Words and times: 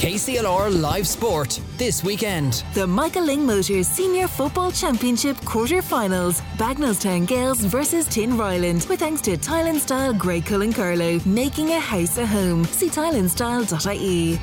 KCLR 0.00 0.80
Live 0.80 1.06
Sport 1.06 1.60
this 1.76 2.02
weekend. 2.02 2.64
The 2.72 2.86
Michael 2.86 3.26
Lyng 3.26 3.44
Motors 3.44 3.86
Senior 3.86 4.28
Football 4.28 4.72
Championship 4.72 5.36
quarter-finals. 5.44 6.40
Bagenalstown 6.56 7.26
Gaels 7.26 7.58
versus 7.66 8.08
Tinryland 8.08 8.88
with 8.88 9.00
thanks 9.00 9.20
to 9.20 9.36
Tile 9.36 9.66
and 9.66 9.78
Style 9.78 10.14
Grey 10.14 10.40
Cullen 10.40 10.72
Carlow, 10.72 11.20
making 11.26 11.72
a 11.72 11.78
house 11.78 12.16
a 12.16 12.24
home. 12.24 12.64
See 12.64 12.88
tileandstyle.ie. 12.88 14.40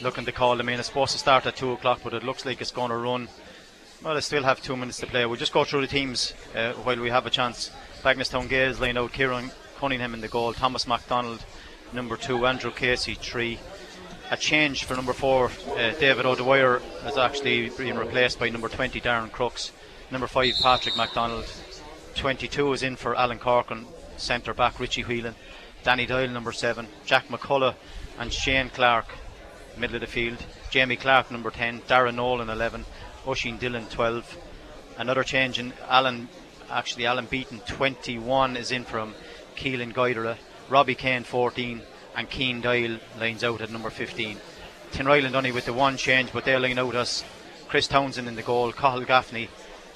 Looking 0.00 0.24
to 0.24 0.30
call 0.30 0.60
I 0.60 0.62
mean, 0.62 0.78
It's 0.78 0.86
supposed 0.86 1.10
to 1.10 1.18
start 1.18 1.44
at 1.46 1.56
2 1.56 1.72
o'clock, 1.72 2.02
but 2.04 2.14
it 2.14 2.22
looks 2.22 2.46
like 2.46 2.60
it's 2.60 2.70
going 2.70 2.90
to 2.90 2.96
run. 2.96 3.28
Well, 4.04 4.16
I 4.16 4.20
still 4.20 4.44
have 4.44 4.62
two 4.62 4.76
minutes 4.76 4.98
to 4.98 5.08
play. 5.08 5.26
We'll 5.26 5.40
just 5.40 5.52
go 5.52 5.64
through 5.64 5.80
the 5.80 5.88
teams 5.88 6.34
uh, 6.54 6.74
while 6.74 7.00
we 7.00 7.10
have 7.10 7.26
a 7.26 7.30
chance. 7.30 7.72
Bagenalstown 8.04 8.48
Gaels 8.48 8.78
line 8.78 8.96
out 8.96 9.12
Kieran 9.12 9.50
Cunningham 9.76 10.14
in 10.14 10.20
the 10.20 10.28
goal, 10.28 10.52
Thomas 10.52 10.86
MacDonald 10.86 11.44
number 11.92 12.16
two, 12.16 12.46
Andrew 12.46 12.70
Casey, 12.70 13.14
three. 13.14 13.58
A 14.30 14.36
change 14.36 14.84
for 14.84 14.94
number 14.94 15.12
four, 15.12 15.50
uh, 15.76 15.92
David 16.00 16.26
O'Dwyer 16.26 16.80
has 17.02 17.16
actually 17.16 17.70
been 17.70 17.96
replaced 17.96 18.38
by 18.38 18.48
number 18.48 18.68
20, 18.68 19.00
Darren 19.00 19.30
Crooks. 19.30 19.72
Number 20.10 20.26
five, 20.26 20.54
Patrick 20.62 20.96
MacDonald. 20.96 21.46
22 22.16 22.72
is 22.72 22.82
in 22.82 22.96
for 22.96 23.14
Alan 23.14 23.38
Corkin, 23.38 23.86
centre 24.16 24.54
back, 24.54 24.80
Richie 24.80 25.02
Whelan. 25.02 25.34
Danny 25.84 26.06
Doyle, 26.06 26.28
number 26.28 26.50
seven. 26.50 26.88
Jack 27.04 27.28
McCullough 27.28 27.74
and 28.18 28.32
Shane 28.32 28.70
Clark, 28.70 29.06
middle 29.76 29.96
of 29.96 30.00
the 30.00 30.06
field. 30.06 30.44
Jamie 30.70 30.96
Clark, 30.96 31.30
number 31.30 31.50
10. 31.50 31.82
Darren 31.82 32.16
Nolan, 32.16 32.50
11. 32.50 32.84
Oisin 33.26 33.58
Dillon, 33.58 33.86
12. 33.86 34.36
Another 34.98 35.22
change 35.22 35.58
in 35.58 35.72
Alan, 35.88 36.28
actually, 36.70 37.06
Alan 37.06 37.26
Beaton, 37.26 37.60
21 37.60 38.56
is 38.56 38.72
in 38.72 38.84
from 38.84 39.14
Keelan 39.56 39.92
Guidera. 39.92 40.36
Robbie 40.68 40.94
Kane 40.94 41.24
14 41.24 41.82
and 42.16 42.30
Keen 42.30 42.60
Dial 42.60 42.98
lines 43.18 43.44
out 43.44 43.60
at 43.60 43.70
number 43.70 43.90
15. 43.90 44.38
Tinryland 44.92 45.34
only 45.34 45.52
with 45.52 45.66
the 45.66 45.72
one 45.72 45.96
change, 45.96 46.32
but 46.32 46.44
they 46.44 46.56
line 46.58 46.78
out 46.78 46.94
as 46.94 47.24
Chris 47.68 47.86
Townsend 47.86 48.28
in 48.28 48.34
the 48.34 48.42
goal, 48.42 48.72
Cathal 48.72 49.04
Gaffney 49.04 49.48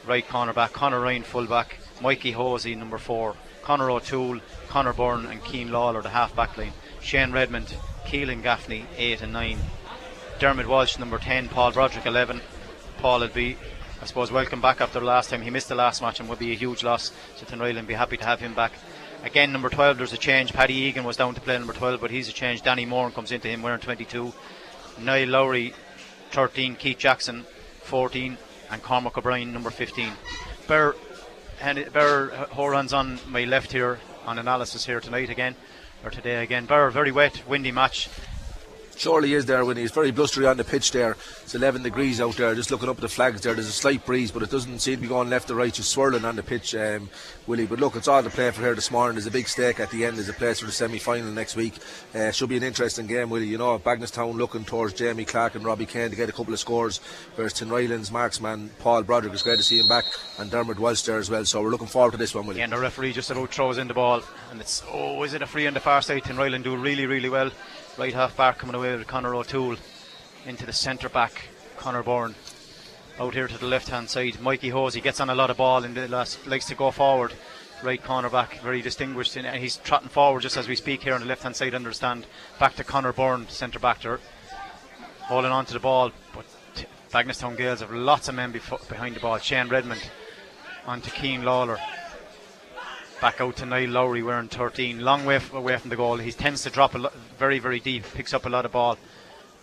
right 0.07 0.27
cornerback, 0.27 0.73
Connor 0.73 1.01
Ryan 1.01 1.23
fullback, 1.23 1.79
Mikey 2.01 2.33
Hosey 2.33 2.75
number 2.75 2.99
four, 2.99 3.37
Connor 3.63 3.91
O'Toole, 3.91 4.41
Connor 4.69 4.93
Byrne 4.93 5.27
and 5.27 5.45
Keen 5.45 5.71
Lawler 5.71 6.03
the 6.03 6.09
half 6.09 6.35
back 6.35 6.57
line, 6.57 6.73
Shane 7.01 7.33
Redmond, 7.33 7.75
Keelan 8.07 8.43
Gaffney 8.43 8.87
8 8.97 9.23
and 9.23 9.33
9, 9.33 9.59
Dermot 10.39 10.67
Walsh 10.67 10.99
number 10.99 11.19
10, 11.19 11.49
Paul 11.49 11.73
Broderick 11.73 12.07
11. 12.07 12.41
Paul 12.99 13.21
would 13.21 13.35
be 13.35 13.57
I 14.03 14.07
suppose 14.07 14.33
welcome 14.33 14.63
back 14.63 14.81
after 14.81 14.99
the 14.99 15.05
last 15.05 15.29
time. 15.29 15.43
He 15.43 15.51
missed 15.51 15.69
the 15.69 15.75
last 15.75 16.01
match 16.01 16.21
and 16.21 16.29
would 16.31 16.39
be 16.39 16.53
a 16.53 16.57
huge 16.57 16.83
loss. 16.83 17.13
To 17.37 17.45
Tinryland 17.45 17.87
be 17.87 17.93
happy 17.93 18.17
to 18.17 18.25
have 18.25 18.41
him 18.41 18.55
back 18.55 18.73
Again, 19.23 19.53
number 19.53 19.69
12, 19.69 19.99
there's 19.99 20.13
a 20.13 20.19
change. 20.19 20.53
Paddy 20.53 20.75
Egan 20.75 21.05
was 21.05 21.17
down 21.17 21.35
to 21.35 21.41
play 21.41 21.59
number 21.59 21.75
12, 21.75 22.01
but 22.01 22.11
he's 22.11 22.29
a 22.29 22.33
change. 22.33 22.63
Danny 22.63 22.87
Moore 22.87 23.11
comes 23.11 23.33
into 23.33 23.49
him 23.49 23.63
wearing 23.63 23.81
22. 23.81 24.33
Niall 25.01 25.29
Lowry, 25.29 25.75
13. 26.31 26.75
Keith 26.77 26.99
Jackson, 26.99 27.45
14. 27.83 28.39
And 28.71 28.83
Cormac 28.83 29.19
O'Brien, 29.19 29.53
number 29.53 29.71
15. 29.71 30.11
Bear, 30.67 30.95
Bear 31.93 32.29
Horan's 32.51 32.93
on 32.93 33.19
my 33.29 33.45
left 33.45 33.73
here 33.73 33.99
on 34.27 34.39
analysis 34.39 34.87
here 34.87 35.01
tonight 35.01 35.29
again, 35.29 35.55
or 36.05 36.11
today 36.11 36.43
again. 36.43 36.67
Bear, 36.67 36.91
very 36.91 37.13
wet, 37.13 37.47
windy 37.49 37.73
match 37.73 38.09
surely 39.01 39.33
is 39.33 39.47
there 39.47 39.65
when 39.65 39.79
he's 39.79 39.91
very 39.91 40.11
blustery 40.11 40.47
on 40.47 40.59
the 40.59 40.65
pitch 40.65 40.93
there. 40.93 41.17
It's 41.43 41.55
11 41.55 41.83
degrees 41.83 42.21
out 42.21 42.37
there. 42.37 42.55
Just 42.55 42.71
looking 42.71 42.89
up 42.89 42.97
at 42.97 43.01
the 43.01 43.09
flags 43.09 43.41
there, 43.41 43.55
there's 43.55 43.67
a 43.67 43.73
slight 43.73 44.05
breeze, 44.05 44.31
but 44.31 44.43
it 44.43 44.51
doesn't 44.51 44.79
seem 44.81 44.97
to 44.97 45.01
be 45.01 45.09
going 45.09 45.31
left 45.31 45.51
or 45.51 45.55
right, 45.55 45.73
just 45.73 45.91
swirling 45.91 46.27
on 46.27 46.37
the 46.37 46.43
pitch, 46.43 46.75
um, 46.75 47.09
Willie. 47.47 47.65
But 47.65 47.81
look, 47.81 47.97
it's 47.97 48.09
all 48.09 48.23
to 48.23 48.29
play 48.29 48.51
for 48.51 48.61
here 48.61 48.75
this 48.75 48.91
morning. 48.91 49.15
There's 49.15 49.27
a 49.27 49.31
big 49.31 49.49
stake 49.49 49.81
at 49.81 49.91
the 49.91 50.05
end. 50.05 50.19
There's 50.19 50.29
a 50.29 50.35
place 50.35 50.61
for 50.61 50.67
the 50.67 50.73
semi 50.73 50.99
final 50.99 51.33
next 51.33 51.57
week. 51.57 51.79
Uh, 52.15 52.31
should 52.31 52.51
be 52.51 52.59
an 52.59 52.63
interesting 52.63 53.07
game, 53.07 53.31
Willie. 53.31 53.47
You 53.47 53.57
know, 53.57 53.79
Bagenalstown 53.79 54.35
looking 54.35 54.65
towards 54.65 54.93
Jamie 54.93 55.25
Clark 55.25 55.55
and 55.55 55.65
Robbie 55.65 55.87
Kane 55.87 56.11
to 56.11 56.17
get 56.17 56.29
a 56.29 56.33
couple 56.33 56.53
of 56.53 56.61
scores, 56.61 56.99
whereas 57.37 57.55
Tinryland's 57.55 58.13
marksman 58.13 58.71
Paul 58.81 59.03
Broderick 59.03 59.33
is 59.33 59.43
great 59.43 59.57
to 59.57 59.65
see 59.65 59.81
him 59.81 59.89
back, 59.89 60.05
and 60.39 60.51
Dermot 60.51 60.79
Walsh 60.79 61.03
there 61.03 61.19
as 61.19 61.31
well. 61.31 61.47
So 61.47 61.63
we're 61.63 61.71
looking 61.71 61.87
forward 61.87 62.13
to 62.13 62.19
this 62.19 62.35
one, 62.35 62.47
Willie. 62.47 62.59
Yeah, 62.59 62.65
and 62.65 62.73
the 62.75 62.79
referee 62.79 63.15
just 63.15 63.31
about 63.31 63.53
throws 63.53 63.79
in 63.79 63.89
the 63.89 63.95
ball, 63.95 64.23
and 64.51 64.61
it's 64.61 64.83
oh, 64.93 65.23
is 65.23 65.33
it 65.33 65.41
a 65.41 65.47
free 65.47 65.67
on 65.67 65.73
the 65.73 65.81
far 65.81 66.03
side? 66.03 66.25
Tinryland 66.25 66.65
do 66.65 66.77
really, 66.77 67.07
really 67.07 67.31
well 67.31 67.51
right 67.99 68.15
half 68.15 68.37
back 68.37 68.59
coming 68.59 68.75
away 68.75 68.97
with 68.97 69.07
Connor 69.07 69.35
O'Toole 69.35 69.77
into 70.47 70.67
the 70.67 70.73
centre 70.73 71.09
back 71.09 71.49
Connor 71.77 72.03
Byrne. 72.03 72.35
Out 73.19 73.35
here 73.35 73.49
to 73.49 73.59
the 73.59 73.67
left 73.67 73.89
hand 73.89 74.09
side. 74.09 74.41
Mikey 74.41 74.71
Hosey 74.71 75.01
gets 75.01 75.21
on 75.21 75.31
a 75.31 75.35
lot 75.35 75.51
of 75.51 75.57
ball 75.57 75.85
and 75.85 76.11
last 76.11 76.47
likes 76.47 76.67
to 76.67 76.75
go 76.75 76.91
forward. 76.91 77.33
Right 77.83 78.03
corner 78.03 78.31
back 78.31 78.61
very 78.61 78.83
distinguished. 78.83 79.37
And 79.37 79.47
uh, 79.47 79.53
he's 79.53 79.77
trotting 79.79 80.09
forward 80.09 80.43
just 80.43 80.57
as 80.57 80.69
we 80.69 80.77
speak 80.77 81.03
here 81.03 81.15
on 81.15 81.21
the 81.21 81.27
left 81.27 81.43
hand 81.43 81.57
side 81.57 81.75
understand. 81.75 82.27
Back 82.59 82.77
to 82.77 82.85
Connor 82.85 83.13
Byrne 83.13 83.49
centre 83.49 83.79
back 83.79 84.03
there 84.03 84.21
holding 85.23 85.53
on 85.53 85.65
to 85.67 85.73
the 85.73 85.81
ball. 85.81 86.13
But 86.35 86.47
Bagenalstown 87.13 87.57
Gaels 87.57 87.81
have 87.81 87.93
lots 87.93 88.29
of 88.29 88.35
men 88.35 88.53
behind 88.53 89.17
the 89.17 89.21
ball. 89.21 89.39
Shane 89.39 89.69
Redmond 89.69 90.09
on 90.87 91.01
to 91.01 91.11
Keen 91.11 91.43
Lawler 91.43 91.79
Back 93.21 93.41
out 93.41 93.57
to 93.57 93.67
Niall 93.67 93.91
Lowry 93.91 94.23
wearing 94.23 94.49
13. 94.49 95.01
Long 95.01 95.27
way 95.27 95.37
f- 95.37 95.53
away 95.53 95.77
from 95.77 95.91
the 95.91 95.97
goal. 95.97 96.17
He 96.17 96.33
tends 96.33 96.63
to 96.63 96.71
drop 96.71 96.95
a 96.95 96.99
lo- 96.99 97.13
very, 97.39 97.59
very 97.59 97.79
deep, 97.79 98.05
picks 98.15 98.33
up 98.33 98.47
a 98.47 98.49
lot 98.49 98.65
of 98.65 98.73
ball. 98.73 98.97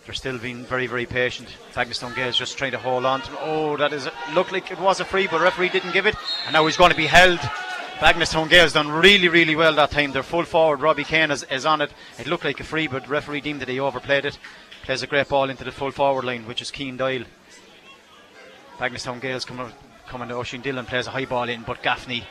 They're 0.04 0.14
still 0.14 0.38
being 0.38 0.64
very, 0.64 0.86
very 0.86 1.06
patient. 1.06 1.48
Bagenalstown 1.74 2.16
is 2.26 2.36
just 2.36 2.56
trying 2.56 2.70
to 2.70 2.78
hold 2.78 3.04
on 3.04 3.20
to 3.22 3.30
Oh, 3.40 3.76
that 3.76 3.92
is. 3.92 4.08
Looked 4.32 4.52
like 4.52 4.70
it 4.70 4.78
was 4.80 5.00
a 5.00 5.04
free, 5.04 5.26
but 5.26 5.40
referee 5.40 5.70
didn't 5.70 5.92
give 5.92 6.06
it. 6.06 6.14
And 6.46 6.52
now 6.52 6.64
he's 6.66 6.76
going 6.76 6.92
to 6.92 6.96
be 6.96 7.06
held. 7.06 7.38
Bagenalstown 7.98 8.48
Gaels 8.48 8.72
done 8.74 8.90
really, 8.92 9.26
really 9.26 9.56
well 9.56 9.74
that 9.74 9.90
time. 9.90 10.12
They're 10.12 10.22
full 10.22 10.44
forward. 10.44 10.80
Robbie 10.80 11.02
Kane 11.04 11.32
is, 11.32 11.42
is 11.50 11.66
on 11.66 11.80
it. 11.82 11.90
It 12.18 12.28
looked 12.28 12.44
like 12.44 12.60
a 12.60 12.64
free, 12.64 12.86
but 12.86 13.08
referee 13.08 13.40
deemed 13.40 13.60
that 13.60 13.68
he 13.68 13.80
overplayed 13.80 14.24
it. 14.24 14.38
Plays 14.84 15.02
a 15.02 15.08
great 15.08 15.28
ball 15.28 15.50
into 15.50 15.64
the 15.64 15.72
full 15.72 15.90
forward 15.90 16.24
line, 16.24 16.46
which 16.46 16.62
is 16.62 16.70
Keen 16.70 16.96
Dial. 16.96 17.24
Bagenalstown 18.78 19.20
Gaels 19.20 19.44
coming, 19.44 19.72
coming 20.06 20.28
to 20.28 20.36
Oisin 20.36 20.60
Dillon, 20.60 20.86
plays 20.86 21.08
a 21.08 21.10
high 21.10 21.24
ball 21.24 21.48
in, 21.48 21.62
but 21.62 21.82
Gaffney 21.82 22.22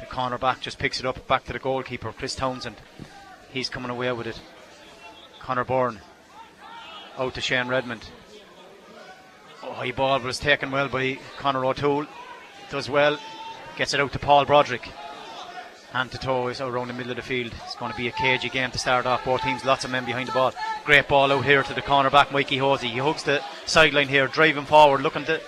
the 0.00 0.06
corner 0.06 0.38
back 0.38 0.60
just 0.60 0.78
picks 0.78 1.00
it 1.00 1.06
up 1.06 1.26
back 1.26 1.44
to 1.44 1.52
the 1.52 1.58
goalkeeper, 1.58 2.12
Chris 2.12 2.34
Townsend. 2.34 2.76
He's 3.50 3.68
coming 3.68 3.90
away 3.90 4.12
with 4.12 4.26
it. 4.26 4.40
Connor 5.40 5.64
Byrne 5.64 6.00
out 7.16 7.34
to 7.34 7.40
Shane 7.40 7.68
Redmond. 7.68 8.04
Oh, 9.62 9.72
high 9.72 9.90
ball 9.90 10.20
was 10.20 10.38
taken 10.38 10.70
well 10.70 10.88
by 10.88 11.18
Connor 11.38 11.64
O'Toole. 11.64 12.06
Does 12.70 12.88
well. 12.88 13.18
Gets 13.76 13.94
it 13.94 14.00
out 14.00 14.12
to 14.12 14.18
Paul 14.18 14.44
Broderick. 14.44 14.88
Hand 15.92 16.10
to 16.12 16.18
toe 16.18 16.48
is 16.48 16.60
around 16.60 16.88
the 16.88 16.94
middle 16.94 17.12
of 17.12 17.16
the 17.16 17.22
field. 17.22 17.52
It's 17.64 17.74
going 17.74 17.90
to 17.90 17.96
be 17.96 18.08
a 18.08 18.12
cagey 18.12 18.50
game 18.50 18.70
to 18.70 18.78
start 18.78 19.06
off. 19.06 19.24
Both 19.24 19.42
teams, 19.42 19.64
lots 19.64 19.84
of 19.84 19.90
men 19.90 20.04
behind 20.04 20.28
the 20.28 20.32
ball. 20.32 20.52
Great 20.84 21.08
ball 21.08 21.32
out 21.32 21.44
here 21.44 21.62
to 21.62 21.74
the 21.74 21.80
corner 21.80 22.10
back, 22.10 22.30
Mikey 22.30 22.58
Hosey. 22.58 22.88
He 22.88 22.98
hooks 22.98 23.22
the 23.22 23.42
sideline 23.64 24.08
here, 24.08 24.26
driving 24.26 24.66
forward, 24.66 25.00
looking 25.00 25.24
to 25.24 25.40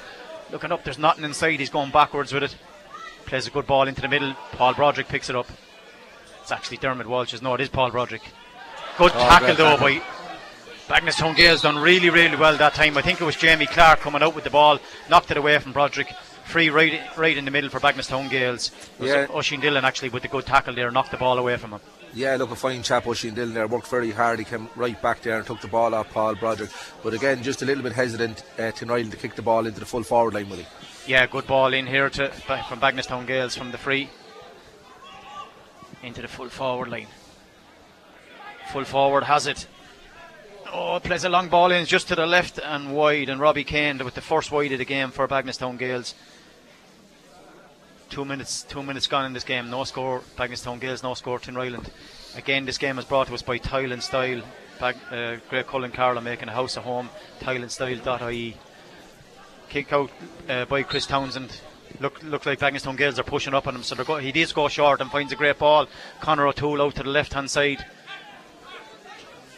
looking 0.50 0.72
up. 0.72 0.82
There's 0.82 0.99
nothing 0.99 1.25
inside. 1.25 1.61
He's 1.61 1.69
going 1.69 1.91
backwards 1.91 2.32
with 2.32 2.44
it. 2.44 2.56
Plays 3.31 3.47
a 3.47 3.51
good 3.53 3.69
ball 3.69 3.87
into 3.87 4.01
the 4.01 4.09
middle. 4.09 4.35
Paul 4.55 4.75
Broderick 4.75 5.07
picks 5.07 5.31
it 5.31 5.37
up. 5.37 5.47
It's 6.43 6.51
actually 6.51 6.79
Dermot 6.79 7.07
Walsh's. 7.07 7.41
No, 7.41 7.55
it 7.55 7.61
is 7.61 7.69
Paul 7.69 7.93
Broderick. 7.93 8.23
Good 8.99 9.13
oh, 9.15 9.19
tackle 9.21 9.55
though 9.55 9.77
by 9.77 10.03
Bagenalstown 10.89 11.37
Gaels 11.37 11.63
done 11.63 11.79
really, 11.79 12.11
really 12.11 12.35
well 12.35 12.57
that 12.57 12.75
time. 12.75 12.99
I 12.99 13.03
think 13.03 13.21
it 13.21 13.25
was 13.25 13.37
Jamie 13.37 13.67
Clark 13.67 14.01
coming 14.01 14.21
out 14.21 14.35
with 14.35 14.43
the 14.43 14.51
ball, 14.51 14.81
knocked 15.09 15.31
it 15.31 15.37
away 15.37 15.57
from 15.61 15.71
Broderick. 15.71 16.13
Free 16.47 16.71
right, 16.71 17.01
right 17.17 17.37
in 17.37 17.45
the 17.45 17.53
middle 17.53 17.71
for 17.71 17.79
Bagenalstown 17.79 18.29
Gaels. 18.31 18.73
It 18.99 19.03
was 19.03 19.11
yeah. 19.11 19.27
Oisin 19.33 19.61
Dillon 19.61 19.85
actually 19.85 20.09
with 20.09 20.23
the 20.23 20.29
good 20.29 20.45
tackle 20.45 20.75
there, 20.75 20.91
knocked 20.91 21.12
the 21.12 21.17
ball 21.17 21.39
away 21.39 21.57
from 21.57 21.71
him. 21.71 21.81
Yeah, 22.12 22.35
look, 22.35 22.51
a 22.51 22.57
fine 22.57 22.83
chap, 22.83 23.07
Oisin 23.07 23.35
Dillon 23.35 23.55
there. 23.55 23.69
Worked 23.69 23.87
very 23.87 24.11
hard. 24.11 24.41
He 24.41 24.45
came 24.45 24.69
right 24.75 25.01
back 25.01 25.23
there 25.23 25.39
and 25.39 25.47
took 25.47 25.61
the 25.61 25.69
ball 25.69 25.95
off 25.95 26.11
Paul 26.11 26.35
Broderick. 26.35 26.71
But 27.05 27.15
again, 27.15 27.45
just 27.45 27.62
a 27.62 27.65
little 27.65 27.85
bit 27.85 27.93
hesitant 27.93 28.43
uh, 28.59 28.73
to 28.73 29.05
to 29.05 29.17
kick 29.17 29.37
the 29.37 29.43
ball 29.43 29.67
into 29.67 29.79
the 29.79 29.87
full 29.87 30.03
forward 30.03 30.35
line 30.35 30.51
with 30.51 30.59
him. 30.59 30.67
Yeah, 31.10 31.26
good 31.26 31.48
ball 31.48 31.75
in 31.75 31.88
here 31.88 32.09
to 32.09 32.28
from 32.28 32.78
Bagenalstown 32.78 33.26
Gaels 33.26 33.59
from 33.59 33.72
the 33.72 33.78
free 33.78 34.09
into 36.04 36.22
the 36.22 36.28
full 36.28 36.48
forward 36.48 36.87
line. 36.87 37.09
Full 38.72 38.84
forward 38.84 39.25
has 39.25 39.49
it. 39.49 39.67
Oh, 40.73 41.00
plays 41.02 41.25
a 41.25 41.29
long 41.29 41.49
ball 41.49 41.73
in 41.73 41.85
just 41.85 42.06
to 42.08 42.14
the 42.14 42.29
left 42.29 42.61
and 42.61 42.94
wide, 42.94 43.29
and 43.29 43.40
Robbie 43.40 43.64
Kane 43.64 43.99
with 44.05 44.14
the 44.14 44.20
first 44.20 44.52
wide 44.52 44.70
of 44.70 44.79
the 44.79 44.85
game 44.85 45.11
for 45.11 45.26
Bagenalstown 45.26 45.81
Gaels. 45.81 46.14
Two 48.08 48.25
minutes, 48.25 48.62
two 48.62 48.85
minutes 48.85 49.08
gone 49.08 49.25
in 49.25 49.32
this 49.32 49.43
game. 49.43 49.69
No 49.69 49.82
score. 49.82 50.20
Bagenalstown 50.38 50.79
Gaels, 50.79 51.02
no 51.02 51.14
score. 51.14 51.40
Tinryland. 51.40 51.90
Again, 52.37 52.67
this 52.67 52.79
game 52.79 53.00
is 53.00 53.05
brought 53.05 53.26
to 53.26 53.35
us 53.35 53.43
by 53.43 53.58
Tile 53.58 53.90
and 53.90 54.00
Style. 54.00 54.43
Bag, 54.79 54.94
uh, 55.11 55.38
Grey 55.49 55.64
Cullen 55.64 55.90
Carlow 55.90 56.20
making 56.20 56.49
a 56.49 56.52
house 56.52 56.76
at 56.76 56.85
home. 56.85 57.11
TileandStyle.ie 57.40 58.56
kick 59.70 59.93
out 59.93 60.11
uh, 60.49 60.64
by 60.67 60.82
Chris 60.82 61.06
Townsend. 61.06 61.61
Look, 62.00 62.22
look 62.22 62.44
like 62.44 62.58
Bagenalstown 62.58 62.99
Gaels 62.99 63.19
are 63.19 63.25
pushing 63.25 63.55
up 63.55 63.67
on 63.67 63.76
him, 63.76 63.82
so 63.82 63.96
go, 64.05 64.17
he 64.17 64.32
does 64.32 64.52
go 64.52 64.69
short 64.69 65.00
and 65.00 65.11
finds 65.11 65.32
a 65.32 65.37
great 65.37 65.58
ball. 65.58 65.87
Connor 66.20 66.49
O'Toole 66.49 66.82
out 66.82 66.96
to 66.96 67.02
the 67.02 67.08
left 67.08 67.32
hand 67.32 67.50
side, 67.50 67.84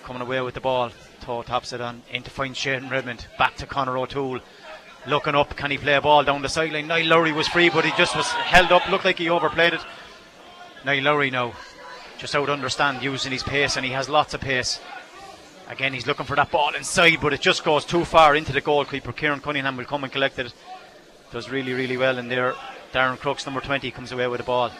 coming 0.05 0.23
away 0.23 0.41
with 0.43 0.55
the 0.55 0.61
ball. 0.61 0.91
Toe 1.23 1.43
taps 1.43 1.73
it 1.73 1.81
on 1.81 2.03
in 2.11 2.23
to 2.25 2.31
find 2.31 2.57
Shane 2.57 2.89
Redmond. 2.89 3.27
Back 3.39 3.57
to 3.57 3.67
Connor 3.67 3.97
O'Toole. 3.97 4.41
Looking 5.07 5.35
up, 5.35 5.57
can 5.57 5.71
he 5.71 5.79
play 5.79 5.95
a 5.95 6.01
ball 6.01 6.25
down 6.25 6.43
the 6.43 6.49
sideline? 6.49 6.87
Niall 6.87 7.07
Lowry 7.07 7.33
was 7.33 7.49
free, 7.49 7.71
but 7.71 7.85
he 7.85 7.93
just 7.97 8.15
was 8.15 8.31
held 8.31 8.71
up. 8.71 8.89
Looked 8.91 9.05
like 9.05 9.19
he 9.19 9.31
overplayed 9.31 9.73
it. 9.73 9.81
Niall 10.85 11.05
Lowry 11.05 11.31
now, 11.31 11.55
just 12.19 12.35
out 12.35 12.51
understand 12.51 13.03
using 13.03 13.33
his 13.33 13.43
pace, 13.43 13.77
and 13.77 13.87
he 13.87 13.93
has 13.93 14.09
lots 14.09 14.35
of 14.35 14.41
pace. 14.41 14.79
Again, 15.73 15.95
he's 15.95 16.07
looking 16.07 16.27
for 16.27 16.37
that 16.37 16.51
ball 16.51 16.75
inside, 16.75 17.19
but 17.23 17.33
it 17.33 17.41
just 17.41 17.65
goes 17.65 17.87
too 17.87 18.05
far 18.05 18.37
into 18.37 18.53
the 18.53 18.61
goalkeeper. 18.61 19.11
Kieran 19.11 19.41
Cunningham 19.41 19.79
will 19.79 19.87
come 19.87 20.05
and 20.05 20.13
collect 20.13 20.39
it. 20.39 20.53
Does 21.31 21.49
really, 21.49 21.73
really 21.73 21.97
well 21.97 22.19
in 22.19 22.29
there. 22.29 22.55
Darren 22.93 23.19
Crooks, 23.19 23.47
number 23.47 23.63
20, 23.63 23.91
comes 23.91 24.13
away 24.13 24.29
with 24.29 24.41
the 24.41 24.45
ball. 24.45 24.71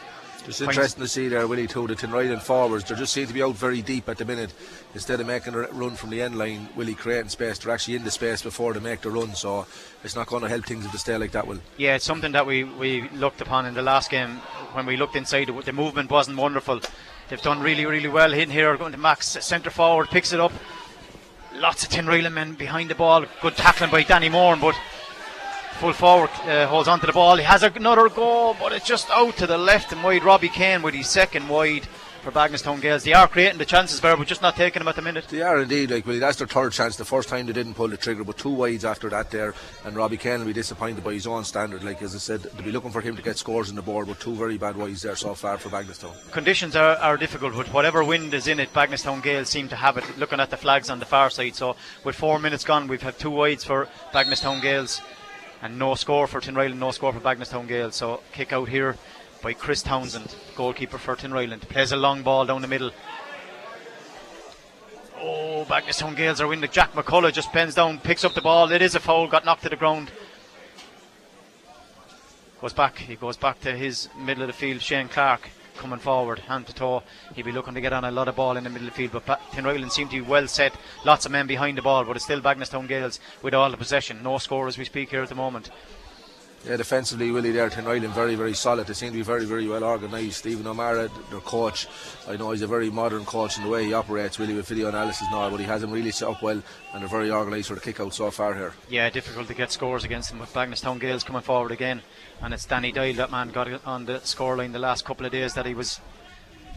Just 0.45 0.61
interesting 0.61 1.03
to 1.03 1.09
see 1.09 1.29
there, 1.29 1.47
Willie, 1.47 1.67
too, 1.67 1.87
the 1.87 1.95
Tinryland 1.95 2.43
forwards. 2.43 2.85
They 2.85 2.95
just 2.95 3.15
seem 3.15 3.27
to 3.27 3.33
be 3.33 3.43
out 3.43 3.55
very 3.55 3.81
deep 3.81 4.07
at 4.11 4.19
the 4.19 4.27
minute. 4.27 4.53
Instead 4.93 5.21
of 5.21 5.27
making 5.27 5.55
a 5.55 5.61
run 5.61 5.95
from 5.95 6.11
the 6.11 6.21
end 6.21 6.37
line, 6.37 6.69
Willie 6.77 6.95
creating 6.95 7.31
space, 7.31 7.59
they're 7.59 7.73
actually 7.73 7.95
in 7.95 8.05
the 8.05 8.11
space 8.11 8.43
before 8.43 8.75
they 8.75 8.81
make 8.81 9.01
the 9.01 9.11
run. 9.11 9.35
So 9.35 9.67
it's 10.05 10.15
not 10.15 10.27
going 10.27 10.43
to 10.43 10.49
help 10.51 10.67
things 10.67 10.85
if 10.85 10.93
they 10.93 10.99
stay 10.99 11.17
like 11.17 11.33
that, 11.33 11.47
Will. 11.47 11.61
Yeah, 11.79 11.95
it's 11.95 12.05
something 12.05 12.33
that 12.33 12.47
we, 12.47 12.65
we 12.65 13.09
looked 13.11 13.41
upon 13.41 13.65
in 13.65 13.73
the 13.73 13.83
last 13.83 14.11
game 14.11 14.41
when 14.75 14.85
we 14.85 14.99
looked 14.99 15.17
inside. 15.17 15.47
The, 15.47 15.53
the 15.53 15.73
movement 15.73 16.11
wasn't 16.11 16.37
wonderful. 16.37 16.81
They've 17.31 17.41
done 17.41 17.61
really, 17.61 17.87
really 17.87 18.09
well 18.09 18.35
in 18.35 18.51
here. 18.51 18.77
Going 18.77 18.93
to 18.93 18.99
Max, 18.99 19.29
centre 19.29 19.71
forward, 19.71 20.11
picks 20.11 20.35
it 20.35 20.41
up. 20.41 20.53
Lots 21.57 21.85
of 21.85 21.91
tin 21.91 22.07
Tinryland 22.07 22.33
men 22.33 22.55
behind 22.55 22.91
the 22.91 22.95
ball. 22.95 23.25
Good 23.41 23.57
tackling 23.57 23.91
by 23.91 24.03
Danny 24.03 24.29
Moore, 24.29 24.57
but 24.57 24.75
full 25.79 25.93
forward 25.93 26.31
uh, 26.47 26.67
holds 26.67 26.89
onto 26.89 27.07
the 27.07 27.13
ball. 27.13 27.37
He 27.37 27.45
has 27.45 27.63
another 27.63 28.09
goal, 28.09 28.57
but 28.59 28.73
it's 28.73 28.87
just 28.87 29.11
out 29.11 29.37
to 29.37 29.47
the 29.47 29.59
left 29.59 29.93
and 29.93 30.03
wide. 30.03 30.25
Robbie 30.25 30.49
Kane 30.49 30.83
with 30.83 30.95
his 30.95 31.09
second 31.09 31.49
wide 31.49 31.87
for 32.23 32.31
Bagenalstown 32.31 32.81
Gaels. 32.81 33.03
They 33.03 33.13
are 33.13 33.27
creating 33.27 33.59
the 33.59 33.65
chances 33.65 34.01
there, 34.01 34.17
but 34.17 34.27
just 34.27 34.43
not 34.43 34.55
taking 34.55 34.81
them 34.81 34.89
at 34.89 34.97
the 34.97 35.03
minute. 35.03 35.27
They 35.29 35.43
are 35.43 35.61
indeed. 35.61 35.91
Like 35.91 36.07
Willie, 36.07 36.21
that's 36.21 36.39
their 36.39 36.47
third 36.47 36.73
chance. 36.73 36.97
The 36.97 37.05
first 37.05 37.29
time 37.29 37.47
they 37.47 37.53
didn't 37.53 37.75
pull 37.75 37.89
the 37.89 37.97
trigger, 37.97 38.25
but 38.25 38.39
two 38.39 38.51
wides 38.51 38.85
after 38.85 39.11
that 39.11 39.31
there, 39.31 39.55
and 39.85 39.97
Robbie 39.97 40.17
Kane 40.17 40.39
will 40.39 40.47
be 40.47 40.53
disappointed 40.53 41.03
by 41.03 41.15
his 41.15 41.27
own 41.27 41.45
standard. 41.45 41.83
Like 41.83 42.01
as 42.01 42.15
I 42.15 42.19
said, 42.19 42.43
they'll 42.43 42.63
be 42.65 42.73
looking 42.73 42.91
for 42.91 43.01
him 43.01 43.17
to 43.17 43.23
get 43.23 43.39
scores 43.39 43.69
on 43.69 43.77
the 43.77 43.83
board, 43.83 44.07
but 44.07 44.21
two 44.21 44.35
very 44.35 44.57
bad 44.57 44.77
wides 44.77 45.03
there 45.03 45.17
so 45.17 45.35
far 45.35 45.59
for 45.59 45.69
Bagenalstown. 45.69 46.31
Conditions 46.31 46.77
are, 46.77 46.97
are 46.97 47.17
difficult, 47.17 47.55
but 47.55 47.67
whatever 47.73 48.05
wind 48.05 48.33
is 48.35 48.47
in 48.47 48.61
it, 48.61 48.73
Bagenalstown 48.73 49.23
Gaels 49.23 49.49
seem 49.49 49.69
to 49.69 49.77
have 49.77 49.97
it. 49.97 50.05
Looking 50.17 50.41
at 50.41 50.51
the 50.51 50.57
flags 50.57 50.91
on 50.91 51.01
the 51.01 51.07
far 51.07 51.29
side, 51.29 51.57
so 51.57 51.77
with 52.05 52.15
four 52.15 52.39
minutes 52.39 52.65
gone, 52.65 52.87
we've 52.87 53.03
had 53.03 53.19
two 53.19 53.31
wides 53.31 53.65
for 53.65 53.89
Bagenalstown 54.13 54.63
Gaels 54.63 55.01
and 55.63 55.79
no 55.79 55.95
score 55.95 56.27
for 56.27 56.41
Tinryland, 56.41 56.79
no 56.79 56.91
score 56.91 57.13
for 57.13 57.21
Bagenalstown 57.21 57.69
Gaels. 57.69 57.95
So 57.95 58.21
kick 58.33 58.53
out 58.53 58.69
here 58.69 58.97
by 59.43 59.53
Chris 59.53 59.83
Townsend, 59.83 60.35
goalkeeper 60.57 60.99
for 60.99 61.17
Tinryland. 61.17 61.63
Plays 61.63 61.93
a 61.93 61.97
long 61.97 62.23
ball 62.23 62.47
down 62.47 62.63
the 62.63 62.69
middle. 62.69 62.93
Oh, 65.21 65.67
Bagenalstown 65.69 66.17
Gaels 66.17 66.41
are 66.41 66.47
winning. 66.47 66.71
Jack 66.71 66.93
McCullough 66.93 67.33
just 67.33 67.53
bends 67.53 67.75
down, 67.75 67.99
picks 67.99 68.25
up 68.25 68.35
the 68.35 68.41
ball. 68.41 68.71
It 68.73 68.83
is 68.83 68.95
a 68.95 69.01
foul, 69.01 69.27
got 69.27 69.45
knocked 69.45 69.65
to 69.65 69.69
the 69.69 69.77
ground. 69.77 70.11
Goes 72.61 72.73
back, 72.73 72.99
he 72.99 73.17
goes 73.17 73.37
back 73.37 73.61
to 73.61 73.77
his 73.77 74.09
middle 74.17 74.45
of 74.45 74.47
the 74.47 74.53
field, 74.53 74.81
Shane 74.81 75.09
Clark 75.09 75.51
coming 75.77 75.99
forward, 75.99 76.39
hand 76.39 76.67
to 76.67 76.75
toe. 76.75 77.03
He'll 77.35 77.45
be 77.45 77.51
looking 77.51 77.75
to 77.75 77.81
get 77.81 77.93
on 77.93 78.05
a 78.05 78.11
lot 78.11 78.29
of 78.29 78.37
ball 78.37 78.57
in 78.57 78.65
the 78.65 78.71
middle 78.71 78.87
of 78.87 78.95
the 78.95 79.09
field, 79.09 79.25
but 79.27 79.41
Tinryland 79.51 79.91
seem 79.91 80.09
to 80.09 80.15
be 80.15 80.21
well 80.21 80.47
set. 80.47 80.73
Lots 81.05 81.27
of 81.27 81.33
men 81.33 81.47
behind 81.49 81.79
the 81.79 81.83
ball, 81.83 82.05
but 82.05 82.15
it's 82.15 82.25
still 82.25 82.41
Bagenalstown 82.41 82.87
Gaels 82.87 83.19
with 83.43 83.55
all 83.55 83.71
the 83.71 83.77
possession. 83.77 84.23
No 84.23 84.39
score 84.39 84.69
as 84.69 84.79
we 84.79 84.85
speak 84.85 85.11
here 85.11 85.23
at 85.23 85.29
the 85.29 85.35
moment. 85.35 85.71
Yeah, 86.65 86.77
defensively, 86.77 87.33
Willie 87.33 87.51
there, 87.51 87.69
Tinryland 87.69 88.13
very, 88.13 88.37
very 88.37 88.55
solid. 88.55 88.87
They 88.87 88.93
seem 88.93 89.11
to 89.11 89.17
be 89.17 89.23
very, 89.23 89.45
very 89.45 89.67
well 89.67 89.83
organised. 89.83 90.39
Stephen 90.39 90.65
O'Mara, 90.65 91.11
their 91.29 91.41
coach, 91.41 91.89
I 92.29 92.37
know 92.37 92.53
he's 92.53 92.63
a 92.63 92.69
very 92.69 92.89
modern 92.89 93.25
coach 93.25 93.59
in 93.59 93.65
the 93.65 93.69
way 93.69 93.85
he 93.85 93.93
operates, 93.93 94.39
really, 94.39 94.55
with 94.55 94.69
video 94.69 94.89
analysis 94.89 95.27
now, 95.33 95.51
but 95.51 95.59
he 95.59 95.67
has 95.67 95.81
them 95.81 95.91
really 95.91 96.13
set 96.13 96.29
up 96.29 96.41
well 96.41 96.63
and 96.93 97.03
they're 97.03 97.09
very 97.09 97.33
organised 97.33 97.69
for 97.69 97.75
the 97.75 97.81
kick 97.81 97.99
out 97.99 98.15
so 98.15 98.31
far 98.31 98.55
here. 98.55 98.75
Yeah, 98.89 99.11
difficult 99.11 99.49
to 99.49 99.55
get 99.55 99.73
scores 99.73 100.05
against 100.05 100.31
them 100.31 100.39
with 100.39 100.53
Bagenalstown 100.53 101.01
Gaels 101.01 101.25
coming 101.25 101.43
forward 101.43 101.73
again. 101.73 102.01
And 102.41 102.55
it's 102.55 102.65
Danny 102.65 102.93
Dial, 102.93 103.15
that 103.15 103.33
man 103.33 103.51
got 103.51 103.85
on 103.85 104.05
the 104.05 104.21
scoreline 104.21 104.73
the 104.73 104.79
last 104.79 105.05
couple 105.05 105.27
of 105.27 105.33
days 105.33 105.55
that 105.55 105.67
he 105.67 105.75
was 105.75 106.01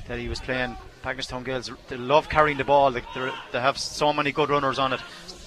that 0.08 0.18
he 0.18 0.28
was 0.28 0.40
playing. 0.40 0.78
Bagenalstown 1.04 1.46
Gaels, 1.46 1.72
they 1.90 1.98
love 1.98 2.28
carrying 2.28 2.58
the 2.58 2.64
ball, 2.64 2.92
they, 2.92 3.04
they 3.52 3.60
have 3.60 3.78
so 3.78 4.12
many 4.12 4.32
good 4.32 4.50
runners 4.50 4.80
on 4.80 4.94
it. 4.94 5.00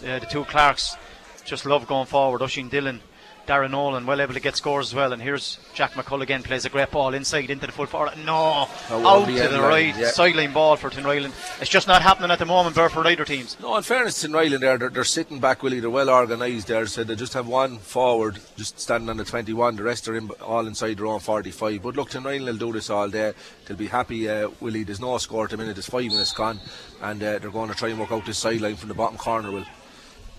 Uh, 0.06 0.20
the 0.20 0.26
two 0.26 0.44
Clarks 0.44 0.96
just 1.44 1.66
love 1.66 1.88
going 1.88 2.06
forward. 2.06 2.40
Oisin 2.40 2.68
Dillon 2.68 3.00
Darren 3.48 3.70
Nolan 3.70 4.04
well 4.04 4.20
able 4.20 4.34
to 4.34 4.40
get 4.40 4.56
scores 4.56 4.88
as 4.88 4.94
well. 4.94 5.14
And 5.14 5.22
here's 5.22 5.58
Jack 5.72 5.92
McCull 5.92 6.20
again 6.20 6.42
plays 6.42 6.66
a 6.66 6.68
great 6.68 6.90
ball 6.90 7.14
inside 7.14 7.48
into 7.48 7.66
the 7.66 7.72
full 7.72 7.86
forward. 7.86 8.12
No, 8.24 8.68
oh, 8.90 9.06
out 9.06 9.26
to 9.26 9.48
the 9.48 9.60
right, 9.60 9.96
yeah. 9.96 10.10
sideline 10.10 10.52
ball 10.52 10.76
for 10.76 10.90
Tinryland. 10.90 11.32
It's 11.58 11.70
just 11.70 11.88
not 11.88 12.02
happening 12.02 12.30
at 12.30 12.38
the 12.38 12.44
moment, 12.44 12.76
Burr, 12.76 12.90
for 12.90 13.06
either 13.06 13.24
teams. 13.24 13.58
No, 13.58 13.76
in 13.76 13.82
fairness 13.82 14.22
Tinryland, 14.22 14.60
there 14.60 14.76
they're, 14.76 14.90
they're, 14.90 15.04
sitting 15.04 15.40
back, 15.40 15.62
Willie. 15.62 15.80
They're 15.80 15.88
well 15.88 16.10
organised 16.10 16.66
there. 16.66 16.86
So 16.86 17.04
they 17.04 17.16
just 17.16 17.32
have 17.32 17.48
one 17.48 17.78
forward 17.78 18.38
just 18.58 18.78
standing 18.78 19.08
on 19.08 19.16
the 19.16 19.24
21. 19.24 19.76
The 19.76 19.82
rest 19.82 20.06
are 20.08 20.16
in, 20.16 20.28
all 20.42 20.66
inside 20.66 20.98
their 20.98 21.06
own 21.06 21.20
45. 21.20 21.82
But 21.82 21.96
look, 21.96 22.10
Tinryland 22.10 22.44
will 22.44 22.56
do 22.58 22.72
this 22.72 22.90
all 22.90 23.08
day. 23.08 23.32
They'll 23.66 23.78
be 23.78 23.86
happy, 23.86 24.28
uh, 24.28 24.50
Willie. 24.60 24.84
There's 24.84 25.00
no 25.00 25.16
score 25.16 25.44
at 25.44 25.50
the 25.50 25.56
minute. 25.56 25.74
There's 25.74 25.88
five 25.88 26.04
minutes 26.04 26.32
gone, 26.32 26.60
and 27.00 27.22
uh, 27.22 27.38
they're 27.38 27.50
going 27.50 27.70
to 27.70 27.74
try 27.74 27.88
and 27.88 27.98
work 27.98 28.12
out 28.12 28.26
this 28.26 28.36
sideline 28.36 28.76
from 28.76 28.90
the 28.90 28.94
bottom 28.94 29.16
corner. 29.16 29.50
Will 29.50 29.64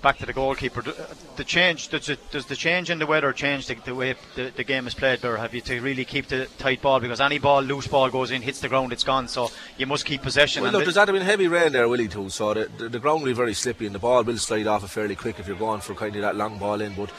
back 0.01 0.17
to 0.19 0.25
the 0.25 0.33
goalkeeper. 0.33 0.81
Uh, 0.81 0.93
the 1.35 1.43
change 1.43 1.89
does, 1.89 2.09
it, 2.09 2.19
does 2.31 2.45
the 2.45 2.55
change 2.55 2.89
in 2.89 2.99
the 2.99 3.05
weather 3.05 3.31
change 3.33 3.67
the, 3.67 3.75
the 3.75 3.95
way 3.95 4.15
the, 4.35 4.51
the, 4.55 4.63
game 4.63 4.87
is 4.87 4.93
played? 4.93 5.23
Or 5.25 5.37
have 5.37 5.53
you 5.53 5.61
to 5.61 5.79
really 5.81 6.05
keep 6.05 6.27
the 6.27 6.47
tight 6.57 6.81
ball 6.81 6.99
because 6.99 7.21
any 7.21 7.39
ball, 7.39 7.61
loose 7.61 7.87
ball 7.87 8.09
goes 8.09 8.31
in, 8.31 8.41
hits 8.41 8.59
the 8.59 8.69
ground, 8.69 8.93
it's 8.93 9.03
gone. 9.03 9.27
So 9.27 9.51
you 9.77 9.85
must 9.85 10.05
keep 10.05 10.21
possession. 10.21 10.63
Well, 10.63 10.71
look, 10.71 10.83
there's 10.83 10.95
had 10.95 11.07
been 11.07 11.21
heavy 11.21 11.47
rain 11.47 11.71
there, 11.71 11.87
Willie, 11.87 12.07
too. 12.07 12.29
So 12.29 12.53
the, 12.53 12.69
the, 12.77 12.89
the 12.89 12.99
ground 12.99 13.21
will 13.21 13.29
be 13.29 13.33
very 13.33 13.53
slippy 13.53 13.85
and 13.85 13.95
the 13.95 13.99
ball 13.99 14.23
will 14.23 14.37
slide 14.37 14.67
off 14.67 14.83
it 14.83 14.89
fairly 14.89 15.15
quick 15.15 15.39
if 15.39 15.47
you're 15.47 15.57
going 15.57 15.81
for 15.81 15.95
kind 15.95 16.15
of 16.15 16.21
that 16.21 16.35
long 16.35 16.57
ball 16.57 16.81
in. 16.81 16.93
But 16.93 17.11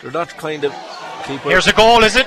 they're 0.00 0.10
not 0.10 0.28
kind 0.30 0.64
of. 0.64 0.72
Here's 1.42 1.66
a 1.66 1.72
goal, 1.72 2.02
is 2.04 2.16
it? 2.16 2.26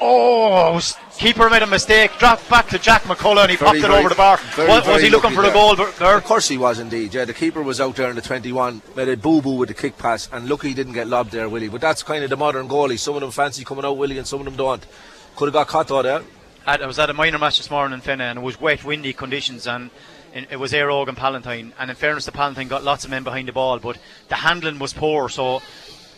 Oh, 0.00 0.80
keeper 1.18 1.50
made 1.50 1.62
a 1.62 1.66
mistake. 1.66 2.16
Dropped 2.18 2.48
back 2.48 2.68
to 2.68 2.78
Jack 2.78 3.02
McCullough 3.02 3.42
and 3.42 3.50
he 3.50 3.56
very, 3.56 3.80
popped 3.80 3.84
it 3.84 3.90
over 3.90 4.08
the 4.08 4.14
bar. 4.14 4.36
Very, 4.54 4.68
was, 4.68 4.86
was 4.86 5.02
he 5.02 5.10
looking 5.10 5.30
for 5.30 5.42
there. 5.42 5.50
the 5.50 5.54
goal 5.54 5.74
there? 5.76 6.16
Of 6.16 6.24
course 6.24 6.48
he 6.48 6.56
was 6.56 6.78
indeed. 6.78 7.14
Yeah, 7.14 7.24
the 7.24 7.34
keeper 7.34 7.62
was 7.62 7.80
out 7.80 7.96
there 7.96 8.08
in 8.10 8.16
the 8.16 8.22
21, 8.22 8.82
made 8.96 9.08
a 9.08 9.16
boo 9.16 9.42
boo 9.42 9.56
with 9.56 9.68
the 9.68 9.74
kick 9.74 9.98
pass, 9.98 10.28
and 10.32 10.48
lucky 10.48 10.68
he 10.68 10.74
didn't 10.74 10.92
get 10.92 11.08
lobbed 11.08 11.32
there, 11.32 11.48
Willie. 11.48 11.68
But 11.68 11.80
that's 11.80 12.02
kind 12.02 12.22
of 12.22 12.30
the 12.30 12.36
modern 12.36 12.68
goalie. 12.68 12.98
Some 12.98 13.14
of 13.14 13.20
them 13.20 13.30
fancy 13.30 13.64
coming 13.64 13.84
out, 13.84 13.96
Willie, 13.96 14.18
and 14.18 14.26
some 14.26 14.40
of 14.40 14.44
them 14.44 14.56
don't. 14.56 14.86
Could 15.36 15.46
have 15.46 15.54
got 15.54 15.68
caught 15.68 15.88
though 15.88 16.02
there. 16.02 16.22
I 16.66 16.84
was 16.84 16.98
at 16.98 17.08
a 17.08 17.14
minor 17.14 17.38
match 17.38 17.56
this 17.56 17.70
morning 17.70 17.94
in 17.94 18.02
Fenagh 18.02 18.30
and 18.30 18.38
it 18.38 18.42
was 18.42 18.60
wet, 18.60 18.84
windy 18.84 19.12
conditions 19.14 19.66
and 19.66 19.90
it 20.34 20.58
was 20.58 20.72
Éire 20.72 20.90
Óg 20.90 21.08
and 21.08 21.16
Palatine. 21.16 21.72
And 21.78 21.90
in 21.90 21.96
fairness 21.96 22.26
to 22.26 22.32
Palatine, 22.32 22.68
got 22.68 22.84
lots 22.84 23.04
of 23.04 23.10
men 23.10 23.24
behind 23.24 23.48
the 23.48 23.52
ball, 23.52 23.78
but 23.78 23.98
the 24.28 24.34
handling 24.34 24.78
was 24.78 24.92
poor. 24.92 25.28
So 25.28 25.62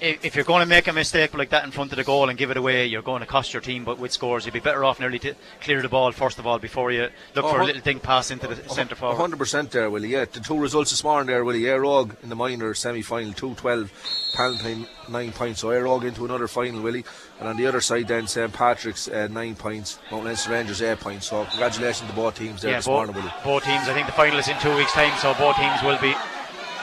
if 0.00 0.35
you're 0.35 0.44
going 0.44 0.61
to 0.61 0.69
make 0.69 0.88
a 0.88 0.93
mistake 0.93 1.35
like 1.35 1.50
that 1.50 1.64
in 1.64 1.70
front 1.70 1.93
of 1.93 1.97
the 1.97 2.05
goal 2.05 2.29
and 2.29 2.38
give 2.38 2.50
it 2.50 2.56
away, 2.56 2.87
you're 2.87 3.02
going 3.02 3.20
to 3.20 3.26
cost 3.26 3.52
your 3.52 3.61
team. 3.61 3.85
But 3.85 3.99
with 3.99 4.12
scores, 4.12 4.44
you'd 4.44 4.55
be 4.55 4.61
better 4.61 4.85
off 4.85 5.00
nearly 5.00 5.19
to 5.20 5.35
clear 5.61 5.82
the 5.82 5.88
ball 5.88 6.12
first 6.12 6.38
of 6.38 6.47
all 6.47 6.58
before 6.58 6.91
you 6.91 7.08
look 7.35 7.44
oh, 7.44 7.52
for 7.52 7.61
a 7.61 7.64
little 7.64 7.82
thing 7.82 8.00
pass 8.00 8.31
into 8.31 8.47
the 8.49 8.69
centre 8.69 8.94
forward. 8.94 9.17
100% 9.31 9.70
there, 9.70 9.91
Willie. 9.91 10.08
Yeah, 10.08 10.25
the 10.25 10.41
two 10.41 10.58
results 10.58 10.91
this 10.91 11.05
morning 11.05 11.26
there, 11.26 11.44
Willie. 11.44 11.62
Éire 11.62 11.85
Óg 11.85 12.23
in 12.23 12.28
the 12.28 12.37
minor 12.37 12.75
semi 12.75 13.02
final, 13.02 13.33
2 13.33 13.54
12, 13.54 14.33
Palatine 14.35 14.87
9 15.09 15.33
points. 15.33 15.61
So 15.61 15.69
Éire 15.69 15.85
Óg 15.85 16.04
into 16.04 16.25
another 16.25 16.49
final, 16.49 16.80
Willie. 16.80 17.04
And 17.38 17.49
on 17.49 17.57
the 17.57 17.66
other 17.66 17.80
side, 17.80 18.09
then 18.09 18.26
St 18.26 18.52
Patrick's 18.52 19.09
uh, 19.09 19.28
9 19.30 19.54
points, 19.57 19.99
Mount 20.11 20.25
Leinster 20.25 20.50
Rangers 20.50 20.83
8 20.83 20.99
points. 21.00 21.26
So 21.26 21.45
congratulations 21.45 22.09
to 22.09 22.16
both 22.16 22.37
teams 22.37 22.62
there 22.62 22.73
yeah, 22.73 22.78
this 22.78 22.87
both, 22.87 23.07
morning, 23.07 23.16
Willie. 23.16 23.33
Both 23.45 23.64
teams, 23.64 23.88
I 23.88 23.95
think 23.95 24.07
the 24.07 24.12
final 24.12 24.38
is 24.38 24.49
in 24.49 24.59
two 24.59 24.75
weeks' 24.76 24.92
time, 24.92 25.16
so 25.19 25.35
both 25.35 25.57
teams 25.57 25.83
will 25.83 25.99
be 26.00 26.14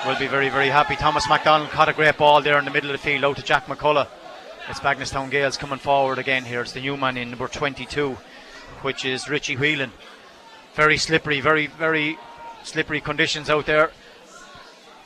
will 0.06 0.18
be 0.20 0.28
very, 0.28 0.50
very 0.50 0.70
happy. 0.70 0.96
Thomas 0.96 1.28
McDonald 1.28 1.70
caught 1.70 1.90
a 1.90 1.94
great 1.94 2.18
ball 2.18 2.42
there 2.42 2.60
in 2.60 2.66
the 2.66 2.72
middle 2.72 2.90
of 2.90 2.94
the 2.94 3.04
field 3.04 3.24
out 3.24 3.38
to 3.38 3.44
Jack 3.44 3.66
McCullough. 3.66 4.08
It's 4.70 4.80
Bagenalstown 4.80 5.32
Gaels 5.32 5.58
coming 5.58 5.80
forward 5.80 6.20
again 6.20 6.44
here. 6.44 6.62
It's 6.62 6.74
the 6.74 6.82
new 6.82 6.98
man 6.98 7.18
in 7.18 7.30
number 7.30 7.48
22, 7.48 8.18
which 8.82 9.06
is 9.06 9.30
Richie 9.30 9.56
Whelan. 9.56 9.92
Very 10.76 10.98
slippery, 10.98 11.42
very, 11.42 11.68
very 11.68 12.18
slippery 12.64 13.02
conditions 13.02 13.50
out 13.50 13.66
there. 13.66 13.92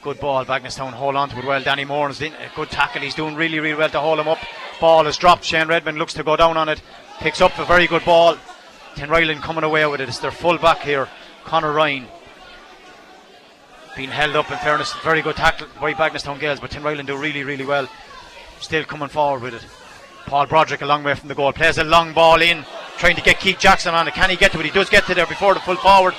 Good 0.01 0.19
ball, 0.19 0.45
Bagenalstown 0.45 0.91
hold 0.91 1.15
on 1.15 1.29
to 1.29 1.39
it 1.39 1.45
well. 1.45 1.61
Danny 1.61 1.83
in 1.83 2.33
a 2.33 2.51
good 2.55 2.69
tackle. 2.69 3.01
He's 3.01 3.15
doing 3.15 3.35
really, 3.35 3.59
really 3.59 3.75
well 3.75 3.89
to 3.89 3.99
hold 3.99 4.19
him 4.19 4.27
up. 4.27 4.39
Ball 4.79 5.05
is 5.07 5.17
dropped. 5.17 5.43
Shane 5.43 5.67
Redmond 5.67 5.97
looks 5.99 6.13
to 6.15 6.23
go 6.23 6.35
down 6.35 6.57
on 6.57 6.69
it. 6.69 6.81
Picks 7.19 7.39
up 7.39 7.57
a 7.59 7.65
very 7.65 7.87
good 7.87 8.03
ball. 8.03 8.35
Tinryland 8.95 9.41
coming 9.41 9.63
away 9.63 9.85
with 9.85 10.01
it. 10.01 10.09
It's 10.09 10.19
their 10.19 10.31
full 10.31 10.57
back 10.57 10.79
here, 10.81 11.07
Connor 11.45 11.71
Ryan 11.71 12.07
being 13.95 14.09
held 14.09 14.35
up 14.35 14.51
in 14.51 14.57
fairness. 14.59 14.93
Very 15.03 15.21
good 15.21 15.35
tackle 15.35 15.67
by 15.79 15.93
Bagenalstown 15.93 16.39
Gaels, 16.39 16.59
but 16.59 16.71
Tinryland 16.71 17.07
do 17.07 17.17
really, 17.17 17.43
really 17.43 17.65
well. 17.65 17.87
Still 18.59 18.83
coming 18.83 19.09
forward 19.09 19.41
with 19.41 19.55
it. 19.55 19.65
Paul 20.25 20.45
Broderick 20.45 20.81
a 20.81 20.85
long 20.85 21.03
way 21.03 21.15
from 21.15 21.29
the 21.29 21.35
goal. 21.35 21.51
Plays 21.51 21.77
a 21.77 21.83
long 21.83 22.13
ball 22.13 22.41
in, 22.41 22.63
trying 22.97 23.15
to 23.15 23.21
get 23.21 23.39
Keith 23.39 23.59
Jackson 23.59 23.93
on 23.93 24.07
it. 24.07 24.13
Can 24.13 24.29
he 24.29 24.35
get 24.35 24.51
to 24.53 24.59
it? 24.59 24.65
He 24.65 24.71
does 24.71 24.89
get 24.89 25.05
to 25.05 25.15
there 25.15 25.25
before 25.25 25.53
the 25.53 25.59
full 25.59 25.75
forward. 25.75 26.13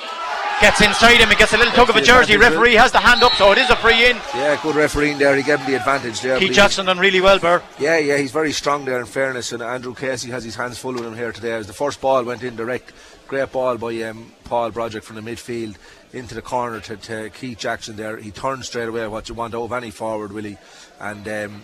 Gets 0.61 0.81
inside 0.81 1.17
him 1.17 1.29
and 1.29 1.39
gets 1.39 1.53
a 1.53 1.57
little 1.57 1.73
tug 1.73 1.91
of 1.91 1.97
a 1.97 2.01
jersey. 2.01 2.37
Referee 2.37 2.77
eh? 2.77 2.81
has 2.81 2.93
the 2.93 2.99
hand 2.99 3.23
up, 3.23 3.33
so 3.33 3.51
it 3.51 3.59
is 3.59 3.69
a 3.71 3.77
free 3.77 4.11
in. 4.11 4.17
Yeah, 4.35 4.61
good 4.63 4.77
refereeing 4.77 5.19
there. 5.19 5.35
He 5.35 5.43
gave 5.43 5.59
him 5.59 5.67
the 5.67 5.77
advantage 5.77 6.21
there. 6.21 6.39
Keith 6.39 6.53
Jackson 6.53 6.87
done 6.87 6.99
really 6.99 7.21
well, 7.21 7.41
Burr. 7.41 7.61
Yeah, 7.81 7.99
yeah, 7.99 8.17
he's 8.17 8.31
very 8.31 8.53
strong 8.53 8.85
there 8.85 9.01
in 9.01 9.07
fairness. 9.07 9.51
And 9.51 9.61
Andrew 9.61 9.95
Casey 9.95 10.31
has 10.31 10.45
his 10.45 10.55
hands 10.55 10.79
full 10.79 10.93
with 10.93 11.05
him 11.05 11.17
here 11.17 11.33
today. 11.33 11.53
As 11.53 11.67
the 11.67 11.73
first 11.73 12.01
ball 12.01 12.23
went 12.23 12.45
in 12.45 12.55
direct, 12.55 12.93
great 13.33 13.51
ball 13.51 13.79
by 13.79 14.03
um, 14.03 14.31
Paul 14.45 14.71
Broderick 14.71 15.03
from 15.05 15.17
the 15.17 15.23
midfield 15.23 15.77
into 16.13 16.35
the 16.35 16.43
corner 16.43 16.81
to, 16.81 16.99
to 16.99 17.31
Keith 17.31 17.57
Jackson 17.57 17.97
there. 17.97 18.19
He 18.19 18.31
turned 18.31 18.63
straight 18.63 18.91
away 18.91 19.09
what 19.09 19.31
you 19.31 19.35
want 19.35 19.55
out 19.55 19.63
of 19.63 19.73
any 19.73 19.91
forward, 19.91 20.33
Willie. 20.33 20.59
And 21.01 21.27
um, 21.27 21.63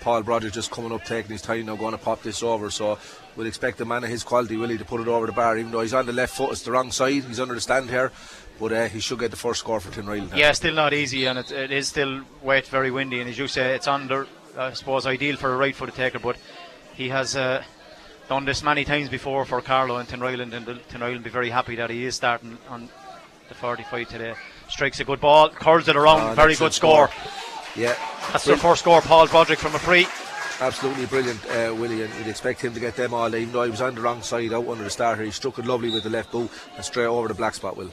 Paul 0.00 0.22
Broderick 0.22 0.54
just 0.54 0.70
coming 0.70 0.92
up, 0.92 1.04
taking 1.04 1.32
his 1.32 1.42
time 1.42 1.66
now, 1.66 1.76
going 1.76 1.92
to 1.92 1.98
pop 1.98 2.22
this 2.22 2.42
over. 2.42 2.70
So 2.70 2.98
we'll 3.36 3.46
expect 3.46 3.82
a 3.82 3.84
man 3.84 4.02
of 4.02 4.08
his 4.08 4.24
quality, 4.24 4.56
Willie, 4.56 4.78
to 4.78 4.84
put 4.86 5.02
it 5.02 5.08
over 5.08 5.26
the 5.26 5.32
bar, 5.32 5.58
even 5.58 5.72
though 5.72 5.82
he's 5.82 5.92
on 5.92 6.06
the 6.06 6.12
left 6.14 6.34
foot, 6.34 6.52
it's 6.52 6.62
the 6.62 6.72
wrong 6.72 6.90
side. 6.90 7.22
He's 7.24 7.38
under 7.38 7.54
the 7.54 7.60
stand 7.60 7.90
here. 7.90 8.10
but 8.58 8.72
uh, 8.72 8.88
he 8.88 8.98
should 8.98 9.18
get 9.18 9.30
the 9.30 9.36
first 9.36 9.60
score 9.60 9.80
for 9.80 9.90
Tinryland. 9.90 10.34
Yeah, 10.34 10.52
still 10.52 10.72
not 10.72 10.94
easy, 10.94 11.26
and 11.26 11.38
it, 11.38 11.52
it 11.52 11.70
is 11.70 11.88
still 11.88 12.22
wet, 12.42 12.66
very 12.66 12.90
windy, 12.90 13.20
and 13.20 13.28
as 13.28 13.36
you 13.36 13.46
say, 13.46 13.74
it's 13.74 13.88
under, 13.88 14.26
I 14.56 14.72
suppose, 14.72 15.04
ideal 15.04 15.36
for 15.36 15.52
a 15.52 15.56
right 15.58 15.76
footed 15.76 15.96
taker, 15.96 16.18
but 16.18 16.38
he 16.94 17.10
has 17.10 17.36
uh, 17.36 17.62
done 18.28 18.44
this 18.44 18.62
many 18.62 18.84
times 18.84 19.08
before 19.08 19.44
for 19.44 19.60
Carlow 19.60 19.96
and 19.96 20.08
Tinryland, 20.08 20.52
and 20.52 20.66
Tinryland 20.88 21.22
be 21.22 21.30
very 21.30 21.50
happy 21.50 21.76
that 21.76 21.90
he 21.90 22.04
is 22.06 22.14
starting 22.16 22.58
on 22.68 22.88
the 23.48 23.54
45 23.54 24.08
today. 24.08 24.34
Strikes 24.68 25.00
a 25.00 25.04
good 25.04 25.20
ball, 25.20 25.50
curls 25.50 25.88
it 25.88 25.96
around, 25.96 26.20
Oh, 26.22 26.34
very 26.34 26.54
good 26.56 26.70
a 26.70 26.74
score. 26.74 27.10
Yeah, 27.76 27.94
That's 28.32 28.44
their 28.44 28.56
first 28.56 28.80
score, 28.82 29.00
Paul 29.00 29.26
Broderick 29.26 29.58
from 29.58 29.74
a 29.74 29.78
free. 29.78 30.06
absolutely 30.60 31.06
brilliant, 31.06 31.44
uh, 31.46 31.74
Willie. 31.74 32.02
And 32.02 32.14
you'd 32.14 32.28
expect 32.28 32.62
him 32.62 32.72
to 32.72 32.80
get 32.80 32.96
them 32.96 33.12
all, 33.12 33.34
even 33.34 33.52
though 33.52 33.64
he 33.64 33.70
was 33.70 33.80
on 33.80 33.94
the 33.96 34.00
wrong 34.00 34.22
side 34.22 34.52
out 34.52 34.68
under 34.68 34.84
the 34.84 34.90
starter. 34.90 35.22
He 35.24 35.30
struck 35.32 35.58
it 35.58 35.66
lovely 35.66 35.90
with 35.90 36.04
the 36.04 36.10
left 36.10 36.30
boot 36.32 36.50
and 36.76 36.84
straight 36.84 37.06
over 37.06 37.28
the 37.28 37.34
black 37.34 37.54
spot. 37.54 37.76
Will 37.76 37.90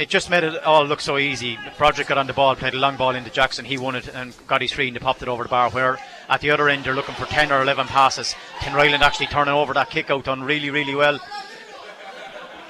It 0.00 0.08
just 0.08 0.30
made 0.30 0.44
it 0.44 0.64
all 0.64 0.86
look 0.86 1.02
so 1.02 1.18
easy. 1.18 1.58
Broderick 1.76 2.08
got 2.08 2.16
on 2.16 2.26
the 2.26 2.32
ball, 2.32 2.56
played 2.56 2.72
a 2.72 2.78
long 2.78 2.96
ball 2.96 3.14
into 3.14 3.28
Jackson. 3.28 3.66
He 3.66 3.76
won 3.76 3.94
it 3.94 4.08
and 4.08 4.34
got 4.46 4.62
his 4.62 4.72
free 4.72 4.86
and 4.86 4.96
they 4.96 4.98
popped 4.98 5.20
it 5.20 5.28
over 5.28 5.42
the 5.42 5.50
bar. 5.50 5.68
Where 5.68 5.98
at 6.26 6.40
the 6.40 6.52
other 6.52 6.70
end, 6.70 6.84
they're 6.84 6.94
looking 6.94 7.14
for 7.16 7.26
10 7.26 7.52
or 7.52 7.60
11 7.60 7.86
passes. 7.86 8.34
Tinryland 8.60 9.00
actually 9.00 9.26
turning 9.26 9.52
over 9.52 9.74
that 9.74 9.90
kick 9.90 10.08
out 10.08 10.24
done 10.24 10.42
really, 10.42 10.70
really 10.70 10.94
well. 10.94 11.20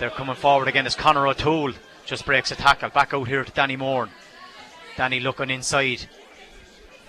They're 0.00 0.10
coming 0.10 0.34
forward 0.34 0.66
again 0.66 0.86
as 0.86 0.96
Connor 0.96 1.28
O'Toole 1.28 1.72
just 2.04 2.26
breaks 2.26 2.50
a 2.50 2.56
tackle. 2.56 2.88
Back 2.88 3.14
out 3.14 3.28
here 3.28 3.44
to 3.44 3.52
Danny 3.52 3.76
Moore. 3.76 4.08
Danny 4.96 5.20
looking 5.20 5.50
inside. 5.50 6.08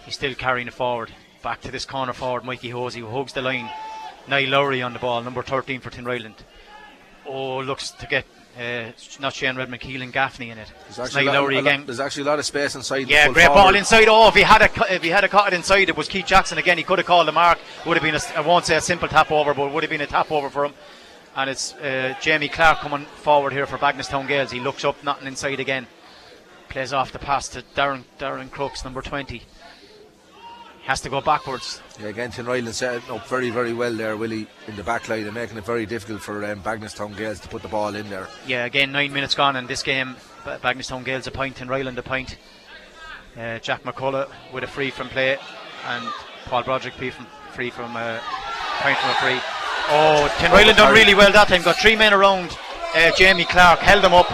He's 0.05 0.13
still 0.13 0.35
carrying 0.35 0.67
it 0.67 0.75
forward. 0.75 1.11
Back 1.41 1.61
to 1.61 1.71
this 1.71 1.85
corner 1.85 2.13
forward, 2.13 2.45
Mikey 2.45 2.69
Hosey, 2.69 2.99
who 2.99 3.09
hugs 3.09 3.33
the 3.33 3.41
line. 3.41 3.71
Niall 4.27 4.49
Lowry 4.49 4.83
on 4.83 4.93
the 4.93 4.99
ball, 4.99 5.23
number 5.23 5.41
13 5.41 5.79
for 5.79 5.89
Tinryland. 5.89 6.35
Oh, 7.25 7.57
looks 7.57 7.89
to 7.89 8.05
get 8.05 8.27
uh, 8.59 8.91
not 9.19 9.33
Shane 9.33 9.55
Redmond, 9.55 9.81
Keelan 9.81 10.11
Gaffney 10.11 10.49
in 10.49 10.57
it. 10.57 10.67
there's 10.85 10.99
actually, 10.99 11.23
a 11.23 11.25
lot, 11.27 11.33
Lowry 11.35 11.57
a 11.57 11.61
lot- 11.61 11.85
there's 11.85 11.99
actually 11.99 12.23
a 12.23 12.25
lot 12.25 12.39
of 12.39 12.45
space 12.45 12.75
inside. 12.75 13.09
Yeah, 13.09 13.29
great 13.29 13.47
forward. 13.47 13.61
ball 13.61 13.75
inside. 13.75 14.07
Oh, 14.07 14.27
if 14.27 14.35
he 14.35 14.41
had 14.41 14.61
a 14.61 14.93
if 14.93 15.03
he 15.03 15.09
had 15.09 15.23
a 15.23 15.27
caught 15.29 15.53
it 15.53 15.55
inside, 15.55 15.89
it 15.89 15.95
was 15.97 16.07
Keith 16.07 16.25
Jackson 16.25 16.57
again. 16.57 16.77
He 16.77 16.83
could 16.83 16.99
have 16.99 17.07
called 17.07 17.27
the 17.27 17.31
mark. 17.31 17.59
Would 17.85 17.97
have 17.97 18.03
been 18.03 18.15
a, 18.15 18.21
I 18.37 18.41
won't 18.41 18.65
say 18.65 18.75
a 18.75 18.81
simple 18.81 19.07
tap 19.07 19.31
over, 19.31 19.53
but 19.53 19.71
would 19.71 19.83
have 19.83 19.89
been 19.89 20.01
a 20.01 20.07
tap 20.07 20.31
over 20.31 20.49
for 20.49 20.65
him. 20.65 20.73
And 21.35 21.49
it's 21.49 21.73
uh, 21.75 22.13
Jamie 22.19 22.49
Clark 22.49 22.79
coming 22.79 23.05
forward 23.05 23.53
here 23.53 23.65
for 23.65 23.77
Bagenalstown 23.77 24.27
Gaels. 24.27 24.51
He 24.51 24.59
looks 24.59 24.83
up, 24.83 25.01
nothing 25.03 25.27
inside 25.27 25.59
again. 25.61 25.87
Plays 26.67 26.91
off 26.93 27.11
the 27.13 27.19
pass 27.19 27.47
to 27.49 27.63
Darren 27.75 28.03
Darren 28.19 28.49
Crooks, 28.51 28.83
number 28.83 29.01
twenty. 29.01 29.43
Has 30.83 30.99
to 31.01 31.09
go 31.09 31.21
backwards. 31.21 31.79
Yeah, 31.99 32.07
again, 32.07 32.31
Tinryland 32.31 32.73
setting 32.73 33.07
up 33.11 33.27
very, 33.27 33.51
very 33.51 33.71
well 33.71 33.93
there, 33.93 34.17
Willie, 34.17 34.47
in 34.67 34.75
the 34.75 34.83
back 34.83 35.07
line 35.07 35.25
and 35.25 35.33
making 35.33 35.57
it 35.57 35.63
very 35.65 35.85
difficult 35.85 36.21
for 36.21 36.43
um, 36.43 36.61
Bagenalstown 36.63 37.15
Gaels 37.15 37.39
to 37.41 37.47
put 37.47 37.61
the 37.61 37.67
ball 37.67 37.95
in 37.95 38.09
there. 38.09 38.27
Yeah, 38.47 38.65
again, 38.65 38.91
nine 38.91 39.13
minutes 39.13 39.35
gone 39.35 39.55
in 39.55 39.67
this 39.67 39.83
game. 39.83 40.15
Ba- 40.43 40.59
Bagenalstown 40.61 41.05
Gaels 41.05 41.27
a 41.27 41.31
point 41.31 41.61
and 41.61 41.69
Ryland 41.69 41.99
a 41.99 42.03
point. 42.03 42.37
Uh, 43.37 43.59
Jack 43.59 43.83
McCullough 43.83 44.29
with 44.51 44.63
a 44.63 44.67
free 44.67 44.89
from 44.89 45.07
play, 45.09 45.37
and 45.87 46.07
Paul 46.45 46.63
Broderick 46.63 46.95
free 46.95 47.11
from, 47.11 47.27
free 47.51 47.69
from 47.69 47.95
uh, 47.95 48.19
point 48.79 48.97
from 48.97 49.09
a 49.11 49.13
free. 49.13 49.39
Oh, 49.87 50.33
Tinryland 50.39 50.77
done 50.77 50.93
really 50.93 51.13
well 51.13 51.31
that 51.31 51.47
time. 51.47 51.61
Got 51.61 51.77
three 51.77 51.95
men 51.95 52.11
around. 52.13 52.57
Uh, 52.95 53.11
Jamie 53.15 53.45
Clark 53.45 53.79
held 53.79 54.03
them 54.03 54.13
up. 54.13 54.29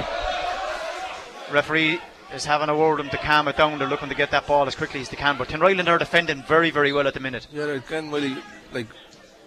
Referee 1.51 1.99
is 2.33 2.45
having 2.45 2.69
a 2.69 2.77
word 2.77 2.97
with 2.97 3.09
them 3.09 3.09
to 3.09 3.17
calm 3.17 3.47
it 3.47 3.57
down. 3.57 3.79
They're 3.79 3.87
looking 3.87 4.09
to 4.09 4.15
get 4.15 4.31
that 4.31 4.47
ball 4.47 4.67
as 4.67 4.75
quickly 4.75 5.01
as 5.01 5.09
they 5.09 5.17
can. 5.17 5.37
But 5.37 5.47
Tinryland 5.49 5.87
are 5.87 5.97
defending 5.97 6.43
very, 6.43 6.69
very 6.69 6.91
well 6.91 7.07
at 7.07 7.13
the 7.13 7.19
minute. 7.19 7.47
Yeah, 7.51 7.65
they're 7.65 7.75
again, 7.75 8.11
Willie, 8.11 8.37
like 8.73 8.87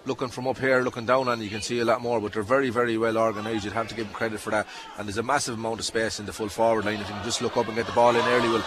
looking 0.07 0.29
from 0.29 0.49
up 0.49 0.59
here, 0.59 0.83
looking 0.83 1.07
down 1.07 1.29
on, 1.29 1.39
you, 1.39 1.45
you 1.45 1.51
can 1.51 1.63
see 1.63 1.81
a 1.81 1.85
lot 1.85 2.01
more, 2.01 2.21
but 2.21 2.33
they're 2.33 2.43
very, 2.43 2.71
very 2.71 2.97
well 2.97 3.19
organised. 3.19 3.65
You'd 3.65 3.75
have 3.75 3.89
to 3.89 3.95
give 3.95 4.07
them 4.07 4.15
credit 4.15 4.41
for 4.41 4.51
that. 4.51 4.67
And 4.99 5.07
there's 5.07 5.19
a 5.19 5.23
massive 5.23 5.55
amount 5.55 5.81
of 5.81 5.87
space 5.87 6.21
in 6.21 6.27
the 6.27 6.33
full 6.33 6.49
forward 6.49 6.85
line. 6.85 7.01
If 7.01 7.09
you 7.09 7.15
can 7.15 7.25
just 7.25 7.43
look 7.43 7.57
up 7.57 7.67
and 7.67 7.77
get 7.77 7.87
the 7.87 7.93
ball 7.93 8.17
in 8.17 8.25
early, 8.27 8.49
Will. 8.49 8.65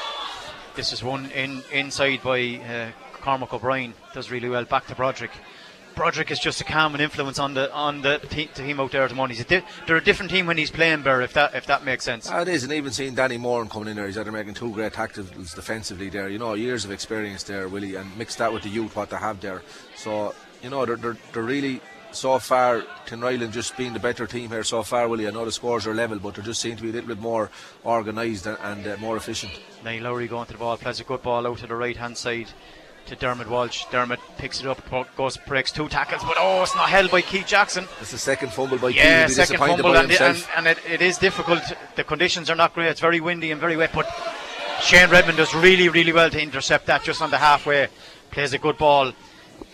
This 0.76 0.94
is 0.94 1.04
one 1.04 1.30
in 1.32 1.64
inside 1.72 2.22
by 2.24 2.56
uh, 2.56 2.92
Cormac 3.22 3.54
O'Brien. 3.54 3.94
Does 4.14 4.32
really 4.32 4.50
well. 4.50 4.66
Back 4.66 4.88
to 4.88 4.96
Broderick. 4.96 5.32
Broderick 5.96 6.32
is 6.32 6.40
just 6.40 6.60
a 6.62 6.64
calming 6.64 7.02
influence 7.02 7.40
on 7.40 7.54
the 7.54 7.72
on 7.72 8.02
the 8.02 8.20
te- 8.30 8.48
team 8.48 8.80
out 8.80 8.92
there 8.92 9.04
at 9.04 9.10
the 9.10 9.16
moment. 9.16 9.38
He's 9.38 9.46
a 9.46 9.48
di- 9.48 9.66
they're 9.86 9.98
a 9.98 10.04
different 10.04 10.32
team 10.32 10.46
when 10.48 10.58
he's 10.58 10.72
playing 10.72 11.04
Bear, 11.04 11.22
if 11.22 11.34
that 11.34 11.54
if 11.54 11.66
that 11.68 11.84
makes 11.84 12.04
sense. 12.04 12.30
Ah, 12.30 12.42
it 12.42 12.48
is, 12.48 12.64
and 12.64 12.74
even 12.74 12.92
seeing 12.92 13.16
Danny 13.16 13.38
Moore 13.38 13.66
coming 13.66 13.90
in 13.90 13.96
there, 13.96 14.08
he's 14.08 14.18
either 14.18 14.32
making 14.32 14.56
two 14.56 14.72
great 14.72 14.94
tackles 14.94 15.30
defensively 15.54 16.10
there. 16.10 16.30
You 16.30 16.40
know, 16.40 16.54
years 16.54 16.86
of 16.86 16.92
experience 16.92 17.44
there, 17.44 17.68
Willie, 17.68 17.96
and 17.96 18.18
mix 18.18 18.36
that 18.36 18.52
with 18.52 18.64
the 18.64 18.70
youth 18.70 18.96
what 18.96 19.10
they 19.10 19.18
have 19.18 19.40
there. 19.42 19.62
So, 19.96 20.34
you 20.62 20.70
know, 20.70 20.86
they're, 20.86 20.96
they're, 20.96 21.18
they're 21.32 21.44
really 21.44 21.82
so 22.12 22.38
far 22.40 22.84
Tinryland 23.06 23.52
just 23.52 23.76
being 23.76 23.94
the 23.94 24.00
better 24.00 24.28
team 24.28 24.50
here 24.50 24.64
so 24.64 24.84
far, 24.84 25.08
Willie. 25.08 25.28
I 25.28 25.32
know 25.32 25.46
the 25.46 25.52
scores 25.52 25.88
are 25.88 25.94
level, 25.94 26.20
but 26.20 26.36
they 26.36 26.42
just 26.42 26.62
seem 26.62 26.76
to 26.76 26.84
be 26.84 26.90
a 26.90 26.94
little 26.94 27.08
bit 27.08 27.20
more 27.20 27.50
organised 27.86 28.46
and, 28.46 28.58
and 28.62 28.88
uh, 28.88 28.98
more 28.98 29.18
efficient. 29.18 29.54
Niall 29.84 30.04
Lowry 30.04 30.28
going 30.28 30.46
to 30.48 30.54
the 30.54 30.60
ball, 30.60 30.78
plays 30.78 31.00
a 31.00 31.04
good 31.04 31.22
ball 31.22 31.46
out 31.48 31.58
to 31.60 31.68
the 31.68 31.76
right 31.76 31.98
hand 31.98 32.18
side 32.18 32.48
to 33.08 33.16
Dermot 33.16 33.50
Walsh. 33.50 33.86
Dermot 33.92 34.20
picks 34.38 34.60
it 34.62 34.68
up, 34.68 34.82
goes 35.16 35.38
breaks 35.38 35.72
two 35.72 35.90
tackles, 35.90 36.24
but 36.24 36.36
oh, 36.38 36.64
it's 36.64 36.76
not 36.76 36.90
held 36.90 37.12
by 37.12 37.22
Keith 37.22 37.48
Jackson. 37.48 37.88
It's 38.02 38.12
the 38.12 38.18
second 38.18 38.52
fumble 38.54 38.78
by 38.78 38.90
Yeah, 38.90 39.28
Keane. 39.28 39.36
Second 39.36 39.58
fumble, 39.58 39.96
and, 39.96 40.12
and, 40.12 40.48
and 40.56 40.68
it, 40.68 40.78
it 40.90 41.02
is 41.02 41.18
difficult. 41.18 41.62
The 41.96 42.04
conditions 42.04 42.50
are 42.50 42.56
not 42.56 42.74
great. 42.74 42.88
It's 42.88 43.00
very 43.02 43.20
windy 43.20 43.52
and 43.52 43.60
very 43.60 43.76
wet, 43.78 43.92
but 43.94 44.10
Shane 44.82 45.10
Redmond 45.10 45.38
does 45.38 45.54
really, 45.54 45.90
really 45.90 46.14
well 46.14 46.30
to 46.30 46.42
intercept 46.42 46.86
that 46.88 47.04
just 47.04 47.22
on 47.22 47.30
the 47.32 47.38
halfway. 47.38 47.88
Plays 48.32 48.54
a 48.54 48.58
good 48.58 48.78
ball 48.78 49.14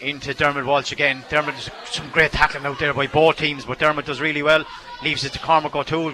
into 0.01 0.33
Dermot 0.33 0.65
Walsh 0.65 0.91
again. 0.91 1.24
Dermot 1.29 1.55
does 1.55 1.69
some 1.86 2.09
great 2.09 2.31
tackling 2.31 2.65
out 2.65 2.79
there 2.79 2.93
by 2.93 3.07
both 3.07 3.38
teams, 3.38 3.65
but 3.65 3.79
Dermot 3.79 4.05
does 4.05 4.21
really 4.21 4.43
well. 4.43 4.65
Leaves 5.03 5.24
it 5.24 5.33
to 5.33 5.39
Cormac 5.39 5.75
O'Toole. 5.75 6.13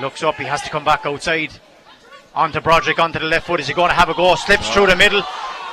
Looks 0.00 0.22
up, 0.22 0.36
he 0.36 0.44
has 0.44 0.62
to 0.62 0.70
come 0.70 0.84
back 0.84 1.04
outside. 1.04 1.52
Onto 2.34 2.60
Broderick, 2.60 2.98
onto 2.98 3.18
the 3.18 3.26
left 3.26 3.46
foot. 3.46 3.60
Is 3.60 3.68
he 3.68 3.74
going 3.74 3.90
to 3.90 3.94
have 3.94 4.08
a 4.08 4.14
go? 4.14 4.34
Slips 4.36 4.70
through 4.70 4.86
the 4.86 4.96
middle. 4.96 5.22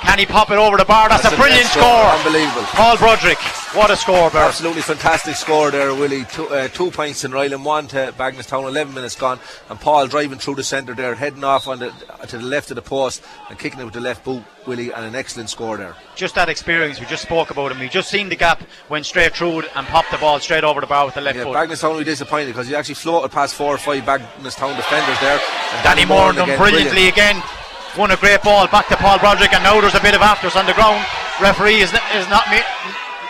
Can 0.02 0.18
he 0.18 0.26
pop 0.26 0.50
it 0.50 0.58
over 0.58 0.78
the 0.78 0.86
bar? 0.86 1.08
That's, 1.10 1.24
That's 1.24 1.36
a 1.36 1.38
brilliant 1.38 1.68
score. 1.68 1.84
score. 1.84 2.06
Unbelievable. 2.06 2.64
Paul 2.74 2.98
Broderick, 2.98 3.38
what 3.76 3.92
a 3.92 3.96
score, 3.96 4.30
Bert. 4.32 4.48
Absolutely 4.48 4.82
fantastic 4.82 5.36
score 5.36 5.70
there, 5.72 5.94
Willie. 5.94 6.26
Two, 6.26 6.48
uh, 6.50 6.68
two 6.70 6.90
points 6.90 7.24
in 7.24 7.32
Ryland, 7.32 7.64
one 7.64 7.88
to 7.90 8.14
Bagenalstown, 8.18 8.68
11 8.68 8.94
minutes 8.94 9.16
gone. 9.16 9.40
And 9.70 9.80
Paul 9.80 10.08
driving 10.08 10.40
through 10.40 10.56
the 10.56 10.64
centre 10.64 10.94
there, 10.96 11.16
heading 11.16 11.44
off 11.44 11.68
on 11.68 11.80
the, 11.80 11.92
to 12.28 12.38
the 12.38 12.44
left 12.44 12.72
of 12.72 12.76
the 12.76 12.82
post 12.82 13.24
and 13.50 13.60
kicking 13.60 13.80
it 13.80 13.84
with 13.86 13.94
the 13.94 14.00
left 14.00 14.24
boot, 14.24 14.44
Willie, 14.66 14.92
and 14.92 15.06
an 15.06 15.16
excellent 15.16 15.50
score 15.50 15.78
there. 15.78 15.96
just 16.16 16.34
that 16.36 16.50
experience. 16.50 17.00
We 17.00 17.06
just 17.06 17.24
spoke 17.24 17.52
about 17.52 17.72
him. 17.72 17.78
He 17.80 17.88
just 17.90 18.10
seen 18.10 18.30
the 18.30 18.36
gap, 18.36 18.62
went 18.90 19.06
straight 19.06 19.36
through 19.36 19.60
it, 19.60 19.66
and 19.76 19.86
popped 19.88 20.12
the 20.12 20.18
ball 20.18 20.40
straight 20.40 20.64
over 20.64 20.82
the 20.82 20.88
bar 20.88 21.06
with 21.06 21.16
the 21.16 21.22
left 21.22 21.38
Yeah, 21.38 21.44
foot. 21.44 21.56
Bagenalstown 21.56 21.92
will 21.92 22.00
be 22.00 22.06
disappointed 22.06 22.48
because 22.48 22.68
he 22.68 22.76
actually 22.76 22.96
floated 22.96 23.32
past 23.32 23.54
four 23.54 23.76
or 23.76 23.78
five 23.78 24.04
Bagenalstown 24.04 24.76
defenders 24.76 25.20
there. 25.20 25.40
And 25.74 25.84
Danny 25.84 26.06
Moore 26.06 26.34
done 26.34 26.44
again, 26.50 26.58
brilliantly 26.58 27.10
again. 27.10 27.44
Won 27.98 28.12
a 28.12 28.18
great 28.18 28.42
ball 28.44 28.68
back 28.68 28.88
to 28.88 28.96
Paul 28.96 29.20
Broderick, 29.20 29.54
and 29.54 29.64
now 29.64 29.82
there's 29.82 29.96
a 29.96 30.02
bit 30.02 30.14
of 30.14 30.22
afters 30.22 30.56
on 30.56 30.66
the 30.66 30.74
ground. 30.74 31.06
Referee 31.42 31.82
is, 31.82 31.90
is 31.92 32.30
not 32.30 32.50
me- 32.50 32.62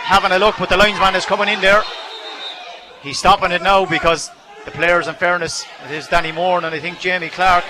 having 0.04 0.32
a 0.32 0.38
look, 0.38 0.56
but 0.58 0.68
the 0.68 0.76
linesman 0.76 1.14
is 1.14 1.24
coming 1.24 1.48
in 1.48 1.60
there. 1.60 1.82
He's 3.02 3.18
stopping 3.18 3.52
it 3.52 3.62
now 3.62 3.86
because 3.86 4.30
the 4.64 4.70
players, 4.70 5.08
in 5.08 5.14
fairness, 5.14 5.64
it 5.86 5.92
is 5.92 6.06
Danny 6.08 6.32
Moore 6.32 6.58
and 6.58 6.66
I 6.66 6.78
think 6.78 7.00
Jamie 7.00 7.30
Clark. 7.30 7.64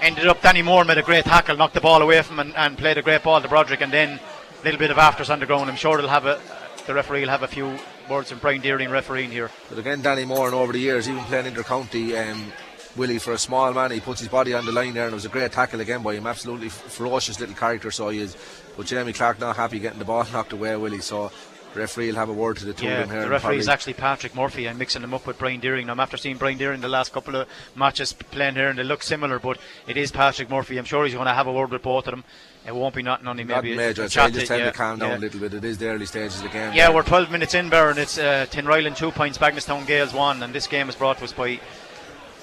Ended 0.00 0.28
up 0.28 0.40
Danny 0.42 0.62
Moore 0.62 0.84
made 0.84 0.98
a 0.98 1.02
great 1.02 1.24
tackle, 1.24 1.56
knocked 1.56 1.74
the 1.74 1.80
ball 1.80 2.02
away 2.02 2.22
from 2.22 2.38
him, 2.38 2.48
and, 2.48 2.56
and 2.56 2.78
played 2.78 2.98
a 2.98 3.02
great 3.02 3.22
ball 3.22 3.40
to 3.40 3.48
Broderick, 3.48 3.80
and 3.80 3.92
then 3.92 4.20
a 4.60 4.64
little 4.64 4.78
bit 4.78 4.90
of 4.90 4.98
afters 4.98 5.30
on 5.30 5.40
the 5.40 5.46
ground. 5.46 5.68
I'm 5.68 5.76
sure 5.76 5.96
they'll 5.96 6.08
have 6.08 6.26
a 6.26 6.40
the 6.86 6.94
referee 6.94 7.22
will 7.22 7.30
have 7.30 7.42
a 7.42 7.48
few 7.48 7.78
words 8.10 8.28
from 8.28 8.38
Brian 8.38 8.60
Deering 8.60 8.90
refereeing 8.90 9.30
here. 9.30 9.50
But 9.68 9.78
again, 9.78 10.02
Danny 10.02 10.24
Moore, 10.24 10.46
and 10.46 10.54
over 10.54 10.72
the 10.72 10.78
years, 10.78 11.08
even 11.08 11.24
playing 11.24 11.46
inter-county, 11.46 12.16
um, 12.16 12.52
Willie, 12.96 13.18
for 13.18 13.32
a 13.32 13.38
small 13.38 13.72
man, 13.72 13.90
he 13.90 14.00
puts 14.00 14.20
his 14.20 14.28
body 14.28 14.54
on 14.54 14.64
the 14.66 14.72
line 14.72 14.94
there, 14.94 15.04
and 15.04 15.12
it 15.12 15.16
was 15.16 15.24
a 15.24 15.28
great 15.30 15.50
tackle 15.52 15.80
again 15.80 16.02
by 16.02 16.14
him. 16.14 16.26
Absolutely 16.26 16.68
ferocious 16.68 17.40
little 17.40 17.54
character, 17.54 17.90
so 17.90 18.08
he 18.08 18.20
is. 18.20 18.36
But 18.76 18.86
Jamie 18.86 19.12
Clark 19.12 19.40
not 19.40 19.56
happy 19.56 19.78
getting 19.80 19.98
the 19.98 20.04
ball 20.04 20.26
knocked 20.32 20.52
away, 20.52 20.76
Willie. 20.76 21.00
So 21.00 21.30
referee 21.74 22.06
will 22.08 22.14
have 22.14 22.28
a 22.28 22.32
word 22.32 22.56
to 22.58 22.64
the 22.64 22.72
two 22.72 22.86
Yeah, 22.86 23.00
of 23.00 23.08
them 23.08 23.16
here. 23.16 23.24
the 23.24 23.30
referee 23.30 23.58
is 23.58 23.68
actually 23.68 23.94
Patrick 23.94 24.36
Murphy. 24.36 24.68
I'm 24.68 24.78
mixing 24.78 25.02
him 25.02 25.12
up 25.12 25.26
with 25.26 25.38
Brian 25.38 25.58
Deering. 25.58 25.90
I'm 25.90 25.98
after 25.98 26.16
seeing 26.16 26.36
Brian 26.36 26.56
Deering 26.56 26.80
the 26.80 26.88
last 26.88 27.12
couple 27.12 27.34
of 27.34 27.48
matches 27.74 28.12
playing 28.12 28.54
here, 28.54 28.68
and 28.68 28.78
they 28.78 28.84
look 28.84 29.02
similar, 29.02 29.40
but 29.40 29.58
it 29.88 29.96
is 29.96 30.12
Patrick 30.12 30.48
Murphy. 30.50 30.78
I'm 30.78 30.84
sure 30.84 31.04
he's 31.04 31.14
going 31.14 31.26
to 31.26 31.34
have 31.34 31.48
a 31.48 31.52
word 31.52 31.70
with 31.70 31.82
both 31.82 32.06
of 32.06 32.12
them. 32.12 32.22
It 32.64 32.74
won't 32.74 32.94
be 32.94 33.02
nothing 33.02 33.26
on 33.26 33.38
him. 33.40 33.48
Not 33.48 33.64
Maybe 33.64 33.76
major. 33.76 34.02
a 34.02 34.04
I'd 34.04 34.32
just 34.32 34.46
tell 34.46 34.58
yeah, 34.58 34.66
to 34.66 34.72
calm 34.72 34.98
down 35.00 35.10
yeah. 35.10 35.16
a 35.16 35.18
little 35.18 35.40
bit. 35.40 35.52
It 35.52 35.64
is 35.64 35.76
the 35.78 35.88
early 35.88 36.06
stages 36.06 36.36
of 36.36 36.44
the 36.44 36.48
game. 36.48 36.72
Yeah, 36.74 36.94
we're 36.94 37.02
12 37.02 37.30
minutes 37.30 37.54
in, 37.54 37.68
Baron. 37.68 37.98
it's 37.98 38.18
uh, 38.18 38.46
Tinryland 38.50 38.96
2 38.96 39.10
points, 39.10 39.36
Bagenalstown 39.36 39.84
Gaels 39.86 40.14
1, 40.14 40.42
and 40.44 40.54
this 40.54 40.66
game 40.68 40.88
is 40.88 40.94
brought 40.94 41.18
to 41.18 41.24
us 41.24 41.32
by 41.32 41.60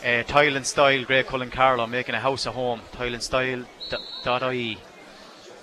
uh, 0.04 0.24
Tile 0.24 0.56
and 0.56 0.66
Style, 0.66 1.04
Graiguecullen 1.06 1.52
Carlow, 1.52 1.88
making 1.88 2.16
a 2.16 2.20
house 2.20 2.46
a 2.46 2.52
home. 2.52 2.82
TileandStyle.ie. 2.94 4.78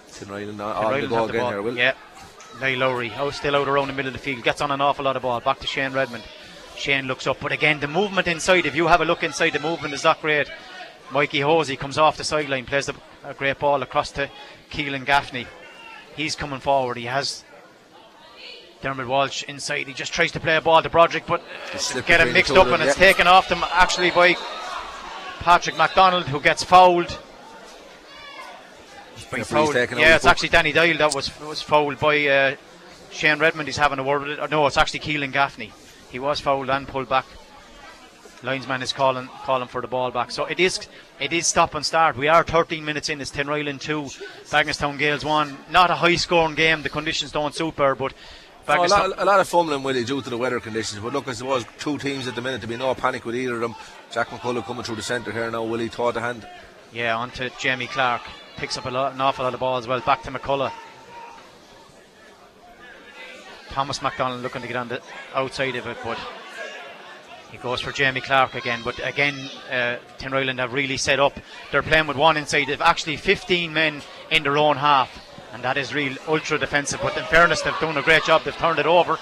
Tinryland 0.08 0.60
on, 0.60 0.60
on 0.60 0.84
the 0.84 0.90
Ryland 0.90 1.08
go 1.08 1.16
have 1.16 1.26
the 1.26 1.32
again 1.32 1.40
ball. 1.40 1.50
here, 1.50 1.62
Will. 1.62 1.76
Yeah. 1.76 1.94
Niall 2.60 2.78
Lowry, 2.78 3.12
oh, 3.18 3.30
still 3.30 3.56
out 3.56 3.68
around 3.68 3.86
the 3.86 3.92
middle 3.92 4.08
of 4.08 4.14
the 4.14 4.18
field, 4.18 4.42
gets 4.42 4.60
on 4.60 4.70
an 4.70 4.80
awful 4.80 5.04
lot 5.04 5.16
of 5.16 5.22
ball. 5.22 5.40
Back 5.40 5.60
to 5.60 5.66
Shane 5.66 5.92
Redmond. 5.92 6.24
Shane 6.76 7.06
looks 7.06 7.26
up, 7.26 7.38
but 7.40 7.52
again, 7.52 7.80
the 7.80 7.88
movement 7.88 8.26
inside, 8.26 8.66
if 8.66 8.74
you 8.74 8.86
have 8.86 9.00
a 9.00 9.04
look 9.04 9.22
inside, 9.22 9.50
the 9.50 9.60
movement 9.60 9.94
is 9.94 10.04
not 10.04 10.20
great. 10.20 10.48
Mikey 11.10 11.40
Hosey 11.40 11.76
comes 11.76 11.98
off 11.98 12.16
the 12.16 12.24
sideline, 12.24 12.66
plays 12.66 12.86
the, 12.86 12.94
a 13.24 13.34
great 13.34 13.58
ball 13.58 13.82
across 13.82 14.12
to 14.12 14.30
Keelan 14.70 15.04
Gaffney. 15.04 15.46
He's 16.16 16.34
coming 16.34 16.60
forward. 16.60 16.96
He 16.96 17.06
has 17.06 17.44
Dermot 18.82 19.06
Walsh 19.08 19.42
inside. 19.44 19.86
He 19.88 19.92
just 19.94 20.12
tries 20.12 20.32
to 20.32 20.40
play 20.40 20.56
a 20.56 20.60
ball 20.60 20.82
to 20.82 20.88
Broderick, 20.88 21.26
but 21.26 21.42
get 22.06 22.20
it 22.20 22.32
mixed 22.32 22.52
up 22.52 22.68
and 22.68 22.82
it's 22.82 22.96
taken 22.96 23.26
off 23.26 23.48
them 23.48 23.64
actually 23.72 24.10
by 24.10 24.34
Patrick 25.40 25.76
MacDonald, 25.76 26.26
who 26.26 26.40
gets 26.40 26.62
fouled. 26.62 27.08
By 29.30 29.38
Referee's 29.38 29.48
foul. 29.48 29.72
taking 29.72 29.98
out 29.98 30.00
Yeah, 30.00 30.14
it's 30.14 30.24
book. 30.24 30.30
actually 30.30 30.48
Danny 30.50 30.72
Doyle 30.72 30.96
that 30.98 31.14
was 31.14 31.38
was 31.40 31.60
fouled 31.60 31.98
by 31.98 32.26
uh, 32.26 32.56
Shane 33.10 33.38
Redmond. 33.38 33.68
He's 33.68 33.76
having 33.76 33.98
a 33.98 34.02
word 34.02 34.22
with 34.22 34.30
it. 34.30 34.38
Or 34.40 34.48
no, 34.48 34.66
it's 34.66 34.76
actually 34.78 35.00
Keelan 35.00 35.32
Gaffney. 35.32 35.72
He 36.10 36.18
was 36.18 36.40
fouled 36.40 36.70
and 36.70 36.86
pulled 36.88 37.08
back. 37.08 37.26
Linesman 38.42 38.82
is 38.82 38.92
calling 38.92 39.28
calling 39.44 39.68
for 39.68 39.80
the 39.82 39.88
ball 39.88 40.10
back. 40.12 40.30
So 40.30 40.44
it 40.46 40.60
is 40.60 40.80
it 41.20 41.32
is 41.32 41.46
stop 41.46 41.74
and 41.74 41.84
start. 41.84 42.16
We 42.16 42.28
are 42.28 42.44
13 42.44 42.84
minutes 42.84 43.08
in. 43.08 43.20
It's 43.20 43.30
Tinryland 43.32 43.80
2, 43.80 44.02
Bagenalstown 44.48 44.98
Gaels 44.98 45.24
1. 45.24 45.58
Not 45.70 45.90
a 45.90 45.96
high 45.96 46.14
scoring 46.16 46.54
game. 46.54 46.82
The 46.82 46.88
conditions 46.88 47.32
don't 47.32 47.54
suit 47.54 47.74
her, 47.78 47.94
but 47.96 48.14
Oh, 48.68 48.84
a, 48.84 48.86
lot, 48.86 49.12
a 49.18 49.24
lot 49.24 49.40
of 49.40 49.48
fumbling, 49.48 49.82
Willie, 49.82 50.04
due 50.04 50.20
to 50.20 50.30
the 50.30 50.36
weather 50.36 50.60
conditions. 50.60 51.00
But 51.02 51.12
look, 51.12 51.26
I 51.28 51.32
suppose 51.32 51.64
two 51.78 51.96
teams 51.98 52.28
at 52.28 52.34
the 52.34 52.42
minute 52.42 52.60
to 52.60 52.66
be 52.66 52.76
no 52.76 52.94
panic 52.94 53.24
with 53.24 53.34
either 53.34 53.54
of 53.54 53.60
them. 53.60 53.74
Jack 54.12 54.28
McCullough 54.28 54.64
coming 54.64 54.82
through 54.82 54.96
the 54.96 55.02
centre 55.02 55.32
here 55.32 55.50
now. 55.50 55.62
Willie 55.64 55.88
taught 55.88 56.14
the 56.14 56.20
hand. 56.20 56.46
yeah, 56.92 57.16
on 57.16 57.30
to 57.32 57.50
Jamie 57.58 57.86
Clark. 57.86 58.22
Picks 58.56 58.76
up 58.76 58.86
a 58.86 58.90
lot, 58.90 59.14
an 59.14 59.20
awful 59.20 59.44
lot 59.44 59.54
of 59.54 59.60
balls. 59.60 59.84
As 59.84 59.88
well, 59.88 60.00
back 60.00 60.22
to 60.24 60.30
McCullough. 60.30 60.72
Thomas 63.70 64.02
McDonald 64.02 64.42
looking 64.42 64.62
to 64.62 64.68
get 64.68 64.76
on 64.76 64.88
the 64.88 65.00
outside 65.34 65.76
of 65.76 65.86
it, 65.86 65.96
but 66.02 66.18
he 67.52 67.58
goes 67.58 67.80
for 67.80 67.92
Jamie 67.92 68.20
Clark 68.20 68.54
again. 68.54 68.80
But 68.84 68.98
again, 69.06 69.34
uh, 69.70 69.96
Tinryland 70.18 70.58
have 70.58 70.72
really 70.72 70.96
set 70.96 71.20
up. 71.20 71.38
They're 71.70 71.82
playing 71.82 72.06
with 72.06 72.16
one 72.16 72.36
inside. 72.36 72.66
They've 72.66 72.80
actually 72.80 73.16
15 73.16 73.72
men 73.72 74.02
in 74.30 74.42
their 74.42 74.56
own 74.58 74.76
half, 74.76 75.10
and 75.52 75.62
that 75.62 75.76
is 75.76 75.94
real 75.94 76.16
ultra 76.26 76.58
defensive. 76.58 77.00
But 77.02 77.16
in 77.16 77.24
fairness, 77.24 77.62
they've 77.62 77.78
done 77.80 77.96
a 77.96 78.02
great 78.02 78.24
job. 78.24 78.42
They've 78.44 78.56
turned 78.56 78.78
it 78.78 78.86
over. 78.86 79.18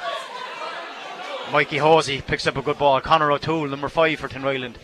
Mikey 1.53 1.79
Hosey 1.79 2.23
picks 2.23 2.47
up 2.47 2.57
a 2.57 2.63
good 2.63 2.79
ball. 2.79 3.01
Connor 3.01 3.31
O'Toole, 3.31 3.69
number 3.69 3.89
five 3.89 4.19
for 4.19 4.29
Tinryland. 4.29 4.75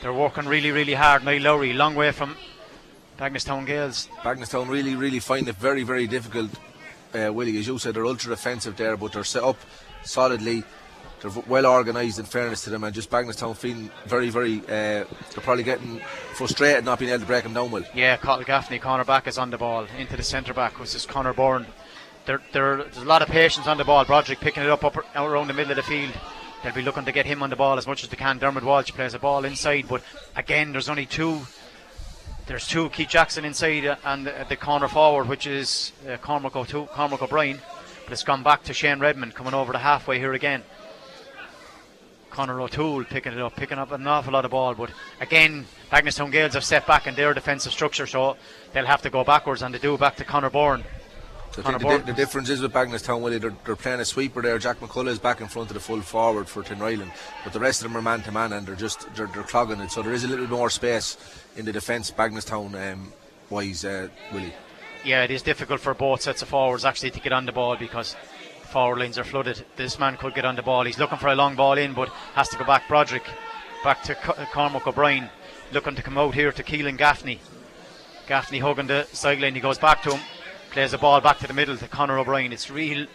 They're 0.00 0.12
working 0.12 0.46
really, 0.46 0.70
really 0.70 0.94
hard. 0.94 1.24
Niall 1.24 1.42
Lowry, 1.42 1.72
long 1.72 1.94
way 1.94 2.12
from 2.12 2.36
Bagenalstown 3.18 3.66
Gaels. 3.66 4.08
Bagenalstown 4.22 4.68
really, 4.68 4.94
really 4.94 5.18
find 5.18 5.48
it 5.48 5.56
very, 5.56 5.82
very 5.82 6.06
difficult. 6.06 6.50
Uh, 7.14 7.32
Willie, 7.32 7.58
as 7.58 7.66
you 7.66 7.78
said, 7.78 7.94
they're 7.94 8.06
ultra 8.06 8.30
defensive 8.30 8.76
there, 8.76 8.96
but 8.96 9.12
they're 9.12 9.24
set 9.24 9.42
up 9.42 9.56
solidly. 10.04 10.62
They're 11.20 11.42
well 11.46 11.66
organised 11.66 12.18
in 12.18 12.24
fairness 12.24 12.64
to 12.64 12.70
them, 12.70 12.84
and 12.84 12.94
just 12.94 13.10
Bagenalstown 13.10 13.56
feeling 13.56 13.90
very, 14.06 14.30
very. 14.30 14.60
Uh, 14.60 15.04
they're 15.04 15.42
probably 15.42 15.64
getting 15.64 16.00
frustrated 16.34 16.84
not 16.84 16.98
being 16.98 17.10
able 17.10 17.20
to 17.20 17.26
break 17.26 17.42
them 17.42 17.54
down 17.54 17.70
well. 17.70 17.84
Yeah, 17.94 18.16
Cathal 18.16 18.44
Gaffney, 18.44 18.78
corner 18.78 19.04
back 19.04 19.26
is 19.26 19.38
on 19.38 19.50
the 19.50 19.58
ball 19.58 19.86
into 19.98 20.16
the 20.16 20.22
centre 20.22 20.54
back, 20.54 20.78
which 20.78 20.94
is 20.94 21.06
Connor 21.06 21.32
Byrne. 21.32 21.66
There, 22.26 22.42
there, 22.52 22.76
there's 22.76 22.98
a 22.98 23.04
lot 23.04 23.22
of 23.22 23.28
patience 23.28 23.66
on 23.66 23.78
the 23.78 23.84
ball. 23.84 24.04
Broderick 24.04 24.40
picking 24.40 24.62
it 24.62 24.68
up, 24.68 24.84
up 24.84 24.96
around 25.16 25.48
the 25.48 25.54
middle 25.54 25.72
of 25.72 25.76
the 25.76 25.82
field. 25.82 26.12
They'll 26.62 26.74
be 26.74 26.82
looking 26.82 27.04
to 27.04 27.12
get 27.12 27.24
him 27.24 27.42
on 27.42 27.50
the 27.50 27.56
ball 27.56 27.78
as 27.78 27.86
much 27.86 28.02
as 28.02 28.10
they 28.10 28.16
can. 28.16 28.38
Dermot 28.38 28.64
Walsh 28.64 28.90
plays 28.92 29.14
a 29.14 29.18
ball 29.18 29.44
inside, 29.44 29.86
but 29.88 30.02
again, 30.36 30.72
there's 30.72 30.88
only 30.88 31.06
two. 31.06 31.40
There's 32.46 32.66
two. 32.66 32.88
Keith 32.90 33.08
Jackson 33.08 33.44
inside 33.44 33.86
uh, 33.86 33.96
and 34.04 34.26
the, 34.26 34.46
the 34.48 34.56
corner 34.56 34.88
forward, 34.88 35.28
which 35.28 35.46
is 35.46 35.92
uh, 36.08 36.16
Cormac, 36.16 36.56
O'To- 36.56 36.86
Cormac 36.86 37.22
O'Brien. 37.22 37.60
But 38.04 38.12
it's 38.12 38.24
gone 38.24 38.42
back 38.42 38.62
to 38.64 38.72
Shane 38.72 39.00
Redmond 39.00 39.34
coming 39.34 39.54
over 39.54 39.72
the 39.72 39.78
halfway 39.78 40.18
here 40.18 40.32
again. 40.32 40.62
Connor 42.30 42.60
O'Toole 42.60 43.04
picking 43.04 43.32
it 43.32 43.38
up, 43.38 43.56
picking 43.56 43.78
up 43.78 43.92
an 43.92 44.06
awful 44.06 44.32
lot 44.32 44.44
of 44.44 44.50
ball. 44.50 44.74
But 44.74 44.90
again, 45.20 45.66
Bagenalstown 45.90 46.32
Gaels 46.32 46.54
have 46.54 46.64
set 46.64 46.86
back 46.86 47.06
in 47.06 47.14
their 47.14 47.34
defensive 47.34 47.72
structure, 47.72 48.06
so 48.06 48.36
they'll 48.72 48.86
have 48.86 49.02
to 49.02 49.10
go 49.10 49.24
backwards, 49.24 49.62
and 49.62 49.74
they 49.74 49.78
do 49.78 49.96
back 49.96 50.16
to 50.16 50.24
Byrne. 50.24 50.84
Conor 51.62 51.78
think 51.78 51.78
the, 51.78 51.98
Byrne. 51.98 52.06
the 52.06 52.12
difference 52.12 52.48
is 52.50 52.60
with 52.60 52.72
Bagenalstown, 52.72 53.20
Willie, 53.20 53.38
they're, 53.38 53.54
they're 53.64 53.76
playing 53.76 54.00
a 54.00 54.04
sweeper 54.04 54.42
there. 54.42 54.58
Jack 54.58 54.80
McCullough 54.80 55.08
is 55.08 55.18
back 55.18 55.40
in 55.40 55.48
front 55.48 55.70
of 55.70 55.74
the 55.74 55.80
full 55.80 56.00
forward 56.00 56.48
for 56.48 56.62
Tin 56.62 56.78
Tinryland, 56.78 57.12
but 57.44 57.52
the 57.52 57.60
rest 57.60 57.82
of 57.82 57.90
them 57.90 57.96
are 57.96 58.02
man 58.02 58.22
to 58.22 58.32
man 58.32 58.52
and 58.52 58.66
they're 58.66 58.74
just 58.74 59.12
they're, 59.14 59.26
they're 59.28 59.42
clogging 59.42 59.80
it. 59.80 59.90
So 59.90 60.02
there 60.02 60.12
is 60.12 60.24
a 60.24 60.28
little 60.28 60.46
more 60.46 60.70
space 60.70 61.16
in 61.56 61.64
the 61.64 61.72
defence, 61.72 62.10
Bagenalstown 62.10 62.92
um, 62.92 63.12
wise, 63.50 63.84
uh, 63.84 64.08
Willie. 64.32 64.52
Yeah, 65.04 65.24
it 65.24 65.30
is 65.30 65.42
difficult 65.42 65.80
for 65.80 65.94
both 65.94 66.22
sets 66.22 66.42
of 66.42 66.48
forwards 66.48 66.84
actually 66.84 67.10
to 67.12 67.20
get 67.20 67.32
on 67.32 67.46
the 67.46 67.52
ball 67.52 67.76
because 67.76 68.16
forward 68.68 68.98
lines 69.00 69.18
are 69.18 69.24
flooded. 69.24 69.64
This 69.76 69.98
man 69.98 70.16
could 70.16 70.34
get 70.34 70.44
on 70.44 70.56
the 70.56 70.62
ball. 70.62 70.84
He's 70.84 70.98
looking 70.98 71.18
for 71.18 71.28
a 71.28 71.34
long 71.34 71.56
ball 71.56 71.78
in, 71.78 71.94
but 71.94 72.08
has 72.34 72.48
to 72.50 72.56
go 72.58 72.64
back. 72.64 72.86
Broderick 72.88 73.24
back 73.82 74.02
to 74.04 74.14
Co- 74.14 74.34
Cormac 74.52 74.86
O'Brien, 74.86 75.28
looking 75.72 75.94
to 75.94 76.02
come 76.02 76.18
out 76.18 76.34
here 76.34 76.52
to 76.52 76.62
Keelan 76.62 76.96
Gaffney. 76.98 77.40
Gaffney 78.26 78.58
hugging 78.58 78.86
the 78.86 79.06
sideline. 79.12 79.54
He 79.54 79.60
goes 79.60 79.78
back 79.78 80.02
to 80.02 80.14
him, 80.14 80.20
plays 80.70 80.90
the 80.90 80.98
ball 80.98 81.20
back 81.20 81.38
to 81.38 81.46
the 81.46 81.54
middle 81.54 81.76
to 81.76 81.88
Connor 81.88 82.18
O'Brien. 82.18 82.52
It's 82.52 82.70
real 82.70 83.06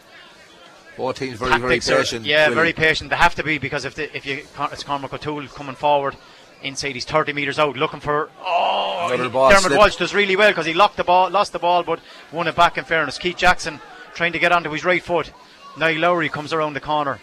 Both 0.97 1.19
teams 1.19 1.37
very, 1.37 1.59
very 1.59 1.79
patient. 1.79 2.25
yeah, 2.25 2.45
Willie. 2.45 2.55
very 2.55 2.73
patient. 2.73 3.09
They 3.09 3.15
have 3.15 3.35
to 3.35 3.43
be 3.43 3.57
because 3.59 3.85
if 3.85 3.95
the, 3.95 4.15
if 4.15 4.25
you 4.25 4.43
it's 4.71 4.83
Cormac 4.83 5.13
O'Toole 5.13 5.47
coming 5.47 5.75
forward 5.75 6.15
inside, 6.63 6.95
he's 6.95 7.05
30 7.05 7.33
metres 7.33 7.59
out, 7.59 7.75
looking 7.75 7.99
for 7.99 8.29
oh, 8.41 9.09
Another 9.11 9.29
ball 9.29 9.49
Dermot 9.49 9.63
slip. 9.65 9.77
Walsh 9.77 9.95
does 9.97 10.13
really 10.13 10.35
well 10.35 10.49
because 10.49 10.65
he 10.65 10.73
locked 10.73 10.97
the 10.97 11.03
ball, 11.03 11.29
lost 11.29 11.51
the 11.53 11.59
ball, 11.59 11.83
but 11.83 11.99
won 12.31 12.47
it 12.47 12.55
back. 12.55 12.77
In 12.77 12.85
fairness, 12.85 13.17
Keith 13.17 13.37
Jackson 13.37 13.79
trying 14.13 14.33
to 14.33 14.39
get 14.39 14.51
onto 14.51 14.71
his 14.71 14.85
right 14.85 15.03
foot. 15.03 15.31
Niall 15.77 15.99
Lowry 15.99 16.29
comes 16.29 16.53
around 16.53 16.73
the 16.73 16.79
corner. 16.79 17.19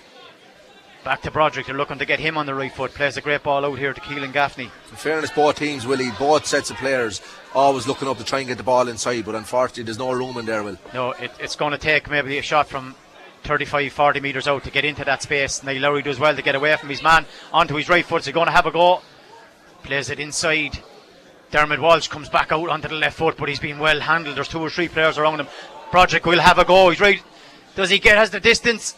Back 1.04 1.22
to 1.22 1.30
Broderick. 1.30 1.66
They're 1.66 1.76
looking 1.76 1.98
to 1.98 2.04
get 2.04 2.20
him 2.20 2.36
on 2.36 2.44
the 2.44 2.54
right 2.54 2.72
foot. 2.72 2.92
Plays 2.92 3.16
a 3.16 3.22
great 3.22 3.42
ball 3.42 3.64
out 3.64 3.78
here 3.78 3.94
to 3.94 4.00
Keelan 4.02 4.34
Gaffney. 4.34 4.64
In 4.64 4.96
fairness, 4.96 5.30
both 5.30 5.56
teams, 5.56 5.86
Willie, 5.86 6.10
both 6.18 6.44
sets 6.44 6.70
of 6.70 6.76
players 6.76 7.22
always 7.54 7.86
looking 7.86 8.06
up 8.06 8.18
to 8.18 8.24
try 8.24 8.40
and 8.40 8.48
get 8.48 8.58
the 8.58 8.64
ball 8.64 8.86
inside, 8.86 9.24
but 9.24 9.34
unfortunately, 9.34 9.84
there's 9.84 9.98
no 9.98 10.12
room 10.12 10.36
in 10.36 10.44
there, 10.44 10.62
Will. 10.62 10.76
No, 10.92 11.12
it, 11.12 11.32
it's 11.40 11.56
going 11.56 11.72
to 11.72 11.78
take 11.78 12.10
maybe 12.10 12.36
a 12.36 12.42
shot 12.42 12.68
from 12.68 12.94
35, 13.44 13.92
40 13.92 14.20
metres 14.20 14.46
out 14.46 14.62
to 14.64 14.70
get 14.70 14.84
into 14.84 15.04
that 15.04 15.22
space. 15.22 15.62
Niall 15.62 15.80
Lowry 15.80 16.02
does 16.02 16.18
well 16.18 16.36
to 16.36 16.42
get 16.42 16.54
away 16.54 16.76
from 16.76 16.90
his 16.90 17.02
man 17.02 17.24
onto 17.52 17.76
his 17.76 17.88
right 17.88 18.04
foot. 18.04 18.22
So 18.22 18.30
he's 18.30 18.34
going 18.34 18.46
to 18.46 18.52
have 18.52 18.66
a 18.66 18.70
go. 18.70 19.00
Plays 19.82 20.10
it 20.10 20.20
inside. 20.20 20.78
Dermot 21.50 21.80
Walsh 21.80 22.08
comes 22.08 22.28
back 22.28 22.52
out 22.52 22.68
onto 22.68 22.88
the 22.88 22.94
left 22.94 23.16
foot, 23.16 23.36
but 23.38 23.48
he's 23.48 23.58
been 23.58 23.78
well 23.78 24.00
handled. 24.00 24.36
There's 24.36 24.48
two 24.48 24.60
or 24.60 24.70
three 24.70 24.88
players 24.88 25.18
around 25.18 25.40
him. 25.40 25.48
Broderick 25.90 26.24
will 26.26 26.40
have 26.40 26.58
a 26.58 26.64
go. 26.64 26.90
He's 26.90 27.00
right. 27.00 27.22
Does 27.76 27.90
he 27.90 27.98
get 27.98 28.16
has 28.16 28.30
the 28.30 28.40
distance? 28.40 28.94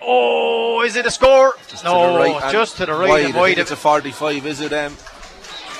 Oh, 0.00 0.82
is 0.82 0.96
it 0.96 1.06
a 1.06 1.10
score? 1.10 1.54
Just 1.68 1.84
no, 1.84 2.06
to 2.06 2.12
the 2.12 2.18
right 2.18 2.52
just 2.52 2.76
to 2.78 2.86
the 2.86 2.92
right 2.92 3.08
wide. 3.08 3.24
and 3.26 3.34
I 3.34 3.38
wide. 3.40 3.46
think 3.48 3.58
it's 3.60 3.70
a 3.70 3.76
45, 3.76 4.46
is 4.46 4.60
it? 4.60 4.72
Um, 4.72 4.96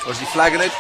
or 0.07 0.13
is 0.13 0.21
he 0.21 0.27
flagging 0.27 0.61
it? 0.61 0.73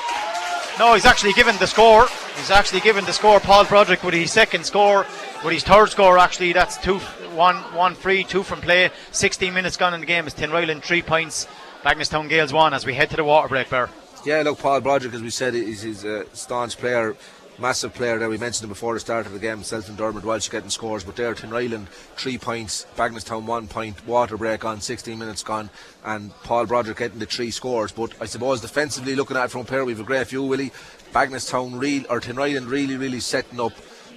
No, 0.78 0.94
he's 0.94 1.04
actually 1.04 1.32
given 1.34 1.56
the 1.58 1.66
score. 1.66 2.06
He's 2.36 2.50
actually 2.50 2.80
given 2.80 3.04
the 3.04 3.12
score. 3.12 3.40
Paul 3.40 3.64
Broderick 3.64 4.02
with 4.02 4.14
his 4.14 4.32
second 4.32 4.64
score, 4.64 5.06
with 5.44 5.52
his 5.52 5.64
third 5.64 5.90
score. 5.90 6.18
Actually, 6.18 6.52
that's 6.52 6.78
two, 6.78 6.98
one, 7.34 7.56
one 7.74 7.94
free, 7.94 8.24
two 8.24 8.42
from 8.42 8.60
play. 8.60 8.90
16 9.10 9.52
minutes 9.52 9.76
gone 9.76 9.92
in 9.92 10.00
the 10.00 10.06
game. 10.06 10.26
It's 10.26 10.34
Tinryland 10.34 10.82
three 10.82 11.02
points. 11.02 11.46
Bagenalstown 11.84 12.28
Gaels 12.28 12.52
one 12.52 12.74
as 12.74 12.86
we 12.86 12.94
head 12.94 13.10
to 13.10 13.16
the 13.16 13.24
water 13.24 13.48
break. 13.48 13.68
Bear. 13.68 13.90
Yeah, 14.24 14.42
look, 14.42 14.60
Paul 14.60 14.80
Broderick, 14.80 15.14
as 15.14 15.20
we 15.20 15.30
said, 15.30 15.54
is 15.56 15.82
he's 15.82 16.04
a 16.04 16.24
staunch 16.32 16.78
player, 16.78 17.16
massive 17.62 17.94
player. 17.94 18.18
There, 18.18 18.28
we 18.28 18.38
mentioned 18.38 18.64
him 18.64 18.70
before 18.70 18.94
the 18.94 19.00
start 19.00 19.24
of 19.24 19.32
the 19.32 19.38
game. 19.38 19.58
Himself 19.58 19.88
and 19.88 19.96
Dermot 19.96 20.24
Walsh 20.24 20.48
getting 20.48 20.68
scores, 20.68 21.04
but 21.04 21.14
there, 21.14 21.32
Tinryland 21.32 21.86
three 22.16 22.36
points, 22.36 22.86
Bagenalstown 22.96 23.44
one 23.44 23.68
point, 23.68 24.04
water 24.06 24.36
break 24.36 24.64
on, 24.64 24.80
16 24.80 25.16
minutes 25.16 25.44
gone, 25.44 25.70
and 26.04 26.34
Paul 26.42 26.66
Broderick 26.66 26.98
getting 26.98 27.20
the 27.20 27.26
three 27.26 27.52
scores. 27.52 27.92
But 27.92 28.12
I 28.20 28.26
suppose 28.26 28.60
defensively, 28.60 29.14
looking 29.14 29.36
at 29.36 29.44
it 29.44 29.50
from 29.52 29.64
here, 29.64 29.84
we've 29.84 30.00
a 30.00 30.04
great 30.04 30.26
view, 30.26 30.42
Willie. 30.42 30.72
Bagenalstown 31.14 31.80
real 31.80 32.04
or 32.10 32.20
Tinryland 32.20 32.68
really, 32.68 32.96
really 32.96 33.20
setting 33.20 33.60
up 33.60 33.72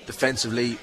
defensively. 0.08 0.80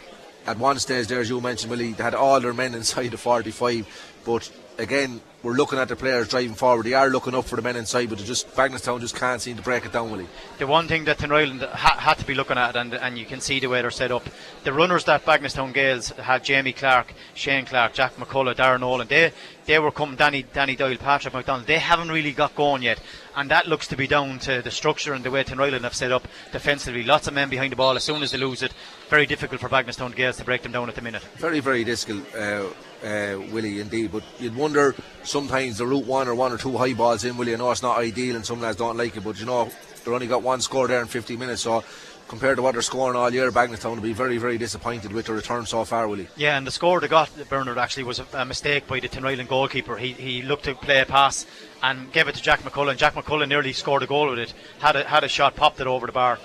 At 0.46 0.58
one 0.58 0.78
stage 0.78 1.08
there, 1.08 1.20
as 1.20 1.28
you 1.28 1.40
mentioned, 1.40 1.70
Willie, 1.70 1.92
they 1.92 2.02
had 2.02 2.14
all 2.14 2.40
their 2.40 2.54
men 2.54 2.74
inside 2.80 3.10
the 3.10 3.18
45, 3.18 4.20
but 4.24 4.50
again, 4.78 5.20
we're 5.42 5.52
looking 5.52 5.78
at 5.78 5.88
the 5.88 5.96
players 5.96 6.28
driving 6.28 6.54
forward. 6.54 6.86
They 6.86 6.94
are 6.94 7.08
looking 7.08 7.34
up 7.34 7.44
for 7.44 7.56
the 7.56 7.62
men 7.62 7.76
inside, 7.76 8.08
but 8.08 8.18
they 8.18 8.24
just 8.24 8.48
Bagenalstown 8.54 9.00
just 9.00 9.16
can't 9.16 9.40
seem 9.40 9.56
to 9.56 9.62
break 9.62 9.84
it 9.84 9.92
down, 9.92 10.10
Willie. 10.10 10.28
The 10.58 10.66
one 10.66 10.86
thing 10.86 11.04
that 11.04 11.18
Tinryland 11.18 11.68
ha- 11.68 11.98
had 11.98 12.18
to 12.18 12.24
be 12.24 12.34
looking 12.34 12.58
at, 12.58 12.76
and, 12.76 12.94
and 12.94 13.18
you 13.18 13.26
can 13.26 13.40
see 13.40 13.58
the 13.58 13.68
way 13.68 13.80
they're 13.82 13.90
set 13.90 14.12
up, 14.12 14.22
the 14.64 14.72
runners 14.72 15.04
that 15.04 15.24
Bagenalstown 15.24 15.74
Gaels 15.74 16.10
had 16.10 16.44
Jamie 16.44 16.72
Clark, 16.72 17.12
Shane 17.34 17.64
Clark, 17.64 17.92
Jack 17.92 18.16
McCullough, 18.16 18.54
Darren 18.54 18.80
Nolan, 18.80 19.08
they, 19.08 19.32
they 19.66 19.78
were 19.78 19.90
coming, 19.90 20.16
Danny, 20.16 20.44
Danny 20.44 20.76
Doyle, 20.76 20.96
Patrick 20.96 21.34
McDonald, 21.34 21.66
they 21.66 21.78
haven't 21.78 22.08
really 22.08 22.32
got 22.32 22.54
going 22.54 22.82
yet. 22.82 23.00
And 23.34 23.50
that 23.50 23.66
looks 23.66 23.88
to 23.88 23.96
be 23.96 24.06
down 24.06 24.38
to 24.40 24.62
the 24.62 24.70
structure 24.70 25.14
and 25.14 25.24
the 25.24 25.30
way 25.30 25.42
Tinryland 25.42 25.82
have 25.82 25.94
set 25.94 26.12
up 26.12 26.28
defensively. 26.52 27.02
Lots 27.02 27.26
of 27.26 27.34
men 27.34 27.48
behind 27.48 27.72
the 27.72 27.76
ball. 27.76 27.96
As 27.96 28.04
soon 28.04 28.22
as 28.22 28.30
they 28.30 28.38
lose 28.38 28.62
it, 28.62 28.72
very 29.08 29.26
difficult 29.26 29.60
for 29.60 29.68
Bagenalstown 29.68 30.14
Gaels 30.14 30.36
to 30.36 30.44
break 30.44 30.62
them 30.62 30.72
down 30.72 30.88
at 30.88 30.94
the 30.94 31.02
minute. 31.02 31.22
Very, 31.36 31.60
very 31.60 31.82
difficult, 31.82 32.22
uh, 32.34 32.64
uh, 33.02 33.40
Willie, 33.50 33.80
indeed. 33.80 34.12
But 34.12 34.22
you'd 34.38 34.56
wonder 34.56 34.94
sometimes 35.22 35.78
the 35.78 35.86
route 35.86 36.06
one 36.06 36.28
or 36.28 36.34
one 36.34 36.52
or 36.52 36.58
two 36.58 36.76
high 36.76 36.94
balls 36.94 37.24
in, 37.24 37.36
Willie. 37.36 37.54
I 37.54 37.58
know 37.58 37.70
it's 37.70 37.82
not 37.82 37.98
ideal 37.98 38.36
and 38.36 38.44
some 38.44 38.60
lads 38.60 38.78
don't 38.78 38.96
like 38.96 39.16
it, 39.16 39.24
but 39.24 39.38
you 39.38 39.46
know, 39.46 39.64
they've 40.04 40.14
only 40.14 40.26
got 40.26 40.42
one 40.42 40.60
score 40.60 40.88
there 40.88 41.00
in 41.00 41.06
50 41.06 41.36
minutes. 41.36 41.62
So 41.62 41.84
compared 42.28 42.56
to 42.56 42.62
what 42.62 42.72
they're 42.72 42.82
scoring 42.82 43.16
all 43.16 43.30
year, 43.30 43.50
Bagenalstown 43.52 43.96
will 43.96 44.02
be 44.02 44.12
very, 44.14 44.38
very 44.38 44.56
disappointed 44.56 45.12
with 45.12 45.26
the 45.26 45.34
return 45.34 45.66
so 45.66 45.84
far, 45.84 46.08
Willie. 46.08 46.28
Yeah, 46.36 46.56
and 46.56 46.66
the 46.66 46.70
score 46.70 46.98
they 47.00 47.08
got, 47.08 47.30
Bernard, 47.48 47.78
actually 47.78 48.04
was 48.04 48.20
a, 48.20 48.26
a 48.32 48.44
mistake 48.44 48.86
by 48.86 49.00
the 49.00 49.08
Tinryland 49.08 49.48
goalkeeper. 49.48 49.96
He, 49.96 50.12
he 50.12 50.42
looked 50.42 50.64
to 50.64 50.74
play 50.74 51.00
a 51.00 51.06
pass 51.06 51.44
and 51.82 52.10
gave 52.12 52.28
it 52.28 52.34
to 52.36 52.42
Jack 52.42 52.60
McCullough. 52.60 52.96
Jack 52.96 53.14
McCullough 53.14 53.48
nearly 53.48 53.72
scored 53.72 54.02
a 54.02 54.06
goal 54.06 54.30
with 54.30 54.38
it. 54.38 54.54
Had 54.78 54.96
a, 54.96 55.04
had 55.04 55.24
a 55.24 55.28
shot, 55.28 55.56
popped 55.56 55.80
it 55.80 55.86
over 55.86 56.06
the 56.06 56.12
bar. 56.12 56.38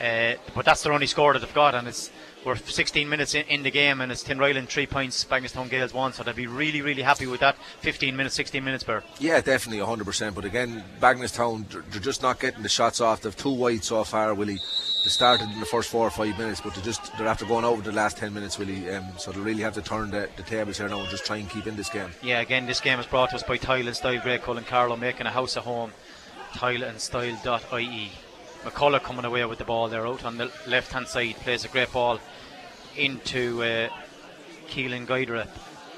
Uh, 0.00 0.34
but 0.54 0.64
that's 0.64 0.82
their 0.82 0.92
only 0.92 1.06
score 1.06 1.32
that 1.32 1.38
they've 1.38 1.54
got, 1.54 1.74
and 1.74 1.86
it's 1.86 2.10
we're 2.44 2.56
16 2.56 3.08
minutes 3.08 3.34
in, 3.34 3.46
in 3.46 3.62
the 3.62 3.70
game, 3.70 4.00
and 4.00 4.10
it's 4.10 4.24
Tinryland 4.24 4.68
three 4.68 4.86
points, 4.86 5.24
Bagenalstown 5.24 5.68
Gaels 5.68 5.94
one. 5.94 6.12
So 6.12 6.22
they'd 6.22 6.36
be 6.36 6.46
really, 6.46 6.82
really 6.82 7.02
happy 7.02 7.26
with 7.26 7.40
that. 7.40 7.56
15 7.80 8.16
minutes, 8.16 8.34
16 8.34 8.62
minutes 8.64 8.84
per. 8.84 9.02
Yeah, 9.18 9.40
definitely 9.40 9.84
100%. 9.84 10.34
But 10.34 10.44
again, 10.44 10.84
Bagenalstown, 11.00 11.68
they're, 11.70 11.84
they're 11.90 12.00
just 12.00 12.22
not 12.22 12.40
getting 12.40 12.62
the 12.62 12.68
shots 12.68 13.00
off. 13.00 13.22
They've 13.22 13.36
two 13.36 13.52
wide 13.52 13.84
so 13.84 14.02
far, 14.04 14.34
Willie. 14.34 14.58
They 15.04 15.10
started 15.10 15.50
in 15.50 15.58
the 15.58 15.66
first 15.66 15.90
four 15.90 16.06
or 16.06 16.10
five 16.10 16.38
minutes, 16.38 16.60
but 16.60 16.74
they 16.74 16.82
just 16.82 17.16
they're 17.18 17.26
after 17.26 17.44
going 17.44 17.64
over 17.64 17.82
the 17.82 17.92
last 17.92 18.18
10 18.18 18.32
minutes, 18.32 18.58
Willie. 18.58 18.88
Um, 18.90 19.06
so 19.18 19.32
they 19.32 19.40
really 19.40 19.62
have 19.62 19.74
to 19.74 19.82
turn 19.82 20.10
the, 20.10 20.28
the 20.36 20.42
tables 20.42 20.78
here 20.78 20.88
now 20.88 21.00
and 21.00 21.08
just 21.08 21.26
try 21.26 21.36
and 21.36 21.50
keep 21.50 21.66
in 21.66 21.76
this 21.76 21.90
game. 21.90 22.10
Yeah, 22.22 22.40
again, 22.40 22.66
this 22.66 22.80
game 22.80 23.00
is 23.00 23.06
brought 23.06 23.30
to 23.30 23.36
us 23.36 23.42
by 23.42 23.56
Tile 23.56 23.86
and 23.86 23.96
Style 23.96 24.20
Graiguecullen 24.20 24.66
Carlow, 24.66 24.96
making 24.96 25.26
a 25.26 25.30
house 25.30 25.56
at 25.56 25.64
home. 25.64 25.92
Tileandstyle.ie. 26.54 28.12
McCullough 28.64 29.02
coming 29.02 29.24
away 29.24 29.44
with 29.44 29.58
the 29.58 29.64
ball 29.64 29.88
there 29.88 30.06
out 30.06 30.24
on 30.24 30.38
the 30.38 30.50
left 30.66 30.92
hand 30.92 31.08
side, 31.08 31.36
plays 31.36 31.64
a 31.64 31.68
great 31.68 31.92
ball 31.92 32.20
into 32.96 33.62
uh, 33.62 33.88
Keelan 34.68 35.06
Guidera. 35.06 35.46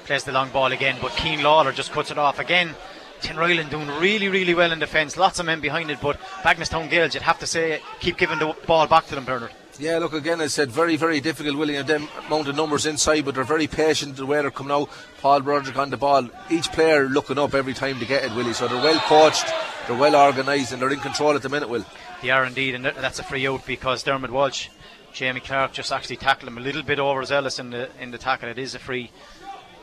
Plays 0.05 0.23
the 0.23 0.31
long 0.31 0.49
ball 0.49 0.71
again, 0.71 0.97
but 1.01 1.11
Keen 1.13 1.41
Lawler 1.41 1.71
just 1.71 1.91
cuts 1.91 2.11
it 2.11 2.17
off 2.17 2.39
again. 2.39 2.75
Tinryland 3.21 3.71
doing 3.71 3.87
really, 3.99 4.27
really 4.27 4.53
well 4.53 4.71
in 4.71 4.79
defence. 4.79 5.17
Lots 5.17 5.39
of 5.39 5.45
men 5.45 5.61
behind 5.61 5.89
it, 5.89 5.99
but 5.99 6.19
Bagenalstown 6.43 6.89
Gaels, 6.89 7.13
you'd 7.13 7.23
have 7.23 7.39
to 7.39 7.47
say, 7.47 7.81
keep 7.99 8.17
giving 8.17 8.37
the 8.37 8.55
ball 8.67 8.85
back 8.87 9.07
to 9.07 9.15
them, 9.15 9.25
Bernard. 9.25 9.51
Yeah, 9.79 9.97
look 9.97 10.13
again. 10.13 10.39
I 10.39 10.47
said 10.47 10.71
very, 10.71 10.95
very 10.95 11.19
difficult. 11.19 11.57
Willing 11.57 11.75
of 11.75 11.87
them 11.87 12.07
amount 12.27 12.47
of 12.47 12.55
numbers 12.55 12.85
inside, 12.85 13.25
but 13.25 13.35
they're 13.35 13.43
very 13.43 13.67
patient 13.67 14.15
the 14.15 14.25
way 14.25 14.41
they're 14.41 14.51
coming 14.51 14.71
out. 14.71 14.89
Paul 15.19 15.41
Broderick 15.41 15.77
on 15.77 15.89
the 15.89 15.97
ball. 15.97 16.29
Each 16.49 16.71
player 16.71 17.09
looking 17.09 17.37
up 17.37 17.53
every 17.53 17.73
time 17.73 17.99
to 17.99 18.05
get 18.05 18.23
it, 18.23 18.33
Willie. 18.35 18.53
So 18.53 18.67
they're 18.67 18.81
well 18.81 18.99
coached, 19.01 19.45
they're 19.87 19.97
well 19.97 20.15
organised, 20.15 20.71
and 20.71 20.81
they're 20.81 20.91
in 20.91 20.99
control 20.99 21.35
at 21.35 21.41
the 21.41 21.49
minute. 21.49 21.67
Will 21.67 21.83
they 22.25 22.31
are 22.31 22.45
indeed, 22.45 22.73
and 22.73 22.83
that's 22.83 23.19
a 23.19 23.23
free 23.23 23.45
out 23.45 23.67
because 23.67 24.01
Dermot 24.01 24.31
Walsh, 24.31 24.69
Jamie 25.13 25.41
Clark 25.41 25.73
just 25.73 25.91
actually 25.91 26.15
tackled 26.15 26.47
him 26.47 26.57
a 26.57 26.61
little 26.61 26.81
bit 26.81 26.97
overzealous 26.97 27.59
in 27.59 27.69
the 27.69 27.87
in 28.01 28.09
the 28.09 28.17
tackle. 28.17 28.49
It 28.49 28.57
is 28.57 28.73
a 28.73 28.79
free. 28.79 29.11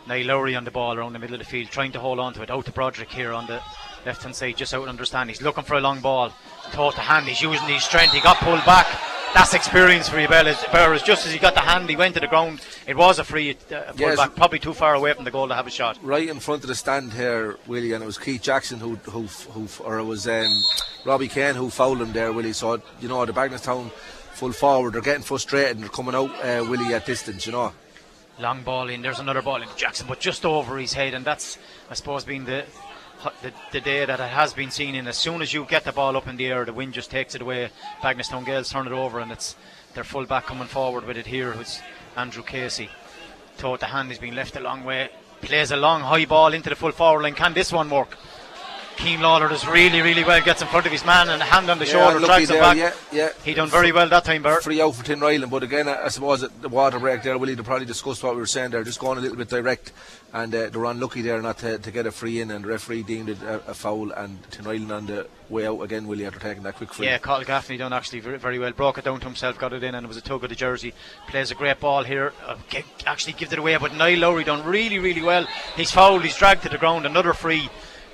Niall 0.08 0.26
Lowry 0.26 0.56
on 0.56 0.64
the 0.64 0.72
ball 0.72 0.98
around 0.98 1.12
the 1.12 1.20
middle 1.20 1.36
of 1.36 1.38
the 1.38 1.46
field, 1.46 1.70
trying 1.70 1.92
to 1.92 2.00
hold 2.00 2.18
on 2.18 2.34
to 2.34 2.42
it. 2.42 2.50
Out 2.50 2.64
to 2.64 2.72
Broderick 2.72 3.12
here 3.12 3.32
on 3.32 3.46
the 3.46 3.62
left 4.04 4.24
hand 4.24 4.34
side, 4.34 4.56
just 4.56 4.74
out 4.74 4.88
understand. 4.88 5.30
He's 5.30 5.40
looking 5.40 5.62
for 5.62 5.74
a 5.74 5.80
long 5.80 6.00
ball. 6.00 6.32
Taught 6.72 6.96
the 6.96 7.02
hand. 7.02 7.28
He's 7.28 7.40
using 7.40 7.68
his 7.68 7.84
strength. 7.84 8.12
He 8.12 8.20
got 8.20 8.38
pulled 8.38 8.64
back. 8.64 8.88
That's 9.34 9.54
experience 9.54 10.10
for 10.10 10.20
you, 10.20 10.28
Burrows. 10.28 11.02
Just 11.02 11.26
as 11.26 11.32
he 11.32 11.38
got 11.38 11.54
the 11.54 11.60
hand, 11.60 11.88
he 11.88 11.96
went 11.96 12.14
to 12.14 12.20
the 12.20 12.26
ground. 12.26 12.60
It 12.86 12.96
was 12.96 13.18
a 13.18 13.24
free 13.24 13.56
uh, 13.70 13.92
yes. 13.96 14.16
back, 14.16 14.36
probably 14.36 14.58
too 14.58 14.74
far 14.74 14.94
away 14.94 15.14
from 15.14 15.24
the 15.24 15.30
goal 15.30 15.48
to 15.48 15.54
have 15.54 15.66
a 15.66 15.70
shot. 15.70 15.98
Right 16.02 16.28
in 16.28 16.38
front 16.38 16.62
of 16.62 16.68
the 16.68 16.74
stand 16.74 17.14
here, 17.14 17.56
Willie, 17.66 17.92
and 17.92 18.02
it 18.02 18.06
was 18.06 18.18
Keith 18.18 18.42
Jackson 18.42 18.78
who, 18.78 18.96
who, 18.96 19.22
who 19.52 19.68
or 19.84 19.98
it 19.98 20.04
was 20.04 20.28
um, 20.28 20.52
Robbie 21.06 21.28
Kane 21.28 21.54
who 21.54 21.70
fouled 21.70 22.02
him 22.02 22.12
there, 22.12 22.30
Willie. 22.30 22.52
So 22.52 22.82
you 23.00 23.08
know 23.08 23.24
the 23.24 23.32
Bagenalstown 23.32 23.90
full 24.34 24.52
forward, 24.52 24.92
they're 24.92 25.00
getting 25.00 25.22
frustrated 25.22 25.76
and 25.76 25.82
they're 25.82 25.90
coming 25.90 26.14
out, 26.14 26.30
uh, 26.44 26.64
Willie, 26.68 26.92
at 26.92 27.06
distance. 27.06 27.46
You 27.46 27.52
know. 27.52 27.72
Long 28.38 28.62
ball 28.62 28.90
in. 28.90 29.00
There's 29.00 29.18
another 29.18 29.42
ball 29.42 29.62
in 29.62 29.68
Jackson, 29.76 30.06
but 30.08 30.20
just 30.20 30.44
over 30.44 30.76
his 30.78 30.92
head, 30.92 31.14
and 31.14 31.24
that's 31.24 31.58
I 31.90 31.94
suppose 31.94 32.24
being 32.24 32.44
the 32.44 32.64
the, 33.42 33.52
the, 33.70 33.80
day 33.80 34.04
that 34.04 34.20
it 34.20 34.30
has 34.30 34.52
been 34.52 34.70
seen 34.70 34.94
in. 34.94 35.06
As 35.06 35.16
soon 35.16 35.42
as 35.42 35.52
you 35.52 35.64
get 35.64 35.84
the 35.84 35.92
ball 35.92 36.16
up 36.16 36.28
in 36.28 36.36
the 36.36 36.46
air, 36.46 36.64
the 36.64 36.72
wind 36.72 36.94
just 36.94 37.10
takes 37.10 37.34
it 37.34 37.42
away. 37.42 37.70
Bagenalstown 38.02 38.44
Gaels 38.44 38.70
turn 38.70 38.86
it 38.86 38.92
over, 38.92 39.20
and 39.20 39.30
it's 39.30 39.56
their 39.94 40.04
full 40.04 40.26
back 40.26 40.46
coming 40.46 40.68
forward 40.68 41.04
with 41.04 41.16
it 41.16 41.26
here, 41.26 41.52
who's 41.52 41.80
Andrew 42.16 42.42
Casey. 42.42 42.90
Thought 43.56 43.80
the 43.80 43.86
hand 43.86 44.08
has 44.08 44.18
been 44.18 44.34
left 44.34 44.56
a 44.56 44.60
long 44.60 44.84
way. 44.84 45.10
Plays 45.40 45.70
a 45.70 45.76
long 45.76 46.02
high 46.02 46.24
ball 46.24 46.52
into 46.52 46.70
the 46.70 46.76
full 46.76 46.92
forward 46.92 47.22
line. 47.22 47.34
Can 47.34 47.52
this 47.52 47.72
one 47.72 47.90
work? 47.90 48.16
Keen 48.96 49.20
Lawler 49.20 49.48
does 49.48 49.66
really, 49.66 50.00
really 50.00 50.24
well. 50.24 50.40
Gets 50.40 50.62
in 50.62 50.68
front 50.68 50.86
of 50.86 50.92
his 50.92 51.04
man 51.04 51.28
and 51.28 51.42
a 51.42 51.44
hand 51.44 51.70
on 51.70 51.78
the 51.78 51.86
yeah, 51.86 51.92
shoulder, 51.92 52.24
drags 52.24 52.50
him 52.50 52.58
back. 52.58 52.76
Yeah, 52.76 52.92
yeah. 53.12 53.28
He 53.44 53.54
done 53.54 53.68
very 53.68 53.92
well 53.92 54.08
that 54.08 54.24
time, 54.24 54.42
Bert. 54.42 54.62
Free 54.62 54.80
out 54.80 54.94
for 54.94 55.04
Tinryland, 55.04 55.50
but 55.50 55.62
again, 55.62 55.88
I 55.88 56.08
suppose 56.08 56.40
the 56.40 56.68
water 56.68 56.98
break 56.98 57.22
there, 57.22 57.36
Willie, 57.38 57.56
to 57.56 57.62
probably 57.62 57.86
discuss 57.86 58.22
what 58.22 58.34
we 58.34 58.40
were 58.40 58.46
saying 58.46 58.70
there, 58.70 58.84
just 58.84 59.00
going 59.00 59.18
a 59.18 59.20
little 59.20 59.36
bit 59.36 59.48
direct, 59.48 59.92
and 60.32 60.54
uh, 60.54 60.68
they 60.68 60.78
were 60.78 60.86
unlucky 60.86 61.22
there 61.22 61.40
not 61.42 61.58
to, 61.58 61.78
to, 61.78 61.90
get 61.90 62.06
a 62.06 62.12
free 62.12 62.40
in, 62.40 62.50
and 62.50 62.64
the 62.64 62.68
referee 62.68 63.02
deemed 63.02 63.28
it 63.28 63.42
a, 63.42 63.70
a 63.70 63.74
foul, 63.74 64.12
and 64.12 64.42
Tinryland 64.50 64.90
on 64.90 65.06
the 65.06 65.26
way 65.48 65.66
out 65.66 65.80
again, 65.82 66.06
Willie, 66.06 66.26
after 66.26 66.38
taking 66.38 66.62
that 66.62 66.76
quick 66.76 66.92
free. 66.92 67.06
Yeah, 67.06 67.18
Carl 67.18 67.44
Gaffney 67.44 67.76
done 67.76 67.92
actually 67.92 68.20
very, 68.20 68.38
very, 68.38 68.58
well. 68.58 68.72
Broke 68.72 68.98
it 68.98 69.04
down 69.04 69.20
to 69.20 69.26
himself, 69.26 69.58
got 69.58 69.72
it 69.72 69.82
in, 69.82 69.94
and 69.94 70.04
it 70.04 70.08
was 70.08 70.16
a 70.16 70.22
tug 70.22 70.42
of 70.42 70.50
the 70.50 70.56
jersey. 70.56 70.94
Plays 71.28 71.50
a 71.50 71.54
great 71.54 71.80
ball 71.80 72.04
here. 72.04 72.32
Uh, 72.46 72.56
actually 73.06 73.34
gives 73.34 73.52
it 73.52 73.58
away, 73.58 73.76
but 73.76 73.94
Niall 73.94 74.18
Lowry 74.18 74.44
done 74.44 74.64
really, 74.64 74.98
really 74.98 75.22
well. 75.22 75.46
He's 75.76 75.90
fouled, 75.90 76.22
he's 76.22 76.36
dragged 76.36 76.62
to 76.62 76.68
the 76.68 76.78
ground, 76.78 77.06
another 77.06 77.32
free 77.32 77.68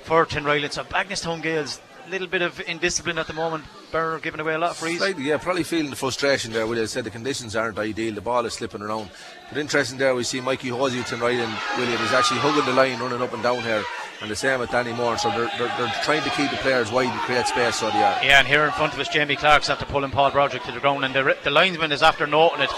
for 0.09 0.25
Tinryland. 0.25 0.71
So 0.71 0.83
Bagenalstown 0.83 1.43
Gaels, 1.43 1.79
a 2.07 2.09
little 2.09 2.25
bit 2.25 2.41
of 2.41 2.59
indiscipline 2.61 3.19
at 3.19 3.27
the 3.27 3.33
moment. 3.33 3.63
Burr 3.91 4.17
giving 4.17 4.39
away 4.39 4.55
a 4.55 4.57
lot 4.57 4.71
of 4.71 4.77
frees. 4.77 4.97
Slightly, 4.97 5.25
yeah, 5.25 5.37
probably 5.37 5.61
feeling 5.61 5.91
the 5.91 5.95
frustration 5.95 6.51
there. 6.51 6.65
Willie 6.65 6.87
said 6.87 7.03
the 7.03 7.11
conditions 7.11 7.55
aren't 7.55 7.77
ideal. 7.77 8.15
The 8.15 8.21
ball 8.21 8.43
is 8.47 8.53
slipping 8.53 8.81
around. 8.81 9.11
But 9.49 9.59
interesting 9.59 9.99
there, 9.99 10.15
we 10.15 10.23
see 10.23 10.41
Mikey 10.41 10.69
Hosey 10.69 11.01
Tinryland. 11.01 11.55
William 11.77 12.01
is 12.01 12.11
actually 12.11 12.39
hugging 12.39 12.65
the 12.65 12.73
line, 12.73 12.99
running 12.99 13.21
up 13.21 13.33
and 13.33 13.43
down 13.43 13.61
here. 13.61 13.83
And 14.21 14.31
the 14.31 14.35
same 14.35 14.59
with 14.59 14.71
Danny 14.71 14.93
Moore. 14.93 15.19
So 15.19 15.29
they're, 15.29 15.51
they're, 15.59 15.77
they're, 15.77 15.93
trying 16.01 16.23
to 16.23 16.29
keep 16.31 16.49
the 16.49 16.57
players 16.57 16.91
wide 16.91 17.09
and 17.09 17.19
create 17.21 17.45
space. 17.45 17.75
So 17.75 17.91
they 17.91 18.01
are. 18.01 18.23
Yeah, 18.23 18.39
and 18.39 18.47
here 18.47 18.65
in 18.65 18.71
front 18.71 18.95
of 18.95 18.99
us, 18.99 19.09
Jamie 19.09 19.35
Clark's 19.35 19.69
after 19.69 19.85
pulling 19.85 20.09
Paul 20.09 20.31
Broderick 20.31 20.63
to 20.63 20.71
the 20.71 20.79
ground. 20.79 21.05
And 21.05 21.13
the, 21.13 21.37
the 21.43 21.51
linesman 21.51 21.91
is 21.91 22.01
after 22.01 22.25
noting 22.25 22.61
it 22.61 22.71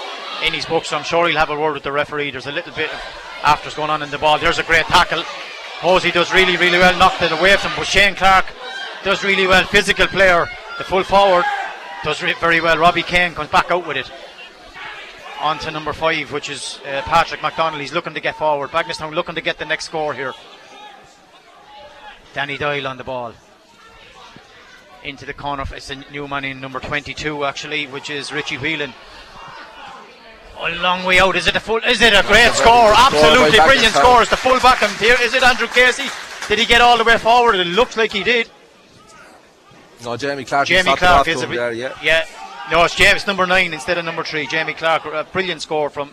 in 0.46 0.52
his 0.52 0.66
book. 0.66 0.84
So 0.84 0.98
I'm 0.98 1.06
sure 1.06 1.30
he'll 1.30 1.38
have 1.38 1.50
a 1.50 1.58
word 1.58 1.76
with 1.76 1.84
the 1.84 1.94
referee. 1.94 2.32
There's 2.32 2.48
a 2.48 2.52
little 2.52 2.74
bit 2.74 2.94
of 2.94 3.02
afters 3.42 3.74
going 3.74 3.90
on 3.90 4.04
in 4.04 4.12
the 4.12 4.18
ball. 4.18 4.38
There's 4.38 4.60
a 4.60 4.64
great 4.64 4.86
tackle 4.88 5.24
Hosey 5.82 6.12
does 6.12 6.32
really, 6.32 6.58
really 6.58 6.78
well, 6.78 6.96
knocked 7.00 7.24
it 7.24 7.32
away 7.32 7.56
from 7.58 7.72
him. 7.72 7.80
But 7.80 7.88
Shane 7.88 8.14
Clark 8.14 8.46
does 9.04 9.24
really 9.24 9.48
well. 9.48 9.64
Physical 9.66 10.06
player, 10.06 10.48
the 10.78 10.84
full 10.84 11.04
forward 11.04 11.44
does 12.04 12.22
re- 12.22 12.36
very 12.40 12.62
well. 12.62 12.78
Robbie 12.78 13.02
Kane 13.02 13.34
comes 13.34 13.50
back 13.50 13.72
out 13.72 13.88
with 13.88 13.98
it. 13.98 14.12
On 15.40 15.58
to 15.58 15.72
number 15.72 15.92
five, 15.92 16.32
which 16.32 16.52
is 16.52 16.80
uh, 16.86 17.02
Patrick 17.02 17.42
McDonald. 17.42 17.82
He's 17.82 17.94
looking 17.94 18.14
to 18.14 18.20
get 18.20 18.36
forward. 18.36 18.70
Bagenalstown 18.70 19.16
looking 19.16 19.34
to 19.34 19.42
get 19.42 19.58
the 19.58 19.66
next 19.66 19.86
score 19.86 20.14
here. 20.14 20.34
Danny 22.36 22.60
Doyle 22.60 22.86
on 22.86 22.98
the 22.98 23.04
ball. 23.04 23.34
Into 25.04 25.26
the 25.26 25.34
corner. 25.34 25.64
It's 25.72 25.90
a 25.90 25.96
new 26.12 26.28
man 26.28 26.46
in 26.46 26.62
number 26.62 26.80
22, 26.80 27.44
actually, 27.44 27.88
which 27.88 28.12
is 28.12 28.32
Richie 28.32 28.58
Whelan 28.58 28.94
a 30.68 30.76
long 30.82 31.04
way 31.04 31.20
out. 31.20 31.36
Is 31.36 31.48
it 31.48 31.56
a 31.56 31.60
full? 31.60 31.78
Is 31.78 32.02
it 32.02 32.14
a 32.14 32.24
great 32.28 32.52
score? 32.54 32.92
Absolutely 32.94 33.60
brilliant 33.60 33.94
score. 33.94 34.22
Is 34.22 34.30
the 34.30 34.38
full 34.38 34.60
back 34.60 34.84
and 34.84 34.92
here. 34.98 35.18
Is 35.22 35.34
it 35.34 35.44
Andrew 35.44 35.68
Casey? 35.68 36.10
Did 36.48 36.60
he 36.60 36.66
get 36.66 36.82
all 36.82 36.98
the 36.98 37.04
way 37.04 37.18
forward? 37.18 37.56
It 37.56 37.68
looks 37.68 37.98
like 37.98 38.12
he 38.12 38.24
did. 38.24 38.50
No, 40.04 40.18
Jamie 40.18 40.46
Clark. 40.46 40.68
Jamie 40.68 40.96
Clark 40.96 41.28
is 41.28 41.44
a 41.44 41.48
there, 41.48 41.72
yeah. 41.72 41.96
Yeah. 42.02 42.26
No, 42.72 42.84
it's 42.84 42.96
James 42.96 43.28
number 43.28 43.46
nine 43.46 43.74
instead 43.74 43.98
of 43.98 44.06
number 44.06 44.24
three. 44.24 44.48
Jamie 44.48 44.74
Clark, 44.74 45.06
a 45.06 45.28
brilliant 45.32 45.62
score 45.62 45.90
from, 45.90 46.12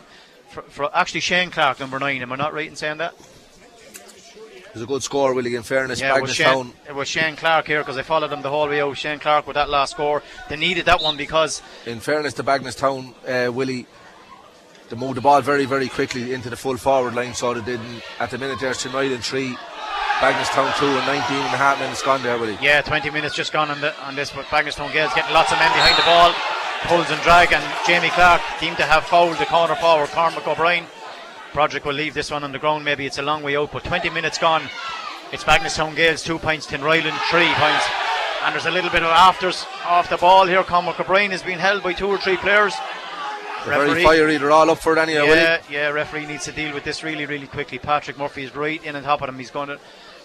for, 0.49 0.63
for 0.63 0.91
actually 0.97 1.21
Shane 1.21 1.51
Clark, 1.51 1.79
number 1.81 1.99
nine. 1.99 2.21
Am 2.21 2.33
I 2.33 2.37
not 2.37 2.53
right 2.53 2.69
in 2.69 2.77
saying 2.77 2.99
that? 2.99 3.15
It 3.15 4.75
was 4.75 4.83
a 4.83 4.87
good 4.87 5.03
score, 5.03 5.33
Willie. 5.35 5.55
In 5.55 5.63
fairness, 5.63 6.01
yeah, 6.01 6.17
it 6.17 6.21
was, 6.23 6.35
Shane, 6.35 6.73
it 6.87 6.95
was 6.95 7.09
Shane 7.09 7.37
Clark 7.37 7.67
here 7.67 7.81
because 7.81 7.97
I 7.97 8.03
followed 8.03 8.33
him 8.33 8.43
the 8.43 8.51
whole 8.51 8.69
way 8.69 8.81
out. 8.81 8.97
Shane 8.97 9.19
Clark 9.19 9.47
with 9.47 9.55
that 9.55 9.71
last 9.71 9.93
score. 9.93 10.23
They 10.49 10.57
needed 10.57 10.87
that 10.87 11.03
one 11.03 11.17
because. 11.17 11.63
In 11.87 12.01
fairness 12.01 12.35
to 12.35 12.45
Bagenalstown, 12.45 13.15
uh, 13.27 13.53
Willie, 13.53 13.87
they 14.89 14.97
moved 14.97 15.17
the 15.17 15.21
ball 15.21 15.41
very, 15.41 15.65
very 15.65 15.89
quickly 15.89 16.33
into 16.33 16.49
the 16.49 16.57
full 16.57 16.77
forward 16.77 17.15
line, 17.15 17.35
so 17.35 17.55
they 17.55 17.61
didn't. 17.61 18.03
At 18.19 18.31
the 18.31 18.39
minute, 18.39 18.59
there's 18.61 18.79
tonight 18.79 19.13
in 19.13 19.21
three. 19.21 19.57
Bagenalstown 20.19 20.77
2 20.79 20.85
and 20.85 21.07
19 21.07 21.37
and 21.37 21.55
a 21.55 21.57
half 21.57 21.79
minutes 21.79 22.03
gone 22.03 22.21
there, 22.25 22.37
Willie. 22.39 22.59
Yeah, 22.61 22.83
20 22.83 23.11
minutes 23.11 23.37
just 23.37 23.53
gone 23.53 23.71
on, 23.71 23.81
the, 23.81 23.95
on 24.03 24.17
this, 24.17 24.33
but 24.33 24.47
Bagenalstown 24.47 24.93
Gaels 24.93 25.15
getting 25.15 25.33
lots 25.33 25.53
of 25.53 25.59
men 25.59 25.71
behind 25.71 25.97
the 25.97 26.03
ball. 26.03 26.35
Pulls 26.89 27.09
and 27.11 27.23
drag, 27.23 27.53
and 27.53 27.63
Jamie 27.87 28.11
Clark 28.11 28.43
seemed 28.59 28.77
to 28.79 28.83
have 28.83 29.05
fouled 29.05 29.39
the 29.39 29.47
corner 29.47 29.77
forward, 29.77 30.09
Cormac 30.09 30.47
O'Brien. 30.47 30.87
Broderick 31.53 31.85
will 31.85 31.95
leave 31.95 32.15
this 32.15 32.33
one 32.33 32.43
on 32.43 32.51
the 32.51 32.59
ground, 32.59 32.85
maybe 32.85 33.07
it's 33.07 33.19
a 33.19 33.23
long 33.23 33.45
way 33.45 33.57
out, 33.57 33.71
but 33.71 33.85
20 33.85 34.11
minutes 34.11 34.39
gone. 34.39 34.63
It's 35.31 35.45
Bagenalstown 35.45 35.95
Gaels, 35.95 36.25
two 36.25 36.39
points, 36.41 36.67
Tinryland, 36.67 37.17
three 37.31 37.53
points. 37.55 37.85
And 38.43 38.55
there's 38.55 38.67
a 38.67 38.71
little 38.71 38.91
bit 38.91 39.03
of 39.03 39.11
afters 39.11 39.67
off 39.85 40.11
the 40.11 40.17
ball 40.17 40.47
here. 40.47 40.65
Cormac 40.65 40.99
O'Brien 40.99 41.31
is 41.31 41.43
being 41.43 41.59
held 41.59 41.83
by 41.85 41.93
two 41.93 42.09
or 42.09 42.19
three 42.19 42.39
players. 42.39 42.75
They're 43.65 43.87
very 43.87 44.03
fiery. 44.03 44.37
They're 44.39 44.51
all 44.51 44.71
up 44.71 44.79
for 44.79 44.97
it 44.97 44.99
anyway. 44.99 45.27
Yeah, 45.27 45.63
yeah. 45.71 45.89
Referee 45.89 46.27
needs 46.27 46.45
to 46.45 46.53
deal 46.53 46.75
with 46.75 46.85
this 46.85 47.03
really, 47.03 47.27
really 47.27 47.47
quickly. 47.47 47.79
Patrick 47.79 48.19
Murphy 48.19 48.45
is 48.45 48.55
right 48.55 48.83
in 48.85 48.97
on 48.97 49.03
top 49.03 49.23
of 49.23 49.29
him. 49.29 49.39
He's 49.39 49.51
going 49.51 49.69
to. 49.69 49.79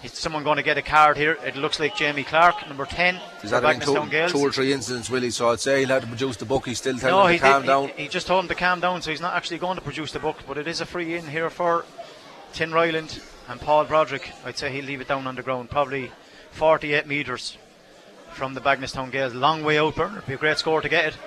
Is 0.04 0.12
someone 0.12 0.43
going 0.43 0.58
to 0.58 0.63
get 0.63 0.78
a 0.78 0.82
card 0.82 1.15
here? 1.15 1.38
It 1.46 1.56
looks 1.56 1.80
like 1.80 1.96
Jamie 1.96 2.26
Clark, 2.26 2.67
number 2.67 2.86
10. 2.86 3.22
Is 3.41 3.52
that 3.52 3.63
in 3.63 3.80
two, 3.80 4.28
two, 4.28 4.39
or 4.39 4.52
three 4.52 4.74
incidents, 4.74 5.10
Willie? 5.10 5.30
So 5.30 5.50
I'd 5.50 5.62
say 5.62 5.80
he'll 5.80 5.89
have 5.89 6.02
to 6.02 6.08
produce 6.10 6.36
the 6.36 6.43
book. 6.43 6.65
He's 6.65 6.80
still 6.80 6.98
telling 6.98 7.15
no, 7.15 7.28
him 7.28 7.38
to 7.38 7.41
calm 7.41 7.62
did, 7.62 7.67
down. 7.67 7.88
He, 7.96 8.04
he, 8.04 8.08
just 8.10 8.28
told 8.28 8.43
him 8.43 8.50
to 8.50 8.56
calm 8.56 8.82
down, 8.82 9.02
so 9.02 9.12
he's 9.12 9.22
not 9.22 9.34
actually 9.34 9.60
going 9.60 9.78
to 9.78 9.82
produce 9.82 10.12
the 10.12 10.19
book. 10.19 10.39
But 10.46 10.58
it 10.58 10.67
is 10.67 10.82
a 10.82 10.86
free 10.86 11.15
in 11.15 11.26
here 11.26 11.50
for 11.50 11.86
Tinryland 12.52 13.24
and 13.48 13.62
Paul 13.62 13.86
Broderick. 13.86 14.30
I'd 14.43 14.58
say 14.58 14.74
he'll 14.74 14.84
leave 14.84 15.00
it 15.00 15.08
down 15.08 15.26
on 15.26 15.36
the 15.36 15.41
ground, 15.41 15.69
probably 15.69 16.12
48 16.52 17.08
metres 17.08 17.58
from 18.34 18.56
the 18.56 18.62
Bagenalstown 18.62 19.10
Gaels. 19.10 19.34
Long 19.34 19.63
way 19.63 19.80
out, 19.80 19.98
It'd 19.98 20.26
be 20.26 20.34
a 20.34 20.38
great 20.38 20.58
score 20.58 20.82
to 20.82 20.89
get 20.89 21.06
it. 21.06 21.17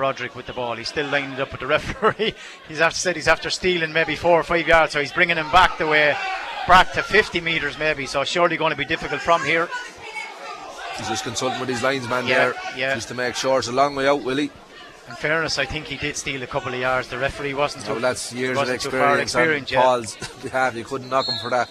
Broderick 0.00 0.34
with 0.34 0.46
the 0.46 0.54
ball. 0.54 0.76
He's 0.76 0.88
still 0.88 1.06
lining 1.08 1.32
it 1.32 1.40
up 1.40 1.52
with 1.52 1.60
the 1.60 1.66
referee. 1.66 2.32
he's 2.68 2.80
after 2.80 2.98
said 2.98 3.16
he's 3.16 3.28
after 3.28 3.50
stealing 3.50 3.92
maybe 3.92 4.16
four 4.16 4.40
or 4.40 4.42
five 4.42 4.66
yards, 4.66 4.94
so 4.94 5.00
he's 5.00 5.12
bringing 5.12 5.36
him 5.36 5.50
back 5.50 5.76
the 5.76 5.86
way 5.86 6.16
back 6.66 6.90
to 6.94 7.02
50 7.02 7.42
metres 7.42 7.78
maybe. 7.78 8.06
So 8.06 8.24
surely 8.24 8.56
going 8.56 8.70
to 8.70 8.78
be 8.78 8.86
difficult 8.86 9.20
from 9.20 9.44
here. 9.44 9.68
He's 10.96 11.06
just 11.06 11.22
consulting 11.24 11.60
with 11.60 11.68
his 11.68 11.82
linesman 11.82 12.26
Yeah, 12.26 12.38
there, 12.38 12.54
yeah. 12.74 12.94
just 12.94 13.08
to 13.08 13.14
make 13.14 13.34
sure 13.34 13.58
it's 13.58 13.68
a 13.68 13.72
long 13.72 13.94
way 13.94 14.08
out, 14.08 14.22
Willie. 14.22 14.50
In 15.08 15.16
fairness, 15.16 15.58
I 15.58 15.66
think 15.66 15.84
he 15.84 15.98
did 15.98 16.16
steal 16.16 16.42
a 16.42 16.46
couple 16.46 16.72
of 16.72 16.80
yards. 16.80 17.08
The 17.08 17.18
referee 17.18 17.52
wasn't 17.52 17.84
So 17.84 17.96
too, 17.96 18.00
that's 18.00 18.32
years 18.32 18.52
of 18.52 18.56
wasn't 18.56 18.80
too 18.80 18.90
far 18.90 19.18
experience, 19.18 19.70
experience 19.70 19.72
on 19.72 19.76
yeah. 19.76 19.82
Paul's 19.82 20.16
behalf. 20.42 20.74
You 20.76 20.84
couldn't 20.84 21.10
knock 21.10 21.26
him 21.26 21.36
for 21.42 21.50
that. 21.50 21.68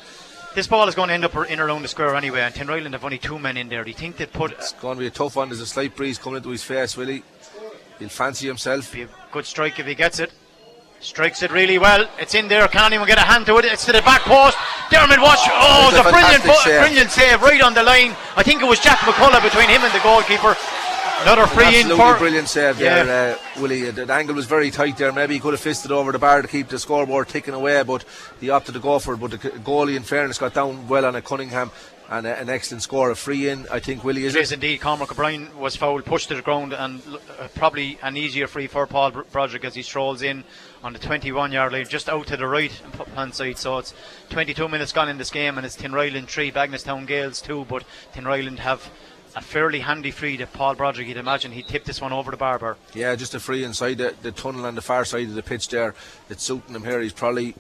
This 0.56 0.66
ball 0.66 0.88
is 0.88 0.96
going 0.96 1.10
to 1.10 1.14
end 1.14 1.24
up 1.26 1.36
in 1.50 1.60
around 1.60 1.84
the 1.84 1.88
square 1.88 2.16
anyway, 2.16 2.42
and 2.42 2.54
Tinryland 2.54 2.94
have 2.94 3.06
only 3.06 3.20
two 3.20 3.38
men 3.38 3.56
in 3.56 3.70
there. 3.70 3.84
Do 3.84 3.92
you 3.92 3.96
think 3.96 4.18
they'd 4.18 4.34
put 4.34 4.52
It's 4.52 4.74
going 4.74 4.98
to 4.98 5.00
be 5.00 5.06
a 5.06 5.12
tough 5.12 5.36
one. 5.36 5.50
There's 5.50 5.62
a 5.62 5.66
slight 5.68 5.96
breeze 5.96 6.18
coming 6.18 6.38
into 6.38 6.50
his 6.50 6.64
face, 6.64 6.98
Willie. 6.98 7.24
He'll 8.00 8.10
fancy 8.10 8.48
himself. 8.48 8.92
be 8.94 9.04
a 9.04 9.10
good 9.32 9.46
strike 9.46 9.80
if 9.80 9.86
he 9.86 9.96
gets 9.96 10.20
it? 10.20 10.32
Strikes 11.02 11.44
it 11.44 11.52
really 11.52 11.78
well. 11.78 12.10
It's 12.18 12.36
in 12.36 12.48
there. 12.50 12.68
Can't 12.68 12.94
even 12.94 13.08
get 13.08 13.18
a 13.18 13.22
hand 13.22 13.46
to 13.46 13.58
it. 13.58 13.66
It's 13.66 13.86
to 13.86 13.92
the 13.94 14.02
back 14.02 14.22
post. 14.22 14.58
Dermot 14.92 15.20
watch. 15.22 15.40
Oh, 15.48 15.90
It's 15.92 16.00
a 16.00 16.04
the 16.04 16.12
brilliant, 16.12 16.44
save. 16.64 16.82
brilliant 16.82 17.12
save 17.12 17.42
right 17.42 17.62
on 17.62 17.74
the 17.74 17.84
line. 17.84 18.16
I 18.36 18.44
think 18.44 18.62
it 18.62 18.66
was 18.66 18.80
Jack 18.80 19.00
McCullough 19.00 19.42
between 19.42 19.70
him 19.70 19.82
and 19.84 19.94
the 19.94 20.00
goalkeeper. 20.04 20.58
Another 21.22 21.48
free 21.48 21.68
in 21.68 21.74
Absolutely 21.92 21.98
for 21.98 22.18
brilliant 22.18 22.48
save 22.50 22.80
Yeah. 22.80 23.04
there, 23.04 23.36
uh, 23.36 23.62
Willie. 23.62 23.92
The 23.92 24.12
angle 24.14 24.36
was 24.36 24.46
very 24.46 24.72
tight 24.72 24.98
there. 24.98 25.12
Maybe 25.12 25.34
he 25.34 25.40
could 25.42 25.52
have 25.54 25.60
fisted 25.60 25.92
over 25.92 26.12
the 26.14 26.20
bar 26.20 26.42
to 26.42 26.48
keep 26.48 26.70
the 26.70 26.80
scoreboard 26.80 27.28
ticking 27.28 27.54
away, 27.54 27.82
but 27.84 28.06
he 28.40 28.50
opted 28.50 28.74
to 28.76 28.80
go 28.80 29.00
for 29.00 29.14
it. 29.16 29.18
But 29.18 29.32
the 29.32 29.38
goalie, 29.38 29.96
in 29.98 30.04
fairness, 30.04 30.38
got 30.38 30.54
down 30.54 30.88
well 30.88 31.06
on 31.06 31.16
a 31.16 31.22
Cunningham 31.22 31.72
and 32.10 32.26
a, 32.26 32.38
an 32.40 32.50
excellent 32.50 32.84
score. 32.84 33.12
A 33.12 33.16
free 33.16 33.50
in, 33.50 33.68
I 33.72 33.80
think, 33.80 34.04
Willie, 34.04 34.26
is 34.26 34.36
It 34.36 34.42
is 34.42 34.52
indeed. 34.52 34.82
Cormac 34.82 35.12
O'Brien 35.12 35.58
was 35.58 35.76
fouled, 35.76 36.06
pushed 36.06 36.30
to 36.30 36.36
the 36.36 36.42
ground, 36.42 36.74
and 36.74 37.02
uh, 37.40 37.48
probably 37.56 37.98
an 38.02 38.18
easier 38.18 38.48
free 38.48 38.68
for 38.68 38.88
Paul 38.88 39.12
Broderick 39.12 39.64
as 39.64 39.76
he 39.76 39.84
strolls 39.84 40.22
in 40.22 40.44
on 40.84 40.94
the 40.94 41.00
21 41.00 41.52
yard 41.52 41.74
line, 41.74 41.88
just 41.88 42.10
out 42.10 42.28
to 42.28 42.38
the 42.38 42.48
right 42.48 42.72
hand 43.16 43.34
side. 43.34 43.58
So 43.58 43.78
it's 43.78 43.94
22 44.30 44.68
minutes 44.68 44.92
gone 44.92 45.10
in 45.10 45.18
this 45.18 45.30
game, 45.30 45.58
and 45.58 45.66
it's 45.66 45.78
Tinryland 45.78 46.28
3, 46.28 46.52
Bagenalstown 46.52 47.08
Gaels 47.08 47.42
2. 47.42 47.66
But 47.70 47.84
Tinryland 48.14 48.60
have 48.60 48.90
a 49.36 49.42
fairly 49.42 49.80
handy 49.80 50.12
free 50.12 50.38
to 50.38 50.48
Paul 50.48 50.76
Broderick, 50.76 51.08
you'd 51.08 51.18
imagine, 51.18 51.52
he 51.52 51.62
tipped 51.62 51.86
this 51.86 52.02
one 52.02 52.12
over 52.12 52.32
the 52.32 52.38
barber. 52.38 52.78
Yeah, 52.96 53.16
just 53.16 53.36
a 53.36 53.40
free 53.40 53.64
inside 53.64 54.00
the, 54.00 54.16
the 54.24 54.32
tunnel 54.32 54.66
on 54.66 54.74
the 54.74 54.82
far 54.82 55.06
side 55.06 55.28
of 55.28 55.36
the 55.36 55.44
pitch 55.44 55.70
there. 55.70 55.94
It's 56.30 56.44
suiting 56.44 56.76
him 56.76 56.84
here. 56.84 57.00
He's 57.00 57.14
probably 57.14 57.54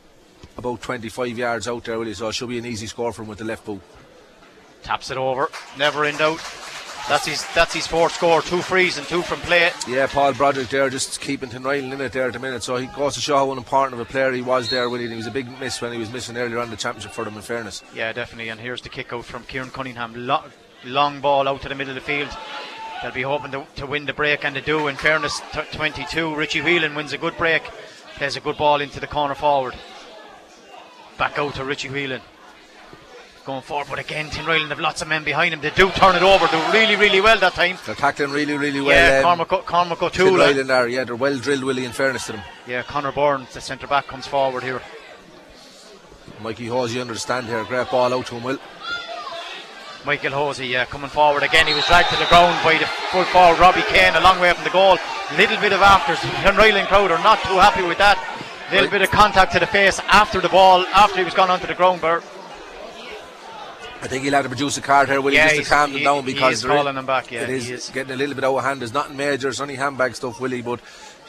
about 0.57 0.81
25 0.81 1.37
yards 1.37 1.67
out 1.67 1.83
there, 1.83 1.99
Willie, 1.99 2.15
so 2.15 2.27
it 2.27 2.33
should 2.33 2.49
be 2.49 2.57
an 2.57 2.65
easy 2.65 2.87
score 2.87 3.13
for 3.13 3.21
him 3.21 3.27
with 3.27 3.37
the 3.37 3.45
left 3.45 3.65
boot. 3.65 3.81
Taps 4.83 5.11
it 5.11 5.17
over, 5.17 5.49
never 5.77 6.05
in 6.05 6.15
doubt. 6.17 6.39
That's 7.07 7.25
his 7.25 7.43
that's 7.55 7.73
his 7.73 7.87
fourth 7.87 8.13
score, 8.13 8.41
two 8.43 8.61
frees 8.61 8.97
and 8.99 9.07
two 9.07 9.23
from 9.23 9.39
play. 9.41 9.71
Yeah, 9.87 10.05
Paul 10.05 10.33
Broderick 10.33 10.69
there 10.69 10.89
just 10.91 11.19
keeping 11.19 11.49
Tinryland 11.49 11.91
in 11.91 11.99
it 12.01 12.11
there 12.11 12.27
at 12.27 12.33
the 12.33 12.39
minute. 12.39 12.61
So 12.61 12.75
he 12.77 12.85
goes 12.87 13.15
to 13.15 13.19
show 13.21 13.37
how 13.37 13.51
important 13.51 13.99
of 13.99 14.07
a 14.07 14.09
player 14.09 14.31
he 14.31 14.41
was 14.43 14.69
there, 14.69 14.87
Willie. 14.89 15.05
And 15.05 15.13
he 15.13 15.17
was 15.17 15.25
a 15.25 15.31
big 15.31 15.47
miss 15.59 15.81
when 15.81 15.91
he 15.91 15.97
was 15.97 16.11
missing 16.11 16.37
earlier 16.37 16.59
on 16.59 16.69
the 16.69 16.75
championship 16.77 17.11
for 17.11 17.25
them, 17.25 17.35
in 17.35 17.41
fairness. 17.41 17.83
Yeah, 17.95 18.13
definitely. 18.13 18.49
And 18.49 18.59
here's 18.59 18.81
the 18.81 18.89
kick 18.89 19.11
out 19.11 19.25
from 19.25 19.43
Kieran 19.45 19.71
Cunningham. 19.71 20.13
Lo- 20.27 20.43
long 20.85 21.19
ball 21.19 21.47
out 21.47 21.61
to 21.63 21.69
the 21.69 21.73
middle 21.75 21.95
of 21.97 22.03
the 22.03 22.05
field. 22.07 22.29
They'll 23.01 23.11
be 23.11 23.23
hoping 23.23 23.51
to, 23.51 23.65
to 23.77 23.87
win 23.87 24.05
the 24.05 24.13
break, 24.13 24.45
and 24.45 24.55
they 24.55 24.61
do. 24.61 24.87
In 24.87 24.95
fairness, 24.95 25.41
t- 25.51 25.61
22. 25.71 26.35
Richie 26.35 26.61
Whelan 26.61 26.93
wins 26.93 27.13
a 27.13 27.17
good 27.17 27.37
break, 27.37 27.63
plays 28.17 28.35
a 28.35 28.41
good 28.41 28.57
ball 28.57 28.81
into 28.81 28.99
the 28.99 29.07
corner 29.07 29.35
forward. 29.35 29.73
Back 31.17 31.39
out 31.39 31.55
to 31.55 31.65
Richie 31.65 31.89
Whelan. 31.89 32.21
Going 33.49 33.63
forward, 33.63 33.87
but 33.89 33.97
again, 33.97 34.29
Tinryland 34.29 34.69
have 34.69 34.79
lots 34.79 35.01
of 35.01 35.07
men 35.07 35.23
behind 35.23 35.55
him. 35.55 35.59
They 35.59 35.71
do 35.71 35.89
turn 35.89 36.15
it 36.15 36.21
over. 36.21 36.45
Do 36.45 36.61
really, 36.71 36.95
really 36.95 37.19
well 37.19 37.39
that 37.39 37.53
time. 37.53 37.79
They're 37.83 37.95
tackling 37.95 38.29
really, 38.29 38.55
really 38.55 38.79
well. 38.79 38.95
yeah, 38.95 39.27
um, 39.27 39.39
Cormac, 39.39 39.65
Cormac 39.65 40.03
O'Toole. 40.03 40.37
Tinryland 40.37 40.67
there, 40.67 40.87
yeah, 40.87 41.03
they're 41.03 41.15
well 41.15 41.35
drilled, 41.35 41.63
Willie, 41.63 41.83
in 41.83 41.91
fairness 41.91 42.27
to 42.27 42.33
them. 42.33 42.43
Yeah, 42.67 42.83
Connor 42.83 43.11
Burns, 43.11 43.51
the 43.51 43.59
centre 43.59 43.87
back, 43.87 44.05
comes 44.05 44.27
forward 44.27 44.61
here. 44.61 44.83
Mikey 46.43 46.67
Hosey 46.67 47.01
under 47.01 47.15
the 47.15 47.41
here, 47.41 47.63
great 47.63 47.89
ball 47.89 48.13
out 48.13 48.27
to 48.27 48.35
him, 48.35 48.43
Will. 48.43 48.59
Michael 50.05 50.31
Hosey, 50.31 50.67
yeah, 50.67 50.85
coming 50.85 51.09
forward 51.09 51.41
again. 51.41 51.65
He 51.65 51.73
was 51.73 51.87
dragged 51.87 52.11
to 52.11 52.17
the 52.17 52.25
ground 52.25 52.63
by 52.63 52.77
the 52.77 52.85
full 53.09 53.23
forward 53.33 53.59
Robbie 53.59 53.81
Kane, 53.81 54.13
a 54.13 54.21
long 54.21 54.39
way 54.39 54.53
from 54.53 54.63
the 54.63 54.69
goal. 54.69 54.99
Little 55.37 55.57
bit 55.59 55.73
of 55.73 55.81
afters. 55.81 56.21
The 56.21 56.53
Ryland 56.53 56.87
crowd 56.87 57.09
are 57.09 57.23
not 57.23 57.41
too 57.41 57.57
happy 57.57 57.81
with 57.81 57.97
that. 57.97 58.19
Little 58.69 58.85
Right. 58.85 58.91
bit 58.91 59.01
of 59.01 59.09
contact 59.09 59.53
to 59.53 59.59
the 59.59 59.65
face 59.65 59.99
after 60.09 60.39
the 60.39 60.49
ball, 60.49 60.85
after 60.93 61.17
he 61.17 61.23
was 61.23 61.33
gone 61.33 61.49
onto 61.49 61.65
the 61.65 61.73
ground. 61.73 62.01
But 62.01 62.23
I 64.01 64.07
think 64.07 64.23
he'll 64.23 64.33
have 64.33 64.43
to 64.43 64.49
produce 64.49 64.77
a 64.77 64.81
card 64.81 65.09
here, 65.09 65.19
Willie, 65.19 65.35
Yeah, 65.35 65.49
just 65.53 65.63
to 65.69 65.75
calm 65.75 65.89
them 65.91 65.99
he- 65.99 66.05
down 66.05 66.23
because 66.25 66.63
in- 66.63 66.69
calling 66.69 66.95
him 66.95 67.05
back, 67.05 67.31
yeah, 67.31 67.41
it 67.41 67.49
he 67.49 67.55
is, 67.55 67.69
is. 67.69 67.89
getting 67.89 68.13
a 68.13 68.15
little 68.15 68.33
bit 68.35 68.43
out 68.45 68.55
of 68.57 68.63
hand. 68.63 68.79
There's 68.79 68.93
nothing 68.93 69.17
major, 69.17 69.49
it's 69.49 69.59
only 69.59 69.75
handbag 69.75 70.15
stuff, 70.15 70.39
Willie, 70.39 70.61
but 70.61 70.79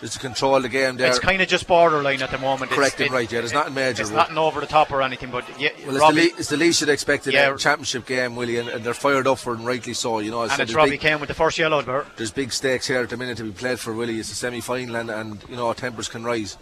just 0.01 0.13
to 0.15 0.19
control 0.21 0.61
the 0.61 0.69
game 0.69 0.97
there. 0.97 1.09
it's 1.09 1.19
kind 1.19 1.43
of 1.43 1.49
just 1.49 1.67
borderline 1.67 2.23
at 2.23 2.31
the 2.31 2.39
moment. 2.39 2.71
Correct 2.71 2.95
it's, 2.95 3.03
and 3.03 3.11
right, 3.13 3.31
yeah, 3.31 3.41
there's 3.41 3.53
nothing 3.53 3.75
major, 3.75 4.03
It's 4.03 4.11
nothing 4.13 4.39
over 4.39 4.61
the 4.61 4.67
top 4.67 4.91
or 4.93 5.03
anything, 5.03 5.31
but 5.31 5.45
yeah, 5.61 5.71
well, 5.85 5.97
it's, 5.97 6.01
Robbie, 6.01 6.15
the, 6.21 6.27
le- 6.33 6.39
it's 6.39 6.49
the 6.49 6.57
least 6.57 6.81
you'd 6.81 6.91
expect 6.91 7.27
in 7.27 7.33
Yeah. 7.33 7.53
a 7.53 7.59
championship 7.59 8.07
game, 8.07 8.37
Willie, 8.37 8.57
and, 8.59 8.69
and 8.69 8.85
they're 8.85 8.95
fired 8.95 9.27
up 9.27 9.39
for 9.39 9.53
it, 9.53 9.59
and 9.59 9.67
rightly 9.67 9.93
so. 9.93 10.21
You 10.21 10.31
know, 10.31 10.43
I 10.43 10.53
and 10.53 10.61
it's 10.61 10.73
Robbie 10.73 10.91
big, 10.93 11.01
Kane 11.01 11.19
with 11.21 11.29
the 11.29 11.35
first 11.35 11.59
yellow. 11.59 11.83
Bert. 11.83 12.07
there's 12.17 12.31
big 12.31 12.53
stakes 12.53 12.87
here 12.87 13.01
at 13.03 13.11
the 13.11 13.17
minute 13.17 13.37
to 13.39 13.45
be 13.45 13.51
played 13.51 13.81
for 13.81 13.93
Willie. 13.93 14.21
It's 14.21 14.31
a 14.31 14.35
semi 14.37 14.61
final, 14.61 14.95
and, 14.97 15.11
and 15.11 15.43
you 15.51 15.57
know, 15.57 15.73
tempers 15.73 16.09
can 16.09 16.23
rise. 16.25 16.57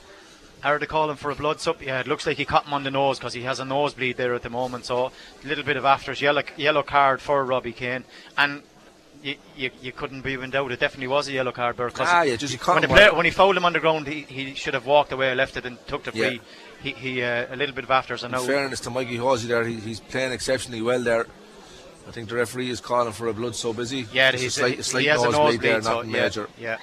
Are 0.65 0.79
they 0.79 0.87
calling 0.87 1.17
for 1.17 1.31
a 1.31 1.35
blood 1.37 1.61
sub? 1.61 1.81
Yeah, 1.83 2.01
it 2.01 2.07
looks 2.09 2.27
like 2.27 2.37
he 2.37 2.45
caught 2.45 2.67
him 2.67 2.73
on 2.75 2.83
the 2.83 2.91
nose 2.91 3.19
because 3.19 3.33
he 3.33 3.43
has 3.43 3.61
a 3.61 3.65
nosebleed 3.65 4.17
there 4.17 4.35
at 4.35 4.43
the 4.43 4.51
moment. 4.51 4.85
So 4.87 5.13
a 5.45 5.47
little 5.47 5.65
bit 5.65 5.77
of 5.77 5.85
afters, 5.85 6.21
yellow 6.21 6.43
yellow 6.57 6.83
card 6.83 7.21
for 7.21 7.45
Robbie 7.45 7.73
Kane, 7.73 8.05
and 8.37 8.63
you, 9.23 9.37
you, 9.57 9.71
you 9.81 9.93
couldn't 9.93 10.23
be 10.23 10.35
in 10.35 10.51
doubt. 10.51 10.73
It 10.73 10.81
definitely 10.81 11.09
was 11.09 11.29
a 11.29 11.33
yellow 11.33 11.53
card, 11.53 11.77
Bert, 11.77 11.95
'cause 11.95 12.09
Ah, 12.11 12.23
yeah, 12.23 12.37
just 12.37 12.65
when, 12.67 12.83
the 12.83 12.89
player, 12.89 13.15
when 13.15 13.25
he 13.25 13.31
fouled 13.31 13.57
him 13.57 13.65
on 13.65 13.73
the 13.73 13.81
ground, 13.81 14.07
he, 14.07 14.23
he 14.23 14.55
should 14.55 14.75
have 14.75 14.87
walked 14.87 15.13
away, 15.13 15.35
left 15.35 15.57
it, 15.57 15.65
and 15.67 15.79
took 15.87 16.05
the 16.05 16.13
Yeah. 16.15 16.29
free. 16.29 16.41
He, 16.83 16.91
he 16.93 17.23
uh, 17.23 17.47
a 17.53 17.57
little 17.57 17.75
bit 17.75 17.85
of 17.85 17.91
afters, 17.91 18.23
and 18.25 18.33
In 18.35 18.41
now 18.41 18.47
fairness 18.47 18.81
to 18.81 18.91
Mikey 18.91 19.17
Hosey 19.17 19.49
there, 19.49 19.65
he, 19.65 19.75
he's 19.81 19.99
playing 20.01 20.33
exceptionally 20.33 20.83
well 20.83 21.01
there. 21.03 21.27
I 22.07 22.11
think 22.11 22.29
the 22.31 22.37
referee 22.37 22.71
is 22.71 22.81
calling 22.81 23.13
for 23.13 23.27
a 23.29 23.35
blood 23.35 23.55
so 23.55 23.73
busy. 23.73 24.07
yeah, 24.13 24.31
he's, 24.33 24.45
a 24.45 24.51
slight, 24.51 24.79
a 24.79 24.83
slight 24.83 25.03
he 25.03 25.09
has 25.09 25.23
a 25.23 25.31
nosebleed 25.31 25.61
there, 25.61 25.83
so 25.83 25.97
nothing 25.97 26.11
yeah, 26.11 26.23
major. 26.23 26.49
yeah. 26.59 26.77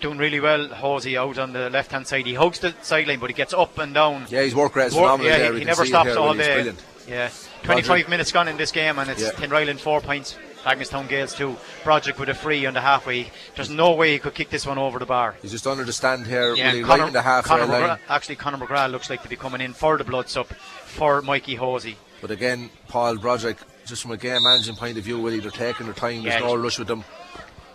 Doing 0.00 0.18
really 0.18 0.40
well, 0.40 0.68
Hosey 0.68 1.16
out 1.16 1.38
on 1.38 1.52
the 1.52 1.70
left 1.70 1.90
hand 1.92 2.06
side. 2.06 2.26
He 2.26 2.34
hugs 2.34 2.58
the 2.58 2.74
sideline, 2.82 3.18
but 3.18 3.30
he 3.30 3.34
gets 3.34 3.54
up 3.54 3.78
and 3.78 3.94
down. 3.94 4.26
Yeah, 4.28 4.42
his 4.42 4.54
work 4.54 4.76
rate 4.76 4.88
is 4.88 4.94
Work- 4.94 5.04
phenomenal 5.04 5.30
yeah, 5.32 5.38
there. 5.38 5.52
he, 5.54 5.58
he 5.60 5.64
never 5.64 5.86
stops 5.86 6.14
all 6.16 6.34
day. 6.34 6.54
brilliant. 6.54 6.84
Yeah, 7.08 7.30
25 7.62 8.08
minutes 8.08 8.32
gone 8.32 8.48
in 8.48 8.56
this 8.56 8.72
game, 8.72 8.98
and 8.98 9.08
it's 9.10 9.22
Yeah. 9.22 9.30
Tinryland 9.30 9.78
four 9.78 10.00
points, 10.00 10.36
Bagenalstown 10.64 11.08
Gaels 11.08 11.34
two. 11.34 11.56
Broderick 11.84 12.18
with 12.18 12.28
a 12.28 12.34
free 12.34 12.66
on 12.66 12.74
the 12.74 12.80
halfway. 12.80 13.30
There's 13.54 13.70
no 13.70 13.92
way 13.92 14.12
he 14.12 14.18
could 14.18 14.34
kick 14.34 14.50
this 14.50 14.66
one 14.66 14.76
over 14.76 14.98
the 14.98 15.06
bar. 15.06 15.36
He's 15.40 15.52
just 15.52 15.66
under 15.66 15.84
the 15.84 15.92
stand 15.92 16.26
here, 16.26 16.54
Yeah, 16.54 16.66
Willie, 16.72 16.80
and 16.80 16.88
right 16.88 17.00
in 17.06 17.12
the 17.12 17.22
half 17.22 17.44
Conor 17.44 17.66
line. 17.66 17.82
McGrath, 17.82 17.98
actually, 18.08 18.36
Conor 18.36 18.58
McGrath 18.58 18.90
looks 18.90 19.08
like 19.08 19.22
to 19.22 19.28
be 19.28 19.36
coming 19.36 19.60
in 19.60 19.72
for 19.72 19.96
the 19.96 20.04
blood 20.04 20.28
sub 20.28 20.46
for 20.48 21.22
Mikey 21.22 21.54
Hosey. 21.54 21.96
But 22.20 22.30
again, 22.32 22.70
Paul 22.88 23.16
Broderick, 23.18 23.58
just 23.86 24.02
from 24.02 24.10
a 24.10 24.16
game 24.16 24.42
managing 24.42 24.74
point 24.74 24.98
of 24.98 25.04
view, 25.04 25.18
Willie, 25.20 25.38
they're 25.40 25.50
taking 25.52 25.86
their 25.86 25.94
time. 25.94 26.22
There's 26.24 26.34
Yeah, 26.40 26.46
no 26.46 26.56
rush 26.56 26.78
with 26.78 26.88
them. 26.88 27.04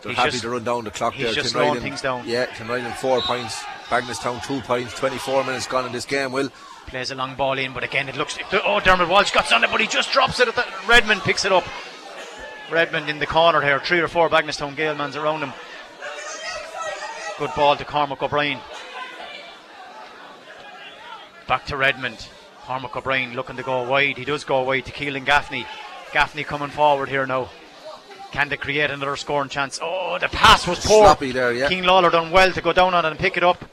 They're 0.02 0.12
he's 0.14 0.18
happy 0.18 0.40
to 0.40 0.50
run 0.50 0.64
down 0.64 0.84
the 0.84 0.92
clock 0.92 1.14
he's 1.14 1.26
there. 1.26 1.34
just 1.36 1.52
slowing 1.52 1.80
things 1.82 2.02
down. 2.02 2.28
Yeah, 2.28 2.48
Tinryland 2.48 2.96
four 2.96 3.22
points, 3.22 3.62
Bagenalstown 3.88 4.44
two 4.44 4.62
points, 4.62 4.94
24 4.98 5.44
minutes 5.44 5.68
gone 5.68 5.86
in 5.86 5.92
this 5.92 6.06
game, 6.06 6.32
Will. 6.32 6.50
Plays 6.88 7.12
a 7.12 7.16
long 7.16 7.36
ball 7.36 7.58
in, 7.58 7.74
but 7.74 7.84
again, 7.84 8.10
it 8.10 8.18
looks. 8.18 8.38
Oh, 8.52 8.80
Dermot 8.80 9.08
Walsh 9.08 9.32
got 9.32 9.52
on 9.54 9.64
it, 9.64 9.72
but 9.72 9.80
he 9.80 9.88
just 9.88 10.12
drops 10.12 10.40
it. 10.40 10.48
At 10.48 10.56
the, 10.56 10.66
Redmond 10.88 11.22
picks 11.22 11.46
it 11.46 11.52
up. 11.52 11.64
Redmond 12.72 13.10
in 13.10 13.20
the 13.20 13.28
corner 13.28 13.62
here. 13.62 13.80
Three 13.80 14.00
or 14.00 14.08
four 14.08 14.30
Bagenalstown 14.30 14.76
Galemans 14.76 15.22
around 15.22 15.42
him. 15.42 15.54
Good 17.38 17.52
ball 17.56 17.76
to 17.76 17.86
Cormac 17.86 18.24
O'Brien. 18.24 18.60
Back 21.48 21.66
to 21.66 21.78
Redmond. 21.78 22.28
Cormac 22.62 22.96
O'Brien 22.96 23.34
looking 23.34 23.58
to 23.58 23.64
go 23.64 23.88
wide. 23.88 24.18
He 24.18 24.26
does 24.26 24.44
go 24.44 24.64
wide 24.64 24.86
to 24.86 24.92
Keelan 24.92 25.26
Gaffney. 25.26 25.66
Gaffney 26.14 26.44
coming 26.44 26.70
forward 26.70 27.10
here 27.10 27.26
now. 27.26 27.50
Can 28.32 28.48
they 28.50 28.58
create 28.58 28.90
another 28.90 29.16
scoring 29.18 29.50
chance? 29.50 29.80
Oh, 29.82 30.18
the 30.20 30.30
pass 30.30 30.66
was 30.66 30.80
poor. 30.86 31.06
Sloppy 31.06 31.32
there, 31.32 31.52
yeah. 31.54 31.68
King 31.68 31.84
Lawler 31.84 32.10
done 32.10 32.32
well 32.32 32.52
to 32.52 32.62
go 32.62 32.72
down 32.72 32.94
on 32.94 33.06
it 33.06 33.10
and 33.10 33.20
pick 33.20 33.36
it 33.36 33.44
up. 33.44 33.64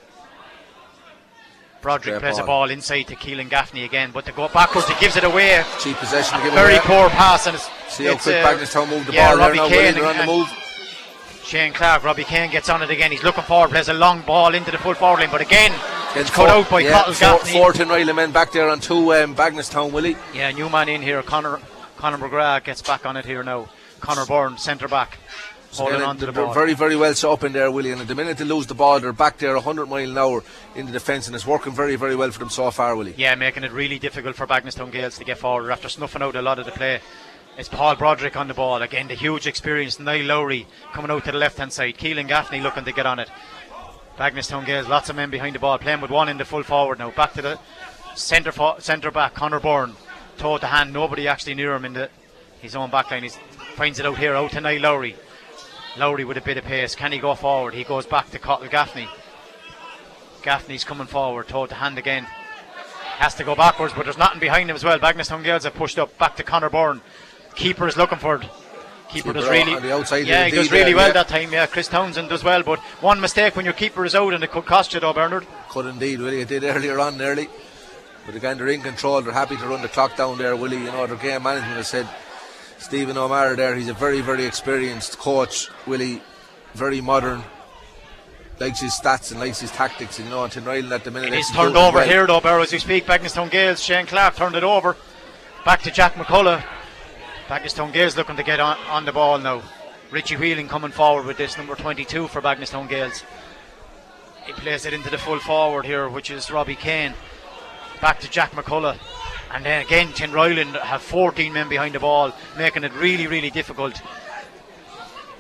Broderick 1.81 2.19
plays 2.19 2.39
a 2.39 2.41
ball. 2.41 2.67
ball 2.67 2.71
inside 2.71 3.05
to 3.05 3.15
Keelan 3.15 3.49
Gaffney 3.49 3.85
again, 3.85 4.11
but 4.13 4.27
to 4.27 4.33
go 4.33 4.49
backwards, 4.49 4.89
he 4.89 4.99
gives 4.99 5.17
it 5.17 5.23
away. 5.23 5.63
Cheap 5.79 5.97
possession 5.99 6.39
to 6.39 6.45
give 6.45 6.53
Very 6.55 6.75
away. 6.75 6.83
poor 6.85 7.09
pass, 7.09 7.47
and 7.47 7.55
it's, 7.55 7.71
See 7.89 8.05
how 8.05 8.15
it's, 8.15 8.25
quick 8.25 8.45
uh, 8.45 8.49
Bagenalstown 8.53 8.89
moved 8.91 9.07
the 9.07 9.13
yeah, 9.13 9.29
ball 9.29 9.37
there 9.37 9.47
Robbie 9.47 9.59
now, 9.59 9.69
Kane 9.69 9.95
Willie, 9.95 10.07
on 10.09 10.17
the 10.17 10.27
move. 10.27 10.49
Shane 11.45 11.73
Clark, 11.73 12.03
Robbie 12.03 12.25
Kane 12.25 12.51
gets 12.51 12.69
on 12.69 12.83
it 12.83 12.91
again. 12.91 13.13
He's 13.13 13.23
looking 13.23 13.45
forward, 13.45 13.71
plays 13.71 13.89
a 13.89 13.95
long 13.95 14.23
ball 14.23 14.55
into 14.55 14.73
the 14.73 14.79
full 14.79 14.95
forward 14.95 15.21
line, 15.21 15.31
but 15.31 15.41
again, 15.41 15.73
it's 15.73 16.15
Gets 16.15 16.31
cut 16.31 16.49
out 16.49 16.69
by 16.69 16.81
yeah, 16.81 16.91
Cathal 17.05 17.15
four, 17.15 17.39
Gaffney. 17.39 17.53
four 17.53 17.73
Tinryland 17.73 18.17
men 18.17 18.33
back 18.33 18.51
there 18.51 18.69
on 18.69 18.81
two 18.81 19.15
um, 19.15 19.37
Bagenalstown, 19.37 19.93
Willie. 19.93 20.17
Yeah, 20.35 20.51
new 20.51 20.69
man 20.69 20.89
in 20.89 21.01
here. 21.01 21.23
Connor 21.23 21.61
Connor 21.97 22.19
McGrath 22.19 22.65
gets 22.65 22.83
back 22.83 23.07
on 23.07 23.17
it 23.17 23.25
here 23.25 23.43
now. 23.45 23.69
Connor 24.01 24.27
Byrne, 24.27 24.59
centre 24.59 24.89
back, 24.89 25.19
holding 25.73 26.03
on 26.03 26.17
to 26.19 26.27
the 26.27 26.33
they're 26.33 26.45
ball. 26.45 26.55
very, 26.55 26.75
very 26.75 26.97
well 26.97 27.15
set 27.15 27.31
up 27.31 27.45
in 27.45 27.53
there, 27.53 27.71
Willie. 27.71 27.93
And 27.93 28.01
at 28.01 28.09
the 28.09 28.15
minute 28.15 28.39
they 28.39 28.45
lose 28.45 28.67
the 28.67 28.75
ball, 28.75 29.01
they're 29.01 29.13
back 29.13 29.39
there 29.39 29.55
100 29.55 29.87
mile 29.87 30.11
an 30.11 30.19
hour 30.19 30.43
in 30.75 30.87
the 30.87 30.93
defence, 30.93 31.27
and 31.27 31.37
it's 31.37 31.47
working 31.47 31.73
very, 31.73 31.97
very 31.97 32.17
well 32.17 32.31
for 32.31 32.39
them 32.41 32.51
so 32.51 32.71
far, 32.71 32.97
Willie. 32.97 33.15
Yeah, 33.17 33.35
making 33.35 33.65
it 33.65 33.73
really 33.73 33.99
difficult 33.99 34.37
for 34.37 34.47
Bagenalstown 34.47 34.91
Gaels 34.93 35.19
to 35.19 35.25
get 35.25 35.39
forward 35.39 35.71
after 35.71 35.89
snuffing 35.89 36.23
out 36.23 36.37
a 36.37 36.43
lot 36.43 36.59
of 36.59 36.65
the 36.67 36.73
play. 36.73 37.01
It's 37.57 37.69
Paul 37.69 37.97
Broderick 37.97 38.37
on 38.37 38.47
the 38.47 38.55
ball. 38.55 38.81
Again, 38.83 39.09
the 39.09 39.15
huge 39.15 39.47
experience. 39.49 39.99
Niall 39.99 40.27
Lowry 40.27 40.67
coming 40.93 41.11
out 41.11 41.25
to 41.25 41.33
the 41.33 41.39
left 41.39 41.59
hand 41.59 41.73
side. 41.73 41.99
Keelan 41.99 42.29
Gaffney 42.29 42.61
looking 42.61 42.85
to 42.85 42.93
get 42.93 43.05
on 43.05 43.19
it. 43.19 43.29
Bagenalstown 44.17 44.65
Gaels, 44.65 44.89
lots 44.89 45.11
of 45.11 45.17
men 45.17 45.31
behind 45.31 45.55
the 45.55 45.59
ball, 45.61 45.79
playing 45.79 46.01
with 46.01 46.11
one 46.11 46.29
in 46.29 46.39
the 46.39 46.45
full 46.45 46.63
forward 46.63 46.99
now. 46.99 47.11
Back 47.11 47.33
to 47.35 47.43
the 47.43 47.59
centre 48.15 48.53
fo- 48.53 48.79
centre 48.79 49.11
back, 49.11 49.35
Connor 49.35 49.61
Byrne. 49.61 49.95
Toe 50.39 50.59
to 50.59 50.67
hand, 50.67 50.93
nobody 50.93 51.27
actually 51.27 51.55
near 51.55 51.75
him 51.75 51.85
in 51.85 51.93
the 51.95 52.11
his 52.61 52.75
own 52.77 52.91
backline. 52.91 53.23
He 53.23 53.31
finds 53.79 54.01
it 54.01 54.07
out 54.07 54.19
here, 54.19 54.35
out 54.35 54.51
to 54.51 54.61
Niall 54.61 54.81
Lowry. 54.81 55.15
Lowry 55.97 56.25
with 56.25 56.37
a 56.37 56.41
bit 56.41 56.57
of 56.57 56.65
pace. 56.65 56.97
Can 56.97 57.13
he 57.13 57.19
go 57.21 57.37
forward? 57.37 57.75
He 57.75 57.85
goes 57.85 58.07
back 58.07 58.29
to 58.33 58.39
Cathal 58.41 58.67
Gaffney. 58.67 59.09
Gaffney's 60.43 60.83
coming 60.83 61.07
forward, 61.07 61.47
told 61.47 61.69
to 61.69 61.77
hand 61.77 61.97
again. 61.97 62.25
Has 63.19 63.37
to 63.37 63.45
go 63.45 63.55
backwards, 63.55 63.95
but 63.95 64.03
there's 64.03 64.19
nothing 64.19 64.41
behind 64.41 64.69
him 64.69 64.75
as 64.75 64.83
well. 64.83 64.99
Bagenalstown 64.99 65.45
Gaels 65.45 65.63
have 65.63 65.75
pushed 65.75 65.97
up 65.97 66.19
back 66.19 66.35
to 66.37 66.43
Connor 66.43 66.71
Byrne. 66.71 67.01
Keeper 67.55 67.87
is 67.87 67.97
looking 67.97 68.19
for 68.19 68.35
it. 68.43 68.49
Keeper 69.11 69.33
does 69.33 69.49
really, 69.49 69.71
yeah, 70.25 70.47
he 70.47 70.51
does 70.51 70.67
D 70.67 70.71
there, 70.71 70.81
really 70.81 70.95
well 70.95 71.07
yeah. 71.07 71.13
that 71.13 71.29
time. 71.29 71.53
Yeah, 71.53 71.67
Chris 71.67 71.87
Townsend 71.87 72.29
does 72.29 72.43
well, 72.43 72.65
but 72.65 72.81
one 73.01 73.21
mistake 73.21 73.55
when 73.55 73.65
your 73.65 73.75
keeper 73.75 74.05
is 74.05 74.17
out 74.17 74.35
and 74.35 74.43
it 74.43 74.51
could 74.51 74.67
cost 74.67 74.93
you, 74.93 74.99
though, 74.99 75.13
Bernard. 75.13 75.47
Could 75.69 75.87
indeed, 75.87 76.19
Willie. 76.19 76.41
It 76.41 76.49
did 76.49 76.65
earlier 76.65 76.99
on, 76.99 77.17
nearly. 77.17 77.49
But 78.27 78.35
again, 78.35 78.59
they're 78.59 78.69
in 78.69 78.83
control. 78.83 79.23
They're 79.23 79.33
happy 79.33 79.57
to 79.57 79.69
run 79.69 79.83
the 79.83 79.89
clock 79.89 80.17
down 80.17 80.37
there, 80.37 80.57
Willie. 80.57 80.79
You 80.79 80.91
know, 80.91 81.07
their 81.07 81.17
game 81.17 81.45
management 81.45 81.77
has 81.77 81.87
said 81.87 82.09
Stephen 82.79 83.19
O'Mara 83.19 83.57
there. 83.57 83.75
He's 83.75 83.89
a 83.89 83.95
very, 83.95 84.21
very 84.21 84.45
experienced 84.45 85.19
coach, 85.19 85.69
Willie. 85.87 86.23
Very 86.75 87.01
modern. 87.01 87.43
Likes 88.61 88.81
his 88.81 88.93
stats 88.93 89.31
and 89.31 89.41
likes 89.41 89.61
his 89.61 89.71
tactics. 89.71 90.19
You 90.19 90.25
know, 90.27 90.45
and 90.45 90.53
Tinryland 90.53 90.91
at 90.93 91.05
the 91.05 91.11
minute. 91.11 91.33
Is 91.33 91.51
turned 91.51 91.77
over 91.77 91.99
well. 91.99 92.09
here, 92.09 92.27
though, 92.27 92.41
Barrow, 92.41 92.63
as 92.63 92.73
we 92.73 92.79
speak. 92.79 93.07
Bagenalstown 93.07 93.51
Gaels, 93.51 93.83
Shane 93.83 94.07
Clark 94.07 94.37
turned 94.37 94.57
it 94.57 94.65
over. 94.65 94.97
Back 95.65 95.83
to 95.83 95.91
Jack 95.91 96.15
McCullough. 96.15 96.65
Bagenalstown 97.49 97.93
Gaels 97.93 98.17
looking 98.17 98.37
to 98.37 98.43
get 98.43 98.61
on, 98.61 98.77
on 98.89 99.05
the 99.05 99.13
ball 99.13 99.39
now. 99.39 99.63
Richie 100.11 100.37
Wheeling 100.37 100.69
coming 100.69 100.91
forward 100.91 101.27
with 101.27 101.37
this, 101.37 101.59
number 101.59 101.75
22 101.75 102.29
for 102.29 102.41
Bagenalstown 102.41 102.89
Gaels. 102.89 103.23
He 104.47 104.53
plays 104.53 104.87
it 104.87 104.95
into 104.95 105.11
the 105.11 105.19
full 105.19 105.39
forward 105.39 105.85
here, 105.85 106.09
which 106.09 106.31
is 106.31 106.51
Robbie 106.51 106.75
Kane. 106.75 107.15
Back 108.01 108.21
to 108.21 108.31
Jack 108.31 108.53
McCullough. 108.53 108.97
And 109.51 109.65
then 109.65 109.83
again, 109.83 110.09
Tinryland 110.09 110.81
have 110.81 111.03
14 111.03 111.53
men 111.53 111.69
behind 111.69 111.95
the 111.95 112.01
ball, 112.01 112.33
making 112.57 112.85
it 112.85 112.93
really, 112.95 113.27
really 113.27 113.51
difficult. 113.51 114.01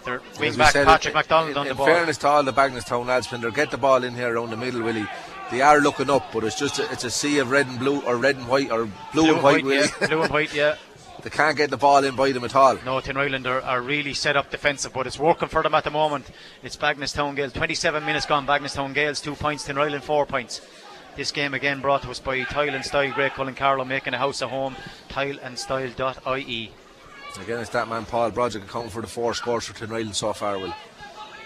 Their 0.05 0.23
wing 0.40 0.57
back 0.57 0.73
Patrick 0.73 1.14
McDonald 1.14 1.51
in, 1.51 1.57
on 1.59 1.64
the 1.66 1.73
in 1.73 1.77
ball. 1.77 1.87
fairness 1.87 2.16
to 2.18 2.29
all 2.29 2.42
the 2.42 2.53
Bagenalstown 2.53 3.07
lads, 3.07 3.31
when 3.31 3.40
they 3.40 3.51
get 3.51 3.71
the 3.71 3.77
ball 3.77 4.03
in 4.05 4.14
here 4.14 4.35
around 4.35 4.51
the 4.51 4.57
middle, 4.57 4.83
Willie, 4.83 5.07
they 5.51 5.61
are 5.61 5.81
looking 5.81 6.09
up, 6.09 6.33
but 6.33 6.44
it's 6.44 6.59
just 6.59 6.79
a, 6.79 6.90
it's 6.90 7.05
a 7.05 7.11
sea 7.11 7.38
of 7.38 7.51
red 7.51 7.66
and 7.66 7.79
blue, 7.79 8.01
or 8.03 8.16
red 8.16 8.37
and 8.37 8.49
white, 8.49 8.71
or 8.71 8.88
blue, 9.12 9.35
and 9.35 9.42
white, 9.42 9.64
Willie. 9.64 9.87
yeah. 10.01 10.07
Blue 10.07 10.23
and 10.23 10.33
white, 10.33 10.55
yeah. 10.55 10.77
they 11.23 11.31
can't 11.31 11.57
get 11.57 11.71
the 11.71 11.77
ball 11.77 12.05
in 12.05 12.14
by 12.16 12.33
them 12.33 12.44
at 12.44 12.55
all. 12.55 12.77
No, 12.85 13.01
Tinryland 13.01 13.47
are, 13.47 13.61
are 13.62 13.83
really 13.83 14.14
set 14.14 14.37
up 14.37 14.51
defensive, 14.51 14.92
but 14.92 15.07
it's 15.07 15.18
working 15.18 15.49
for 15.49 15.62
them 15.62 15.75
at 15.75 15.85
the 15.85 15.90
moment. 15.90 16.31
It's 16.62 16.77
Bagenalstown 16.77 17.37
Gaels. 17.37 17.53
27 17.53 18.05
minutes 18.05 18.27
gone. 18.27 18.47
Bagenalstown 18.47 18.94
Gaels, 18.94 19.21
two 19.21 19.35
points. 19.35 19.66
Tinryland, 19.66 20.03
four 20.03 20.27
points. 20.27 20.61
This 21.16 21.33
game 21.33 21.55
again 21.55 21.81
brought 21.81 22.03
to 22.03 22.11
us 22.11 22.21
by 22.21 22.42
Tile 22.44 22.75
and 22.75 22.85
Style, 22.85 23.11
Graiguecullen 23.11 23.57
Carlow, 23.57 23.85
making 23.85 24.14
a 24.14 24.18
house 24.18 24.40
at 24.40 24.51
home. 24.51 24.77
Tileandstyle.ie. 25.09 26.73
Again, 27.40 27.61
it's 27.61 27.71
that 27.71 27.88
man 27.88 28.05
Paul 28.05 28.31
Broderick 28.31 28.64
accounting 28.64 28.90
for 28.90 29.01
the 29.01 29.07
four 29.07 29.33
scores 29.35 29.66
for 29.66 29.73
Tinryland 29.73 30.14
so 30.14 30.33
far, 30.33 30.59
Will. 30.59 30.75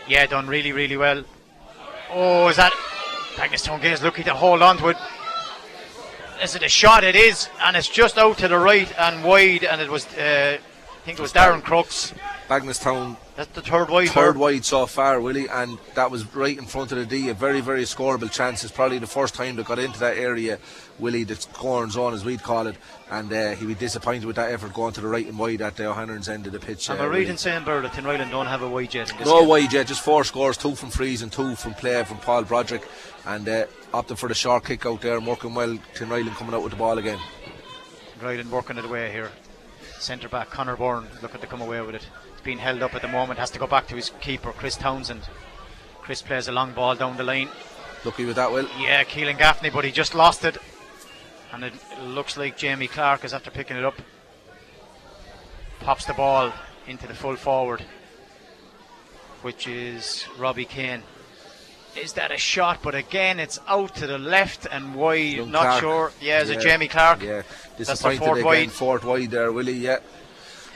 Yeah, 0.09 0.25
done 0.27 0.47
really, 0.47 0.73
really 0.73 0.97
well. 0.97 1.25
Oh, 2.11 2.49
is 2.49 2.57
that 2.57 2.73
Bagenalstown 3.35 3.81
Gaels 3.81 4.03
lucky 4.03 4.23
to 4.25 4.35
hold 4.35 4.63
on 4.63 4.79
to 4.79 4.89
it? 4.89 4.97
Is 6.43 6.55
it 6.55 6.63
a 6.63 6.69
shot? 6.69 7.05
It 7.05 7.15
is, 7.15 7.49
and 7.61 7.77
it's 7.77 7.89
just 7.89 8.19
out 8.19 8.39
to 8.39 8.49
the 8.49 8.59
right 8.59 8.91
and 8.99 9.23
wide, 9.23 9.65
and 9.65 9.81
it 9.81 9.91
was, 9.91 10.07
uh, 10.17 10.59
think 11.05 11.19
it 11.19 11.23
was 11.23 11.33
Darren 11.33 11.63
Crooks. 11.63 12.15
Bagenalstown 12.49 13.17
That's 13.35 13.51
the 13.53 13.63
third 13.63 13.89
wide. 13.89 14.11
third 14.11 14.37
wide 14.37 14.65
so 14.65 14.85
far, 14.87 15.21
Willie, 15.21 15.49
and 15.49 15.79
that 15.95 16.11
was 16.11 16.35
right 16.35 16.57
in 16.57 16.67
front 16.67 16.93
of 16.93 16.99
the 16.99 17.07
D. 17.07 17.29
A 17.31 17.35
very, 17.35 17.61
very 17.61 17.83
scoreable 17.83 18.31
chance. 18.31 18.63
It's 18.63 18.73
probably 18.73 18.99
the 18.99 19.07
first 19.07 19.35
time 19.35 19.57
they 19.57 19.63
got 19.63 19.79
into 19.79 19.99
that 20.01 20.19
area, 20.19 20.59
Willie, 20.99 21.25
the 21.25 21.37
scoring 21.37 21.91
zone 21.91 22.13
as 22.13 22.25
we'd 22.25 22.43
call 22.43 22.67
it, 22.67 22.77
and 23.11 23.33
uh, 23.33 23.53
he'd 23.53 23.67
be 23.67 23.75
disappointed 23.75 24.27
with 24.27 24.37
that 24.37 24.53
effort 24.53 24.75
going 24.75 24.93
to 24.95 25.01
the 25.01 25.09
right 25.09 25.27
and 25.27 25.39
wide 25.39 25.63
at 25.63 25.77
the 25.77 25.87
O'Hanlon's 25.87 26.29
end 26.29 26.47
of 26.47 26.53
the 26.53 26.61
pitch. 26.61 26.91
Am 26.91 27.01
uh, 27.01 27.15
I 27.15 27.19
in 27.19 27.39
saying, 27.39 27.65
Bird, 27.65 27.85
that 27.85 27.93
Tinryland 27.93 28.31
don't 28.31 28.47
have 28.47 28.63
a 28.63 28.69
wide 28.69 28.93
yet? 28.93 29.13
No 29.25 29.41
game? 29.41 29.49
wide 29.49 29.73
yet, 29.73 29.87
just 29.87 30.03
four 30.03 30.25
scores, 30.25 30.57
two 30.57 30.75
from 30.75 30.91
frees 30.91 31.23
and 31.23 31.33
two 31.33 31.55
from 31.55 31.75
play 31.75 32.05
from 32.05 32.19
Paul 32.19 32.43
Broderick, 32.43 32.87
and 33.27 33.49
uh, 33.49 33.67
opting 33.95 34.19
for 34.19 34.29
the 34.29 34.35
short 34.35 34.65
kick 34.65 34.85
out 34.85 35.01
there 35.01 35.17
and 35.17 35.27
working 35.27 35.55
well. 35.55 35.79
Tinryland 35.95 36.35
coming 36.37 36.55
out 36.55 36.63
with 36.63 36.73
the 36.73 36.79
ball 36.79 36.99
again. 36.99 37.19
Ryland 38.21 38.53
working 38.53 38.79
it 38.79 38.85
away 38.85 39.11
here. 39.11 39.31
Centre 40.03 40.29
back 40.29 40.51
Connor 40.51 40.77
Byrne 40.77 41.07
looking 41.23 41.41
to 41.41 41.47
come 41.47 41.61
away 41.61 41.81
with 41.81 41.95
it. 41.95 42.07
It's 42.33 42.43
being 42.43 42.59
held 42.59 42.83
up 42.83 42.95
at 42.95 43.03
the 43.03 43.09
moment. 43.09 43.39
Has 43.39 43.53
to 43.53 43.59
go 43.61 43.69
back 43.69 43.87
to 43.89 43.95
his 43.95 44.11
keeper, 44.21 44.53
Chris 44.53 44.77
Townsend. 44.77 45.23
Chris 46.01 46.23
plays 46.23 46.49
a 46.49 46.53
long 46.53 46.73
ball 46.73 46.97
down 46.97 47.17
the 47.17 47.23
line. 47.23 47.49
Lucky 48.05 48.25
with 48.25 48.35
that, 48.35 48.51
Will. 48.51 48.69
Yeah, 48.81 49.05
Keelan 49.05 49.39
Gaffney, 49.39 49.71
but 49.71 49.85
he 49.85 49.93
just 49.93 50.17
lost 50.17 50.45
it. 50.45 50.59
And 51.53 51.63
it 51.63 51.73
looks 52.03 52.37
like 52.37 52.57
Jamie 52.57 52.89
Clark 52.89 53.25
is 53.25 53.33
after 53.33 53.53
picking 53.53 53.77
it 53.77 53.85
up. 53.85 53.95
Pops 55.79 56.05
the 56.05 56.15
ball 56.15 56.53
into 56.89 57.07
the 57.07 57.15
full 57.15 57.37
forward, 57.37 57.85
which 59.43 59.69
is 59.69 60.27
Robbie 60.37 60.65
Kane. 60.65 61.05
Is 61.97 62.15
that 62.15 62.33
a 62.33 62.39
shot? 62.39 62.81
But 62.83 62.95
again, 62.95 63.39
it's 63.39 63.59
out 63.69 63.95
to 63.97 64.07
the 64.07 64.19
left 64.19 64.67
and 64.71 64.95
wide. 64.95 65.35
Young 65.37 65.51
Not 65.51 65.63
Clark. 65.63 65.81
sure. 65.81 66.13
Yeah, 66.21 66.41
is 66.41 66.51
it 66.51 66.55
Yeah, 66.57 66.61
Jamie 66.61 66.89
Clark? 66.89 67.23
Yeah, 67.23 67.43
the 67.77 67.85
disappointed 67.85 68.19
fourth 68.19 68.33
again. 68.39 68.45
wide. 68.45 68.73
Fourth 68.73 69.05
wide 69.05 69.31
there, 69.31 69.53
Willie. 69.53 69.73
Yeah. 69.75 69.99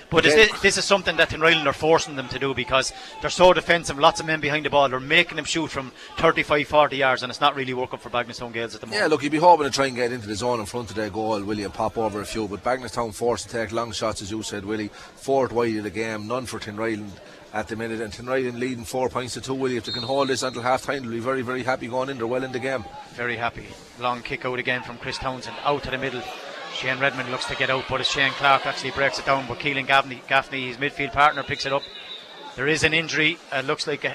But 0.09 0.25
is 0.25 0.35
this, 0.37 0.61
this 0.61 0.79
is 0.79 0.85
something 0.85 1.17
that 1.17 1.31
Tinryland 1.31 1.67
are 1.67 1.73
forcing 1.73 2.15
them 2.15 2.29
to 2.29 2.39
do 2.39 2.55
because 2.55 2.93
they're 3.21 3.29
so 3.29 3.53
defensive, 3.53 3.99
lots 3.99 4.21
of 4.21 4.27
men 4.27 4.41
behind 4.41 4.65
the 4.65 4.71
ball, 4.71 4.89
they're 4.89 5.01
making 5.01 5.35
them 5.35 5.45
shoot 5.45 5.67
from 5.69 5.91
35, 6.19 6.69
40 6.69 6.97
yards, 6.97 7.23
and 7.25 7.31
it's 7.31 7.41
not 7.41 7.57
really 7.57 7.75
working 7.75 7.99
for 7.99 8.09
Bagenalstown 8.09 8.53
Gaels 8.53 8.77
at 8.77 8.81
the 8.83 8.87
moment. 8.87 9.03
Yeah, 9.03 9.09
look, 9.09 9.25
you'd 9.25 9.33
be 9.33 9.39
hoping 9.39 9.67
to 9.67 9.73
try 9.73 9.87
and 9.87 9.97
get 9.97 10.13
into 10.13 10.29
the 10.29 10.37
zone 10.37 10.61
in 10.61 10.67
front 10.67 10.91
of 10.91 10.97
their 10.97 11.11
goal, 11.11 11.43
Willie, 11.43 11.65
and 11.65 11.75
pop 11.75 11.99
over 11.99 12.21
a 12.21 12.25
few. 12.25 12.47
But 12.47 12.63
Bagenalstown 12.63 13.13
forced 13.15 13.51
to 13.51 13.51
take 13.51 13.73
long 13.73 13.91
shots, 13.91 14.23
as 14.23 14.31
you 14.31 14.45
said, 14.45 14.65
Willie. 14.65 14.91
Fourth 15.17 15.51
wide 15.51 15.75
of 15.77 15.83
the 15.83 15.91
game, 15.91 16.29
none 16.29 16.47
for 16.47 16.61
Tinryland 16.61 17.11
at 17.57 17.69
the 17.69 17.77
minute. 17.77 18.01
And 18.01 18.13
Tinryland 18.13 18.59
leading 18.59 18.85
four 18.85 19.09
points 19.09 19.35
to 19.35 19.41
two, 19.41 19.55
Willie. 19.55 19.79
If 19.79 19.87
they 19.87 19.93
can 19.93 20.03
hold 20.03 20.29
this 20.29 20.43
until 20.43 20.63
half 20.63 20.83
time, 20.83 21.03
they'll 21.03 21.11
be 21.11 21.21
very, 21.21 21.43
very 21.43 21.63
happy 21.63 21.89
going 21.89 22.11
in. 22.11 22.19
They're 22.19 22.27
well 22.27 22.45
in 22.45 22.53
the 22.53 22.59
game. 22.59 22.85
Very 23.15 23.37
happy. 23.37 23.67
Long 23.99 24.23
kick 24.23 24.45
out 24.45 24.59
again 24.59 24.83
from 24.83 24.99
Chris 24.99 25.17
Townsend, 25.17 25.57
out 25.65 25.83
to 25.85 25.91
the 25.91 25.99
middle. 25.99 26.23
Shane 26.75 26.99
Redmond 26.99 27.31
looks 27.31 27.47
to 27.47 27.57
get 27.57 27.71
out, 27.71 27.85
but 27.89 28.03
it's 28.03 28.11
Shane 28.11 28.33
Clark 28.33 28.67
actually 28.67 28.91
breaks 28.91 29.19
it 29.19 29.25
down. 29.25 29.47
But 29.49 29.59
Keelan 29.59 29.87
Gaffney, 29.87 30.23
Gaffney, 30.29 30.69
his 30.69 30.77
midfield 30.77 31.15
partner, 31.15 31.43
picks 31.43 31.65
it 31.65 31.73
up. 31.73 31.83
There 32.57 32.69
is 32.69 32.85
an 32.85 32.93
injury. 32.93 33.39
It 33.51 33.65
looks 33.65 33.87
like 33.87 34.05
a 34.05 34.15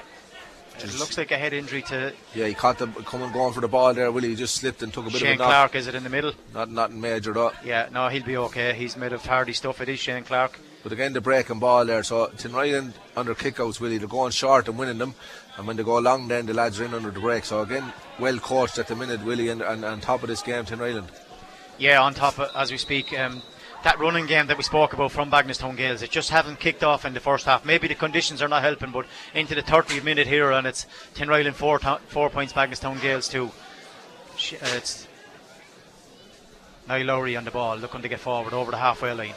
it 0.78 0.98
looks 0.98 1.18
like 1.18 1.30
a 1.30 1.36
head 1.36 1.52
injury 1.52 1.82
to 1.82 2.12
Yeah, 2.34 2.46
he 2.46 2.54
caught 2.54 2.78
them 2.78 2.92
coming 2.94 3.30
going 3.32 3.52
for 3.52 3.60
the 3.60 3.68
ball 3.68 3.92
there, 3.92 4.10
Willie. 4.10 4.28
He 4.28 4.36
just 4.36 4.54
slipped 4.54 4.82
and 4.82 4.92
took 4.92 5.06
a 5.06 5.10
bit 5.10 5.20
Shane 5.20 5.34
of 5.34 5.34
a 5.34 5.38
knock. 5.38 5.48
Clark. 5.48 5.74
Is 5.74 5.86
it 5.88 5.94
in 5.94 6.04
the 6.04 6.08
middle? 6.08 6.32
Not, 6.54 6.70
nothing 6.70 7.00
major, 7.00 7.32
though. 7.32 7.52
Yeah, 7.64 7.88
no, 7.92 8.08
he'll 8.08 8.24
be 8.24 8.36
okay. 8.36 8.72
He's 8.74 8.96
made 8.96 9.12
of 9.12 9.24
hardy 9.24 9.52
stuff. 9.52 9.80
It 9.80 9.88
is 9.88 9.98
Shane 9.98 10.24
Clark. 10.24 10.58
But 10.82 10.92
again, 10.92 11.12
the 11.12 11.20
breaking 11.20 11.60
ball 11.60 11.84
there. 11.84 12.02
So 12.02 12.26
Tinryland 12.36 12.92
under 13.16 13.34
kickouts, 13.34 13.80
Willie, 13.80 13.98
they're 13.98 14.08
going 14.08 14.32
short 14.32 14.68
and 14.68 14.78
winning 14.78 14.98
them. 14.98 15.14
And 15.56 15.66
when 15.66 15.76
they 15.76 15.82
go 15.84 15.98
long, 15.98 16.28
then 16.28 16.46
the 16.46 16.54
lads 16.54 16.80
are 16.80 16.84
in 16.84 16.94
under 16.94 17.10
the 17.10 17.20
break. 17.20 17.44
So 17.44 17.60
again, 17.60 17.92
well 18.18 18.38
coached 18.38 18.78
at 18.78 18.88
the 18.88 18.96
minute, 18.96 19.22
Willie, 19.24 19.48
and, 19.48 19.62
and, 19.62 19.84
and 19.84 20.02
top 20.02 20.22
of 20.22 20.28
this 20.28 20.42
game, 20.42 20.64
Tinryland. 20.64 21.08
Yeah, 21.78 22.02
on 22.02 22.14
top 22.14 22.38
of, 22.38 22.50
as 22.56 22.70
we 22.70 22.78
speak, 22.78 23.16
um, 23.18 23.42
that 23.84 23.98
running 23.98 24.26
game 24.26 24.46
that 24.46 24.56
we 24.56 24.62
spoke 24.62 24.92
about 24.92 25.12
from 25.12 25.30
Bagenalstown 25.30 25.76
Gaels, 25.76 26.02
it 26.02 26.10
just 26.10 26.30
hasn't 26.30 26.60
kicked 26.60 26.84
off 26.84 27.04
in 27.04 27.14
the 27.14 27.20
first 27.20 27.46
half. 27.46 27.64
Maybe 27.64 27.88
the 27.88 27.94
conditions 27.94 28.40
are 28.40 28.48
not 28.48 28.62
helping, 28.62 28.92
but 28.92 29.06
into 29.34 29.54
the 29.54 29.62
30th 29.62 30.04
minute 30.04 30.26
here, 30.26 30.52
and 30.52 30.66
it's 30.66 30.86
Tinryland 31.14 31.54
four, 31.54 31.78
to- 31.80 32.00
four 32.08 32.30
points, 32.30 32.52
Bagenalstown 32.52 33.00
Gaels 33.00 33.28
two. 33.28 33.46
Uh, 33.46 34.56
it's 34.76 35.06
Niall 36.88 37.06
Lowry 37.06 37.36
on 37.36 37.44
the 37.44 37.50
ball, 37.50 37.76
looking 37.76 38.02
to 38.02 38.08
get 38.08 38.20
forward 38.20 38.52
over 38.52 38.70
the 38.70 38.78
halfway 38.78 39.12
line. 39.12 39.34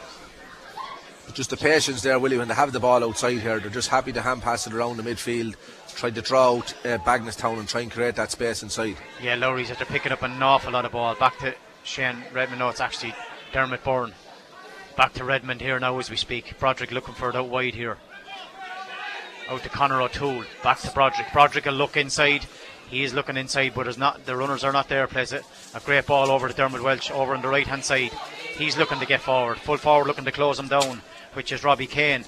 Just 1.34 1.50
the 1.50 1.56
patience 1.56 2.00
there, 2.00 2.18
Willie, 2.18 2.38
when 2.38 2.48
they 2.48 2.54
have 2.54 2.72
the 2.72 2.80
ball 2.80 3.04
outside 3.04 3.40
here. 3.40 3.60
They're 3.60 3.70
just 3.70 3.88
happy 3.88 4.12
to 4.12 4.22
hand 4.22 4.42
pass 4.42 4.66
it 4.66 4.72
around 4.72 4.96
the 4.96 5.02
midfield, 5.02 5.54
try 5.94 6.10
to 6.10 6.22
draw 6.22 6.56
out 6.56 6.72
uh, 6.86 6.98
Bagenalstown 6.98 7.58
and 7.58 7.68
try 7.68 7.82
and 7.82 7.90
create 7.90 8.16
that 8.16 8.30
space 8.30 8.62
inside. 8.62 8.96
Yeah, 9.22 9.34
Lowry's 9.34 9.70
after 9.70 9.84
picking 9.84 10.12
up 10.12 10.22
an 10.22 10.42
awful 10.42 10.72
lot 10.72 10.86
of 10.86 10.92
ball. 10.92 11.14
Back 11.14 11.38
to 11.40 11.54
Shane 11.84 12.22
Redmond. 12.32 12.60
No, 12.60 12.70
it's 12.70 12.80
actually 12.80 13.14
Dermot 13.52 13.84
Byrne. 13.84 14.14
Back 14.96 15.12
to 15.14 15.24
Redmond 15.24 15.60
here 15.60 15.78
now 15.78 15.98
as 15.98 16.08
we 16.08 16.16
speak. 16.16 16.58
Broderick 16.58 16.90
looking 16.90 17.14
for 17.14 17.28
it 17.28 17.36
out 17.36 17.48
wide 17.48 17.74
here. 17.74 17.98
Out 19.48 19.62
to 19.62 19.68
Connor 19.68 20.00
O'Toole. 20.00 20.44
Back 20.62 20.80
to 20.80 20.90
Broderick. 20.90 21.32
Broderick 21.32 21.66
will 21.66 21.74
look 21.74 21.96
inside. 21.98 22.46
He 22.88 23.04
is 23.04 23.12
looking 23.12 23.36
inside, 23.36 23.72
but 23.74 23.82
there's 23.84 23.98
not 23.98 24.24
the 24.24 24.36
runners 24.36 24.64
are 24.64 24.72
not 24.72 24.88
there. 24.88 25.06
Plays 25.06 25.32
it 25.32 25.44
a 25.74 25.80
great 25.80 26.06
ball 26.06 26.30
over 26.30 26.48
to 26.48 26.54
Dermot 26.54 26.82
Walsh 26.82 27.10
over 27.10 27.34
on 27.34 27.42
the 27.42 27.48
right 27.48 27.66
hand 27.66 27.84
side. 27.84 28.12
He's 28.56 28.76
looking 28.76 29.00
to 29.00 29.06
get 29.06 29.20
forward. 29.20 29.58
Full 29.58 29.76
forward 29.76 30.06
looking 30.06 30.24
to 30.24 30.32
close 30.32 30.58
him 30.58 30.68
down, 30.68 31.02
which 31.36 31.52
is 31.52 31.62
Robbie 31.62 31.86
Kane. 31.86 32.24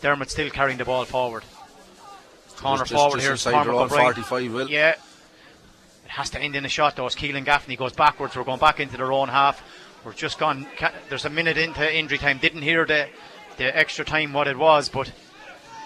Dermot 0.00 0.30
still 0.30 0.48
carrying 0.50 0.78
the 0.78 0.84
ball 0.84 1.04
forward. 1.04 1.42
Corner 2.56 2.78
Just- 2.84 2.92
forward 2.92 3.16
just 3.16 3.24
here 3.24 3.34
is 3.34 3.44
inside 3.46 3.64
their 3.66 3.72
Cormac 3.72 3.92
O'Brien. 3.92 4.14
45, 4.14 4.52
Will. 4.52 4.70
Yeah, 4.70 4.90
it 4.90 4.98
has 6.06 6.30
to 6.30 6.40
end 6.40 6.54
in 6.56 6.64
a 6.64 6.68
shot 6.68 6.96
though. 6.96 7.06
As 7.06 7.14
Keelan 7.16 7.44
Gaffney 7.44 7.76
goes 7.76 7.92
backwards, 7.92 8.36
we're 8.36 8.44
going 8.44 8.60
back 8.60 8.80
into 8.80 8.96
their 8.96 9.12
own 9.12 9.28
half. 9.28 9.62
We're 10.04 10.12
just 10.12 10.38
gone. 10.38 10.66
There's 11.08 11.24
a 11.24 11.30
minute 11.30 11.58
into 11.58 11.92
injury 11.96 12.18
time. 12.18 12.38
Didn't 12.38 12.62
hear 12.62 12.84
the 12.86 13.08
the 13.58 13.76
extra 13.76 14.04
time 14.04 14.32
what 14.32 14.48
it 14.48 14.56
was, 14.56 14.88
but 14.88 15.10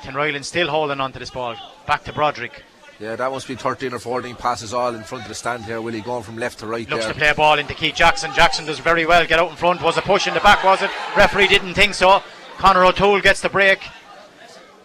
Tinryland 0.03 0.45
still 0.45 0.69
holding 0.69 1.01
on 1.01 1.13
to 1.13 1.19
this 1.19 1.31
ball. 1.31 1.57
Back 1.87 2.05
to 2.05 2.13
Broderick. 2.13 2.63
Yeah, 2.99 3.15
that 3.17 3.31
must 3.31 3.47
be 3.47 3.57
13 3.57 3.93
or 3.93 3.99
14 3.99 4.37
passes 4.37 4.73
all 4.73 4.95
in 4.95 5.03
front 5.03 5.25
of 5.25 5.29
the 5.29 5.35
stand 5.35 5.65
here, 5.67 5.83
Willie, 5.83 6.01
going 6.01 6.23
from 6.23 6.39
left 6.39 6.61
to 6.61 6.67
right 6.67 6.89
Looks 6.89 7.05
there. 7.05 7.13
to 7.13 7.19
play 7.19 7.29
a 7.29 7.35
ball 7.35 7.59
into 7.59 7.75
Keith 7.75 7.95
Jackson. 7.95 8.33
Jackson 8.35 8.65
does 8.65 8.79
very 8.79 9.05
well. 9.05 9.27
Get 9.27 9.39
out 9.39 9.51
in 9.51 9.57
front. 9.57 9.83
Was 9.83 9.99
a 9.99 10.03
push 10.03 10.27
in 10.27 10.33
the 10.33 10.41
back, 10.41 10.65
was 10.65 10.81
it? 10.81 10.91
Referee 11.15 11.49
didn't 11.49 11.75
think 11.75 11.93
so. 11.93 12.23
Conor 12.59 12.85
O'Toole 12.87 13.21
gets 13.21 13.41
the 13.41 13.49
break 13.49 13.81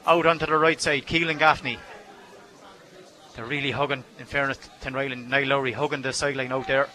out 0.06 0.26
onto 0.26 0.46
the 0.46 0.58
right 0.58 0.80
side. 0.80 1.06
Keelan 1.06 1.40
Gaffney. 1.40 1.80
They're 3.36 3.46
really 3.46 3.72
hugging, 3.72 4.04
in 4.20 4.26
fairness, 4.26 4.60
Tinryland 4.82 5.14
and 5.14 5.30
Niall 5.30 5.48
Lowry 5.48 5.72
hugging 5.72 6.02
the 6.02 6.12
sideline 6.12 6.52
out 6.52 6.68
there. 6.68 6.90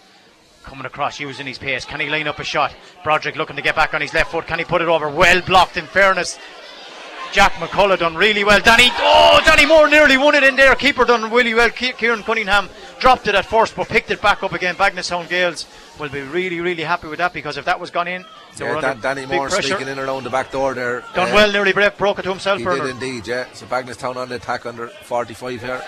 Coming 0.64 0.85
across, 0.85 1.18
using 1.18 1.47
his 1.47 1.59
pace. 1.59 1.85
Can 1.85 2.01
he 2.01 2.11
line 2.11 2.27
up 2.29 2.41
a 2.41 2.45
shot? 2.45 2.74
Broderick 3.05 3.37
looking 3.37 3.57
to 3.57 3.62
get 3.62 3.77
back 3.77 3.95
on 3.95 4.01
his 4.01 4.12
left 4.12 4.33
foot. 4.33 4.47
Can 4.47 4.59
he 4.59 4.64
put 4.64 4.83
it 4.83 4.89
over? 4.89 5.09
Well 5.09 5.41
blocked, 5.41 5.77
in 5.77 5.87
fairness. 5.87 6.39
Jack 7.33 7.53
McCullough 7.55 7.99
done 7.99 8.16
really 8.16 8.45
well. 8.45 8.61
Danny, 8.61 8.89
oh, 8.99 9.41
Danny 9.45 9.64
Moore 9.64 9.89
nearly 9.89 10.16
won 10.16 10.35
it 10.35 10.43
in 10.43 10.57
there. 10.57 10.74
Keeper 10.74 11.05
done 11.05 11.31
really 11.31 11.55
well. 11.55 11.70
Kieran 11.70 12.22
Cunningham 12.22 12.68
dropped 12.99 13.29
it 13.29 13.35
at 13.35 13.47
first, 13.47 13.77
but 13.77 13.89
picked 13.89 14.11
it 14.11 14.20
back 14.20 14.43
up 14.43 14.53
again. 14.53 14.74
Bagenalstown 14.74 15.29
Gaels 15.29 15.66
will 15.99 16.09
be 16.09 16.20
really, 16.22 16.61
really 16.61 16.82
happy 16.82 17.09
with 17.09 17.18
that 17.18 17.32
because 17.32 17.57
if 17.57 17.64
that 17.64 17.78
was 17.80 17.90
gone 17.90 18.09
in, 18.09 18.24
Yeah, 18.59 18.76
under 18.76 19.01
Danny 19.01 19.26
Moore 19.26 19.51
sneaking 19.51 19.88
in 19.88 19.99
around 19.99 20.24
the 20.24 20.30
back 20.30 20.51
door 20.51 20.74
there. 20.74 21.01
Done 21.14 21.30
Uh, 21.30 21.34
well, 21.34 21.53
nearly 21.53 21.72
broke, 21.72 21.97
broke 21.99 22.18
it 22.18 22.22
to 22.22 22.30
himself. 22.30 22.59
He 22.59 22.64
Bernard. 22.64 22.82
did 22.82 22.90
indeed, 23.03 23.26
yeah. 23.26 23.47
So 23.53 23.66
Bagenalstown 23.66 24.16
on 24.16 24.28
the 24.28 24.36
attack 24.36 24.66
under 24.66 24.88
45 24.88 25.62
here. 25.62 25.82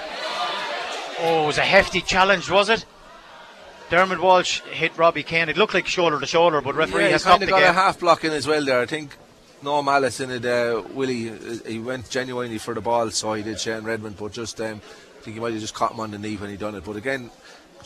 Oh, 1.21 1.45
it 1.45 1.47
was 1.49 1.59
a 1.59 1.63
hefty 1.63 2.01
challenge, 2.01 2.51
was 2.51 2.69
it? 2.69 2.85
Dermot 3.91 4.21
Walsh 4.21 4.61
hit 4.71 4.97
Robbie 4.99 5.23
Kane. 5.23 5.49
It 5.49 5.57
looked 5.57 5.75
like 5.75 5.87
shoulder 5.87 6.21
to 6.21 6.27
shoulder, 6.27 6.61
but 6.61 6.75
referee 6.75 7.03
yeah, 7.03 7.07
he 7.07 7.13
has 7.13 7.25
kind 7.25 7.41
stopped 7.41 7.43
of 7.45 7.49
the 7.49 7.65
got 7.65 7.71
a 7.71 7.73
half 7.73 7.99
block 7.99 8.25
in 8.25 8.33
as 8.33 8.47
well 8.47 8.65
there. 8.65 8.81
I 8.81 8.87
think 8.87 9.17
no 9.63 9.83
malice 9.83 10.21
in 10.21 10.31
it. 10.31 10.45
Uh, 10.45 10.83
Willie, 10.93 11.33
he 11.67 11.79
went 11.79 12.09
genuinely 12.11 12.59
for 12.59 12.75
the 12.75 12.81
ball, 12.83 13.11
so 13.11 13.33
he 13.33 13.43
did 13.43 13.59
Shane 13.59 13.85
Redmond, 13.85 14.17
but 14.19 14.33
just 14.33 14.61
um, 14.61 14.81
I 15.19 15.23
think 15.23 15.35
he 15.35 15.41
might 15.41 15.53
have 15.53 15.61
just 15.61 15.75
caught 15.75 15.93
him 15.93 16.01
on 16.01 16.11
the 16.11 16.19
knee 16.19 16.37
when 16.37 16.51
he 16.51 16.57
done 16.57 16.75
it. 16.75 16.85
But 16.85 16.97
again, 16.97 17.31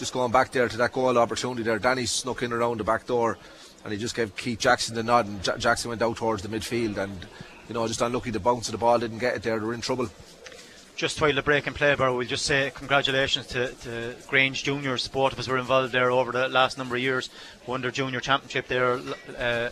just 0.02 0.12
going 0.12 0.32
back 0.32 0.50
there 0.50 0.68
to 0.68 0.76
that 0.76 0.92
goal 0.92 1.16
opportunity 1.16 1.62
there, 1.62 1.78
Danny 1.78 2.06
snuck 2.06 2.42
in 2.42 2.52
around 2.52 2.80
the 2.80 2.82
back 2.82 3.06
door, 3.06 3.38
and 3.84 3.92
he 3.92 3.98
just 4.00 4.16
gave 4.16 4.34
Keith 4.34 4.58
Jackson 4.58 4.96
the 4.96 5.02
nod, 5.04 5.28
and 5.28 5.46
Ja- 5.46 5.56
Jackson 5.56 5.90
went 5.90 6.02
out 6.02 6.16
towards 6.16 6.42
the 6.42 6.48
midfield, 6.48 6.96
and 6.96 7.24
you 7.68 7.74
know 7.74 7.86
just 7.86 8.02
unlucky 8.02 8.32
the 8.32 8.40
bounce 8.40 8.66
of 8.66 8.72
the 8.72 8.78
ball 8.78 8.98
didn't 8.98 9.18
get 9.18 9.36
it 9.36 9.44
there. 9.44 9.60
They 9.60 9.64
were 9.64 9.74
in 9.74 9.80
trouble. 9.80 10.08
just 10.96 11.20
while 11.20 11.32
the 11.32 11.40
break 11.40 11.68
and 11.68 11.76
play, 11.76 11.94
Barrow, 11.94 12.16
we'll 12.16 12.26
just 12.26 12.46
say 12.46 12.72
congratulations 12.74 13.46
to, 13.46 13.68
to 13.68 14.16
Grange 14.26 14.64
Junior. 14.64 14.98
Both 15.12 15.34
of 15.34 15.38
us 15.38 15.46
were 15.46 15.58
involved 15.58 15.92
there 15.92 16.10
over 16.10 16.32
the 16.32 16.48
last 16.48 16.78
number 16.78 16.96
of 16.96 17.02
years. 17.02 17.30
Won 17.68 17.80
their 17.80 17.92
junior 17.92 18.18
championship 18.18 18.66
there 18.66 18.98
uh, 19.38 19.68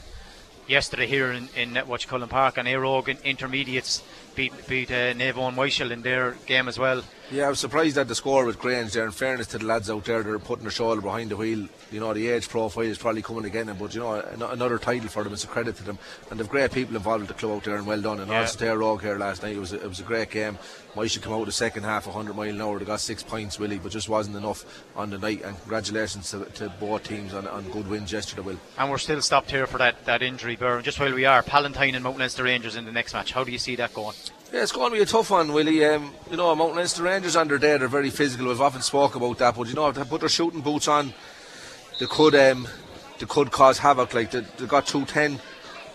yesterday 0.68 1.08
here 1.08 1.32
in, 1.32 1.48
in 1.56 1.72
Netwatch 1.72 2.06
Cullen 2.06 2.28
Park, 2.28 2.56
and 2.56 2.68
Aerogan 2.68 3.20
Intermediates 3.24 4.04
beat 4.40 4.68
beat 4.68 4.90
uh, 4.90 5.12
Navo 5.12 5.48
and 5.48 5.56
Wyshel 5.56 5.90
in 5.90 6.00
their 6.00 6.32
game 6.46 6.66
as 6.66 6.78
well. 6.78 7.02
Yeah, 7.30 7.46
I 7.46 7.50
was 7.50 7.60
surprised 7.60 7.98
at 7.98 8.08
the 8.08 8.14
score 8.14 8.46
with 8.46 8.58
Grange 8.58 8.92
there. 8.92 9.04
In 9.04 9.10
fairness 9.10 9.48
to 9.48 9.58
the 9.58 9.66
lads 9.66 9.90
out 9.90 10.04
there, 10.06 10.22
they're 10.22 10.38
putting 10.38 10.64
their 10.64 10.70
shoulder 10.70 11.02
behind 11.02 11.30
the 11.30 11.36
wheel. 11.36 11.68
You 11.90 11.98
know, 11.98 12.14
the 12.14 12.28
age 12.28 12.48
profile 12.48 12.84
is 12.84 12.98
probably 12.98 13.20
coming 13.22 13.44
again, 13.44 13.74
but 13.78 13.92
you 13.94 14.00
know, 14.00 14.14
another 14.50 14.78
title 14.78 15.08
for 15.08 15.24
them. 15.24 15.32
It's 15.32 15.42
a 15.44 15.48
credit 15.48 15.74
to 15.76 15.82
them, 15.82 15.98
and 16.30 16.38
they've 16.38 16.48
great 16.48 16.70
people 16.72 16.94
involved 16.94 17.20
with 17.22 17.28
the 17.28 17.34
club 17.34 17.56
out 17.56 17.64
there, 17.64 17.76
and 17.76 17.86
well 17.86 18.00
done. 18.00 18.20
And 18.20 18.30
Yeah. 18.30 18.40
also 18.42 18.58
their 18.58 18.78
Rogue 18.78 19.02
here 19.02 19.18
last 19.18 19.42
night. 19.42 19.56
It 19.56 19.58
was 19.58 19.72
a, 19.72 19.76
it 19.82 19.88
was 19.88 19.98
a 19.98 20.04
great 20.04 20.30
game. 20.30 20.56
Moisha 20.94 21.20
come 21.20 21.32
out 21.32 21.46
the 21.46 21.52
second 21.52 21.82
half, 21.84 22.06
100 22.06 22.34
mile 22.36 22.48
an 22.50 22.60
hour. 22.60 22.78
They 22.78 22.84
got 22.84 23.00
six 23.00 23.22
points, 23.22 23.58
Willie, 23.58 23.78
but 23.78 23.90
just 23.92 24.08
wasn't 24.08 24.36
enough 24.36 24.64
on 24.96 25.10
the 25.10 25.18
night. 25.18 25.42
And 25.44 25.58
congratulations 25.60 26.30
to, 26.30 26.44
to 26.44 26.68
both 26.80 27.04
teams 27.04 27.34
on, 27.34 27.46
on 27.48 27.68
good 27.70 27.88
wins 27.88 28.12
yesterday, 28.12 28.42
Will. 28.42 28.58
And 28.78 28.90
we're 28.90 28.98
still 28.98 29.20
stopped 29.22 29.50
here 29.50 29.66
for 29.66 29.78
that, 29.78 30.04
that 30.06 30.22
injury, 30.22 30.56
Burn. 30.56 30.82
Just 30.84 31.00
while 31.00 31.12
we 31.14 31.24
are, 31.24 31.42
Palatine 31.42 31.94
and 31.94 32.04
Mount 32.04 32.18
Leinster 32.18 32.44
Rangers 32.44 32.76
in 32.76 32.84
the 32.84 32.92
next 32.92 33.14
match. 33.14 33.32
How 33.32 33.42
do 33.44 33.50
you 33.52 33.58
see 33.58 33.76
that 33.76 33.94
going? 33.94 34.16
Yeah, 34.52 34.62
it's 34.62 34.72
going 34.72 34.90
to 34.90 34.96
be 34.96 35.02
a 35.02 35.06
tough 35.06 35.30
one, 35.30 35.52
Willie. 35.52 35.84
Um, 35.84 36.12
you 36.30 36.36
know, 36.36 36.54
Mount 36.56 36.74
Leinster 36.74 37.02
Rangers 37.04 37.36
on 37.36 37.46
their 37.48 37.58
day, 37.58 37.78
they're 37.78 37.86
very 37.88 38.10
physical. 38.10 38.46
We've 38.48 38.60
often 38.60 38.82
spoke 38.82 39.14
about 39.14 39.38
that, 39.38 39.56
but 39.56 39.68
you 39.68 39.74
know, 39.74 39.88
if 39.88 39.94
they 39.96 40.04
put 40.04 40.20
their 40.20 40.28
shooting 40.28 40.60
boots 40.60 40.88
on, 40.88 41.12
they 42.00 42.06
could 42.06 42.34
um, 42.34 42.66
they 43.18 43.26
could 43.26 43.52
cause 43.52 43.78
havoc. 43.78 44.12
Like 44.14 44.32
they, 44.32 44.40
they 44.40 44.66
got 44.66 44.86
210 44.86 45.38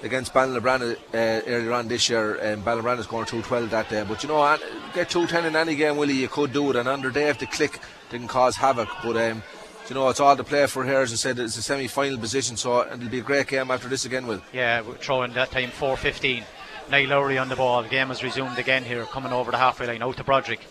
against 0.04 0.34
Ballinabranna 0.34 0.96
uh, 0.96 1.42
earlier 1.48 1.74
on 1.74 1.88
this 1.88 2.10
year. 2.10 2.36
and 2.36 2.60
Um, 2.60 2.64
Ballinabranna 2.64 3.04
scored 3.04 3.28
212 3.28 3.72
that 3.72 3.90
day. 3.90 4.06
But 4.08 4.24
you 4.24 4.30
know, 4.30 4.58
get 4.94 5.10
210 5.10 5.46
in 5.46 5.56
any 5.56 5.76
game, 5.76 5.98
Willie, 5.98 6.14
you 6.14 6.30
could 6.30 6.54
do 6.54 6.70
it. 6.70 6.76
And 6.76 7.04
their 7.04 7.12
day, 7.12 7.28
if 7.28 7.40
they 7.40 7.48
click, 7.48 7.80
can 8.10 8.28
cause 8.28 8.56
havoc. 8.56 8.88
But 9.04 9.18
um, 9.18 9.44
you 9.90 9.96
know, 9.96 10.08
it's 10.10 10.20
all 10.20 10.36
to 10.38 10.44
play 10.44 10.68
for 10.68 10.86
here. 10.86 11.00
As 11.00 11.12
I 11.12 11.16
said, 11.16 11.40
it's 11.40 11.58
a 11.58 11.62
semi-final 11.62 12.20
position, 12.20 12.56
so 12.56 12.82
it'll 12.86 13.10
be 13.10 13.20
a 13.20 13.24
great 13.24 13.48
game 13.48 13.70
after 13.72 13.88
this 13.88 14.06
again, 14.06 14.26
Will. 14.28 14.42
Yeah, 14.54 14.82
we're 14.82 14.96
throwing 14.96 15.34
that 15.34 15.52
time 15.52 15.70
4.15. 15.70 16.44
Niall 16.90 17.08
Lowry 17.10 17.38
on 17.40 17.50
the 17.50 17.56
ball. 17.56 17.82
The 17.82 17.90
Game 17.90 18.10
has 18.10 18.24
resumed 18.24 18.60
again 18.60 18.84
here, 18.84 19.04
coming 19.06 19.34
over 19.34 19.50
the 19.52 19.58
halfway 19.58 19.88
line. 19.88 20.04
Out 20.04 20.18
to 20.18 20.24
Broderick. 20.24 20.62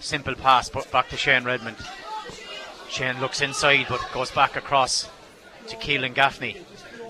Simple 0.00 0.36
pass, 0.36 0.68
but 0.68 0.90
back 0.92 1.08
to 1.08 1.16
Shane 1.16 1.42
Redmond. 1.42 1.76
Shane 2.88 3.20
looks 3.20 3.40
inside, 3.40 3.86
but 3.88 4.00
goes 4.12 4.30
back 4.30 4.56
across 4.56 5.08
to 5.68 5.76
Keelan 5.76 6.14
Gaffney. 6.14 6.56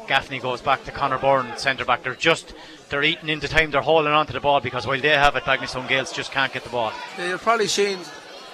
Gaffney 0.06 0.38
goes 0.38 0.60
back 0.60 0.84
to 0.84 0.90
Connor 0.90 1.18
Byrne, 1.18 1.56
centre 1.56 1.84
back. 1.84 2.02
They're 2.02 2.14
just 2.14 2.54
they're 2.88 3.02
eating 3.02 3.28
into 3.28 3.48
time. 3.48 3.70
They're 3.70 3.82
holding 3.82 4.12
on 4.12 4.26
to 4.26 4.32
the 4.32 4.40
ball 4.40 4.60
because 4.60 4.86
while 4.86 5.00
they 5.00 5.08
have 5.10 5.36
it, 5.36 5.44
Bagenalstown 5.44 5.88
Gaels 5.88 6.12
just 6.12 6.32
can't 6.32 6.52
get 6.52 6.64
the 6.64 6.70
ball. 6.70 6.92
You've 7.18 7.42
probably 7.42 7.66
seen 7.66 7.98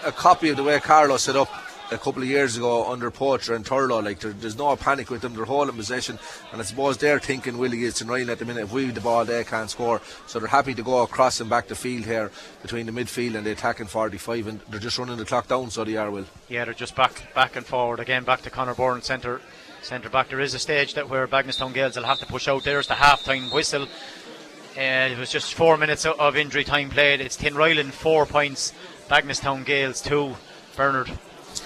a 0.04 0.12
copy 0.12 0.50
of 0.50 0.56
the 0.56 0.64
way 0.64 0.78
Carlow 0.80 1.16
set 1.16 1.36
up 1.36 1.48
a 1.90 1.98
couple 1.98 2.22
of 2.22 2.28
years 2.28 2.56
ago 2.56 2.90
under 2.90 3.10
Poacher 3.10 3.54
and 3.54 3.64
Turlough. 3.64 4.02
Like 4.02 4.20
there, 4.20 4.32
there's 4.32 4.56
no 4.56 4.74
panic 4.76 5.10
with 5.10 5.22
them; 5.22 5.34
they're 5.34 5.44
holding 5.44 5.76
possession, 5.76 6.18
and 6.52 6.60
I 6.60 6.64
suppose 6.64 6.98
they're 6.98 7.20
thinking 7.20 7.58
Willie 7.58 7.84
is 7.84 8.02
Ryan 8.02 8.30
at 8.30 8.38
the 8.38 8.44
minute. 8.44 8.64
If 8.64 8.72
we 8.72 8.90
the 8.90 9.00
ball, 9.00 9.24
they 9.24 9.44
can't 9.44 9.70
score, 9.70 10.00
so 10.26 10.38
they're 10.38 10.48
happy 10.48 10.74
to 10.74 10.82
go 10.82 11.02
across 11.02 11.40
and 11.40 11.50
back 11.50 11.68
the 11.68 11.74
field 11.74 12.04
here 12.04 12.30
between 12.62 12.86
the 12.86 12.92
midfield 12.92 13.36
and 13.36 13.46
the 13.46 13.52
attacking 13.52 13.86
45, 13.86 14.46
and 14.46 14.60
they're 14.70 14.80
just 14.80 14.98
running 14.98 15.16
the 15.16 15.24
clock 15.24 15.48
down. 15.48 15.70
So 15.70 15.84
they 15.84 15.96
are 15.96 16.10
Will. 16.10 16.26
Yeah, 16.48 16.64
they're 16.64 16.74
just 16.74 16.94
back 16.94 17.34
back 17.34 17.56
and 17.56 17.66
forward 17.66 18.00
again. 18.00 18.24
Back 18.24 18.42
to 18.42 18.50
Connor 18.50 18.74
Byrne, 18.74 19.02
centre 19.02 19.40
centre 19.82 20.08
back. 20.08 20.28
There 20.28 20.40
is 20.40 20.54
a 20.54 20.58
stage 20.58 20.94
that 20.94 21.08
where 21.08 21.28
Bagenalstown 21.28 21.74
Gaels 21.74 21.96
will 21.96 22.04
have 22.04 22.18
to 22.20 22.26
push 22.26 22.48
out. 22.48 22.64
There's 22.64 22.88
the 22.88 22.94
half 22.94 23.22
time 23.24 23.50
whistle. 23.50 23.86
Uh, 24.76 25.12
it 25.12 25.18
was 25.18 25.30
just 25.30 25.54
four 25.54 25.76
minutes 25.76 26.04
of 26.04 26.36
injury 26.36 26.64
time 26.64 26.90
played. 26.90 27.20
It's 27.20 27.36
Tinryland 27.36 27.92
four 27.92 28.26
points, 28.26 28.72
Bagenalstown 29.08 29.64
Gaels 29.64 30.02
two. 30.02 30.34
Bernard, 30.76 31.08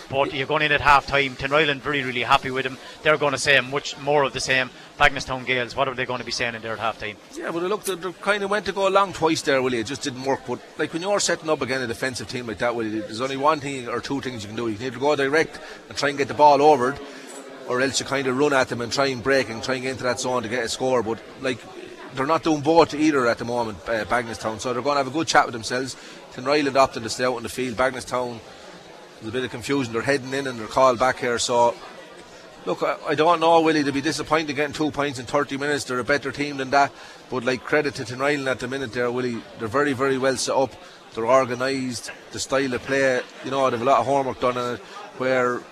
but 0.08 0.32
you're 0.32 0.46
going 0.46 0.62
in 0.62 0.72
at 0.72 0.80
half 0.80 1.06
time. 1.06 1.36
Tinryland 1.36 1.80
very 1.80 2.02
really 2.02 2.22
happy 2.22 2.50
with 2.50 2.64
him. 2.64 2.78
They're 3.02 3.16
going 3.16 3.32
to 3.32 3.38
say 3.38 3.60
much 3.60 3.98
more 3.98 4.24
of 4.24 4.32
the 4.32 4.40
same. 4.40 4.70
Bagenalstown 4.98 5.46
Gaels, 5.46 5.76
what 5.76 5.88
are 5.88 5.94
they 5.94 6.06
going 6.06 6.18
to 6.20 6.24
be 6.24 6.32
saying 6.32 6.54
in 6.54 6.62
there 6.62 6.72
at 6.72 6.78
half 6.78 6.98
time? 6.98 7.16
Yeah, 7.34 7.50
but 7.50 7.62
look, 7.62 7.84
they, 7.84 7.94
they 7.94 8.12
kind 8.12 8.42
of 8.42 8.50
went 8.50 8.66
to 8.66 8.72
go 8.72 8.88
along 8.88 9.12
twice 9.12 9.42
there, 9.42 9.62
Willie. 9.62 9.78
It 9.78 9.86
just 9.86 10.02
didn't 10.02 10.24
work. 10.24 10.40
But 10.46 10.60
like 10.78 10.92
when 10.92 11.02
you're 11.02 11.20
setting 11.20 11.48
up 11.50 11.62
again 11.62 11.82
a 11.82 11.86
defensive 11.86 12.28
team 12.28 12.46
like 12.46 12.58
that, 12.58 12.74
Willie, 12.74 13.00
there's 13.00 13.20
only 13.20 13.36
one 13.36 13.60
thing 13.60 13.88
or 13.88 14.00
two 14.00 14.20
things 14.20 14.42
you 14.42 14.48
can 14.48 14.56
do. 14.56 14.68
You 14.68 14.76
can 14.76 14.86
either 14.86 14.98
go 14.98 15.14
direct 15.16 15.60
and 15.88 15.96
try 15.96 16.08
and 16.08 16.18
get 16.18 16.28
the 16.28 16.34
ball 16.34 16.60
over, 16.62 16.96
or 17.68 17.80
else 17.80 18.00
you 18.00 18.06
kind 18.06 18.26
of 18.26 18.36
run 18.36 18.52
at 18.52 18.68
them 18.68 18.80
and 18.80 18.92
try 18.92 19.06
and 19.06 19.22
break 19.22 19.50
and 19.50 19.62
try 19.62 19.74
and 19.74 19.82
get 19.82 19.92
into 19.92 20.04
that 20.04 20.20
zone 20.20 20.42
to 20.42 20.48
get 20.48 20.64
a 20.64 20.68
score. 20.68 21.02
But 21.02 21.20
like 21.40 21.60
they're 22.14 22.26
not 22.26 22.42
doing 22.42 22.60
both 22.60 22.94
either 22.94 23.26
at 23.26 23.38
the 23.38 23.44
moment, 23.44 23.78
uh, 23.86 24.04
Bagenalstown. 24.06 24.60
So 24.60 24.72
they're 24.72 24.82
going 24.82 24.94
to 24.94 25.04
have 25.04 25.06
a 25.06 25.10
good 25.10 25.26
chat 25.26 25.46
with 25.46 25.52
themselves. 25.52 25.96
Tinryland 26.32 26.76
opted 26.76 27.02
to 27.02 27.10
stay 27.10 27.24
out 27.24 27.36
in 27.36 27.42
the 27.42 27.48
field. 27.48 27.76
Bagenalstown, 27.76 28.38
there's 29.20 29.28
a 29.28 29.32
bit 29.32 29.44
of 29.44 29.50
confusion. 29.50 29.92
They're 29.92 30.02
heading 30.02 30.32
in 30.32 30.46
and 30.46 30.58
they're 30.58 30.66
called 30.66 30.98
back 30.98 31.18
here. 31.18 31.38
So 31.38 31.74
Look, 32.68 32.82
I, 32.82 32.98
I 33.08 33.14
don't 33.14 33.40
know, 33.40 33.62
Willie. 33.62 33.80
They'll 33.80 33.94
be 33.94 34.02
disappointed 34.02 34.54
getting 34.54 34.74
two 34.74 34.90
points 34.90 35.18
in 35.18 35.24
30 35.24 35.56
minutes. 35.56 35.84
They're 35.84 36.00
a 36.00 36.04
better 36.04 36.30
team 36.30 36.58
than 36.58 36.68
that. 36.70 36.92
But, 37.30 37.44
like, 37.44 37.64
credit 37.64 37.94
to 37.94 38.04
Tinryland 38.04 38.46
at 38.46 38.58
the 38.58 38.68
minute 38.68 38.92
there, 38.92 39.10
Willie. 39.10 39.42
They're 39.58 39.68
very, 39.68 39.94
very 39.94 40.18
well 40.18 40.36
set 40.36 40.54
up. 40.54 40.72
They're 41.14 41.26
organised. 41.26 42.10
The 42.32 42.38
style 42.38 42.74
of 42.74 42.82
play, 42.82 43.22
you 43.44 43.50
know, 43.50 43.70
they've 43.70 43.80
a 43.80 43.84
lot 43.84 44.00
of 44.00 44.06
homework 44.06 44.40
done 44.40 44.58
on 44.58 44.74
it. 44.74 44.80
Where 45.16 45.62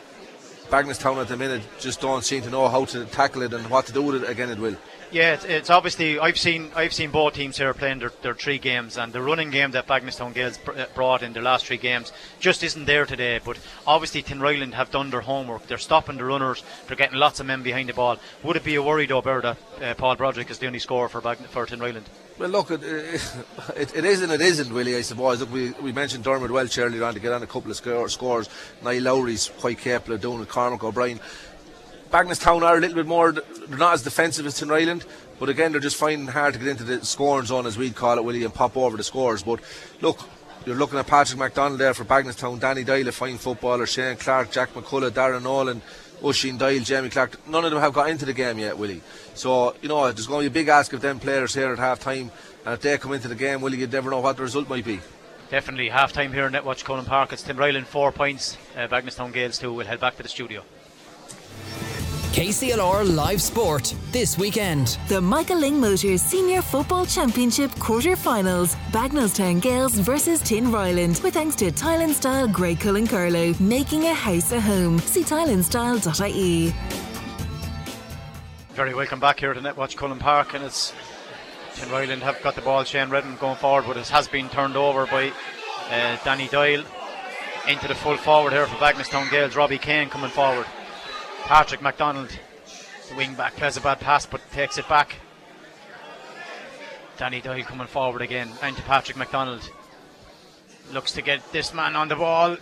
Bagenalstown 0.70 1.20
at 1.20 1.28
the 1.28 1.36
minute 1.36 1.62
just 1.78 2.00
don't 2.00 2.24
seem 2.24 2.42
to 2.42 2.50
know 2.50 2.66
how 2.68 2.86
to 2.86 3.04
tackle 3.04 3.42
it 3.42 3.52
and 3.52 3.68
what 3.68 3.84
to 3.86 3.92
do 3.92 4.02
with 4.02 4.22
it 4.22 4.30
again, 4.30 4.48
it 4.48 4.58
will. 4.58 4.76
Yeah, 5.12 5.34
it's, 5.34 5.44
it's 5.44 5.70
obviously 5.70 6.18
I've 6.18 6.38
seen 6.38 6.70
I've 6.74 6.92
seen 6.92 7.10
both 7.10 7.34
teams 7.34 7.56
here 7.56 7.72
playing 7.72 8.00
their, 8.00 8.12
their 8.22 8.34
three 8.34 8.58
games, 8.58 8.96
and 8.96 9.12
the 9.12 9.22
running 9.22 9.50
game 9.50 9.70
that 9.70 9.86
Bagenalstown 9.86 10.34
Gaels 10.34 10.58
uh, 10.68 10.86
brought 10.94 11.22
in 11.22 11.32
their 11.32 11.42
last 11.42 11.66
three 11.66 11.76
games 11.76 12.12
just 12.40 12.62
isn't 12.62 12.86
there 12.86 13.06
today. 13.06 13.40
But 13.44 13.58
obviously 13.86 14.22
Tinryland 14.22 14.74
have 14.74 14.90
done 14.90 15.10
their 15.10 15.20
homework. 15.20 15.66
They're 15.68 15.78
stopping 15.78 16.16
the 16.16 16.24
runners. 16.24 16.64
They're 16.86 16.96
getting 16.96 17.18
lots 17.18 17.38
of 17.40 17.46
men 17.46 17.62
behind 17.62 17.88
the 17.88 17.94
ball. 17.94 18.18
Would 18.42 18.56
it 18.56 18.64
be 18.64 18.74
a 18.74 18.82
worry 18.82 19.06
though, 19.06 19.22
Bear, 19.22 19.40
that 19.42 19.56
uh, 19.80 19.94
Paul 19.94 20.16
Broderick 20.16 20.50
is 20.50 20.58
the 20.58 20.66
only 20.66 20.80
scorer 20.80 21.08
for 21.08 21.20
Bagn- 21.20 21.36
for 21.36 21.66
Tinryland? 21.66 22.04
Well, 22.38 22.50
look, 22.50 22.70
it, 22.70 22.82
it, 23.76 23.96
it 23.96 24.04
is 24.04 24.22
and 24.22 24.32
it 24.32 24.40
isn't, 24.40 24.72
really, 24.72 24.96
I 24.96 25.00
suppose. 25.02 25.40
Look, 25.40 25.52
we, 25.52 25.70
we 25.80 25.92
mentioned 25.92 26.24
Dermot 26.24 26.50
Walsh 26.50 26.76
earlier 26.78 27.04
on 27.04 27.14
to 27.14 27.20
get 27.20 27.32
on 27.32 27.42
a 27.42 27.46
couple 27.46 27.70
of 27.70 27.76
score, 27.76 28.08
scores. 28.08 28.48
Niall 28.82 29.02
Lowry's 29.02 29.48
quite 29.58 29.78
capable 29.78 30.14
of 30.16 30.20
doing 30.20 30.42
it, 30.42 30.48
Cormac 30.48 30.82
O'Brien. 30.84 31.20
Bagenalstown 32.16 32.62
are 32.62 32.78
a 32.78 32.80
little 32.80 32.96
bit 32.96 33.04
more, 33.04 33.30
they're 33.30 33.76
not 33.76 33.92
as 33.92 34.02
defensive 34.02 34.46
as 34.46 34.58
Tinryland, 34.58 35.04
but 35.38 35.50
again, 35.50 35.72
they're 35.72 35.82
just 35.82 35.96
finding 35.96 36.26
hard 36.26 36.54
to 36.54 36.58
get 36.58 36.68
into 36.68 36.82
the 36.82 37.04
scoring 37.04 37.44
zone, 37.44 37.66
as 37.66 37.76
we'd 37.76 37.94
call 37.94 38.16
it, 38.16 38.24
Willie, 38.24 38.42
and 38.42 38.54
pop 38.54 38.74
over 38.74 38.96
the 38.96 39.04
scores. 39.04 39.42
But 39.42 39.60
look, 40.00 40.20
you're 40.64 40.76
looking 40.76 40.98
at 40.98 41.06
Patrick 41.06 41.38
McDonald 41.38 41.78
there 41.78 41.92
for 41.92 42.06
Bagenalstown, 42.06 42.58
Danny 42.58 42.84
Doyle, 42.84 43.06
a 43.06 43.12
fine 43.12 43.36
footballer, 43.36 43.84
Shane 43.84 44.16
Clark, 44.16 44.50
Jack 44.50 44.72
McCullough, 44.72 45.10
Darren 45.10 45.42
Nolan, 45.42 45.82
Oisin 46.24 46.56
Doyle, 46.56 46.80
Jamie 46.80 47.10
Clark. 47.10 47.46
None 47.46 47.66
of 47.66 47.70
them 47.70 47.80
have 47.80 47.92
got 47.92 48.08
into 48.08 48.24
the 48.24 48.32
game 48.32 48.58
yet, 48.60 48.78
Willie. 48.78 49.02
So, 49.34 49.76
you 49.82 49.90
know, 49.90 50.10
there's 50.10 50.26
going 50.26 50.42
to 50.42 50.50
be 50.50 50.58
a 50.60 50.62
big 50.62 50.68
ask 50.68 50.94
of 50.94 51.02
them 51.02 51.20
players 51.20 51.52
here 51.52 51.70
at 51.70 51.78
half 51.78 52.00
time. 52.00 52.30
And 52.64 52.72
if 52.72 52.80
they 52.80 52.96
come 52.96 53.12
into 53.12 53.28
the 53.28 53.34
game, 53.34 53.60
Willie, 53.60 53.76
you'd 53.76 53.92
never 53.92 54.08
know 54.08 54.20
what 54.20 54.38
the 54.38 54.42
result 54.42 54.70
might 54.70 54.86
be. 54.86 55.00
Definitely 55.50 55.90
half 55.90 56.14
time 56.14 56.32
here 56.32 56.46
in 56.46 56.54
Netwatch 56.54 56.82
Cullen 56.82 57.04
Park. 57.04 57.34
It's 57.34 57.42
Tinryland 57.42 57.84
four 57.84 58.10
points, 58.10 58.56
uh, 58.74 58.88
Bagenalstown 58.88 59.34
Gaels 59.34 59.58
two. 59.58 59.70
We'll 59.70 59.86
head 59.86 60.00
back 60.00 60.16
to 60.16 60.22
the 60.22 60.30
studio. 60.30 60.62
KCLR 62.36 63.16
Live 63.16 63.40
Sport 63.40 63.94
this 64.12 64.36
weekend. 64.36 64.98
The 65.08 65.22
Michael 65.22 65.56
Lyng 65.56 65.80
Motors 65.80 66.20
Senior 66.20 66.60
Football 66.60 67.06
Championship 67.06 67.70
quarter-finals. 67.78 68.74
Bagenalstown 68.92 69.58
Gaels 69.62 69.94
versus 69.94 70.42
Tinryland 70.42 71.22
with 71.22 71.32
thanks 71.32 71.56
to 71.56 71.72
Tile 71.72 72.02
and 72.02 72.14
Style 72.14 72.46
Grey 72.46 72.74
Cullen 72.74 73.06
Carlow, 73.06 73.54
making 73.58 74.04
a 74.04 74.12
house 74.12 74.52
a 74.52 74.60
home. 74.60 74.98
See 74.98 75.22
tileandstyle.ie. 75.22 76.74
Very 78.74 78.94
welcome 78.94 79.18
back 79.18 79.40
here 79.40 79.54
to 79.54 79.60
Netwatch 79.62 79.96
Cullen 79.96 80.18
Park, 80.18 80.52
and 80.52 80.62
it's 80.62 80.92
Tinryland 81.76 82.20
have 82.20 82.42
got 82.42 82.54
the 82.54 82.60
ball. 82.60 82.84
Shane 82.84 83.08
Redmond 83.08 83.40
going 83.40 83.56
forward, 83.56 83.86
but 83.86 83.96
it 83.96 84.08
has 84.08 84.28
been 84.28 84.50
turned 84.50 84.76
over 84.76 85.06
by 85.06 85.32
uh, 85.88 86.18
Danny 86.22 86.48
Doyle 86.48 86.84
into 87.66 87.88
the 87.88 87.94
full 87.94 88.18
forward 88.18 88.52
here 88.52 88.66
for 88.66 88.76
Bagenalstown 88.76 89.30
Gaels. 89.30 89.56
Robbie 89.56 89.78
Kane 89.78 90.10
coming 90.10 90.28
forward. 90.28 90.66
Patrick 91.46 91.80
McDonald, 91.80 92.36
the 93.08 93.14
wing 93.14 93.34
back, 93.34 93.54
plays 93.54 93.76
a 93.76 93.80
bad 93.80 94.00
pass 94.00 94.26
but 94.26 94.40
takes 94.50 94.78
it 94.78 94.88
back. 94.88 95.14
Danny 97.18 97.40
Doyle 97.40 97.62
coming 97.62 97.86
forward 97.86 98.20
again 98.20 98.50
into 98.64 98.82
Patrick 98.82 99.16
McDonald. 99.16 99.70
Looks 100.92 101.12
to 101.12 101.22
get 101.22 101.52
this 101.52 101.72
man 101.72 101.94
on 101.94 102.08
the 102.08 102.16
ball. 102.16 102.56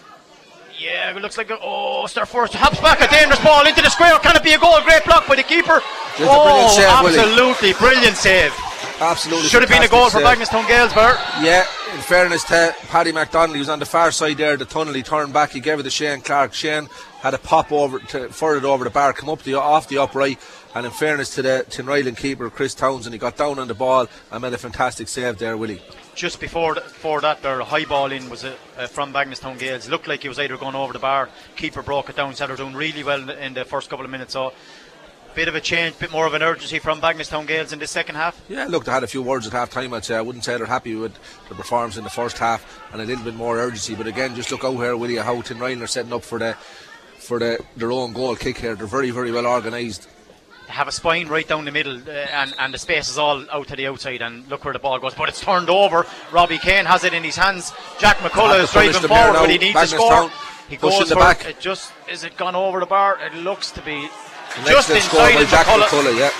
Yeah, 0.79 1.17
it 1.17 1.23
looks 1.23 1.39
like 1.39 1.51
a, 1.51 1.59
oh, 1.63 2.07
Star 2.07 2.27
Force 2.27 2.53
hops 2.53 2.81
back 2.81 3.01
a 3.01 3.09
dangerous 3.09 3.41
ball 3.43 3.67
into 3.67 3.81
the 3.81 3.91
square. 3.91 4.19
Can 4.19 4.37
it 4.37 4.43
be 4.43 4.53
a 4.53 4.59
goal? 4.59 4.81
Great 4.83 5.05
block 5.05 5.27
by 5.29 5.37
the 5.37 5.43
keeper. 5.43 5.81
Just 6.19 6.31
oh, 6.31 6.69
save, 6.75 7.03
Willie. 7.03 7.19
absolutely 7.19 7.73
brilliant 7.75 8.17
save. 8.17 8.53
Absolutely. 9.01 9.49
Should 9.49 9.63
have 9.63 9.71
been 9.71 9.83
a 9.83 9.89
goal 9.89 10.11
for 10.11 10.19
save. 10.19 10.27
Bagenalstown 10.27 10.67
Gaels, 10.67 10.93
Bert. 10.93 11.19
Yeah, 11.41 11.67
in 11.95 12.01
fairness 12.01 12.45
to 12.45 12.75
Paddy 12.89 13.13
McDonald, 13.13 13.55
he 13.55 13.61
was 13.61 13.69
on 13.69 13.79
the 13.79 13.87
far 13.87 14.11
side 14.11 14.37
there, 14.37 14.57
the 14.57 14.65
tunnel, 14.65 14.95
he 14.95 15.03
turned 15.03 15.33
back, 15.33 15.51
he 15.51 15.61
gave 15.61 15.79
it 15.79 15.85
to 15.85 15.91
Shane 15.91 16.21
Clark. 16.21 16.55
Shane 16.55 16.89
had 17.21 17.35
a 17.35 17.39
pop 17.39 17.71
over 17.71 17.99
to 17.99 18.29
further 18.31 18.67
over 18.67 18.85
the 18.85 18.91
bar, 18.91 19.13
come 19.13 19.29
up 19.29 19.43
the 19.43 19.55
off 19.55 19.89
the 19.89 19.99
upright, 19.99 20.39
and 20.75 20.87
in 20.87 20.93
fairness 20.93 21.35
to 21.37 21.43
the 21.43 21.65
Tinryland 21.71 22.17
keeper, 22.17 22.51
Chris 22.51 22.75
Townsend, 22.75 23.15
he 23.15 23.19
got 23.19 23.37
down 23.37 23.59
on 23.59 23.69
the 23.69 23.75
ball 23.75 24.09
and 24.31 24.43
made 24.43 24.53
a 24.53 24.59
fantastic 24.59 25.09
save 25.09 25.39
there, 25.39 25.57
Willie. 25.57 25.81
Just 26.15 26.41
before 26.41 26.75
th- 26.75 26.87
before 26.87 27.21
that, 27.23 27.43
their 27.43 27.61
high 27.61 27.85
ball 27.85 28.13
in 28.13 28.31
was 28.31 28.45
uh, 28.45 28.55
uh, 28.79 28.87
from 28.87 29.13
Bagenalstown 29.13 29.59
Gaels. 29.59 29.89
Looked 29.89 30.07
like 30.07 30.23
he 30.23 30.29
was 30.29 30.39
either 30.39 30.57
going 30.57 30.75
over 30.77 30.93
the 30.93 30.99
bar. 30.99 31.29
Keeper 31.57 31.83
broke 31.83 32.09
it 32.09 32.17
down. 32.17 32.35
Said 32.35 32.49
they're 32.49 32.57
doing 32.57 32.75
really 32.75 33.03
well 33.03 33.21
in 33.21 33.27
the, 33.27 33.45
in 33.45 33.55
the 33.55 33.65
first 33.65 33.91
couple 33.91 34.05
of 34.05 34.11
minutes. 34.11 34.33
So, 34.35 34.53
bit 35.35 35.49
of 35.49 35.57
a 35.57 35.61
change, 35.61 35.99
bit 35.99 36.13
more 36.13 36.27
of 36.27 36.35
an 36.35 36.43
urgency 36.43 36.79
from 36.79 37.01
Bagenalstown 37.01 37.47
Gaels 37.47 37.73
in 37.73 37.81
the 37.81 37.87
second 37.89 38.15
half. 38.15 38.41
Yeah, 38.49 38.67
look, 38.67 38.85
they 38.85 38.93
had 38.93 39.03
a 39.03 39.09
few 39.09 39.23
words 39.23 39.47
at 39.47 39.53
half 39.53 39.71
time, 39.71 39.93
I'd 39.93 40.05
say. 40.05 40.15
I 40.15 40.21
wouldn't 40.21 40.45
say 40.45 40.57
they're 40.57 40.67
happy 40.67 40.95
with 40.95 41.19
the 41.49 41.57
performance 41.57 41.97
in 41.97 42.05
the 42.05 42.11
first 42.11 42.39
half 42.39 42.81
and 42.93 43.03
a 43.03 43.05
little 43.05 43.25
bit 43.25 43.35
more 43.35 43.59
urgency. 43.59 43.97
But 43.97 44.07
again, 44.07 44.37
just 44.37 44.53
look 44.53 44.65
out 44.65 44.77
here, 44.77 44.97
Willie, 44.97 45.17
how 45.17 45.43
Tinryland 45.43 45.83
are 45.83 45.89
setting 45.89 46.13
up 46.13 46.23
for 46.23 46.39
the 46.39 46.57
for 47.19 47.39
the, 47.39 47.65
their 47.77 47.91
own 47.91 48.13
goal 48.13 48.37
kick 48.37 48.59
here. 48.59 48.75
They're 48.75 48.87
very, 48.87 49.11
very 49.11 49.33
well 49.33 49.47
organised. 49.47 50.09
Have 50.69 50.89
a 50.89 50.93
spine 50.93 51.29
right 51.29 51.47
down 51.47 51.65
the 51.65 51.71
middle, 51.71 51.97
uh, 51.97 52.11
and 52.11 52.55
and 52.59 52.75
the 52.75 52.79
space 52.79 53.09
is 53.09 53.19
all 53.19 53.45
out 53.51 53.69
to 53.69 53.77
the 53.77 53.87
outside. 53.87 54.23
And 54.23 54.49
look 54.49 54.65
where 54.65 54.73
the 54.73 54.79
ball 54.81 54.99
goes, 54.99 55.15
but 55.15 55.29
it's 55.29 55.41
turned 55.41 55.71
over. 55.71 56.07
Robbie 56.33 56.59
Kane 56.59 56.85
has 56.85 57.05
it 57.05 57.13
in 57.15 57.23
his 57.23 57.37
hands. 57.37 57.73
Jack 57.99 58.17
McCullough 58.19 58.65
is 58.65 58.73
driving 58.73 58.93
punish 58.93 59.03
them 59.03 59.11
here 59.11 59.25
forward, 59.33 59.39
but 59.39 59.51
he 59.51 59.59
needs 59.59 59.91
to 59.91 59.97
Bagenalstown 59.97 60.29
score. 60.31 60.31
He 60.69 60.77
pushing 60.79 61.01
goes 61.01 61.09
the 61.11 61.17
back. 61.17 61.45
it. 61.45 61.61
Just 61.61 61.93
is 62.11 62.25
it 62.25 62.37
gone 62.37 62.55
over 62.55 62.81
the 62.81 62.87
bar? 62.87 63.19
It 63.21 63.35
looks 63.35 63.71
to 63.73 63.83
be 63.83 64.09
The 64.65 64.71
just 64.71 64.91
inside 64.91 65.35
by 65.35 65.45
Jack 65.45 65.67
McCullough. 65.67 65.87
McCullough, 65.87 66.19
yeah. 66.19 66.31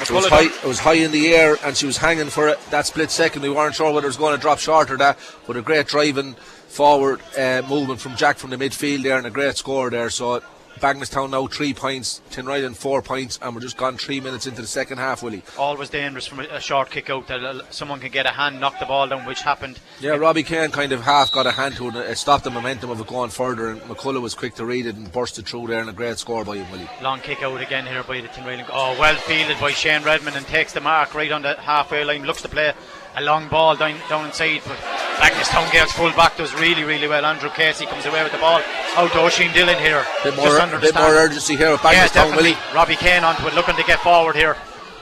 It 0.00 0.10
was, 0.12 0.26
high, 0.28 0.44
it 0.44 0.64
was 0.64 0.78
high 0.78 0.94
in 0.94 1.10
the 1.10 1.34
air 1.34 1.56
and 1.64 1.76
she 1.76 1.84
was 1.84 1.96
hanging 1.96 2.28
for 2.28 2.48
it. 2.48 2.60
That 2.70 2.86
split 2.86 3.10
second, 3.10 3.42
we 3.42 3.50
weren't 3.50 3.74
sure 3.74 3.92
whether 3.92 4.06
it 4.06 4.10
was 4.10 4.16
going 4.16 4.36
to 4.36 4.40
drop 4.40 4.60
short 4.60 4.92
or 4.92 4.96
that. 4.98 5.18
But 5.46 5.56
a 5.56 5.62
great 5.62 5.88
driving 5.88 6.34
forward 6.34 7.20
uh, 7.36 7.62
movement 7.68 8.00
from 8.00 8.14
Jack 8.14 8.38
from 8.38 8.50
the 8.50 8.56
midfield 8.56 9.02
there 9.02 9.18
and 9.18 9.26
a 9.26 9.30
great 9.30 9.56
score 9.56 9.90
there. 9.90 10.08
So 10.10 10.40
Bagenalstown 10.78 11.30
now 11.30 11.46
three 11.46 11.74
points, 11.74 12.20
Tinryland 12.30 12.76
four 12.76 13.02
points, 13.02 13.38
and 13.42 13.54
we're 13.54 13.60
just 13.60 13.76
gone 13.76 13.96
three 13.96 14.20
minutes 14.20 14.46
into 14.46 14.62
the 14.62 14.68
second 14.68 14.98
half, 14.98 15.22
Willie. 15.22 15.42
always 15.58 15.90
dangerous 15.90 16.26
from 16.26 16.40
a, 16.40 16.60
short 16.60 16.90
kick 16.90 17.10
out 17.10 17.26
that 17.28 17.42
uh, 17.44 17.62
someone 17.70 18.00
can 18.00 18.10
get 18.10 18.26
a 18.26 18.30
hand, 18.30 18.60
knock 18.60 18.78
the 18.78 18.86
ball 18.86 19.08
down, 19.08 19.26
which 19.26 19.42
happened. 19.42 19.78
Yeah, 20.00 20.16
Robbie 20.16 20.42
Kane 20.42 20.70
kind 20.70 20.92
of 20.92 21.02
half 21.02 21.32
got 21.32 21.46
a 21.46 21.52
hand 21.52 21.76
to 21.76 21.88
it. 21.88 21.96
It 21.96 22.18
stopped 22.18 22.44
the 22.44 22.50
momentum 22.50 22.90
of 22.90 23.00
it 23.00 23.06
going 23.06 23.30
further, 23.30 23.70
and 23.70 23.80
McCullough 23.82 24.22
was 24.22 24.34
quick 24.34 24.54
to 24.56 24.64
read 24.64 24.86
it 24.86 24.96
and 24.96 25.10
burst 25.12 25.38
it 25.38 25.46
through 25.46 25.68
there, 25.68 25.80
and 25.80 25.90
a 25.90 25.92
great 25.92 26.18
score 26.18 26.44
by 26.44 26.56
him, 26.56 26.70
Willie. 26.70 26.88
Long 27.02 27.20
kick 27.20 27.42
out 27.42 27.60
again 27.60 27.86
here 27.86 28.02
by 28.02 28.20
the 28.20 28.28
Tinryland. 28.28 28.68
Oh, 28.72 28.96
well 28.98 29.14
fielded 29.16 29.58
by 29.60 29.70
Shane 29.72 30.02
Redmond 30.02 30.36
and 30.36 30.46
takes 30.46 30.72
the 30.72 30.80
mark 30.80 31.14
right 31.14 31.32
on 31.32 31.42
the 31.42 31.54
halfway 31.54 32.04
line. 32.04 32.24
Looks 32.24 32.42
to 32.42 32.48
play 32.48 32.72
a 33.18 33.22
long 33.22 33.48
ball 33.48 33.74
down 33.74 33.96
down 34.08 34.26
inside, 34.26 34.62
but 34.66 34.76
Bagenalstown 35.18 35.70
Gaels 35.70 35.90
full 35.90 36.12
back 36.12 36.36
does 36.36 36.54
really 36.54 36.84
really 36.84 37.08
well. 37.08 37.24
Andrew 37.24 37.50
Casey 37.50 37.86
comes 37.86 38.06
away 38.06 38.22
with 38.22 38.32
the 38.32 38.38
ball 38.38 38.60
oh, 38.62 39.04
out 39.04 39.12
to 39.12 39.18
Oisin 39.20 39.52
Dillon 39.52 39.78
here. 39.78 40.04
Bit 40.22 40.34
just 40.34 40.46
more, 40.46 40.60
under 40.60 40.78
bit 40.78 40.94
more 40.94 41.10
urgency 41.10 41.56
here 41.56 41.72
with 41.72 41.82
Yeah, 41.82 42.06
Bagenalstown, 42.06 42.14
definitely. 42.14 42.52
Willie. 42.52 42.74
Robbie 42.74 42.96
Kane 42.96 43.24
onto 43.24 43.46
it, 43.46 43.54
looking 43.54 43.76
to 43.76 43.82
get 43.84 44.00
forward 44.00 44.36
here. 44.36 44.56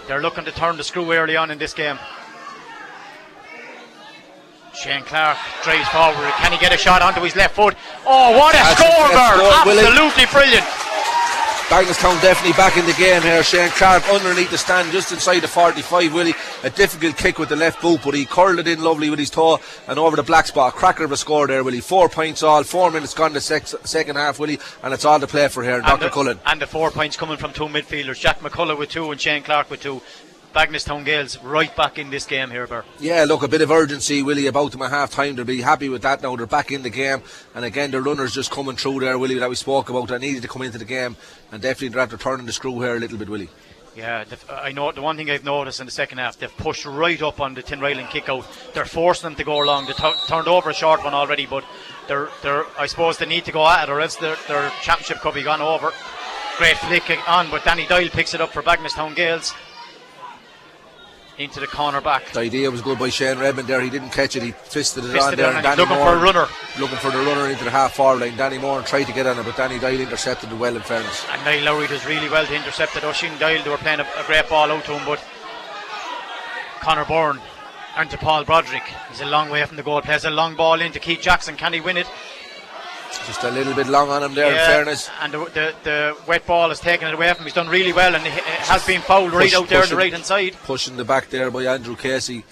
They're 0.09 0.23
looking 0.23 0.45
to 0.45 0.53
turn 0.53 0.77
the 0.77 0.85
screw 0.85 1.13
early 1.13 1.37
on 1.37 1.51
in 1.51 1.59
this 1.59 1.75
game. 1.75 1.99
Shane 4.75 5.03
Clark 5.03 5.39
drives 5.65 5.89
forward. 5.89 6.31
Can 6.37 6.53
he 6.53 6.59
get 6.59 6.73
a 6.73 6.77
shot 6.77 7.01
onto 7.01 7.21
his 7.23 7.35
left 7.35 7.57
foot? 7.57 7.75
Oh, 8.07 8.37
what 8.37 8.55
a 8.55 8.59
That's 8.59 8.81
a 8.81 8.85
score, 8.85 9.09
Bert. 9.09 9.37
score. 9.41 9.73
Absolutely 9.73 10.27
brilliant. 10.27 10.67
Bagenalstown 11.69 12.23
definitely 12.23 12.53
back 12.53 12.77
in 12.77 12.87
the 12.87 12.93
game 12.93 13.23
here. 13.23 13.43
Shane 13.43 13.71
Clark 13.71 14.09
underneath 14.09 14.53
the 14.53 14.57
stand 14.57 14.93
just 14.93 15.11
inside 15.11 15.41
the 15.41 15.49
45, 15.49 16.15
Willie. 16.15 16.35
A 16.63 16.71
difficult 16.71 17.17
kick 17.17 17.41
with 17.41 17.49
the 17.49 17.57
left 17.57 17.83
boot, 17.83 18.03
but 18.05 18.15
he 18.15 18.25
curled 18.25 18.61
it 18.61 18.69
in 18.69 18.85
lovely 18.85 19.11
with 19.11 19.19
his 19.19 19.31
toe 19.31 19.59
and 19.89 19.99
over 19.99 20.15
the 20.15 20.23
black 20.23 20.47
spot. 20.47 20.75
Cracker 20.75 21.03
of 21.03 21.11
a 21.11 21.17
score 21.17 21.49
there, 21.49 21.65
Willie. 21.65 21.81
Four 21.81 22.09
points 22.09 22.45
all, 22.45 22.63
four 22.63 22.93
minutes 22.93 23.15
gone 23.15 23.33
the 23.33 23.41
sex, 23.41 23.75
second 23.83 24.15
half, 24.15 24.39
Willie, 24.39 24.61
and 24.85 24.95
it's 24.95 25.05
all 25.05 25.19
to 25.19 25.27
play 25.27 25.49
for 25.49 25.65
here. 25.65 25.75
And 25.79 25.85
Dr. 25.85 26.05
the, 26.05 26.11
Cullen. 26.11 26.41
and 26.47 26.63
the 26.63 26.69
four 26.69 26.93
points 26.93 27.17
coming 27.17 27.37
from 27.37 27.53
two 27.53 27.65
midfielders. 27.65 28.21
Jack 28.21 28.39
McCullough 28.41 28.79
with 28.79 28.91
two 28.91 29.11
and 29.11 29.21
Shane 29.21 29.43
Clark 29.43 29.69
with 29.69 29.83
two. 29.83 30.01
Bagenalstown 30.57 31.05
Gaels 31.05 31.37
right 31.45 31.77
back 31.77 31.99
in 31.99 32.09
this 32.09 32.25
game 32.25 32.49
here, 32.49 32.67
Bert. 32.67 32.87
Yeah, 32.99 33.27
look, 33.29 33.43
a 33.43 33.49
bit 33.49 33.61
of 33.61 33.71
urgency, 33.71 34.23
Willie, 34.23 34.47
about 34.47 34.73
them 34.73 34.81
at 34.81 34.91
half 34.91 35.11
time. 35.11 35.37
They'll 35.37 35.45
be 35.45 35.61
happy 35.61 35.91
with 35.91 36.01
that 36.01 36.23
now. 36.23 36.35
They're 36.35 36.47
back 36.47 36.73
in 36.73 36.83
the 36.83 36.89
game. 36.89 37.21
And 37.55 37.63
again, 37.63 37.91
the 37.91 38.01
runners 38.01 38.35
just 38.35 38.51
coming 38.51 38.75
through 38.77 39.01
there, 39.01 39.19
Willie, 39.19 39.39
that 39.39 39.51
we 39.51 39.55
spoke 39.55 39.91
about. 39.91 40.09
That 40.09 40.23
needed 40.23 40.41
to 40.41 40.49
come 40.49 40.63
into 40.63 40.79
the 40.79 40.87
game. 40.87 41.15
And 41.53 41.61
definitely 41.61 41.89
they're 41.89 42.01
after 42.01 42.17
turning 42.17 42.47
the 42.47 42.55
screw 42.55 42.81
here 42.81 42.97
a 42.97 42.99
little 42.99 43.19
bit, 43.19 43.29
Willie. 43.29 43.51
Yeah, 43.95 44.25
I 44.51 44.73
know 44.73 44.93
the 44.93 45.03
one 45.03 45.19
thing 45.19 45.31
I've 45.31 45.45
noticed 45.45 45.81
in 45.81 45.85
the 45.85 45.93
second 45.93 46.19
half, 46.19 46.39
they've 46.39 46.57
pushed 46.57 46.87
right 46.87 47.21
up 47.21 47.39
on 47.39 47.53
the 47.53 47.63
Tinryland 47.63 48.09
kick 48.09 48.31
out. 48.31 48.47
They're 48.73 48.87
forcing 48.87 49.29
them 49.29 49.37
to 49.37 49.45
go 49.45 49.63
along. 49.63 49.87
They 49.87 49.93
tu- 49.93 50.15
turned 50.27 50.49
over 50.49 50.71
a 50.71 50.75
short 50.75 51.05
one 51.05 51.13
already, 51.13 51.45
but 51.45 51.65
they're, 52.09 52.31
they're, 52.43 52.65
I 52.79 52.87
suppose 52.87 53.19
they 53.19 53.27
need 53.27 53.45
to 53.45 53.53
go 53.53 53.67
at 53.69 53.91
it 53.91 53.93
or 53.93 54.01
else 54.01 54.17
their, 54.17 54.37
their 54.49 54.71
championship 54.83 55.21
could 55.21 55.35
be 55.35 55.43
gone 55.43 55.61
over. 55.61 55.93
Great 56.57 56.79
flick 56.79 57.11
on, 57.29 57.51
but 57.51 57.63
Danny 57.65 57.87
Doyle 57.87 58.09
picks 58.09 58.33
it 58.33 58.41
up 58.41 58.51
for 58.51 58.63
Bagenalstown 58.63 59.15
Gaels. 59.15 59.53
Into 61.39 61.61
the 61.61 61.67
corner 61.67 62.01
back. 62.01 62.33
The 62.33 62.41
idea 62.41 62.71
was 62.71 62.81
good 62.81 62.99
by 62.99 63.11
Shane 63.11 63.39
Redmond 63.39 63.69
there. 63.69 63.83
He 63.83 63.91
didn't 63.91 64.09
catch 64.09 64.37
it. 64.37 64.43
He 64.43 64.53
fisted 64.53 65.05
it 65.05 65.09
Fisted 65.13 65.21
on 65.23 65.33
it 65.35 65.37
there. 65.37 65.49
on 65.51 65.57
and 65.57 65.79
looking 65.79 65.95
Moore 65.97 66.13
for 66.13 66.17
a 66.17 66.21
runner. 66.23 66.47
Looking 66.81 66.97
for 66.97 67.11
the 67.11 67.19
runner 67.19 67.51
into 67.51 67.63
the 67.63 67.71
half 67.71 67.95
forward 67.95 68.21
line. 68.23 68.37
Danny 68.39 68.57
Moore 68.57 68.81
tried 68.81 69.05
to 69.05 69.13
get 69.13 69.27
on 69.27 69.39
it, 69.39 69.45
but 69.45 69.55
Danny 69.55 69.79
Doyle 69.79 70.01
intercepted 70.01 70.51
it 70.51 70.55
well, 70.55 70.75
in 70.75 70.81
fairness. 70.81 71.27
And 71.31 71.45
Niall 71.45 71.65
Lowry 71.75 71.89
does 71.89 72.07
really 72.07 72.31
well 72.31 72.47
to 72.47 72.55
intercept 72.57 72.97
it. 72.97 73.05
Oisin 73.05 73.37
Doyle, 73.39 73.63
they 73.63 73.69
were 73.69 73.77
playing 73.77 74.01
a, 74.01 74.07
a 74.17 74.25
great 74.27 74.49
ball 74.49 74.71
out 74.71 74.83
to 74.87 74.93
him, 74.99 75.05
but 75.05 75.23
Connor 76.81 77.05
Byrne 77.05 77.39
and 77.97 78.09
to 78.11 78.17
Paul 78.17 78.45
Broderick. 78.45 78.85
He's 79.11 79.21
a 79.21 79.27
long 79.27 79.51
way 79.51 79.65
from 79.67 79.77
the 79.77 79.83
goal. 79.83 80.01
Plays 80.01 80.25
a 80.25 80.31
long 80.31 80.55
ball 80.57 80.81
into 80.81 80.99
Keith 80.99 81.21
Jackson. 81.21 81.57
Can 81.57 81.73
he 81.75 81.81
win 81.81 81.99
it? 81.99 82.07
Just 83.27 83.43
a 83.45 83.51
little 83.51 83.75
bit 83.75 83.87
long 83.89 84.09
on 84.09 84.23
him 84.23 84.35
there, 84.35 84.51
in 84.51 84.57
fairness. 84.57 85.11
And 85.21 85.33
the, 85.33 85.39
the, 85.47 85.75
the 85.83 86.17
wet 86.29 86.47
ball 86.47 86.69
has 86.69 86.81
taken 86.81 87.09
it 87.09 87.15
away 87.15 87.29
from 87.33 87.39
him. 87.39 87.45
He's 87.45 87.55
done 87.55 87.69
really 87.69 87.93
well 87.93 88.15
and 88.15 88.25
has 88.25 88.87
been 88.87 89.01
fouled 89.01 89.33
right 89.33 89.51
Push- 89.51 89.55
out 89.55 89.69
there 89.69 89.83
on 89.83 89.89
the 89.89 89.97
right 89.97 90.13
hand 90.13 90.25
side. 90.25 90.55
Pushing 90.65 90.97
the 90.97 91.05
back 91.05 91.29
there 91.31 91.51
by 91.51 91.65
Andrew 91.65 91.97
Casey. 91.97 92.45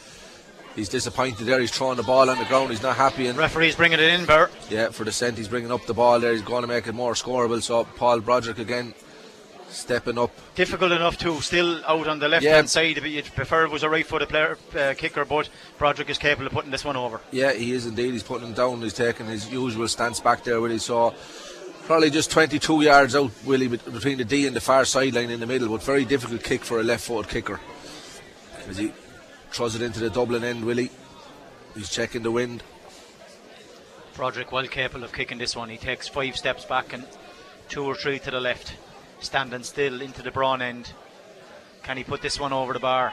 He's 0.74 0.88
disappointed 0.88 1.44
there. 1.44 1.61
He's 1.61 1.70
throwing 1.70 1.96
the 1.96 2.02
ball 2.02 2.28
on 2.28 2.36
the 2.38 2.44
ground. 2.46 2.70
He's 2.70 2.82
not 2.82 2.96
happy. 2.96 3.28
And 3.28 3.38
Referee's 3.38 3.76
bringing 3.76 4.00
it 4.00 4.07
in, 4.09 4.24
Bert. 4.24 4.50
yeah, 4.68 4.88
for 4.90 5.05
the 5.05 5.12
cent, 5.12 5.38
he's 5.38 5.46
bringing 5.46 5.70
up 5.70 5.86
the 5.86 5.94
ball 5.94 6.18
there. 6.18 6.32
He's 6.32 6.42
going 6.42 6.62
to 6.62 6.68
make 6.68 6.88
it 6.88 6.94
more 6.94 7.12
scoreable. 7.14 7.62
So 7.62 7.84
Paul 7.84 8.20
Broderick 8.20 8.59
again 8.59 8.92
stepping 9.75 10.18
up. 10.18 10.31
Difficult 10.55 10.93
enough 10.93 11.18
to 11.18 11.41
still 11.41 11.85
out 11.87 12.07
on 12.07 12.18
the 12.18 12.29
left 12.29 12.45
Yeah. 12.45 12.57
hand 12.57 12.70
side. 12.70 12.97
But 13.01 13.11
You'd 13.11 13.35
prefer 13.35 13.64
it 13.64 13.70
was 13.70 13.83
a 13.83 13.89
right 13.91 14.07
footed 14.07 14.29
player 14.29 14.57
uh, 14.79 14.95
kicker, 14.97 15.25
but 15.25 15.49
Broderick 15.79 16.11
is 16.11 16.18
capable 16.18 16.47
of 16.47 16.53
putting 16.53 16.70
this 16.70 16.85
one 16.85 16.97
over. 16.97 17.20
Yeah, 17.31 17.53
he 17.53 17.72
is 17.72 17.87
indeed. 17.87 18.12
He's 18.12 18.22
putting 18.22 18.49
him 18.49 18.55
down. 18.55 18.81
He's 18.83 18.95
taking 18.95 19.27
his 19.27 19.51
usual 19.51 19.89
stance 19.89 20.20
back 20.20 20.45
there, 20.45 20.61
where 20.61 20.70
he 20.70 20.79
saw 20.79 21.12
probably 21.87 22.11
just 22.11 22.31
22 22.31 22.83
yards 22.83 23.14
out, 23.14 23.31
Willie, 23.45 23.68
between 23.68 24.18
the 24.18 24.25
D 24.25 24.47
and 24.47 24.57
the 24.57 24.61
far 24.61 24.85
sideline 24.85 25.31
in 25.31 25.41
the 25.41 25.47
middle. 25.47 25.68
But 25.68 25.83
very 25.83 26.05
difficult 26.05 26.43
kick 26.43 26.64
for 26.64 26.81
a 26.81 26.83
left-footed 26.83 27.31
kicker. 27.31 27.61
As 28.68 28.79
he 28.79 28.93
throws 29.51 29.75
it 29.75 29.83
into 29.83 30.01
the 30.01 30.11
Dublin 30.11 30.43
end, 30.45 30.64
Willie. 30.64 30.91
He's 31.75 31.91
checking 31.91 32.22
the 32.22 32.31
wind. 32.31 32.62
Broderick 34.14 34.53
well 34.53 34.66
capable 34.66 35.05
of 35.05 35.12
kicking 35.12 35.39
this 35.39 35.57
one. 35.57 35.68
He 35.68 35.77
takes 35.77 36.07
five 36.09 36.37
steps 36.37 36.64
back 36.64 36.93
and 36.93 37.05
two 37.68 37.85
or 37.85 37.95
three 37.97 38.18
to 38.20 38.31
the 38.31 38.41
left, 38.41 38.75
standing 39.21 39.62
still 39.62 40.01
into 40.03 40.23
the 40.23 40.31
brawn 40.31 40.62
end. 40.62 40.93
Can 41.83 41.97
he 41.97 42.05
put 42.05 42.23
this 42.23 42.39
one 42.41 42.53
over 42.53 42.73
the 42.73 42.79
bar? 42.81 43.12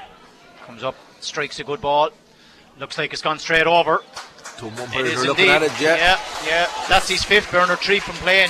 Comes 0.65 0.83
up, 0.83 0.95
strikes 1.19 1.59
a 1.59 1.63
good 1.63 1.81
ball. 1.81 2.09
Looks 2.79 2.97
like 2.97 3.13
it's 3.13 3.21
gone 3.21 3.39
straight 3.39 3.67
over. 3.67 3.99
Two 4.57 4.67
It 4.67 4.79
umpires 4.79 5.23
are 5.23 5.27
looking 5.27 5.45
indeed. 5.45 5.49
at 5.49 5.63
it, 5.63 5.71
yeah. 5.81 5.95
yeah, 5.95 6.19
yeah. 6.47 6.67
That's 6.87 7.09
his 7.09 7.23
fifth 7.23 7.51
burner, 7.51 7.75
three 7.75 7.99
from 7.99 8.15
playing 8.15 8.49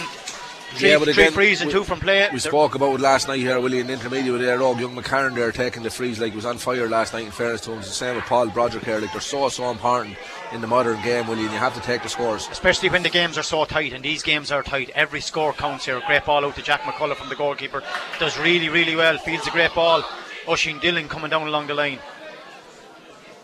Three, 0.73 0.89
Yeah, 0.91 0.97
but 0.99 1.13
three 1.13 1.23
again, 1.23 1.33
frees 1.33 1.61
and 1.61 1.67
we- 1.67 1.73
two 1.73 1.83
from 1.83 1.99
play. 1.99 2.27
We 2.31 2.39
spoke 2.39 2.75
about 2.75 2.95
it 2.95 3.01
last 3.01 3.27
night 3.27 3.39
here, 3.39 3.59
Willie, 3.59 3.79
in 3.79 3.87
the 3.87 3.93
intermediate 3.93 4.31
with 4.31 4.41
their 4.41 4.59
Young 4.59 4.95
McCarran 4.95 5.35
there 5.35 5.51
taking 5.51 5.83
the 5.83 5.89
frees 5.89 6.17
like 6.19 6.31
he 6.31 6.35
was 6.35 6.45
on 6.45 6.57
fire 6.57 6.87
last 6.87 7.13
night 7.13 7.25
in 7.25 7.31
fairness 7.31 7.61
to 7.61 7.71
him. 7.73 7.79
It's 7.79 7.89
the 7.89 7.93
same 7.93 8.15
with 8.15 8.25
Paul 8.25 8.47
Broderick 8.47 8.85
here. 8.85 8.99
Like 8.99 9.11
they're 9.11 9.21
so, 9.21 9.49
so 9.49 9.69
important 9.69 10.15
in 10.53 10.61
the 10.61 10.67
modern 10.67 11.01
game, 11.03 11.27
Willie, 11.27 11.43
and 11.43 11.51
you 11.51 11.57
have 11.57 11.75
to 11.75 11.81
take 11.81 12.03
the 12.03 12.09
scores. 12.09 12.47
especially 12.51 12.89
when 12.89 13.03
the 13.03 13.09
games 13.09 13.37
are 13.37 13.43
so 13.43 13.65
tight, 13.65 13.91
and 13.93 14.03
these 14.03 14.23
games 14.23 14.51
are 14.51 14.63
tight. 14.63 14.89
Every 14.95 15.21
score 15.21 15.51
counts 15.53 15.85
here. 15.85 16.01
Great 16.07 16.25
ball 16.25 16.45
out 16.45 16.55
to 16.55 16.61
Jack 16.61 16.81
McCullough 16.81 17.15
from 17.17 17.29
the 17.29 17.35
goalkeeper. 17.35 17.83
Does 18.19 18.37
really, 18.39 18.69
really 18.69 18.95
well. 18.95 19.17
Fields 19.17 19.47
a 19.47 19.51
great 19.51 19.73
ball. 19.75 20.03
Oisin 20.47 20.79
Dillon 20.79 21.07
coming 21.09 21.29
down 21.29 21.47
along 21.47 21.67
the 21.67 21.73
line. 21.75 21.99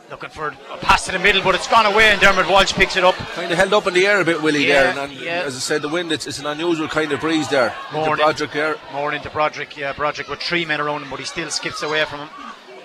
Looking 0.09 0.29
for 0.29 0.47
a 0.71 0.77
pass 0.77 1.05
to 1.07 1.11
the 1.11 1.19
middle, 1.19 1.41
but 1.43 1.53
it's 1.53 1.67
gone 1.67 1.85
away, 1.85 2.05
and 2.11 2.21
Dermot 2.21 2.47
Walsh 2.47 2.71
picks 2.71 2.95
it 2.95 3.03
up. 3.03 3.15
Kind 3.15 3.51
of 3.51 3.57
held 3.57 3.73
up 3.73 3.87
in 3.87 3.93
the 3.93 4.07
air 4.07 4.21
a 4.21 4.25
bit, 4.25 4.41
Willie, 4.41 4.65
Yeah, 4.65 4.93
there. 4.93 5.03
And, 5.03 5.11
and 5.11 5.21
yeah. 5.21 5.43
as 5.45 5.57
I 5.57 5.59
said, 5.59 5.81
the 5.81 5.89
wind, 5.89 6.13
it's, 6.13 6.25
it's 6.25 6.39
an 6.39 6.45
unusual 6.45 6.87
kind 6.87 7.11
of 7.11 7.19
breeze 7.19 7.49
there. 7.49 7.75
Into 7.89 8.05
Morning. 8.05 8.15
Broderick 8.23 8.51
there. 8.53 8.75
More 8.93 9.13
into 9.13 9.29
Broderick. 9.29 9.75
Yeah, 9.75 9.91
Broderick 9.91 10.29
with 10.29 10.39
three 10.39 10.63
men 10.63 10.79
around 10.79 11.01
him, 11.03 11.09
but 11.09 11.19
he 11.19 11.25
still 11.25 11.49
skips 11.49 11.81
away 11.83 12.05
from 12.05 12.19
him. 12.21 12.29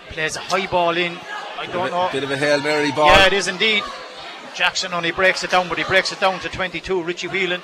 Plays 0.08 0.34
a 0.34 0.40
high 0.40 0.66
ball 0.66 0.96
in. 0.96 1.16
I 1.58 1.66
Bit 1.66 1.72
don't 1.72 1.86
of, 1.86 1.90
know. 1.92 2.08
a, 2.08 2.12
bit 2.12 2.24
of 2.24 2.30
a 2.32 2.36
Hail 2.36 2.60
Mary 2.60 2.90
ball. 2.90 3.06
Yeah, 3.06 3.26
it 3.28 3.32
is 3.32 3.46
indeed. 3.46 3.84
Jackson 4.56 4.92
only 4.92 5.12
breaks 5.12 5.44
it 5.44 5.50
down, 5.52 5.68
but 5.68 5.78
he 5.78 5.84
breaks 5.84 6.10
it 6.12 6.18
down 6.18 6.40
to 6.40 6.48
22. 6.48 7.04
Richie 7.04 7.28
Whelan. 7.28 7.62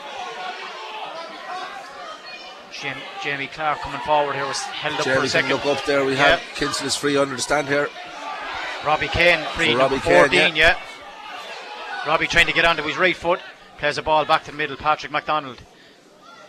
Jam- 2.73 2.97
Jamie 3.25 3.49
Clark 3.49 3.81
coming 3.81 4.01
forward 4.03 4.37
here 4.37 4.47
was 4.47 4.61
held 4.61 4.95
up 4.95 5.01
for 5.01 5.05
Jerry 5.07 5.17
a 5.19 5.21
can 5.23 5.29
second. 5.31 5.51
look 5.51 5.67
up 5.67 5.85
there. 5.85 6.05
We 6.05 6.13
Yeah. 6.13 6.37
have 6.37 6.41
Kinston 6.55 6.87
is 6.87 6.95
free 6.95 7.17
under 7.17 7.35
the 7.35 7.43
stand 7.43 7.67
here. 7.67 7.89
Robbie 8.85 9.09
Kane, 9.09 9.45
free 9.55 9.69
number 9.75 9.83
Robbie 9.97 10.01
Kane, 10.01 10.29
14, 10.29 10.57
yeah. 10.57 10.79
Robbie 12.07 12.27
trying 12.27 12.47
to 12.47 12.53
get 12.53 12.65
onto 12.65 12.83
his 12.83 12.97
right 12.97 13.17
foot, 13.17 13.41
plays 13.79 13.99
a 13.99 14.03
ball 14.03 14.25
back 14.25 14.45
to 14.45 14.51
the 14.53 14.57
middle. 14.57 14.77
Patrick 14.77 15.13
McDonald, 15.13 15.61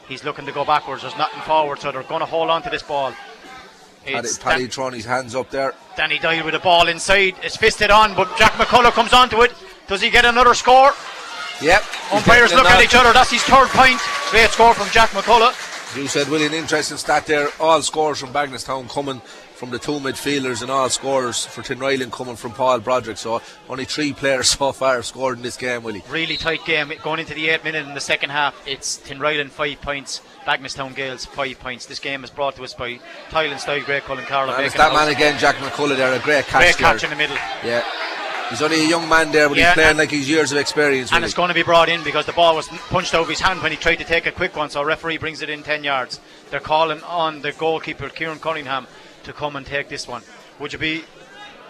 he's 0.08 0.24
looking 0.24 0.46
to 0.46 0.52
go 0.52 0.64
backwards. 0.64 1.02
There's 1.02 1.18
nothing 1.18 1.42
forward, 1.42 1.80
so 1.80 1.92
they're 1.92 2.04
going 2.04 2.20
to 2.22 2.26
hold 2.26 2.50
on 2.50 2.62
to 2.64 2.70
this 2.70 2.84
ball. 2.84 3.14
Paddy, 4.06 4.18
It's 4.28 4.38
Paddy 4.38 4.64
Dan- 4.64 4.72
throwing 4.72 4.94
his 4.94 5.06
hands 5.06 5.36
up 5.36 5.50
there. 5.50 5.74
Danny 5.98 6.20
Doyle 6.20 6.44
with 6.46 6.54
the 6.54 6.60
ball 6.60 6.88
inside. 6.88 7.36
It's 7.44 7.58
fisted 7.58 7.92
on, 7.92 8.16
but 8.16 8.36
Jack 8.38 8.54
McCullough 8.54 8.92
comes 8.94 9.12
onto 9.12 9.42
it. 9.42 9.54
Does 9.88 10.02
he 10.02 10.10
get 10.10 10.24
another 10.24 10.54
score? 10.54 10.94
Yep. 11.62 11.84
Umpires 12.14 12.54
look 12.54 12.66
at 12.66 12.82
each 12.82 12.96
other. 12.96 13.12
That's 13.12 13.32
his 13.32 13.44
third 13.44 13.68
point. 13.70 14.00
Great 14.32 14.50
score 14.52 14.74
from 14.74 14.88
Jack 14.92 15.10
McCullough. 15.10 15.98
You 15.98 16.08
said, 16.08 16.30
Willie, 16.30 16.46
an 16.46 16.54
interesting 16.54 16.98
stat 16.98 17.26
there. 17.26 17.50
All 17.60 17.82
scores 17.82 18.20
from 18.20 18.32
Bagenalstown 18.32 18.88
coming 18.90 19.22
from 19.60 19.72
the 19.72 19.78
two 19.78 20.00
midfielders, 20.00 20.62
and 20.62 20.72
all 20.72 20.88
scorers 20.90 21.46
for 21.46 21.62
Tinryland 21.62 22.14
coming 22.14 22.38
from 22.38 22.54
Paul 22.54 22.80
Broderick. 22.80 23.18
So 23.18 23.42
only 23.70 23.84
three 23.84 24.14
players 24.14 24.50
so 24.58 24.72
far 24.72 24.96
have 24.96 25.06
scored 25.06 25.36
in 25.36 25.44
this 25.44 25.58
game, 25.58 25.84
Willie. 25.84 26.02
Really 26.10 26.38
tight 26.38 26.64
game. 26.66 26.94
Going 27.04 27.20
into 27.20 27.34
the 27.34 27.50
eighth 27.50 27.66
minute 27.66 27.86
in 27.86 27.94
the 27.94 28.00
second 28.00 28.30
half, 28.30 28.56
it's 28.66 28.98
Tinryland 29.00 29.50
five 29.50 29.82
points, 29.82 30.22
Bagenalstown 30.46 30.96
Gaels 30.96 31.26
five 31.26 31.60
points. 31.60 31.86
This 31.88 32.00
game 32.00 32.24
is 32.24 32.30
brought 32.30 32.56
to 32.56 32.64
us 32.64 32.74
by 32.74 33.00
Tile 33.30 33.52
and 33.52 33.60
Style 33.60 33.82
Graiguecullen 33.82 34.26
Carlow. 34.28 34.54
And 34.54 34.66
it's 34.66 34.76
that 34.76 34.94
man 34.94 35.10
again, 35.10 35.38
Jack 35.38 35.56
McCullough 35.58 35.98
there, 35.98 36.14
a 36.14 36.20
great 36.20 36.46
catch 36.46 36.62
Great 36.62 36.78
there. 36.78 36.94
catch 36.94 37.04
in 37.04 37.10
the 37.10 37.18
middle. 37.18 37.36
Yeah. 37.64 37.84
He's 38.50 38.64
only 38.64 38.84
a 38.84 38.88
young 38.90 39.08
man 39.08 39.32
there, 39.32 39.48
but 39.48 39.58
Yeah, 39.58 39.66
he's 39.66 39.74
playing 39.76 39.98
like 39.98 40.10
he's 40.10 40.28
years 40.28 40.52
of 40.52 40.58
experience. 40.58 41.12
And 41.14 41.24
it's 41.24 41.36
going 41.36 41.50
to 41.50 41.54
be 41.54 41.62
brought 41.62 41.88
in 41.88 42.04
because 42.04 42.26
the 42.26 42.34
ball 42.34 42.56
was 42.56 42.68
punched 42.68 43.14
over 43.14 43.30
his 43.30 43.40
hand 43.40 43.62
when 43.62 43.72
he 43.72 43.78
tried 43.78 43.98
to 43.98 44.04
take 44.04 44.26
a 44.26 44.32
quick 44.32 44.56
one. 44.56 44.72
So 44.72 44.84
referee 44.84 45.18
brings 45.18 45.44
it 45.44 45.50
in 45.50 45.62
10 45.62 45.84
yards. 45.84 46.20
They're 46.50 46.60
calling 46.60 47.04
on 47.04 47.42
the 47.42 47.52
goalkeeper, 47.52 48.10
Kieran 48.10 48.40
Cunningham, 48.40 48.88
to 49.30 49.34
come 49.34 49.56
and 49.56 49.66
take 49.66 49.90
this 49.90 50.08
one. 50.08 50.24
Would 50.60 50.74
you 50.74 50.80
be 50.80 51.04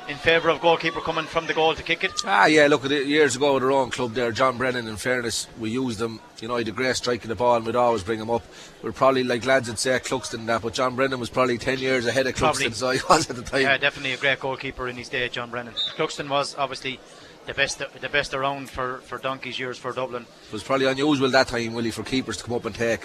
in 0.08 0.16
favour 0.16 0.50
of 0.50 0.62
goalkeeper 0.62 1.02
coming 1.02 1.26
from 1.26 1.46
the 1.46 1.54
goal 1.54 1.76
to 1.76 1.84
kick 1.84 2.04
it? 2.04 2.12
Ah, 2.26 2.46
yeah, 2.46 2.68
look 2.68 2.86
at 2.86 2.92
it. 2.92 3.06
Years 3.06 3.36
ago 3.36 3.54
with 3.54 3.64
our 3.64 3.72
own 3.72 3.92
club 3.92 4.14
there, 4.14 4.32
John 4.32 4.58
Brennan, 4.58 4.88
in 4.88 4.96
fairness, 4.96 5.48
we 5.60 5.70
used 5.70 6.00
them. 6.00 6.20
You 6.42 6.48
know, 6.48 6.56
he 6.56 6.62
had 6.62 6.70
a 6.70 6.72
great 6.72 6.96
strike 6.96 7.24
in 7.24 7.30
the 7.30 7.36
ball 7.36 7.58
and 7.58 7.66
we'd 7.66 7.76
always 7.76 8.02
bring 8.02 8.20
him 8.20 8.30
up. 8.30 8.44
We're 8.82 8.94
probably, 8.94 9.24
like 9.24 9.46
lads 9.46 9.68
would 9.68 9.78
say, 9.78 9.92
Cluxton 10.00 10.36
and 10.40 10.50
that, 10.50 10.62
but 10.62 10.74
John 10.74 10.96
Brennan 10.96 11.20
was 11.20 11.30
probably 11.30 11.58
10 11.58 11.80
years 11.80 12.06
ahead 12.06 12.26
of 12.28 12.36
Probably. 12.36 12.66
Cluxton, 12.68 12.74
so 12.74 12.90
he 12.92 13.00
was 13.10 13.30
at 13.30 13.36
the 13.36 13.44
time. 13.44 13.62
Yeah, 13.62 13.78
definitely 13.78 14.14
a 14.14 14.18
great 14.18 14.40
goalkeeper 14.40 14.88
in 14.88 14.96
his 14.96 15.10
day, 15.10 15.28
John 15.30 15.52
Brennan. 15.52 15.74
Cluxton 15.98 16.30
was 16.30 16.56
obviously 16.58 17.00
the 17.46 17.54
best 17.54 17.80
the 17.80 18.10
best 18.10 18.34
around 18.34 18.70
for, 18.70 19.00
for 19.00 19.18
Donkey's 19.18 19.60
years 19.60 19.78
for 19.78 19.92
Dublin. 19.92 20.26
It 20.48 20.54
was 20.54 20.64
probably 20.64 20.88
unusual 20.88 21.30
that 21.30 21.48
time, 21.48 21.74
Willie, 21.74 21.92
for 21.92 22.04
keepers 22.04 22.38
to 22.38 22.44
come 22.44 22.56
up 22.56 22.66
and 22.66 22.74
take. 22.76 23.02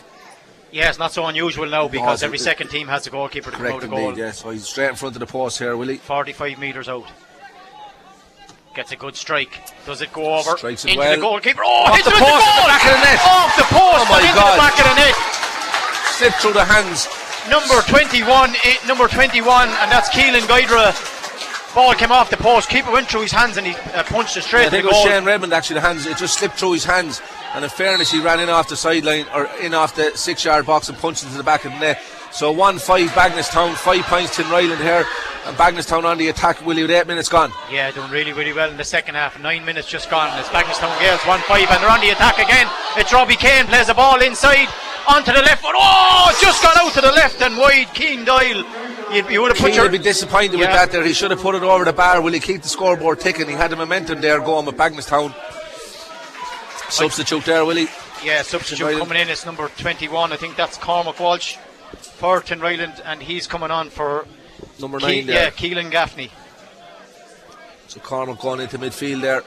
Yeah, 0.74 0.88
it's 0.88 0.98
not 0.98 1.12
so 1.12 1.24
unusual 1.26 1.66
now 1.66 1.86
because 1.86 2.24
every 2.24 2.38
second 2.38 2.66
team 2.66 2.88
has 2.88 3.06
a 3.06 3.10
goalkeeper 3.10 3.52
to 3.52 3.56
out 3.72 3.84
of 3.84 3.90
goal. 3.90 4.08
indeed, 4.10 4.20
yeah. 4.20 4.30
So 4.32 4.50
he's 4.50 4.66
straight 4.66 4.88
in 4.90 4.96
front 4.96 5.14
of 5.14 5.20
the 5.20 5.26
post 5.26 5.60
here, 5.60 5.76
Willie. 5.76 5.98
45 5.98 6.58
metres 6.58 6.88
out. 6.88 7.06
Gets 8.74 8.90
a 8.90 8.96
good 8.96 9.14
strike. 9.14 9.70
Does 9.86 10.02
it 10.02 10.12
go 10.12 10.34
over 10.34 10.56
Strikes 10.56 10.84
it 10.84 10.88
into 10.88 10.98
well. 10.98 11.14
the 11.14 11.20
goalkeeper? 11.22 11.62
Oh, 11.64 11.84
Off 11.86 12.02
the 12.02 12.10
post, 12.10 12.18
the 12.18 12.26
goal! 12.26 12.66
back 12.66 12.82
of 12.82 12.90
the 12.90 13.04
net. 13.06 13.20
Off 13.22 13.56
the 13.56 13.62
post, 13.70 14.02
Oh 14.02 14.06
my 14.10 14.18
into 14.18 14.34
God. 14.34 14.50
the 14.50 14.58
back 14.66 14.74
of 14.82 14.86
the 14.90 14.96
net. 14.98 15.14
Slipped 16.18 16.36
through 16.42 16.52
the 16.58 16.64
hands. 16.64 17.06
Number 17.48 17.80
21, 17.86 18.50
eh, 18.64 18.74
number 18.88 19.06
21, 19.06 19.68
and 19.68 19.92
that's 19.92 20.08
Keelan 20.10 20.42
Guidera. 20.50 20.90
Ball 21.72 21.94
came 21.94 22.10
off 22.10 22.30
the 22.30 22.36
post. 22.36 22.68
Keeper 22.68 22.90
went 22.90 23.06
through 23.06 23.22
his 23.22 23.30
hands 23.32 23.56
and 23.58 23.64
he 23.66 23.74
uh, 23.94 24.02
punched 24.04 24.36
it 24.36 24.42
straight 24.42 24.66
I 24.66 24.70
think 24.70 24.84
it 24.84 24.86
was 24.88 24.94
goal. 24.96 25.06
Shane 25.06 25.24
Redmond 25.24 25.52
actually. 25.54 25.74
The 25.74 25.80
hands 25.86 26.06
it 26.06 26.16
just 26.16 26.36
slipped 26.38 26.54
through 26.58 26.72
his 26.72 26.84
hands, 26.84 27.20
and 27.54 27.64
in 27.64 27.70
fairness, 27.70 28.10
he 28.10 28.20
ran 28.20 28.40
in 28.40 28.48
off 28.48 28.68
the 28.68 28.76
sideline 28.76 29.26
or 29.34 29.46
in 29.60 29.74
off 29.74 29.94
the 29.94 30.10
six-yard 30.16 30.66
box 30.66 30.88
and 30.88 30.98
punched 30.98 31.22
into 31.24 31.36
the 31.36 31.44
back 31.44 31.64
of 31.64 31.72
the 31.72 31.78
net. 31.78 32.02
So 32.32 32.50
one 32.50 32.78
five 32.78 33.08
Bagenalstown, 33.10 33.74
five 33.76 34.02
points 34.04 34.34
to 34.36 34.42
Ryland 34.44 34.82
here, 34.82 35.06
and 35.46 35.56
Bagenalstown 35.56 36.04
on 36.04 36.18
the 36.18 36.28
attack. 36.28 36.64
Willie 36.66 36.82
with 36.82 36.90
eight 36.90 37.06
minutes 37.06 37.28
gone. 37.28 37.52
Yeah, 37.70 37.92
doing 37.92 38.10
really, 38.10 38.32
really 38.32 38.52
well 38.52 38.68
in 38.70 38.76
the 38.76 38.84
second 38.84 39.14
half. 39.14 39.38
Nine 39.40 39.64
minutes 39.64 39.86
just 39.88 40.10
gone. 40.10 40.36
It's 40.40 40.48
Bagenalstown 40.48 40.98
Gaels 40.98 41.24
1 41.28 41.40
5, 41.40 41.70
and 41.70 41.82
they're 41.82 41.90
on 41.90 42.00
the 42.00 42.10
attack 42.10 42.38
again. 42.38 42.66
It's 42.96 43.12
Robbie 43.12 43.36
Kane 43.36 43.66
plays 43.66 43.86
the 43.86 43.94
ball 43.94 44.20
inside 44.20 44.66
onto 45.06 45.32
the 45.32 45.42
left 45.42 45.62
foot. 45.62 45.76
Oh, 45.78 46.36
just 46.40 46.60
gone 46.60 46.74
out 46.78 46.92
to 46.94 47.00
the 47.00 47.12
left 47.12 47.40
and 47.40 47.56
wide. 47.56 47.86
Keen 47.94 48.24
Doyle. 48.24 48.64
You, 49.12 49.28
you 49.30 49.42
would 49.42 49.52
have 49.52 49.58
put 49.58 49.66
Keane 49.66 49.74
your. 49.74 49.84
would 49.84 49.92
be 49.92 49.98
disappointed 49.98 50.58
with 50.58 50.70
that 50.70 50.90
there. 50.90 51.04
He 51.04 51.12
should 51.12 51.30
have 51.30 51.40
put 51.40 51.54
it 51.54 51.62
over 51.62 51.84
the 51.84 51.92
bar. 51.92 52.20
Will 52.20 52.32
he 52.32 52.40
keep 52.40 52.62
the 52.62 52.68
scoreboard 52.68 53.20
ticking? 53.20 53.46
He 53.46 53.52
had 53.54 53.70
the 53.70 53.76
momentum 53.76 54.20
there 54.20 54.40
going 54.40 54.66
with 54.66 54.76
Bagenalstown. 54.76 55.32
Substitute 56.94 57.44
there, 57.44 57.64
Willie. 57.64 57.88
Yeah, 58.22 58.42
substitute 58.42 58.98
coming 58.98 59.20
in. 59.20 59.28
It's 59.28 59.44
number 59.44 59.68
21. 59.68 60.32
I 60.32 60.36
think 60.36 60.56
that's 60.56 60.78
Cormac 60.78 61.18
Walsh 61.18 61.56
for 62.16 62.42
Ryland, 62.56 63.02
and 63.04 63.22
he's 63.22 63.46
coming 63.46 63.70
on 63.70 63.90
for. 63.90 64.26
Number 64.80 64.98
Ke- 64.98 65.02
nine 65.02 65.26
there. 65.26 65.44
yeah, 65.44 65.50
Keelan 65.50 65.90
Gaffney. 65.90 66.30
So 67.88 68.00
Cormac 68.00 68.38
going 68.40 68.60
into 68.60 68.78
midfield 68.78 69.20
there. 69.20 69.42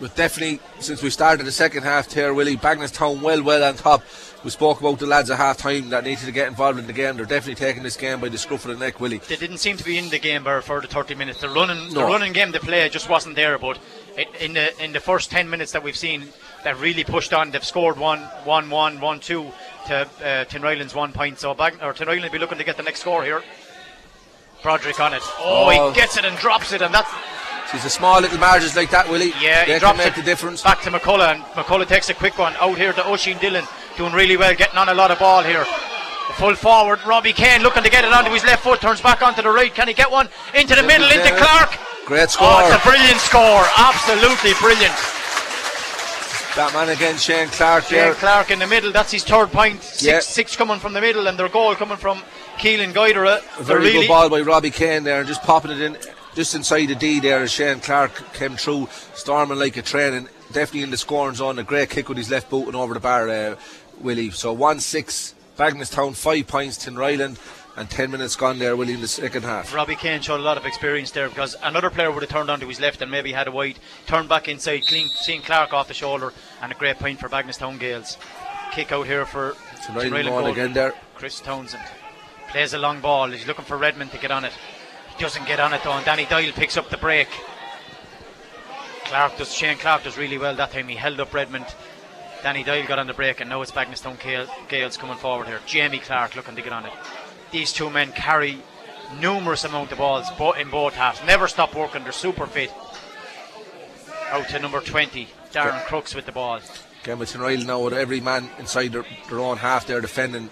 But 0.00 0.16
definitely, 0.16 0.60
since 0.80 1.02
we 1.02 1.10
started 1.10 1.46
the 1.46 1.52
second 1.52 1.84
half 1.84 2.12
here, 2.12 2.34
Willie, 2.34 2.56
Bagenalstown 2.56 3.20
well, 3.20 3.42
well 3.42 3.64
on 3.64 3.74
top. 3.74 4.02
We 4.42 4.50
spoke 4.50 4.80
about 4.80 4.98
the 4.98 5.06
lads 5.06 5.30
at 5.30 5.38
half 5.38 5.58
time 5.58 5.88
that 5.90 6.04
needed 6.04 6.26
to 6.26 6.32
get 6.32 6.48
involved 6.48 6.78
in 6.78 6.86
the 6.86 6.92
game. 6.92 7.16
They're 7.16 7.24
definitely 7.24 7.54
taking 7.54 7.82
this 7.82 7.96
game 7.96 8.20
by 8.20 8.28
the 8.28 8.36
scruff 8.36 8.66
of 8.66 8.72
the 8.72 8.84
neck, 8.84 9.00
Willie. 9.00 9.18
They 9.18 9.36
didn't 9.36 9.58
seem 9.58 9.76
to 9.76 9.84
be 9.84 9.96
in 9.96 10.10
the 10.10 10.18
game 10.18 10.44
for 10.44 10.80
the 10.80 10.88
30 10.88 11.14
minutes. 11.14 11.40
The 11.40 11.48
running, 11.48 11.94
the 11.94 12.02
running 12.02 12.32
game 12.32 12.50
they 12.50 12.58
play 12.58 12.88
just 12.88 13.08
wasn't 13.08 13.36
there. 13.36 13.56
But 13.58 13.78
it, 14.16 14.28
in 14.40 14.52
the 14.54 14.82
in 14.84 14.92
the 14.92 15.00
first 15.00 15.30
10 15.30 15.48
minutes 15.50 15.72
that 15.72 15.82
we've 15.82 15.96
seen, 15.96 16.24
they've 16.64 16.80
really 16.80 17.04
pushed 17.04 17.32
on. 17.32 17.50
They've 17.50 17.64
scored 17.64 17.98
one, 17.98 18.20
one, 18.44 18.70
one, 18.70 19.00
one, 19.00 19.20
two 19.20 19.50
to 19.86 20.02
uh, 20.02 20.44
Tinryland's 20.46 20.94
one 20.94 21.12
point. 21.12 21.38
So 21.38 21.54
Bag- 21.54 21.78
or 21.82 21.92
Tinryland 21.92 22.22
will 22.22 22.30
be 22.30 22.38
looking 22.38 22.58
to 22.58 22.64
get 22.64 22.76
the 22.76 22.82
next 22.82 23.00
score 23.00 23.24
here. 23.24 23.42
Broderick 24.62 24.98
on 25.00 25.12
it. 25.14 25.22
Oh, 25.38 25.68
Oh. 25.70 25.90
he 25.90 25.94
gets 25.94 26.16
it 26.16 26.24
and 26.24 26.36
drops 26.38 26.72
it, 26.72 26.80
and 26.82 26.94
that's 26.94 27.10
She's 27.72 27.82
the 27.82 27.90
small 27.90 28.20
little 28.20 28.38
margins 28.38 28.76
like 28.76 28.90
that, 28.90 29.08
Willie. 29.08 29.32
Yeah, 29.40 29.64
they 29.64 29.72
can 29.72 29.80
drops 29.80 29.98
make 29.98 30.06
it 30.08 30.16
the 30.16 30.22
difference. 30.22 30.62
back 30.62 30.82
to 30.82 30.90
McCullough, 30.90 31.34
and 31.34 31.42
McCullough 31.54 31.88
takes 31.88 32.08
a 32.08 32.14
quick 32.14 32.38
one 32.38 32.54
out 32.60 32.76
here 32.78 32.92
to 32.92 33.06
Oisin 33.08 33.38
Dillon, 33.38 33.64
doing 33.96 34.12
really 34.12 34.36
well, 34.36 34.54
getting 34.54 34.76
on 34.76 34.88
a 34.90 34.94
lot 34.94 35.10
of 35.10 35.18
ball 35.18 35.42
here. 35.42 35.64
The 36.28 36.34
full 36.34 36.54
forward, 36.54 37.00
Robbie 37.04 37.32
Kane 37.32 37.62
looking 37.62 37.82
to 37.82 37.90
get 37.90 38.04
it 38.04 38.12
onto 38.12 38.30
his 38.30 38.44
left 38.44 38.62
foot, 38.62 38.80
turns 38.80 39.00
back 39.00 39.22
onto 39.22 39.42
the 39.42 39.50
right. 39.50 39.74
Can 39.74 39.88
he 39.88 39.94
get 39.94 40.10
one 40.10 40.28
into 40.54 40.74
the 40.76 40.82
middle, 40.82 41.08
into 41.08 41.34
Clark? 41.36 41.76
Great 42.06 42.30
score. 42.30 42.48
Oh, 42.50 42.66
it's 42.66 42.74
a 42.76 42.88
brilliant 42.88 43.18
score, 43.20 43.64
absolutely 43.78 44.52
brilliant. 44.60 44.92
that 46.54 46.70
man 46.74 46.88
again, 46.90 47.16
Shane 47.16 47.48
Clark 47.48 47.84
Shane 47.84 47.98
there. 47.98 48.14
Clark 48.14 48.50
in 48.50 48.58
the 48.58 48.66
middle, 48.66 48.92
that's 48.92 49.10
his 49.10 49.24
third 49.24 49.50
point. 49.50 49.82
Six, 49.82 50.02
Yeah. 50.02 50.20
six 50.20 50.54
coming 50.54 50.78
from 50.78 50.92
the 50.92 51.00
middle, 51.00 51.26
and 51.26 51.38
their 51.38 51.48
goal 51.48 51.74
coming 51.74 51.96
from 51.96 52.22
Keelan 52.58 52.92
Guidera. 52.92 53.42
A 53.58 53.62
very 53.62 53.80
really, 53.80 53.92
good 54.00 54.08
ball 54.08 54.28
by 54.28 54.40
Robbie 54.40 54.70
Kane 54.70 55.02
there, 55.04 55.18
and 55.20 55.26
just 55.28 55.42
popping 55.42 55.72
it 55.72 55.80
in 55.80 55.96
just 56.34 56.54
inside 56.54 56.86
the 56.86 56.94
D 56.94 57.20
there 57.20 57.42
as 57.42 57.52
Shane 57.52 57.80
Clark 57.80 58.32
came 58.34 58.56
through, 58.56 58.88
storming 59.14 59.58
like 59.58 59.76
a 59.76 59.82
train, 59.82 60.12
and 60.14 60.28
definitely 60.52 60.82
in 60.82 60.90
the 60.90 60.96
scoring 60.96 61.36
zone. 61.36 61.58
A 61.58 61.62
great 61.62 61.90
kick 61.90 62.08
with 62.08 62.18
his 62.18 62.30
left 62.30 62.50
boot 62.50 62.66
and 62.66 62.76
over 62.76 62.92
the 62.94 63.00
bar, 63.00 63.28
uh, 63.30 63.54
Willie. 64.00 64.30
So 64.30 64.52
1 64.52 64.80
6, 64.80 65.34
Bagenalstown, 65.58 66.14
5 66.16 66.46
points, 66.46 66.84
Tinryland, 66.84 67.36
and 67.76 67.90
10 67.90 68.10
minutes 68.10 68.36
gone 68.36 68.58
there, 68.58 68.76
Willie, 68.76 68.94
in 68.94 69.00
the 69.00 69.08
second 69.08 69.42
half. 69.42 69.74
Robbie 69.74 69.96
Kane 69.96 70.20
showed 70.20 70.40
a 70.40 70.42
lot 70.42 70.56
of 70.56 70.64
experience 70.66 71.10
there 71.10 71.28
because 71.28 71.56
another 71.62 71.90
player 71.90 72.10
would 72.10 72.22
have 72.22 72.30
turned 72.30 72.50
onto 72.50 72.68
his 72.68 72.80
left 72.80 73.02
and 73.02 73.10
maybe 73.10 73.32
had 73.32 73.48
a 73.48 73.52
wide 73.52 73.78
turn 74.06 74.26
back 74.26 74.48
inside, 74.48 74.86
clean, 74.86 75.08
seeing 75.08 75.42
Clark 75.42 75.72
off 75.72 75.88
the 75.88 75.94
shoulder, 75.94 76.32
and 76.62 76.70
a 76.70 76.74
great 76.74 76.98
point 76.98 77.18
for 77.18 77.28
Bagenalstown 77.28 77.78
Gaels. 77.78 78.16
Kick 78.72 78.92
out 78.92 79.06
here 79.06 79.24
for 79.26 79.52
Tinryland 79.86 80.10
Tinryland 80.10 80.10
going 80.10 80.24
goal. 80.44 80.46
again 80.46 80.72
there. 80.72 80.94
Chris 81.14 81.40
Townsend 81.40 81.82
plays 82.48 82.74
a 82.74 82.78
long 82.78 83.00
ball. 83.00 83.30
He's 83.30 83.46
looking 83.46 83.64
for 83.64 83.76
Redmond 83.76 84.12
to 84.12 84.18
get 84.18 84.30
on 84.30 84.44
it. 84.44 84.52
He 85.16 85.22
doesn't 85.22 85.46
get 85.46 85.60
on 85.60 85.72
it 85.72 85.82
though, 85.84 85.92
and 85.92 86.04
Danny 86.04 86.24
Doyle 86.26 86.52
picks 86.52 86.76
up 86.76 86.90
the 86.90 86.96
break. 86.96 87.28
Clark 89.04 89.36
does. 89.36 89.52
Shane 89.54 89.76
Clark 89.78 90.04
does 90.04 90.16
really 90.16 90.38
well 90.38 90.54
that 90.56 90.72
time. 90.72 90.88
He 90.88 90.96
held 90.96 91.20
up 91.20 91.32
Redmond. 91.34 91.66
Danny 92.42 92.62
Doyle 92.64 92.86
got 92.86 92.98
on 92.98 93.06
the 93.06 93.14
break, 93.14 93.40
and 93.40 93.48
now 93.48 93.62
it's 93.62 93.70
Bagenalstown 93.70 94.20
Gale- 94.22 94.46
Gaels 94.68 94.98
coming 94.98 95.16
forward 95.16 95.46
here. 95.46 95.60
Jamie 95.66 95.98
Clark 95.98 96.36
looking 96.36 96.56
to 96.56 96.62
get 96.62 96.72
on 96.72 96.84
it. 96.86 96.92
These 97.54 97.72
two 97.72 97.88
men 97.88 98.10
carry 98.10 98.58
numerous 99.20 99.62
amount 99.62 99.92
of 99.92 99.98
balls 99.98 100.26
in 100.58 100.70
both 100.70 100.94
halves. 100.94 101.20
Never 101.24 101.46
stop 101.46 101.72
working. 101.72 102.02
They're 102.02 102.10
super 102.10 102.48
fit. 102.48 102.72
Out 104.30 104.48
to 104.48 104.58
number 104.58 104.80
20, 104.80 105.28
Darren 105.52 105.80
Crooks 105.84 106.16
with 106.16 106.26
the 106.26 106.32
ball. 106.32 106.56
With 106.56 107.32
Tinryland 107.32 107.66
now 107.66 107.80
with 107.80 107.92
every 107.94 108.20
man 108.20 108.50
inside 108.58 108.88
their, 108.88 109.04
their 109.30 109.38
own 109.38 109.58
half 109.58 109.86
there 109.86 110.00
defending. 110.00 110.50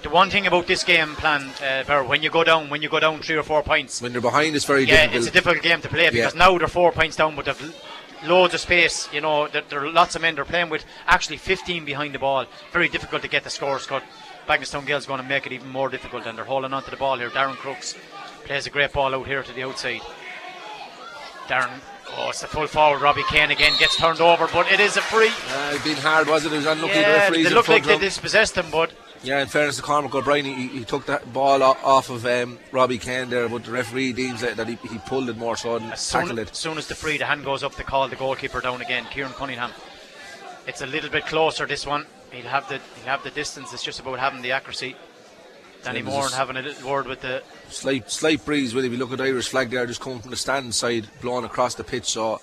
The 0.00 0.08
one 0.08 0.30
thing 0.30 0.46
about 0.46 0.66
this 0.66 0.82
game 0.82 1.14
plan, 1.16 1.42
uh, 1.62 1.84
Bear, 1.84 2.04
when 2.04 2.22
you 2.22 2.30
go 2.30 2.42
down, 2.42 2.70
when 2.70 2.80
you 2.80 2.88
go 2.88 3.00
down 3.00 3.20
three 3.20 3.36
or 3.36 3.42
four 3.42 3.62
points, 3.62 4.00
When 4.00 4.12
they're 4.12 4.22
behind 4.22 4.56
it's 4.56 4.64
very 4.64 4.84
yeah, 4.84 5.08
difficult. 5.08 5.16
it's 5.18 5.26
a 5.28 5.32
difficult 5.32 5.62
game 5.62 5.82
to 5.82 5.88
play 5.88 6.08
because 6.08 6.32
Yeah. 6.32 6.38
now 6.38 6.56
they're 6.56 6.68
four 6.68 6.90
points 6.90 7.16
down, 7.16 7.36
but 7.36 7.44
they've 7.44 7.74
loads 8.24 8.54
of 8.54 8.60
space. 8.60 9.08
You 9.12 9.20
know, 9.20 9.48
there, 9.48 9.62
there 9.68 9.84
are 9.84 9.90
lots 9.90 10.16
of 10.16 10.22
men 10.22 10.36
they're 10.36 10.46
playing 10.46 10.70
with. 10.70 10.86
Actually, 11.06 11.36
15 11.36 11.84
behind 11.84 12.14
the 12.14 12.18
ball. 12.18 12.46
Very 12.72 12.88
difficult 12.88 13.20
to 13.22 13.28
get 13.28 13.44
the 13.44 13.50
scores 13.50 13.86
cut. 13.86 14.02
Bagenalstown 14.50 14.84
Gaels 14.84 15.06
going 15.06 15.22
to 15.22 15.28
make 15.28 15.46
it 15.46 15.52
even 15.52 15.68
more 15.68 15.88
difficult, 15.88 16.26
and 16.26 16.36
they're 16.36 16.44
holding 16.44 16.72
on 16.72 16.82
to 16.82 16.90
the 16.90 16.96
ball 16.96 17.16
here. 17.16 17.30
Darren 17.30 17.54
Crooks 17.54 17.94
plays 18.44 18.66
a 18.66 18.70
great 18.70 18.92
ball 18.92 19.14
out 19.14 19.24
here 19.24 19.44
to 19.44 19.52
the 19.52 19.62
outside. 19.62 20.00
Darren, 21.46 21.70
oh, 22.16 22.30
it's 22.30 22.40
the 22.40 22.48
full 22.48 22.66
forward. 22.66 23.00
Robbie 23.00 23.22
Kane 23.30 23.52
again 23.52 23.74
gets 23.78 23.96
turned 23.96 24.20
over, 24.20 24.48
but 24.52 24.70
it 24.72 24.80
is 24.80 24.96
a 24.96 25.02
free. 25.02 25.28
Uh, 25.28 25.70
it's 25.74 25.84
been 25.84 25.96
hard, 25.98 26.26
was 26.26 26.44
it? 26.44 26.52
It 26.52 26.56
was 26.56 26.66
unlucky 26.66 26.94
the 26.94 27.00
Yeah, 27.00 27.30
they 27.30 27.48
look 27.50 27.68
like 27.68 27.84
they 27.84 27.96
dispossessed 27.96 28.56
him, 28.56 28.66
but 28.72 28.92
Yeah, 29.22 29.40
in 29.40 29.46
fairness 29.46 29.76
to 29.76 29.82
Cormac 29.82 30.12
O'Brien, 30.16 30.44
he, 30.44 30.66
he 30.66 30.84
took 30.84 31.06
that 31.06 31.32
ball 31.32 31.62
off 31.62 32.10
of 32.10 32.26
um, 32.26 32.58
Robbie 32.72 32.98
Kane 32.98 33.30
there, 33.30 33.48
but 33.48 33.62
the 33.62 33.70
referee 33.70 34.12
deems 34.14 34.40
that, 34.40 34.56
that 34.56 34.66
he, 34.66 34.74
he 34.90 34.98
pulled 35.06 35.28
it 35.30 35.36
more 35.36 35.56
so 35.56 35.76
and 35.76 35.92
As 35.92 36.00
soon, 36.00 36.22
tackled 36.22 36.38
as 36.40 36.48
it. 36.48 36.56
soon 36.56 36.76
as 36.76 36.88
the 36.88 36.96
free, 36.96 37.18
the 37.18 37.26
hand 37.26 37.44
goes 37.44 37.62
up 37.62 37.76
to 37.76 37.84
call 37.84 38.08
the 38.08 38.16
goalkeeper 38.16 38.60
down 38.60 38.80
again. 38.82 39.04
Kieran 39.12 39.32
Cunningham. 39.32 39.70
It's 40.66 40.82
a 40.82 40.86
little 40.86 41.08
bit 41.10 41.26
closer. 41.26 41.66
This 41.66 41.86
one, 41.86 42.04
he'll 42.32 42.46
have 42.46 42.68
the 42.68 42.80
he'll 42.96 43.06
have 43.06 43.22
the 43.24 43.30
distance. 43.30 43.72
It's 43.72 43.82
just 43.82 44.00
about 44.00 44.18
having 44.18 44.42
the 44.42 44.52
accuracy. 44.52 44.96
Danny 45.82 46.02
Moore 46.02 46.24
and 46.24 46.34
having 46.34 46.56
a 46.56 46.62
little 46.62 46.90
word 46.90 47.06
with 47.06 47.20
the. 47.22 47.42
Slight 47.68 48.10
slight 48.10 48.44
breeze, 48.44 48.74
will 48.74 48.84
if 48.84 48.92
you 48.92 48.98
look 48.98 49.12
at 49.12 49.18
the 49.18 49.24
Irish 49.24 49.48
flag 49.48 49.70
there, 49.70 49.86
just 49.86 50.00
coming 50.00 50.20
from 50.20 50.30
the 50.30 50.36
stand 50.36 50.74
side, 50.74 51.08
blowing 51.20 51.44
across 51.44 51.74
the 51.74 51.84
pitch, 51.84 52.06
so 52.06 52.40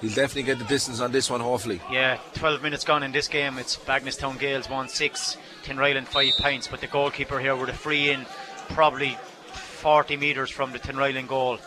he'll 0.00 0.10
definitely 0.10 0.44
get 0.44 0.58
the 0.58 0.64
distance 0.64 1.00
on 1.00 1.12
this 1.12 1.28
one, 1.28 1.40
hopefully. 1.40 1.80
Yeah, 1.90 2.18
12 2.34 2.62
minutes 2.62 2.84
gone 2.84 3.02
in 3.02 3.12
this 3.12 3.28
game. 3.28 3.58
It's 3.58 3.76
Bagenalstown 3.76 4.38
Gaels 4.38 4.70
1 4.70 4.88
6, 4.88 5.36
Tinryland 5.64 6.06
5 6.06 6.32
points. 6.40 6.68
But 6.68 6.80
the 6.80 6.86
goalkeeper 6.86 7.38
here 7.38 7.56
with 7.56 7.68
a 7.68 7.74
free 7.74 8.10
in, 8.10 8.24
probably 8.70 9.18
40 9.52 10.16
metres 10.16 10.50
from 10.50 10.72
the 10.72 10.78
Tinryland 10.78 11.28
goal. 11.28 11.58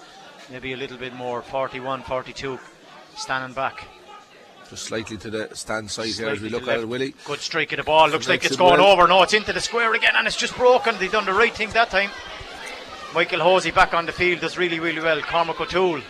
Maybe 0.50 0.74
a 0.74 0.78
little 0.78 0.98
bit 0.98 1.14
more, 1.14 1.42
41, 1.42 2.02
42, 2.04 2.60
standing 3.16 3.54
back. 3.54 3.88
Just 4.74 4.86
slightly 4.86 5.18
to 5.18 5.30
the 5.30 5.50
stand 5.54 5.92
side 5.92 6.08
here 6.08 6.30
as 6.30 6.42
we 6.42 6.50
look 6.50 6.68
at 6.68 6.80
it, 6.80 6.88
Willie. 6.88 7.14
Good 7.26 7.42
strike 7.42 7.72
of 7.74 7.78
the 7.78 7.84
ball. 7.84 8.10
Looks 8.10 8.28
like 8.28 8.44
it's 8.44 8.56
it 8.56 8.58
going 8.58 8.80
well. 8.80 8.94
over. 8.94 9.08
No, 9.08 9.22
it's 9.22 9.36
into 9.36 9.54
the 9.54 9.62
square 9.62 9.94
again, 9.94 10.14
and 10.16 10.26
it's 10.26 10.36
just 10.36 10.58
broken. 10.58 10.96
They've 10.98 11.12
done 11.12 11.26
the 11.26 11.34
right 11.34 11.54
thing 11.54 11.70
that 11.74 11.92
time. 11.92 12.10
Michael 13.14 13.42
Hosey 13.42 13.70
back 13.70 13.94
on 13.94 14.08
the 14.08 14.12
field 14.12 14.42
does 14.42 14.58
really, 14.58 14.80
really 14.80 15.00
well. 15.00 15.22
Cormac 15.22 15.62
O'Toole 15.62 16.02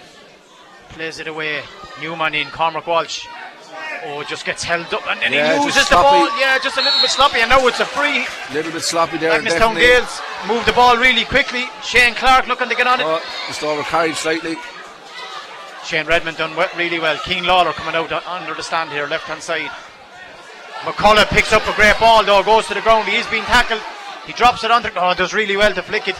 plays 0.91 1.19
it 1.19 1.27
away. 1.27 1.61
Newman 1.99 2.35
in. 2.35 2.47
Cormac 2.51 2.87
Walsh. 2.87 3.27
Oh, 4.05 4.23
just 4.23 4.45
gets 4.45 4.63
held 4.63 4.93
up 4.93 5.05
and 5.11 5.19
then 5.19 5.33
Yeah, 5.33 5.59
he 5.59 5.65
loses 5.65 5.89
the 5.89 5.95
ball. 5.95 6.29
Yeah, 6.39 6.57
just 6.63 6.77
a 6.77 6.81
little 6.81 7.01
bit 7.01 7.09
sloppy. 7.09 7.41
And 7.41 7.49
now 7.49 7.67
it's 7.67 7.81
a 7.81 7.85
free. 7.85 8.25
A 8.49 8.53
little 8.53 8.71
bit 8.71 8.83
sloppy 8.83 9.17
there. 9.17 9.37
Bagenalstown 9.41 9.75
definitely. 9.75 9.81
Gaels 9.81 10.21
move 10.47 10.65
the 10.65 10.71
ball 10.71 10.95
really 10.95 11.25
quickly. 11.25 11.65
Shane 11.83 12.15
Clark 12.15 12.47
looking 12.47 12.69
to 12.69 12.75
get 12.75 12.87
on 12.87 13.01
it. 13.01 13.05
Oh, 13.05 13.21
just 13.45 13.61
over 13.61 13.83
carried 13.83 14.15
slightly. 14.15 14.55
Shane 15.85 16.05
Redmond 16.05 16.37
done 16.37 16.55
really 16.77 16.99
well. 16.99 17.17
Keen 17.25 17.45
Lawler 17.45 17.73
coming 17.73 17.95
out 17.95 18.11
under 18.27 18.53
the 18.53 18.63
stand 18.63 18.89
here, 18.91 19.07
left 19.07 19.25
hand 19.25 19.41
side. 19.41 19.69
McCullough 20.81 21.27
picks 21.29 21.53
up 21.53 21.67
a 21.67 21.73
great 21.75 21.97
ball 21.99 22.23
though, 22.23 22.43
goes 22.43 22.67
to 22.67 22.73
the 22.73 22.81
ground. 22.81 23.07
He 23.07 23.17
is 23.17 23.27
being 23.27 23.43
tackled. 23.43 23.81
He 24.25 24.33
drops 24.33 24.63
it 24.63 24.71
under. 24.71 24.91
Oh, 24.95 25.13
does 25.13 25.33
really 25.33 25.57
well 25.57 25.73
to 25.73 25.81
flick 25.81 26.07
it. 26.07 26.15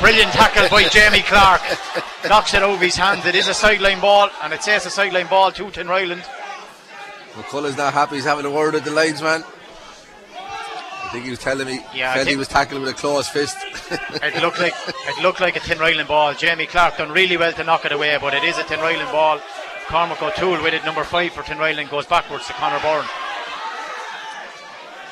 Brilliant 0.00 0.32
tackle 0.32 0.68
by 0.70 0.84
Jamie 0.88 1.22
Clark. 1.22 1.60
Knocks 2.28 2.54
it 2.54 2.62
over 2.62 2.82
his 2.82 2.96
hands. 2.96 3.26
It 3.26 3.34
is 3.34 3.48
a 3.48 3.54
sideline 3.54 4.00
ball, 4.00 4.30
and 4.42 4.52
it 4.52 4.62
says 4.62 4.86
a 4.86 4.90
sideline 4.90 5.26
ball 5.26 5.52
to 5.52 5.64
Tinryland. 5.64 6.24
McCullough's 7.34 7.76
not 7.76 7.92
happy. 7.92 8.16
He's 8.16 8.24
having 8.24 8.46
a 8.46 8.50
word 8.50 8.74
with 8.74 8.84
the 8.84 8.90
linesman. 8.90 9.44
Think 11.16 11.24
he 11.24 11.30
was 11.30 11.38
telling 11.38 11.66
me. 11.66 11.80
Yeah, 11.94 12.12
felt 12.12 12.28
he 12.28 12.36
was 12.36 12.46
tackling 12.46 12.82
with 12.82 12.90
a 12.90 12.94
closed 12.94 13.30
fist. 13.30 13.56
It 14.22 14.42
looked 14.42 14.60
like 14.60 14.74
it 14.86 15.22
looked 15.22 15.40
like 15.40 15.56
a 15.56 15.60
Tinryland 15.60 16.08
ball. 16.08 16.34
Jamie 16.34 16.66
Clark 16.66 16.98
done 16.98 17.10
really 17.10 17.38
well 17.38 17.54
to 17.54 17.64
knock 17.64 17.86
it 17.86 17.92
away, 17.92 18.18
but 18.20 18.34
it 18.34 18.44
is 18.44 18.58
a 18.58 18.64
Tinryland 18.64 19.10
ball. 19.10 19.40
Cormac 19.86 20.20
O'Toole 20.20 20.62
with 20.62 20.74
it, 20.74 20.84
number 20.84 21.04
five 21.04 21.32
for 21.32 21.40
Tinryland, 21.40 21.88
goes 21.88 22.04
backwards 22.04 22.46
to 22.48 22.52
Connor 22.52 22.80
Byrne. 22.80 23.08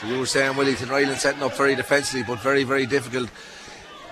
So 0.03 0.09
you 0.09 0.19
were 0.19 0.27
saying 0.27 0.53
Willington 0.53 0.91
Ryland 0.91 1.19
setting 1.19 1.43
up 1.43 1.57
very 1.57 1.75
defensively, 1.75 2.23
but 2.23 2.39
very, 2.39 2.65
very 2.65 2.85
difficult 2.85 3.31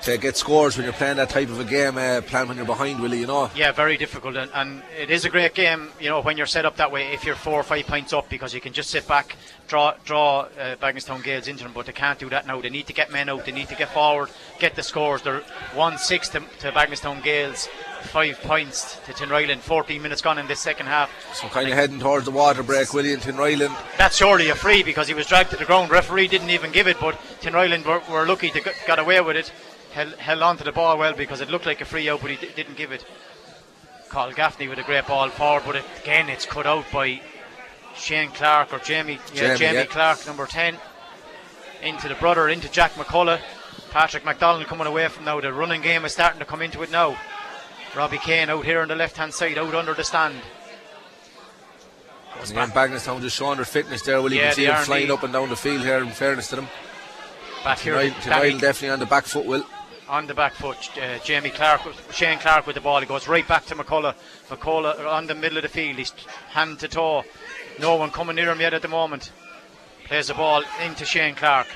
to 0.03 0.19
get 0.19 0.37
scores 0.37 0.77
when 0.77 0.85
you're 0.85 0.93
playing 0.93 1.17
that 1.17 1.31
type 1.31 1.49
of 1.49 1.61
a 1.61 1.65
game, 1.65 1.97
uh, 1.97 2.21
playing 2.23 2.49
when 2.49 2.57
you're 2.57 2.67
behind, 2.67 3.01
Willie, 3.01 3.21
you 3.21 3.27
know. 3.27 3.51
Yeah, 3.55 3.73
very 3.73 3.97
difficult, 3.97 4.37
and, 4.37 4.51
and 4.55 4.83
it 4.99 5.11
is 5.11 5.25
a 5.25 5.31
great 5.31 5.55
game. 5.55 5.89
You 6.01 6.09
know, 6.09 6.21
when 6.21 6.37
you're 6.37 6.47
set 6.47 6.65
up 6.65 6.77
that 6.77 6.91
way, 6.91 7.13
if 7.13 7.25
you're 7.25 7.37
four 7.37 7.61
or 7.61 7.63
five 7.63 7.87
points 7.87 8.13
up, 8.13 8.29
because 8.29 8.53
you 8.53 8.61
can 8.61 8.73
just 8.73 8.91
sit 8.91 9.07
back, 9.07 9.37
draw, 9.69 9.95
draw 10.05 10.41
uh, 10.59 10.77
Bagenalstown 10.77 11.23
Gaels 11.23 11.47
into 11.47 11.65
them. 11.65 11.73
But 11.73 11.87
they 11.87 11.93
can't 11.93 12.19
do 12.19 12.29
that 12.31 12.47
now. 12.47 12.61
They 12.61 12.71
need 12.71 12.87
to 12.89 12.93
get 12.93 13.13
men 13.13 13.29
out. 13.29 13.45
They 13.45 13.53
need 13.53 13.69
to 13.69 13.77
get 13.77 13.91
forward, 13.91 14.29
get 14.59 14.75
the 14.75 14.83
scores. 14.83 15.23
They're 15.23 15.43
one 15.75 15.99
six 15.99 16.29
to, 16.31 16.41
to 16.41 16.73
Bagenalstown 16.73 17.23
Gaels, 17.23 17.69
five 18.03 18.41
points 18.43 18.99
to 19.07 19.13
Tinryland. 19.13 19.61
14 19.61 20.03
minutes 20.03 20.21
gone 20.21 20.39
in 20.39 20.49
this 20.49 20.61
second 20.61 20.87
half. 20.87 21.11
So 21.35 21.49
kind 21.49 21.69
of 21.69 21.75
heading 21.75 22.01
towards 22.01 22.25
the 22.25 22.33
water 22.33 22.63
break, 22.63 22.89
Willington 22.89 23.39
Ryland. 23.39 23.75
That's 23.99 24.17
surely 24.17 24.49
a 24.49 24.55
free 24.55 24.83
because 24.83 25.07
he 25.07 25.15
was 25.15 25.27
dragged 25.27 25.51
to 25.51 25.57
the 25.57 25.65
ground. 25.65 25.91
Referee 25.91 26.29
didn't 26.29 26.51
even 26.51 26.73
give 26.73 26.89
it, 26.89 26.99
but 27.01 27.15
Tinryland 27.41 27.87
were, 27.87 28.03
were 28.13 28.27
lucky 28.27 28.51
to 28.51 28.61
get, 28.61 28.75
got 28.87 28.99
away 28.99 29.21
with 29.21 29.37
it. 29.37 29.53
Held, 29.93 30.15
held 30.15 30.43
on 30.43 30.57
to 30.57 30.65
the 30.65 30.73
ball 30.73 30.99
well 30.99 31.13
because 31.13 31.41
it 31.41 31.51
looked 31.51 31.67
like 31.67 31.81
a 31.81 31.85
free 31.85 32.09
out, 32.09 32.21
but 32.23 32.31
he 32.31 32.37
d- 32.37 32.53
didn't 32.57 32.77
give 32.77 32.93
it. 32.93 33.05
Carl 34.09 34.33
Gaffney 34.33 34.69
with 34.69 34.79
a 34.79 34.83
great 34.83 35.07
ball 35.07 35.29
forward, 35.31 35.63
but 35.65 35.77
it, 35.77 35.85
again 36.03 36.29
it's 36.29 36.47
cut 36.47 36.67
out 36.67 36.85
by 36.93 37.21
Shane 37.95 38.31
Clark 38.31 38.73
or 38.73 38.79
Jamie, 38.79 39.19
yeah, 39.35 39.41
Jamie, 39.41 39.59
Jamie 39.59 39.79
yeah. 39.79 39.85
Clark, 39.85 40.27
number 40.27 40.47
10. 40.47 40.77
Into 41.83 42.09
the 42.09 42.15
brother, 42.15 42.49
into 42.49 42.71
Jack 42.71 42.93
McCullough. 42.93 43.41
Patrick 43.91 44.25
McDonald 44.25 44.67
coming 44.67 44.87
away 44.87 45.09
from 45.09 45.25
now. 45.25 45.41
The 45.41 45.53
running 45.53 45.83
game 45.83 46.05
is 46.05 46.13
starting 46.13 46.39
to 46.39 46.45
come 46.45 46.63
into 46.63 46.83
it 46.83 46.91
now. 46.91 47.17
Robbie 47.95 48.19
Kane 48.19 48.49
out 48.49 48.65
here 48.65 48.81
on 48.81 48.89
the 48.89 48.95
left 48.95 49.17
hand 49.17 49.35
side, 49.35 49.59
out 49.59 49.75
under 49.75 49.93
the 49.93 50.05
stand. 50.05 50.37
And 52.41 52.51
again, 52.51 52.71
Bagenalstown 52.71 53.21
just 53.21 53.37
showing 53.37 53.57
their 53.57 53.65
fitness 53.67 54.03
there. 54.03 54.19
Yeah, 54.21 54.29
you 54.29 54.41
can 54.41 54.55
see 54.55 54.67
them 54.67 54.85
flying 54.85 55.11
up 55.11 55.23
and 55.23 55.33
down 55.33 55.49
the 55.51 55.57
field 55.57 55.83
here, 55.83 55.99
in 55.99 56.09
fairness 56.09 56.49
to 56.49 56.57
them. 56.57 56.69
Back 57.63 57.79
here, 57.81 57.95
Danny- 58.25 58.59
definitely 58.59 58.91
on 58.91 58.99
the 58.99 59.07
back 59.07 59.25
foot, 59.25 59.45
Will. 59.45 59.65
On 60.13 60.27
the 60.27 60.35
back 60.35 60.53
foot. 60.53 60.77
Uh, 60.99 61.19
Jamie 61.25 61.49
Clark, 61.49 61.81
Shane 62.13 62.39
Clark 62.39 62.67
with 62.67 62.75
the 62.75 62.83
ball. 62.83 63.01
He 63.01 63.07
goes 63.07 63.27
right 63.27 63.49
back 63.49 63.65
to 63.67 63.75
McCullough. 63.75 64.15
McCullough 64.51 65.11
on 65.11 65.27
the 65.27 65.35
middle 65.35 65.57
of 65.57 65.63
the 65.63 65.69
field. 65.71 65.97
He's 65.97 66.11
hand 66.51 66.79
to 66.81 66.89
toe. 66.89 67.25
No 67.81 67.97
one 67.97 68.11
coming 68.11 68.37
near 68.37 68.51
him 68.51 68.61
yet 68.61 68.75
at 68.75 68.83
the 68.83 68.89
moment. 68.89 69.33
Plays 70.05 70.29
the 70.29 70.35
ball 70.35 70.63
into 70.85 71.07
Shane 71.07 71.35
Clark. 71.35 71.67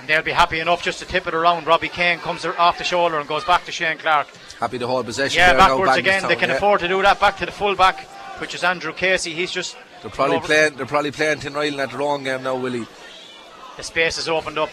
And 0.00 0.08
they'll 0.08 0.22
be 0.22 0.32
happy 0.32 0.60
enough 0.60 0.82
just 0.82 0.98
to 1.00 1.04
tip 1.04 1.26
it 1.26 1.34
around. 1.34 1.66
Robbie 1.66 1.90
Kane 1.90 2.18
comes 2.18 2.44
off 2.46 2.78
the 2.78 2.84
shoulder 2.84 3.18
and 3.18 3.28
goes 3.28 3.44
back 3.44 3.66
to 3.66 3.72
Shane 3.72 3.98
Clark. 3.98 4.28
Happy 4.58 4.78
to 4.78 4.86
hold 4.86 5.04
possession 5.04 5.38
Yeah, 5.38 5.52
backwards 5.52 5.96
again. 5.98 6.26
They 6.26 6.36
can 6.36 6.48
yeah. 6.48 6.56
afford 6.56 6.80
to 6.80 6.88
do 6.88 7.02
that. 7.02 7.20
Back 7.20 7.36
to 7.36 7.46
the 7.46 7.52
full 7.52 7.76
back, 7.76 8.00
which 8.40 8.54
is 8.54 8.64
Andrew 8.64 8.94
Casey. 8.94 9.34
He's 9.34 9.52
just 9.52 9.76
They're 10.00 10.10
probably 10.10 10.40
playing. 10.40 10.76
They're 10.76 10.86
probably 10.86 11.10
playing 11.10 11.38
Tinryland 11.40 11.78
at 11.82 11.90
the 11.90 11.98
wrong 11.98 12.24
game 12.24 12.42
now, 12.42 12.56
Willie. 12.56 12.86
The 13.76 13.82
space 13.82 14.16
is 14.16 14.28
opened 14.28 14.58
up. 14.58 14.70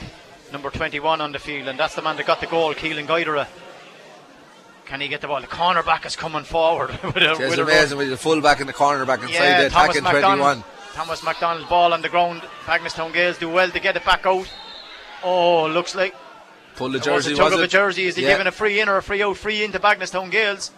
Number 0.51 0.69
21 0.71 1.21
on 1.21 1.31
the 1.31 1.39
field, 1.39 1.67
and 1.67 1.79
that's 1.79 1.93
the 1.95 2.01
man 2.01 2.17
that 2.17 2.25
got 2.25 2.39
the 2.41 2.47
goal, 2.47 2.73
Keelan 2.73 3.05
Guidera. 3.05 3.47
Can 4.85 5.01
he 5.01 5.07
get 5.07 5.21
the 5.21 5.27
ball? 5.27 5.41
The 5.41 5.47
cornerback 5.47 6.05
is 6.07 6.15
coming 6.15 6.43
forward. 6.43 6.89
with 7.03 7.17
a, 7.17 7.31
It's 7.31 7.39
with 7.39 7.59
amazing 7.59 7.97
with 7.99 8.09
the 8.09 8.17
full 8.17 8.41
back 8.41 8.59
and 8.59 8.67
the 8.67 8.73
corner 8.73 9.05
back 9.05 9.21
inside 9.21 9.33
Yeah, 9.33 9.61
the 9.61 9.67
attacking 9.67 10.03
McDonald. 10.03 10.39
21. 10.39 10.63
Thomas 10.93 11.23
McDonald 11.23 11.69
ball 11.69 11.93
on 11.93 12.01
the 12.01 12.09
ground. 12.09 12.41
Bagenalstown 12.65 13.13
Gaels 13.13 13.37
do 13.37 13.47
well 13.49 13.69
to 13.69 13.79
get 13.79 13.95
it 13.95 14.03
back 14.03 14.25
out. 14.25 14.51
Oh, 15.23 15.67
looks 15.67 15.93
like 15.93 16.15
Pull 16.75 16.89
the 16.89 16.95
it 16.97 17.05
was 17.07 17.25
jersey, 17.25 17.39
a 17.39 17.43
was 17.43 17.53
of 17.53 17.59
a 17.59 17.67
jersey. 17.67 18.05
Is 18.05 18.15
he 18.15 18.23
Yeah. 18.23 18.29
giving 18.29 18.47
a 18.47 18.51
free 18.51 18.79
in 18.79 18.89
or 18.89 18.97
a 18.97 19.03
free 19.03 19.21
out? 19.21 19.37
Free 19.37 19.63
into 19.63 19.79
Bagenalstown 19.79 20.31
Gaels. 20.31 20.71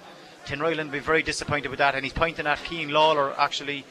Tinryland 0.46 0.86
will 0.86 0.92
be 0.94 1.00
very 1.00 1.24
disappointed 1.24 1.70
with 1.70 1.80
that, 1.80 1.96
and 1.96 2.04
he's 2.04 2.12
pointing 2.14 2.48
at 2.48 2.62
Keen 2.66 2.90
Lawler 2.90 3.34
actually, 3.40 3.86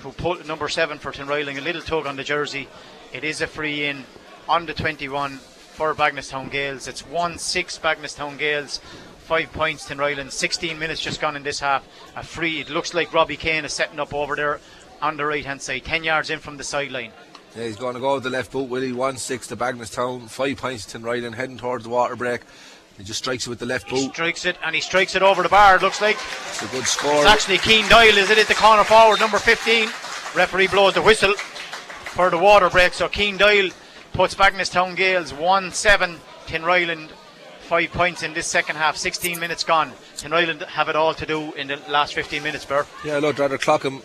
who 0.00 0.10
pulled 0.10 0.44
number 0.48 0.68
seven 0.68 0.98
for 0.98 1.12
Tinryland. 1.12 1.56
A 1.58 1.60
little 1.60 1.82
tug 1.82 2.06
on 2.06 2.16
the 2.16 2.24
jersey. 2.24 2.66
It 3.12 3.22
is 3.22 3.40
a 3.40 3.46
free 3.46 3.84
in 3.86 4.04
on 4.50 4.66
the 4.66 4.74
21 4.74 5.36
for 5.36 5.94
Bagenalstown 5.94 6.50
Gaels. 6.50 6.88
It's 6.88 7.06
1 7.06 7.38
6 7.38 7.78
Bagenalstown 7.78 8.36
Gaels. 8.36 8.78
Five 9.20 9.52
points 9.52 9.84
to 9.86 9.94
Tinryland. 9.94 10.32
16 10.32 10.76
minutes 10.76 11.00
just 11.00 11.20
gone 11.20 11.36
in 11.36 11.44
this 11.44 11.60
half. 11.60 11.86
A 12.16 12.22
free. 12.24 12.58
It 12.60 12.68
looks 12.68 12.92
like 12.92 13.14
Robbie 13.14 13.36
Kane 13.36 13.64
is 13.64 13.72
setting 13.72 14.00
up 14.00 14.12
over 14.12 14.34
there 14.34 14.58
on 15.00 15.16
the 15.16 15.24
right 15.24 15.44
hand 15.44 15.62
side, 15.62 15.84
10 15.84 16.02
yards 16.02 16.30
in 16.30 16.40
from 16.40 16.56
the 16.56 16.64
sideline. 16.64 17.12
Yeah, 17.56 17.64
he's 17.66 17.76
going 17.76 17.94
to 17.94 18.00
go 18.00 18.14
with 18.14 18.24
the 18.24 18.30
left 18.30 18.50
boot, 18.50 18.68
Willie. 18.68 18.92
1 18.92 19.16
6 19.18 19.46
to 19.46 19.56
Bagenalstown, 19.56 20.28
5 20.28 20.56
points 20.56 20.84
to 20.86 20.98
Tinryland, 20.98 21.34
heading 21.36 21.56
towards 21.56 21.84
the 21.84 21.90
water 21.90 22.16
break. 22.16 22.40
He 22.98 23.04
just 23.04 23.20
strikes 23.20 23.46
it 23.46 23.50
with 23.50 23.60
the 23.60 23.66
left 23.66 23.88
boot. 23.88 24.10
Strikes 24.12 24.44
it 24.46 24.56
and 24.64 24.74
he 24.74 24.80
strikes 24.80 25.14
it 25.14 25.22
over 25.22 25.44
the 25.44 25.48
bar. 25.48 25.76
It 25.76 25.82
looks 25.82 26.00
like 26.02 26.16
It's 26.16 26.62
a 26.62 26.66
good 26.66 26.86
score. 26.86 27.22
it's 27.22 27.30
actually 27.30 27.58
Keen 27.58 27.88
Doyle. 27.88 28.18
Is 28.18 28.30
it 28.30 28.36
at 28.38 28.48
the 28.48 28.54
corner 28.54 28.82
forward, 28.82 29.20
number 29.20 29.38
15? 29.38 29.86
Referee 30.34 30.66
blows 30.66 30.94
the 30.94 31.02
whistle 31.02 31.34
for 31.34 32.30
the 32.30 32.36
water 32.38 32.68
break. 32.68 32.94
So 32.94 33.08
Keen 33.08 33.36
Doyle 33.36 33.70
puts 34.12 34.34
Bagenalstown 34.34 34.96
Gaels 34.96 35.32
1 35.32 35.72
7. 35.72 36.16
Tin 36.46 36.62
Tinryland 36.62 37.10
five 37.60 37.92
points 37.92 38.24
in 38.24 38.34
this 38.34 38.48
second 38.48 38.76
half. 38.76 38.96
16 38.96 39.38
minutes 39.38 39.62
gone. 39.62 39.92
Tinryland 40.16 40.66
have 40.66 40.88
it 40.88 40.96
all 40.96 41.14
to 41.14 41.24
do 41.24 41.52
in 41.52 41.68
the 41.68 41.76
last 41.88 42.14
15 42.14 42.42
minutes, 42.42 42.64
Burr. 42.64 42.84
Yeah, 43.04 43.18
look, 43.18 43.38
rather 43.38 43.58
clock 43.58 43.84
him 43.84 44.02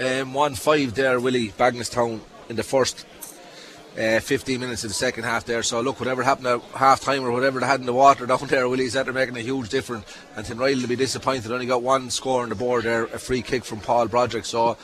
um, 0.00 0.34
1 0.34 0.54
5 0.56 0.94
there, 0.94 1.20
Willie 1.20 1.50
Bagenalstown 1.50 2.20
in 2.48 2.56
the 2.56 2.62
first 2.62 3.06
uh, 3.98 4.20
15 4.20 4.60
minutes 4.60 4.84
of 4.84 4.90
the 4.90 4.94
second 4.94 5.24
half 5.24 5.44
there. 5.44 5.62
So, 5.62 5.80
look, 5.80 6.00
whatever 6.00 6.22
happened 6.22 6.48
at 6.48 6.60
half 6.74 7.00
time 7.00 7.24
or 7.24 7.30
whatever 7.30 7.60
they 7.60 7.66
had 7.66 7.80
in 7.80 7.86
the 7.86 7.94
water 7.94 8.26
down 8.26 8.46
there, 8.48 8.68
Willie's 8.68 8.94
that 8.94 9.04
they're 9.04 9.14
making 9.14 9.36
a 9.36 9.40
huge 9.40 9.68
difference. 9.68 10.04
And 10.36 10.44
Tin 10.44 10.58
Tinryland 10.58 10.82
will 10.82 10.88
be 10.88 10.96
disappointed. 10.96 11.50
Only 11.50 11.66
got 11.66 11.82
one 11.82 12.10
score 12.10 12.42
on 12.42 12.48
the 12.48 12.54
board 12.54 12.84
there, 12.84 13.04
a 13.04 13.18
free 13.18 13.42
kick 13.42 13.64
from 13.64 13.80
Paul 13.80 14.08
Broderick. 14.08 14.44
So, 14.44 14.76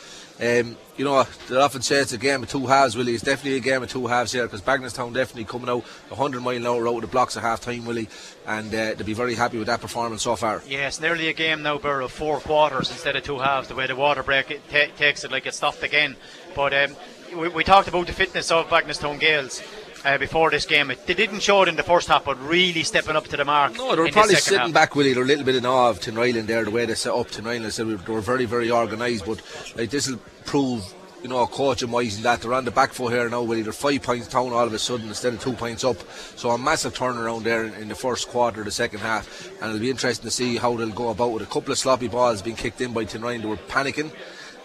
um, 0.42 0.76
you 0.96 1.04
know, 1.04 1.24
they 1.48 1.56
often 1.56 1.82
say 1.82 1.96
it's 1.96 2.12
a 2.12 2.18
game 2.18 2.42
of 2.42 2.50
two 2.50 2.66
halves, 2.66 2.96
Willie. 2.96 3.14
It's 3.14 3.22
definitely 3.22 3.58
a 3.58 3.60
game 3.60 3.82
of 3.82 3.88
two 3.88 4.08
halves 4.08 4.32
here 4.32 4.42
because 4.42 4.60
Bagenalstown 4.60 5.14
definitely 5.14 5.44
coming 5.44 5.68
out 5.68 5.84
100 5.84 6.40
mile 6.40 6.56
an 6.56 6.66
hour 6.66 6.88
out 6.88 6.96
of 6.96 7.00
the 7.02 7.06
blocks 7.06 7.36
at 7.36 7.42
half 7.42 7.60
time, 7.60 7.86
Willie. 7.86 8.08
And 8.46 8.68
uh, 8.68 8.94
they'll 8.94 9.06
be 9.06 9.14
very 9.14 9.36
happy 9.36 9.58
with 9.58 9.68
that 9.68 9.80
performance 9.80 10.22
so 10.22 10.34
far. 10.34 10.62
Yes, 10.66 11.00
nearly 11.00 11.28
a 11.28 11.32
game 11.32 11.62
now, 11.62 11.78
Burr, 11.78 12.00
of 12.00 12.10
four 12.10 12.40
quarters 12.40 12.90
instead 12.90 13.14
of 13.14 13.22
two 13.22 13.38
halves. 13.38 13.68
The 13.68 13.76
way 13.76 13.86
the 13.86 13.94
water 13.94 14.24
break 14.24 14.50
it 14.50 14.68
ta- 14.68 14.92
takes 14.96 15.22
it, 15.22 15.30
like 15.30 15.46
it's 15.46 15.56
stopped 15.56 15.82
again. 15.84 16.16
But 16.56 16.74
um, 16.74 16.96
we, 17.36 17.48
we 17.48 17.62
talked 17.64 17.86
about 17.86 18.08
the 18.08 18.12
fitness 18.12 18.50
of 18.50 18.66
Bagenalstown 18.66 19.20
Gaels. 19.20 19.62
Uh, 20.04 20.18
before 20.18 20.50
this 20.50 20.66
game, 20.66 20.90
it, 20.90 21.06
they 21.06 21.14
didn't 21.14 21.38
show 21.38 21.62
it 21.62 21.68
in 21.68 21.76
the 21.76 21.82
first 21.84 22.08
half, 22.08 22.24
but 22.24 22.36
really 22.42 22.82
stepping 22.82 23.14
up 23.14 23.24
to 23.28 23.36
the 23.36 23.44
mark. 23.44 23.76
No, 23.76 23.94
they 23.94 24.02
were 24.02 24.08
probably 24.10 24.34
the 24.34 24.40
sitting 24.40 24.58
half. 24.58 24.72
back, 24.72 24.96
Willie. 24.96 25.12
They're 25.12 25.22
a 25.22 25.26
little 25.26 25.44
bit 25.44 25.54
in 25.54 25.64
awe 25.64 25.90
of 25.90 26.00
Tinryland 26.00 26.46
there, 26.48 26.64
the 26.64 26.72
way 26.72 26.86
they 26.86 26.96
set 26.96 27.14
up 27.14 27.28
Tinryland. 27.28 27.76
They 27.76 28.12
were 28.12 28.20
very, 28.20 28.44
very 28.44 28.68
organised, 28.72 29.24
but 29.24 29.40
like 29.76 29.90
this 29.90 30.10
will 30.10 30.18
prove, 30.44 30.84
you 31.22 31.28
know, 31.28 31.46
coaching 31.46 31.90
wise 31.90 32.20
that 32.22 32.42
they're 32.42 32.54
on 32.54 32.64
the 32.64 32.70
back 32.70 32.92
foot 32.92 33.12
here 33.12 33.28
now, 33.28 33.42
Willie. 33.42 33.62
They're 33.62 33.72
five 33.72 34.02
points 34.02 34.28
down 34.28 34.52
all 34.52 34.66
of 34.66 34.72
a 34.72 34.78
sudden 34.78 35.08
instead 35.08 35.34
of 35.34 35.40
two 35.40 35.52
points 35.52 35.84
up. 35.84 35.96
So 36.36 36.50
a 36.50 36.58
massive 36.58 36.94
turnaround 36.94 37.42
there 37.42 37.64
in, 37.64 37.74
in 37.74 37.88
the 37.88 37.94
first 37.94 38.28
quarter 38.28 38.64
the 38.64 38.70
second 38.70 39.00
half, 39.00 39.48
and 39.60 39.70
it'll 39.70 39.80
be 39.80 39.90
interesting 39.90 40.24
to 40.24 40.30
see 40.30 40.56
how 40.56 40.76
they'll 40.76 40.90
go 40.90 41.10
about 41.10 41.32
with 41.32 41.42
a 41.42 41.46
couple 41.46 41.72
of 41.72 41.78
sloppy 41.78 42.08
balls 42.08 42.42
being 42.42 42.56
kicked 42.56 42.80
in 42.80 42.92
by 42.92 43.04
Tinryland. 43.04 43.42
They 43.42 43.48
were 43.48 43.56
panicking, 43.56 44.12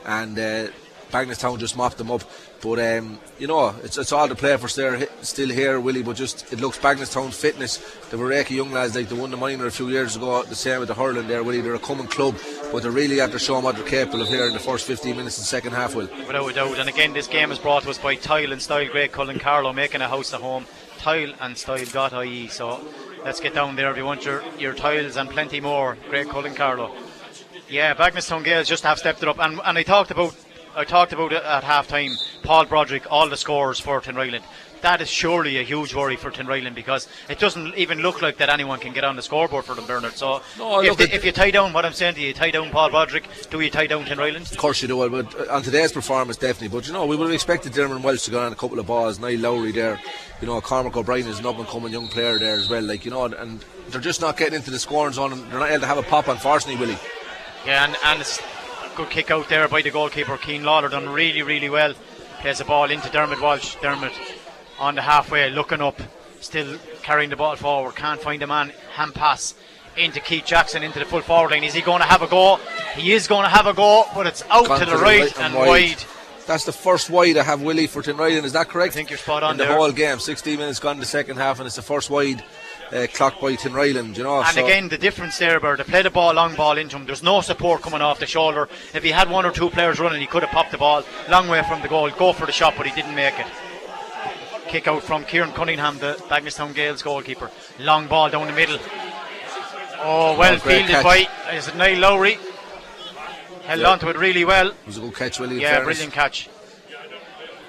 and. 0.06 0.38
Uh, 0.38 0.68
Bagenalstown 1.12 1.60
just 1.60 1.78
mopped 1.78 1.98
them 1.98 2.12
up, 2.12 2.24
but 2.62 2.80
um, 2.80 3.20
you 3.40 3.48
know 3.48 3.76
it's, 3.84 3.98
it's 3.98 4.12
all 4.12 4.28
the 4.28 4.36
play 4.36 4.58
for 4.58 4.68
there 4.68 5.08
still 5.22 5.50
here, 5.50 5.80
Willie. 5.80 6.04
But 6.04 6.16
just 6.16 6.52
it 6.52 6.60
looks 6.60 6.78
Bagenalstown's 6.78 7.40
fitness. 7.40 7.80
Were 8.12 8.30
Reiki 8.30 8.52
young 8.52 8.72
lads 8.72 8.96
like 8.96 9.10
they 9.10 9.16
won 9.16 9.32
the 9.32 9.38
minor 9.38 9.66
a 9.66 9.72
few 9.72 9.90
years 9.90 10.16
ago. 10.16 10.44
The 10.44 10.56
same 10.56 10.80
with 10.80 10.90
the 10.90 10.94
hurling 10.94 11.28
there, 11.28 11.44
Willie. 11.44 11.62
They're 11.62 11.76
a 11.76 11.80
coming 11.80 12.08
club, 12.08 12.36
but 12.72 12.84
they're 12.84 12.92
really 12.92 13.22
after 13.22 13.40
showing 13.40 13.64
what 13.64 13.76
they're 13.76 13.86
capable 13.86 14.22
of 14.22 14.28
here 14.28 14.48
in 14.48 14.54
the 14.54 14.60
first 14.60 14.86
15 14.86 15.16
minutes 15.16 15.38
the 15.38 15.44
second 15.44 15.74
half. 15.74 15.96
Will 15.96 16.10
Without 16.26 16.50
a 16.50 16.54
doubt. 16.54 16.80
And 16.80 16.90
again, 16.90 17.14
this 17.14 17.28
game 17.28 17.52
is 17.52 17.60
brought 17.60 17.84
to 17.84 17.90
us 17.90 17.98
by 17.98 18.16
Tile 18.16 18.52
and 18.52 18.62
Style 18.62 18.90
Great 18.90 19.12
Cullen 19.12 19.40
Carlow 19.40 19.74
making 19.74 20.02
a 20.02 20.08
house 20.08 20.34
at 20.34 20.42
home. 20.42 20.66
Tile 20.98 21.34
and 21.40 21.58
Style.ie. 21.58 22.48
So 22.48 22.82
let's 23.24 23.40
get 23.40 23.54
down 23.54 23.76
there 23.76 23.92
if 23.92 23.98
you 23.98 24.06
want 24.06 24.26
your, 24.26 24.44
your 24.58 24.74
tiles 24.74 25.16
and 25.16 25.30
plenty 25.30 25.62
more. 25.62 25.98
Great 26.10 26.30
Cullen 26.30 26.56
Carlow. 26.56 26.96
Yeah, 27.70 27.94
Bagenalstown 27.94 28.44
Gaels 28.46 28.68
just 28.68 28.84
have 28.84 28.98
stepped 28.98 29.22
it 29.22 29.30
up. 29.30 29.40
And, 29.40 29.60
and 29.64 29.78
I 29.78 29.84
talked 29.84 30.12
about 30.12 30.36
I 30.78 30.84
talked 30.84 31.12
about 31.12 31.34
it 31.34 31.44
at 31.44 31.64
half 31.64 31.88
time. 31.88 32.12
Paul 32.44 32.66
Broderick, 32.66 33.12
all 33.12 33.28
the 33.28 33.36
scores 33.36 33.80
for 33.80 34.00
Tinryland. 34.00 34.44
That 34.82 35.02
is 35.02 35.10
surely 35.10 35.58
a 35.58 35.64
huge 35.64 35.96
worry 35.96 36.16
for 36.16 36.30
Tinryland 36.30 36.76
because 36.76 37.08
it 37.30 37.40
doesn't 37.40 37.74
even 37.76 37.98
look 38.02 38.22
like 38.22 38.38
that 38.38 38.50
anyone 38.50 38.80
can 38.80 38.94
get 38.94 39.04
on 39.04 39.16
the 39.16 39.24
scoreboard 39.24 39.66
for 39.66 39.74
them, 39.74 39.88
Bernard. 39.88 40.14
So 40.14 40.44
No, 40.60 40.82
if, 40.84 40.96
the- 40.98 41.12
if 41.16 41.26
you 41.26 41.32
tie 41.32 41.50
down 41.50 41.74
what 41.74 41.84
I'm 41.84 41.94
saying 41.94 42.14
to 42.14 42.22
you, 42.22 42.32
tie 42.32 42.52
down 42.52 42.70
Paul 42.70 42.92
Broderick, 42.92 43.28
do 43.50 43.60
you 43.60 43.72
tie 43.72 43.88
down 43.88 44.06
Tinryland? 44.06 44.52
Of 44.52 44.58
course 44.60 44.80
you 44.84 44.88
do, 44.88 45.10
but 45.10 45.34
uh, 45.50 45.52
on 45.56 45.64
today's 45.64 45.92
performance, 45.92 46.38
definitely. 46.38 46.68
But 46.78 46.86
you 46.86 46.94
know, 46.94 47.08
we 47.08 47.16
would 47.16 47.26
have 47.26 47.34
expected 47.34 47.74
Dermot 47.74 48.04
Walsh 48.04 48.26
to 48.26 48.32
go 48.32 48.46
on 48.46 48.52
a 48.52 48.56
couple 48.56 48.78
of 48.78 48.86
balls. 48.86 49.18
Niall 49.20 49.40
Lowry 49.40 49.72
there, 49.72 50.00
you 50.42 50.48
know, 50.48 50.62
Cormac 50.62 50.96
O'Brien 50.96 51.26
is 51.26 51.40
an 51.40 51.48
up 51.48 51.58
and 51.58 51.68
coming 51.68 51.92
young 51.92 52.08
player 52.08 52.38
there 52.38 52.54
as 52.56 52.70
well. 52.70 52.84
Like 52.84 53.04
you 53.04 53.10
know, 53.10 53.26
and 53.26 53.66
they're 53.90 54.00
just 54.00 54.22
not 54.22 54.38
getting 54.38 54.54
into 54.54 54.70
the 54.70 54.78
scoring 54.78 55.14
zone, 55.14 55.32
and 55.34 55.42
they're 55.52 55.60
not 55.60 55.72
able 55.72 55.82
to 55.82 55.88
have 55.88 55.98
a 55.98 56.04
pop. 56.04 56.28
Unfortunately, 56.28 56.80
Willie. 56.80 57.00
Yeah, 57.66 57.86
and, 57.86 57.98
and 58.06 58.22
it's 58.22 58.40
a 58.40 58.44
good 58.98 59.10
kick 59.12 59.30
out 59.30 59.48
there 59.48 59.68
by 59.68 59.84
the 59.84 59.92
goalkeeper, 59.92 60.38
Keen 60.38 60.64
Lawler, 60.64 60.90
done 60.90 61.08
really, 61.08 61.44
really 61.44 61.70
well. 61.70 61.94
Plays 62.40 62.58
the 62.58 62.66
ball 62.66 62.90
into 62.90 63.10
Dermot 63.12 63.40
Walsh. 63.40 63.76
Dermot 63.80 64.12
on 64.80 64.96
the 64.96 65.04
halfway, 65.04 65.52
looking 65.52 65.82
up, 65.82 66.02
still 66.42 66.80
carrying 67.04 67.30
the 67.30 67.36
ball 67.36 67.56
forward. 67.56 67.96
Can't 67.96 68.20
find 68.20 68.42
a 68.42 68.48
man. 68.48 68.74
Hand 68.94 69.14
pass 69.14 69.54
into 69.98 70.20
Keith 70.20 70.46
Jackson 70.46 70.82
into 70.82 70.98
the 70.98 71.06
full 71.06 71.22
forward 71.22 71.52
line. 71.52 71.64
Is 71.64 71.76
he 71.76 71.82
going 71.82 72.02
to 72.02 72.08
have 72.08 72.24
a 72.24 72.28
go? 72.28 72.56
He 72.96 73.14
is 73.14 73.28
going 73.28 73.44
to 73.44 73.50
have 73.50 73.68
a 73.68 73.74
go, 73.74 74.06
but 74.16 74.26
it's 74.26 74.44
out 74.50 74.66
Gone 74.66 74.80
to 74.80 74.86
the 74.86 74.98
right, 74.98 75.40
and 75.40 75.54
wide. 75.54 76.04
That's 76.48 76.66
the 76.66 76.72
first 76.72 77.12
wide 77.12 77.38
I 77.38 77.44
have 77.44 77.62
Willie 77.62 77.86
for 77.86 78.02
Tinryland. 78.02 78.46
Is 78.46 78.54
that 78.54 78.68
correct? 78.68 78.94
I 78.94 78.96
think 78.96 79.12
you're 79.12 79.20
spot 79.20 79.44
on 79.44 79.52
in 79.52 79.58
the 79.58 79.66
there. 79.66 79.78
whole 79.78 79.92
game. 79.92 80.18
16 80.18 80.58
minutes 80.58 80.80
gone 80.80 80.96
in 80.96 81.00
the 81.00 81.06
second 81.06 81.38
half, 81.38 81.60
and 81.60 81.68
it's 81.68 81.76
the 81.76 81.84
first 81.84 82.10
wide 82.10 82.44
uh, 82.94 83.08
clocked 83.14 83.42
by 83.42 83.56
Tinryland. 83.56 84.18
You 84.18 84.24
know, 84.24 84.40
And 84.42 84.48
so 84.56 84.66
again, 84.66 84.90
the 84.90 84.98
difference 84.98 85.38
there, 85.38 85.60
Bird, 85.60 85.80
they 85.80 85.84
play 85.84 86.02
the 86.02 86.10
ball, 86.10 86.34
long 86.34 86.56
ball 86.56 86.78
into 86.78 86.96
him. 86.98 87.06
There's 87.06 87.24
no 87.24 87.42
support 87.42 87.82
coming 87.82 88.02
off 88.02 88.20
the 88.20 88.26
shoulder. 88.26 88.68
If 88.94 89.04
he 89.04 89.12
had 89.12 89.30
one 89.30 89.46
or 89.46 89.52
two 89.52 89.70
players 89.70 90.00
running, 90.00 90.22
he 90.22 90.28
could 90.28 90.44
have 90.44 90.52
popped 90.52 90.72
the 90.72 90.78
ball 90.78 91.04
long 91.30 91.48
way 91.48 91.62
from 91.64 91.82
the 91.82 91.88
goal, 91.88 92.10
go 92.12 92.34
for 92.34 92.46
the 92.46 92.52
shot, 92.52 92.76
but 92.78 92.86
he 92.88 92.94
didn't 92.94 93.16
make 93.16 93.38
it. 93.40 93.48
Kick 94.68 94.88
out 94.88 95.02
from 95.04 95.24
Kieran 95.24 95.54
Cunningham, 95.54 95.98
the 96.00 96.14
Bagenalstown 96.30 96.74
Gaels 96.74 97.02
goalkeeper. 97.02 97.50
Long 97.80 98.08
ball 98.08 98.30
down 98.30 98.48
the 98.48 98.54
middle. 98.54 98.78
Oh, 100.00 100.38
well 100.38 100.56
Oh, 100.56 100.60
fielded 100.60 100.88
catch. 100.90 101.04
by 101.04 101.28
is 101.54 101.68
it 101.68 101.76
Niall 101.76 102.00
Lowry. 102.00 102.38
Held 103.66 103.82
Yeah. 103.82 103.90
on 103.90 104.00
to 104.00 104.10
it 104.10 104.18
really 104.18 104.46
well. 104.46 104.68
it 104.68 104.76
was 104.86 104.98
a 104.98 105.02
good 105.02 105.16
catch, 105.16 105.40
Willie. 105.40 105.62
Yeah, 105.62 105.82
brilliant 105.84 106.14
catch. 106.14 106.50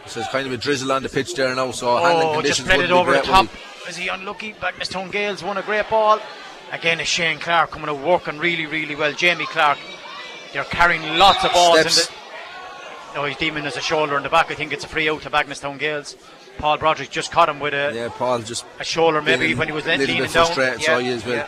So 0.06 0.20
it's 0.20 0.28
kind 0.30 0.46
of 0.46 0.52
a 0.52 0.56
drizzle 0.56 0.90
on 0.92 1.02
the 1.02 1.08
pitch 1.08 1.34
there 1.34 1.54
now. 1.54 1.70
So 1.70 1.96
handling 1.98 2.28
Oh, 2.28 2.42
just 2.42 2.60
conditions 2.60 2.68
played 2.68 2.80
it 2.82 2.90
over 2.90 3.12
the 3.12 3.18
top. 3.20 3.46
Willie. 3.46 3.58
Is 3.88 3.96
he 3.96 4.08
unlucky? 4.08 4.52
Bagenalstown 4.54 5.10
Gaels 5.10 5.42
won 5.42 5.56
a 5.56 5.62
great 5.62 5.88
ball. 5.88 6.20
Again, 6.72 7.00
it's 7.00 7.08
Shane 7.08 7.38
Clark 7.38 7.70
coming 7.70 7.88
out 7.88 7.98
working 8.04 8.38
really, 8.38 8.66
really 8.66 8.94
well. 8.94 9.12
Jamie 9.12 9.46
Clark, 9.46 9.78
they're 10.52 10.64
carrying 10.64 11.16
lots 11.18 11.42
of 11.44 11.52
balls. 11.52 12.08
The, 12.08 12.12
no, 13.14 13.24
he's 13.24 13.38
deeming 13.38 13.64
as 13.64 13.76
a 13.76 13.80
shoulder 13.80 14.16
in 14.18 14.22
the 14.22 14.28
back. 14.28 14.50
I 14.50 14.54
think 14.54 14.72
it's 14.74 14.84
a 14.84 14.88
free 14.88 15.08
out 15.08 15.22
to 15.22 15.30
Bagenalstown 15.30 15.78
Gaels. 15.78 16.16
Paul 16.58 16.76
Broderick 16.76 17.08
just 17.10 17.32
caught 17.32 17.48
him 17.48 17.60
with 17.60 17.72
a, 17.72 17.92
Yeah, 17.94 18.08
Paul 18.10 18.40
just 18.40 18.66
a 18.78 18.84
shoulder 18.84 19.22
maybe 19.22 19.54
when 19.54 19.68
he 19.68 19.72
was 19.72 19.86
little 19.86 20.04
leaning 20.06 20.22
bit 20.22 20.32
down. 20.32 20.46
frustrated, 20.46 20.82
so 20.82 20.98
he 20.98 21.08
is, 21.08 21.24
Will. 21.24 21.46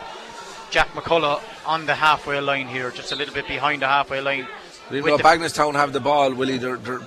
Jack 0.71 0.87
McCullough 0.93 1.41
on 1.67 1.85
the 1.85 1.93
halfway 1.93 2.39
line 2.39 2.67
here, 2.67 2.89
just 2.91 3.11
a 3.11 3.15
little 3.15 3.33
bit 3.33 3.47
behind 3.47 3.81
the 3.83 3.87
halfway 3.87 4.21
line. 4.21 4.47
Though 4.89 5.01
the- 5.17 5.23
Bagenalstown 5.23 5.73
have 5.75 5.93
the 5.93 5.99
ball, 5.99 6.33
Willie, 6.33 6.57
they're, 6.57 6.77
they're 6.77 7.01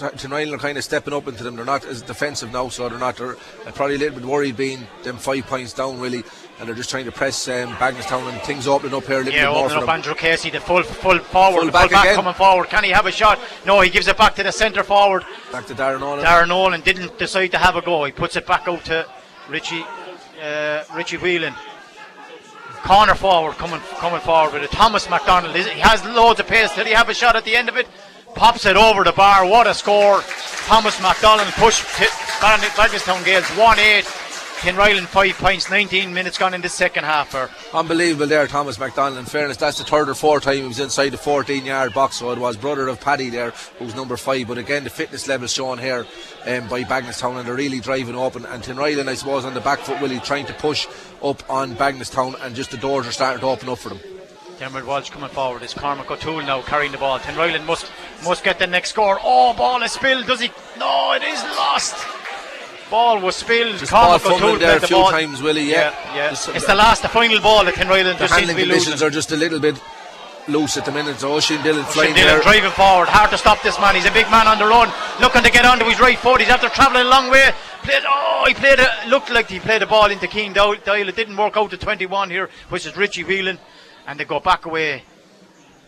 Tinryland 0.00 0.52
are 0.54 0.58
kind 0.58 0.78
of 0.78 0.84
stepping 0.84 1.14
up 1.14 1.26
into 1.28 1.42
them. 1.44 1.56
They're 1.56 1.64
not 1.64 1.84
as 1.84 2.02
defensive 2.02 2.52
now, 2.52 2.68
so 2.68 2.88
they're 2.88 2.98
not. 2.98 3.16
They're 3.16 3.36
probably 3.74 3.96
a 3.96 3.98
little 3.98 4.18
bit 4.20 4.28
worried 4.28 4.56
being 4.56 4.86
them 5.02 5.16
five 5.16 5.46
points 5.46 5.72
down, 5.72 5.98
really, 6.00 6.22
and 6.58 6.68
they're 6.68 6.74
just 6.74 6.90
trying 6.90 7.04
to 7.06 7.12
press 7.12 7.48
um, 7.48 7.70
Bagenalstown 7.74 8.32
and 8.32 8.40
things 8.42 8.66
opening 8.66 8.94
up 8.94 9.04
here 9.04 9.16
a 9.20 9.24
little 9.24 9.32
Yeah, 9.32 9.46
bit 9.46 9.54
more 9.54 9.68
for 9.70 9.76
up. 9.78 9.88
Andrew 9.88 10.14
Casey, 10.14 10.50
the 10.50 10.60
full 10.60 10.82
full 10.82 11.18
forward, 11.18 11.58
Full 11.58 11.66
the 11.66 11.72
back 11.72 11.90
full 11.90 12.02
back 12.02 12.14
coming 12.14 12.34
forward. 12.34 12.68
Can 12.68 12.84
he 12.84 12.90
have 12.90 13.06
a 13.06 13.12
shot? 13.12 13.38
No, 13.66 13.80
he 13.80 13.90
gives 13.90 14.06
it 14.08 14.16
back 14.18 14.34
to 14.36 14.42
the 14.42 14.52
centre 14.52 14.82
forward. 14.82 15.24
Back 15.52 15.66
to 15.66 15.74
Darren 15.74 16.00
Nolan. 16.00 16.24
Darren 16.24 16.48
Nolan 16.48 16.80
didn't 16.82 17.18
decide 17.18 17.48
to 17.52 17.58
have 17.58 17.76
a 17.76 17.82
go. 17.82 18.04
He 18.04 18.12
puts 18.12 18.36
it 18.36 18.46
back 18.46 18.66
out 18.68 18.84
to 18.86 19.06
Richie 19.48 19.84
uh, 20.42 20.84
Richie 20.94 21.16
Whelan. 21.16 21.54
Corner 22.82 23.14
forward 23.14 23.54
coming 23.54 23.80
coming 23.96 24.20
forward 24.20 24.52
with 24.52 24.62
it. 24.64 24.70
Thomas 24.70 25.08
McDonald. 25.08 25.56
He 25.56 25.62
has 25.80 26.04
loads 26.04 26.38
of 26.38 26.46
pace. 26.46 26.74
Did 26.74 26.86
he 26.86 26.92
have 26.92 27.08
a 27.08 27.14
shot 27.14 27.34
at 27.34 27.44
the 27.46 27.56
end 27.56 27.70
of 27.70 27.78
it? 27.78 27.86
Pops 28.34 28.66
it 28.66 28.76
over 28.76 29.04
the 29.04 29.12
bar. 29.12 29.46
What 29.46 29.66
a 29.66 29.74
score! 29.74 30.22
Thomas 30.66 31.00
McDonald 31.00 31.48
pushed 31.54 31.84
Bagenalstown 31.84 33.24
Gaels 33.24 33.48
1 33.56 33.78
8. 33.78 34.04
Tinryland 34.64 35.06
5 35.06 35.34
points, 35.34 35.70
19 35.70 36.14
minutes 36.14 36.38
gone 36.38 36.54
in 36.54 36.62
the 36.62 36.70
second 36.70 37.04
half. 37.04 37.32
There. 37.32 37.50
Unbelievable 37.74 38.26
there, 38.26 38.46
Thomas 38.46 38.78
McDonald. 38.78 39.18
In 39.18 39.26
fairness, 39.26 39.58
that's 39.58 39.76
the 39.76 39.84
third 39.84 40.08
or 40.08 40.14
fourth 40.14 40.44
time 40.44 40.56
he 40.56 40.62
was 40.62 40.80
inside 40.80 41.10
the 41.10 41.18
14 41.18 41.66
yard 41.66 41.92
box, 41.92 42.16
so 42.16 42.32
it 42.32 42.38
was 42.38 42.56
brother 42.56 42.88
of 42.88 42.98
Paddy 42.98 43.28
there, 43.28 43.50
who's 43.78 43.94
number 43.94 44.16
five. 44.16 44.48
But 44.48 44.56
again, 44.56 44.82
the 44.82 44.90
fitness 44.90 45.28
level 45.28 45.46
shown 45.46 45.78
here 45.78 46.06
um, 46.46 46.66
by 46.68 46.82
Bagenalstown, 46.82 47.38
and 47.38 47.46
they're 47.46 47.54
really 47.54 47.80
driving 47.80 48.14
open. 48.16 48.46
And 48.46 48.62
Tinryland, 48.62 49.06
I 49.08 49.14
suppose, 49.14 49.44
on 49.44 49.52
the 49.52 49.60
back 49.60 49.80
foot, 49.80 50.00
Willie, 50.00 50.18
trying 50.20 50.46
to 50.46 50.54
push 50.54 50.86
up 51.22 51.48
on 51.50 51.76
Bagenalstown, 51.76 52.42
and 52.42 52.56
just 52.56 52.70
the 52.70 52.78
doors 52.78 53.06
are 53.06 53.12
starting 53.12 53.40
to 53.40 53.46
open 53.46 53.68
up 53.68 53.78
for 53.78 53.90
them. 53.90 54.00
Dermot 54.58 54.86
Walsh 54.86 55.10
coming 55.10 55.28
forward. 55.30 55.62
It's 55.62 55.74
Cormac 55.74 56.10
O'Toole 56.10 56.42
now 56.42 56.62
carrying 56.62 56.92
the 56.92 56.98
ball. 56.98 57.18
Tinryland 57.18 57.64
must 57.66 57.90
must 58.24 58.44
get 58.44 58.58
the 58.58 58.66
next 58.66 58.90
score. 58.90 59.18
Oh, 59.22 59.52
ball 59.54 59.82
is 59.82 59.92
spilled. 59.92 60.26
Does 60.26 60.40
he? 60.40 60.50
No, 60.78 61.12
it 61.12 61.22
is 61.24 61.42
lost. 61.56 61.96
Ball 62.90 63.20
was 63.20 63.34
spilled. 63.36 63.78
Just 63.78 63.90
ball 63.90 64.18
Cormac 64.18 64.22
fumbling 64.22 64.44
O'Toole 64.44 64.58
there 64.60 64.76
a 64.76 64.80
the 64.80 64.86
few 64.86 64.96
ball. 64.96 65.10
times, 65.10 65.42
Willie, 65.42 65.64
yeah. 65.64 65.94
yeah. 66.14 66.30
Just- 66.30 66.48
it's 66.50 66.66
the 66.66 66.74
last, 66.74 67.02
the 67.02 67.08
final 67.08 67.40
ball 67.40 67.64
that 67.64 67.74
Tinryland 67.74 68.18
The 68.18 68.26
just 68.28 68.34
seems 68.34 68.46
to 68.48 68.54
handling 68.54 68.56
conditions 68.56 68.88
losing. 68.92 69.06
are 69.06 69.10
just 69.10 69.32
a 69.32 69.36
little 69.36 69.58
bit 69.58 69.80
loose 70.46 70.76
at 70.76 70.84
the 70.84 70.92
minute. 70.92 71.18
So 71.18 71.32
Oisin 71.32 71.62
Dillon 71.62 71.84
flying 71.86 72.14
Dillon 72.14 72.40
driving 72.42 72.70
forward, 72.70 73.08
hard 73.08 73.30
to 73.30 73.38
stop 73.38 73.62
this 73.62 73.78
man. 73.80 73.94
He's 73.96 74.04
a 74.06 74.12
big 74.12 74.30
man 74.30 74.46
on 74.46 74.58
the 74.58 74.66
run, 74.66 74.92
looking 75.20 75.42
to 75.42 75.50
get 75.50 75.64
onto 75.64 75.86
his 75.86 75.98
right 75.98 76.18
foot. 76.18 76.40
He's 76.40 76.50
after 76.50 76.68
travelling 76.68 77.06
a 77.06 77.08
long 77.10 77.30
way. 77.30 77.50
Played, 77.82 78.02
oh, 78.06 78.44
he 78.46 78.54
played. 78.54 78.78
A, 78.78 78.88
looked 79.08 79.30
like 79.30 79.48
he 79.48 79.58
played 79.58 79.82
a 79.82 79.86
ball 79.86 80.10
into 80.10 80.26
Keen 80.28 80.52
Doyle. 80.52 80.76
It 80.86 81.16
didn't 81.16 81.36
work 81.36 81.56
out 81.56 81.70
to 81.70 81.76
21 81.78 82.30
here, 82.30 82.48
which 82.68 82.86
is 82.86 82.96
Richie 82.96 83.24
Whelan, 83.24 83.58
and 84.06 84.18
they 84.18 84.24
go 84.24 84.40
back 84.40 84.66
away. 84.66 85.02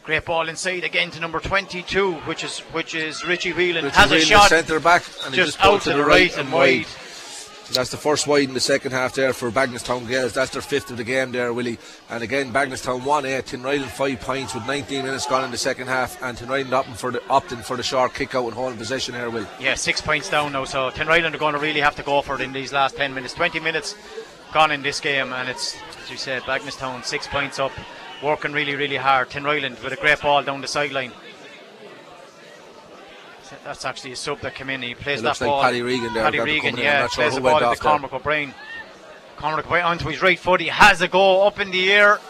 Great 0.04 0.24
ball 0.24 0.48
inside 0.48 0.84
again 0.84 1.10
to 1.10 1.20
number 1.20 1.40
22, 1.40 2.12
which 2.12 2.44
is 2.44 2.60
which 2.72 2.94
is 2.94 3.26
Richie 3.26 3.52
Whelan. 3.52 3.84
Richie 3.84 3.96
has 3.96 4.12
a 4.12 4.20
shot 4.20 4.48
centre 4.50 4.78
back, 4.78 5.02
and 5.24 5.34
just 5.34 5.58
just 5.58 5.64
out 5.64 5.82
to 5.82 5.90
to 5.90 5.96
the 5.96 6.04
right 6.04 6.08
right 6.08 6.32
and 6.32 6.40
and 6.42 6.52
wide. 6.52 6.84
wide. 6.84 6.86
That's 7.72 7.90
the 7.90 7.96
first 7.96 8.28
wide 8.28 8.46
in 8.46 8.54
the 8.54 8.60
second 8.60 8.92
half 8.92 9.14
there 9.14 9.32
for 9.32 9.50
Bagenalstown 9.50 10.06
Gaels. 10.06 10.32
That's 10.32 10.52
their 10.52 10.62
fifth 10.62 10.90
of 10.90 10.98
the 10.98 11.04
game 11.04 11.32
there, 11.32 11.52
Willie. 11.52 11.78
And 12.08 12.22
again, 12.22 12.52
Bagenalstown 12.52 13.04
1 13.04 13.26
8, 13.26 13.44
Tinryland 13.44 13.86
5 13.86 14.20
points 14.20 14.54
with 14.54 14.64
19 14.66 15.04
minutes 15.04 15.26
gone 15.26 15.44
in 15.44 15.50
the 15.50 15.58
second 15.58 15.88
half. 15.88 16.22
And 16.22 16.38
Tinryland 16.38 16.66
opting 16.66 16.96
for 16.96 17.10
the, 17.10 17.18
opting 17.20 17.64
for 17.64 17.76
the 17.76 17.82
short 17.82 18.14
kick 18.14 18.36
out 18.36 18.44
and 18.44 18.54
holding 18.54 18.78
possession 18.78 19.14
here, 19.14 19.30
Will. 19.30 19.46
Yeah, 19.58 19.74
six 19.74 20.00
points 20.00 20.30
down 20.30 20.52
now. 20.52 20.64
So 20.64 20.90
Tinryland 20.90 21.34
are 21.34 21.38
going 21.38 21.54
to 21.54 21.60
really 21.60 21.80
have 21.80 21.96
to 21.96 22.04
go 22.04 22.22
for 22.22 22.36
it 22.36 22.40
in 22.40 22.52
these 22.52 22.72
last 22.72 22.96
10 22.96 23.12
minutes. 23.12 23.34
20 23.34 23.58
minutes 23.58 23.96
gone 24.52 24.70
in 24.70 24.82
this 24.82 25.00
game, 25.00 25.32
and 25.32 25.48
it's, 25.48 25.76
as 26.02 26.10
you 26.10 26.16
said, 26.16 26.42
Bagenalstown 26.42 27.04
six 27.04 27.26
points 27.26 27.58
up, 27.58 27.72
working 28.22 28.52
really, 28.52 28.74
really 28.74 28.96
hard. 28.96 29.30
Tin 29.30 29.44
Tinryland 29.44 29.82
with 29.82 29.92
a 29.92 29.96
great 29.96 30.20
ball 30.20 30.42
down 30.42 30.60
the 30.60 30.68
sideline. 30.68 31.12
That's 33.64 33.84
actually 33.84 34.12
a 34.12 34.16
sub 34.16 34.40
that 34.40 34.54
came 34.54 34.70
in. 34.70 34.82
He 34.82 34.94
plays 34.94 35.20
It 35.20 35.22
that 35.22 35.28
looks 35.28 35.40
like 35.40 35.48
ball. 35.48 35.62
Paddy 35.62 35.82
Regan 35.82 36.14
there, 36.14 36.24
Paddy 36.24 36.40
Regan. 36.40 36.76
Yeah, 36.76 37.06
sure 37.06 37.24
plays 37.24 37.34
the 37.34 37.40
ball 37.40 37.70
into. 37.70 37.82
Cormac 37.82 38.12
O'Brien. 38.12 38.54
Cormac 39.36 39.66
O'Brien 39.66 39.84
onto 39.84 40.08
his 40.08 40.22
right 40.22 40.38
foot. 40.38 40.60
He 40.60 40.68
has 40.68 41.00
a 41.00 41.08
go 41.08 41.46
up 41.46 41.60
in 41.60 41.70
the 41.70 41.92
air. 41.92 42.20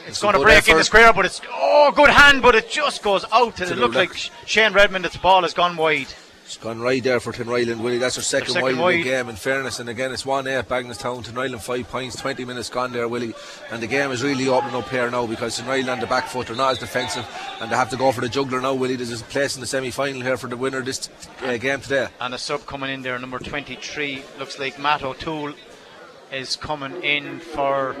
It's 0.00 0.08
It's 0.08 0.22
going 0.22 0.34
to 0.34 0.40
break 0.40 0.68
in 0.68 0.76
the 0.76 0.84
square, 0.84 1.12
but 1.12 1.26
it's 1.26 1.40
oh, 1.52 1.92
good 1.94 2.10
hand, 2.10 2.42
but 2.42 2.54
it 2.54 2.70
just 2.70 3.02
goes 3.02 3.24
out. 3.32 3.60
And 3.60 3.70
it 3.70 3.78
looked 3.78 3.94
like 3.94 4.14
Shane 4.46 4.72
Redmond. 4.72 5.04
That 5.04 5.12
the 5.12 5.18
ball 5.18 5.42
has 5.42 5.54
gone 5.54 5.76
wide. 5.76 6.08
It's 6.50 6.56
gone 6.56 6.80
right 6.80 7.00
there 7.00 7.20
for 7.20 7.32
Tinryland, 7.32 7.78
Willie. 7.78 7.98
That's 7.98 8.16
their 8.16 8.24
second, 8.24 8.54
second 8.54 8.76
wide, 8.80 8.94
in 8.96 9.00
the 9.02 9.04
game, 9.04 9.28
in 9.28 9.36
fairness. 9.36 9.78
And 9.78 9.88
again, 9.88 10.10
it's 10.10 10.26
1 10.26 10.48
8, 10.48 10.66
Bagenalstown, 10.66 11.24
Tinryland 11.24 11.60
5 11.60 11.88
points, 11.88 12.16
20 12.16 12.44
minutes 12.44 12.68
gone 12.68 12.92
there, 12.92 13.06
Willie. 13.06 13.34
And 13.70 13.80
the 13.80 13.86
game 13.86 14.10
is 14.10 14.24
really 14.24 14.48
opening 14.48 14.74
up 14.74 14.88
here 14.88 15.08
now 15.12 15.28
because 15.28 15.60
Tinryland 15.60 15.92
on 15.92 16.00
the 16.00 16.08
back 16.08 16.26
foot, 16.26 16.48
they're 16.48 16.56
not 16.56 16.72
as 16.72 16.78
defensive 16.80 17.24
and 17.60 17.70
they 17.70 17.76
have 17.76 17.88
to 17.90 17.96
go 17.96 18.10
for 18.10 18.20
the 18.20 18.28
juggler 18.28 18.60
now, 18.60 18.74
Willie. 18.74 18.96
There's 18.96 19.20
a 19.20 19.24
place 19.26 19.54
in 19.54 19.60
the 19.60 19.66
semi 19.68 19.92
final 19.92 20.22
here 20.22 20.36
for 20.36 20.48
the 20.48 20.56
winner 20.56 20.78
of 20.78 20.86
this 20.86 21.08
uh, 21.44 21.56
game 21.56 21.82
today. 21.82 22.08
And 22.20 22.34
a 22.34 22.38
sub 22.38 22.66
coming 22.66 22.90
in 22.90 23.02
there, 23.02 23.16
number 23.20 23.38
23. 23.38 24.24
Looks 24.40 24.58
like 24.58 24.76
Matt 24.76 25.04
O'Toole 25.04 25.54
is 26.32 26.56
coming 26.56 27.00
in 27.04 27.38
for 27.38 27.94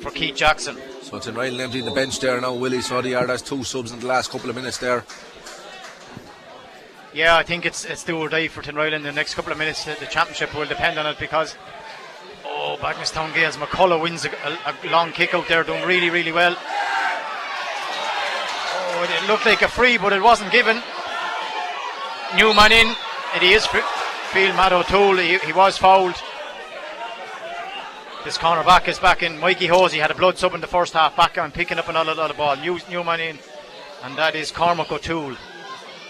for 0.00 0.10
Keith 0.10 0.36
Jackson. 0.36 0.76
So 1.02 1.18
Tinryland 1.18 1.60
emptying 1.60 1.84
the 1.84 1.90
bench 1.90 2.20
there 2.20 2.40
now, 2.40 2.54
Willie. 2.54 2.80
So 2.80 3.02
they 3.02 3.14
are, 3.14 3.26
that's 3.26 3.42
two 3.42 3.64
subs 3.64 3.92
in 3.92 4.00
the 4.00 4.06
last 4.06 4.30
couple 4.30 4.50
of 4.50 4.56
minutes 4.56 4.78
there. 4.78 5.04
Yeah, 7.12 7.36
I 7.36 7.42
think 7.42 7.66
it's 7.66 7.84
it's 7.84 8.04
do 8.04 8.18
or 8.18 8.28
die 8.28 8.46
for 8.46 8.62
in 8.62 9.02
The 9.02 9.12
next 9.12 9.34
couple 9.34 9.50
of 9.50 9.58
minutes, 9.58 9.84
the, 9.84 9.96
the 9.98 10.06
championship 10.06 10.54
will 10.54 10.66
depend 10.66 10.96
on 10.98 11.06
it 11.06 11.18
because 11.18 11.56
oh, 12.46 12.76
Bagenalstown 12.80 13.32
Gaels 13.34 13.56
McCullough 13.56 14.00
wins 14.00 14.24
a, 14.24 14.30
a, 14.30 14.74
a 14.84 14.90
long 14.90 15.10
kick 15.10 15.34
out 15.34 15.48
there, 15.48 15.64
doing 15.64 15.84
really 15.84 16.08
really 16.08 16.30
well. 16.30 16.54
Oh, 18.92 19.02
it 19.02 19.28
looked 19.28 19.44
like 19.44 19.62
a 19.62 19.68
free, 19.68 19.98
but 19.98 20.12
it 20.12 20.22
wasn't 20.22 20.52
given. 20.52 20.80
Newman 22.36 22.70
in. 22.70 22.94
It 23.34 23.42
is 23.42 23.66
field 23.66 24.54
Matt 24.54 24.72
O'Toole. 24.72 25.16
He, 25.16 25.38
he 25.38 25.52
was 25.52 25.78
fouled. 25.78 26.14
This 28.24 28.36
corner 28.36 28.62
back 28.64 28.86
is 28.88 28.98
back 28.98 29.22
in. 29.22 29.38
Mikey 29.38 29.66
Hosey 29.66 29.98
had 29.98 30.10
a 30.10 30.14
blood 30.14 30.36
sub 30.36 30.54
in 30.54 30.60
the 30.60 30.66
first 30.66 30.92
half, 30.92 31.16
back 31.16 31.38
on 31.38 31.50
picking 31.52 31.78
up 31.78 31.88
another 31.88 32.14
lot 32.14 32.30
of 32.30 32.36
ball. 32.36 32.54
New, 32.56 32.78
Newman 32.90 33.18
in, 33.20 33.38
and 34.04 34.16
that 34.18 34.34
is 34.34 34.50
Cormac 34.50 34.92
O'Toole. 34.92 35.36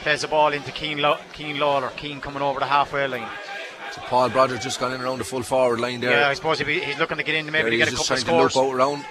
Plays 0.00 0.22
the 0.22 0.28
ball 0.28 0.52
into 0.52 0.72
Keen, 0.72 0.98
Law- 0.98 1.20
Keen 1.32 1.58
Lawler. 1.60 1.90
Keen 1.96 2.20
coming 2.20 2.42
over 2.42 2.58
the 2.58 2.66
halfway 2.66 3.06
line. 3.06 3.28
So 3.92 4.00
Paul 4.02 4.28
Broderick 4.30 4.60
just 4.62 4.80
gone 4.80 4.92
in 4.92 5.00
around 5.00 5.18
the 5.18 5.24
full 5.24 5.42
forward 5.42 5.78
line 5.80 6.00
there. 6.00 6.10
Yeah, 6.20 6.28
I 6.28 6.34
suppose 6.34 6.58
he, 6.58 6.80
he's 6.80 6.98
looking 6.98 7.16
to 7.18 7.22
get 7.22 7.34
in 7.34 7.46
maybe 7.46 7.62
There 7.62 7.70
to 7.70 7.76
get 7.76 7.88
a 7.88 7.90
couple 7.92 8.04
trying 8.06 8.20
of 8.20 8.26
to 8.26 8.36
loop 8.36 8.50
scores. 8.52 8.70
out 8.70 8.74
around. 8.74 9.04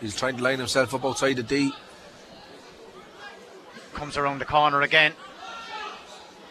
He's 0.00 0.16
trying 0.16 0.36
to 0.38 0.42
line 0.42 0.58
himself 0.58 0.94
up 0.94 1.04
outside 1.04 1.34
the 1.36 1.42
D. 1.42 1.72
Comes 3.94 4.16
around 4.16 4.38
the 4.38 4.44
corner 4.44 4.82
again. 4.82 5.12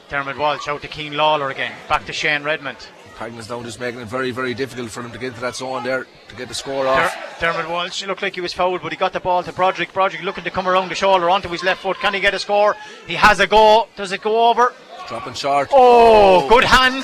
Dermot 0.10 0.38
Walsh 0.38 0.68
out 0.68 0.82
to 0.82 0.88
Keen 0.88 1.14
Lawler 1.14 1.50
again. 1.50 1.74
Back 1.88 2.06
to 2.06 2.14
Shane 2.14 2.43
Redmond. 2.43 2.78
Pagnus 3.20 3.49
now 3.49 3.61
just 3.63 3.82
making 3.82 3.99
it 3.99 4.07
very, 4.07 4.32
very 4.32 4.53
difficult 4.53 4.89
for 4.89 5.03
them 5.03 5.11
to 5.11 5.17
get 5.17 5.28
into 5.28 5.41
that 5.41 5.53
zone 5.53 5.84
there 5.84 6.07
to 6.30 6.36
get 6.38 6.47
the 6.47 6.53
score 6.53 6.86
Der- 6.86 6.89
off. 6.89 7.39
Dermot 7.41 7.70
Walsh 7.70 8.05
looked 8.07 8.22
like 8.22 8.34
he 8.36 8.39
was 8.39 8.53
fouled, 8.53 8.82
but 8.82 8.93
he 8.93 8.97
got 8.97 9.11
the 9.11 9.20
ball 9.20 9.43
to 9.43 9.51
Broderick. 9.51 9.91
Broderick 9.91 10.24
looking 10.24 10.45
to 10.45 10.49
come 10.49 10.70
around 10.70 10.88
the 10.88 10.95
shoulder 10.95 11.30
onto 11.30 11.49
his 11.49 11.61
left 11.61 11.82
foot. 11.82 11.97
Can 11.99 12.13
he 12.13 12.22
get 12.22 12.34
a 12.34 12.39
score? 12.39 12.78
He 13.07 13.15
has 13.15 13.41
a 13.41 13.47
go. 13.47 13.89
Does 13.97 14.13
it 14.13 14.22
go 14.22 14.49
over? 14.49 14.74
Dropping 15.09 15.34
short. 15.34 15.67
Oh, 15.74 16.47
good 16.47 16.63
hand. 16.63 17.03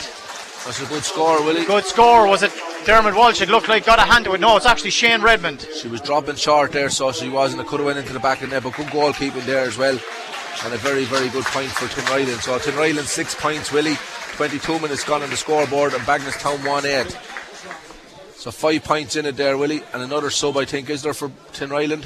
That's 0.64 0.82
a 0.82 0.86
good 0.86 1.04
score, 1.04 1.44
Willie. 1.44 1.66
Good 1.66 1.84
score. 1.84 2.28
Was 2.28 2.44
it 2.44 2.54
Dermot 2.86 3.14
Walsh? 3.14 3.42
It 3.42 3.50
looked 3.50 3.68
like 3.68 3.86
got 3.86 4.00
a 4.00 4.04
hand 4.04 4.24
to 4.24 4.34
it. 4.36 4.40
No, 4.40 4.56
it's 4.56 4.66
actually 4.66 4.92
Shane 4.92 5.22
Redmond. 5.22 5.68
She 5.82 5.90
was 5.90 6.00
dropping 6.00 6.36
short 6.36 6.72
there, 6.72 6.90
so 6.90 7.12
she 7.12 7.28
wasn't. 7.28 7.62
It 7.62 7.68
could 7.68 7.82
have 7.82 7.88
went 7.88 8.00
into 8.00 8.14
the 8.14 8.20
back 8.20 8.42
of 8.42 8.50
the 8.50 8.56
net, 8.56 8.64
but 8.64 8.74
good 8.78 8.88
goalkeeping 8.88 9.46
there 9.46 9.66
as 9.68 9.78
well. 9.78 10.00
And 10.64 10.74
a 10.74 10.78
very, 10.78 11.04
very 11.04 11.28
good 11.28 11.44
point 11.44 11.70
for 11.72 11.88
Tinryland. 11.88 12.42
So 12.42 12.58
Tinryland 12.58 13.04
six 13.06 13.36
points, 13.36 13.74
Willie. 13.74 13.98
22 14.36 14.80
minutes 14.80 15.04
gone 15.06 15.24
on 15.24 15.30
the 15.30 15.38
scoreboard, 15.38 15.94
and 15.94 16.02
Bagenalstown 16.04 16.68
1 16.68 16.86
8. 16.86 17.12
So 18.36 18.52
five 18.52 18.84
points 18.84 19.16
in 19.16 19.26
it 19.26 19.38
there, 19.38 19.58
Willie. 19.58 19.82
And 19.94 20.04
another 20.04 20.30
sub, 20.30 20.58
I 20.58 20.66
think, 20.66 20.90
is 20.90 21.02
there 21.02 21.14
for 21.14 21.30
Tinryland? 21.54 22.06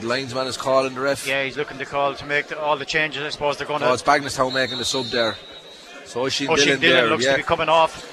The 0.00 0.06
linesman 0.06 0.48
is 0.48 0.56
calling 0.56 0.94
the 0.94 1.00
ref. 1.00 1.26
Yeah, 1.26 1.44
he's 1.44 1.56
looking 1.56 1.78
to 1.78 1.84
call 1.84 2.14
to 2.16 2.26
make 2.26 2.48
the, 2.48 2.58
all 2.58 2.76
the 2.76 2.84
changes. 2.84 3.22
I 3.22 3.30
suppose 3.30 3.56
they're 3.56 3.68
going 3.68 3.80
to. 3.80 3.88
Oh, 3.88 3.92
it's 3.92 4.02
Bagenalstown 4.02 4.52
making 4.52 4.78
the 4.78 4.84
sub 4.84 5.06
there. 5.06 5.36
So 6.06 6.22
Oisin 6.22 6.48
Pushing 6.48 6.66
Dillon, 6.66 6.80
Dillon 6.80 6.96
there, 6.96 7.08
looks 7.08 7.24
yeah. 7.24 7.32
to 7.32 7.36
be 7.38 7.42
coming 7.44 7.68
off. 7.68 8.10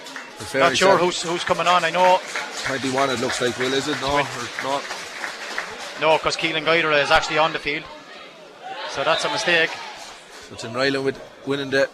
Not 0.54 0.78
sure 0.78 0.98
who's 0.98 1.22
who's 1.22 1.44
coming 1.44 1.68
on. 1.68 1.84
I 1.84 1.90
know 1.90 2.20
21 2.66 3.10
it 3.10 3.20
looks 3.20 3.42
like, 3.42 3.58
Will, 3.58 3.74
is 3.74 3.88
it? 3.88 4.00
No, 4.02 4.20
or 4.20 4.24
not. 4.64 4.84
no, 6.00 6.18
because 6.18 6.38
Keelan 6.38 6.66
Guidera 6.66 7.04
is 7.04 7.12
actually 7.12 7.38
on 7.38 7.54
the 7.54 7.60
field. 7.60 7.84
So 8.90 9.04
that's 9.04 9.26
a 9.26 9.30
mistake. 9.30 9.70
So 10.50 10.56
Tinryland 10.56 11.04
with 11.04 11.22
winning 11.46 11.70
the 11.70 11.90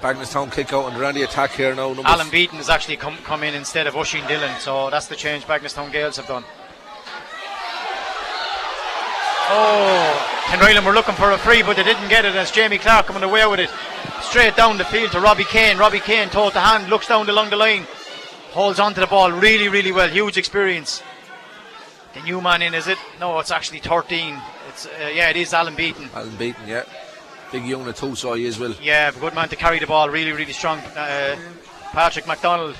Bagenalstown 0.00 0.50
kick 0.52 0.72
out 0.72 0.86
and 0.86 0.96
they're 0.96 1.04
on 1.04 1.14
the 1.14 1.22
attack 1.22 1.52
here 1.52 1.74
now. 1.74 1.94
Alan 2.04 2.30
Beaton 2.30 2.56
has 2.56 2.70
actually 2.70 2.96
come 2.96 3.16
come 3.18 3.42
in 3.42 3.54
instead 3.54 3.86
of 3.86 3.96
Oisin 3.96 4.26
Dillon. 4.26 4.58
So 4.58 4.90
that's 4.90 5.06
the 5.06 5.16
change 5.16 5.44
Bagenalstown 5.44 5.92
Gaels 5.92 6.16
have 6.16 6.26
done. 6.26 6.44
Oh, 9.52 10.30
Tinryland 10.46 10.86
were 10.86 10.92
looking 10.92 11.16
for 11.16 11.32
a 11.32 11.38
free, 11.38 11.62
but 11.62 11.76
they 11.76 11.82
didn't 11.82 12.08
get 12.08 12.24
it. 12.24 12.28
And 12.28 12.38
it's 12.38 12.52
Jamie 12.52 12.78
Clark 12.78 13.06
coming 13.06 13.24
away 13.24 13.46
with 13.46 13.60
it. 13.60 13.70
Straight 14.22 14.56
down 14.56 14.78
the 14.78 14.84
field 14.84 15.10
to 15.12 15.20
Robbie 15.20 15.44
Kane. 15.44 15.76
Robbie 15.76 16.00
Kane 16.00 16.28
told 16.28 16.52
the 16.52 16.60
hand, 16.60 16.88
looks 16.88 17.08
down 17.08 17.28
along 17.28 17.50
the 17.50 17.56
line, 17.56 17.84
holds 18.52 18.78
onto 18.78 19.00
the 19.00 19.08
ball 19.08 19.32
really, 19.32 19.68
really 19.68 19.90
well. 19.90 20.08
Huge 20.08 20.38
experience. 20.38 21.02
The 22.14 22.22
new 22.22 22.40
man 22.40 22.62
in, 22.62 22.74
is 22.74 22.86
it? 22.86 22.98
No, 23.18 23.38
it's 23.40 23.50
actually 23.50 23.80
13. 23.80 24.40
It's 24.68 24.86
uh, 24.86 25.10
yeah, 25.12 25.30
it 25.30 25.36
is 25.36 25.52
Alan 25.52 25.74
Beaton. 25.74 26.08
Alan 26.14 26.36
Beaton, 26.36 26.66
yeah. 26.68 26.84
Big 27.52 27.64
unit 27.66 27.96
too, 27.96 28.14
so 28.14 28.34
he 28.34 28.46
is 28.46 28.58
well. 28.58 28.74
Yeah, 28.80 29.10
good 29.10 29.34
man 29.34 29.48
to 29.48 29.56
carry 29.56 29.78
the 29.78 29.86
ball. 29.86 30.08
Really, 30.08 30.32
really 30.32 30.52
strong. 30.52 30.78
Uh, 30.78 31.36
Patrick 31.92 32.26
McDonald. 32.26 32.76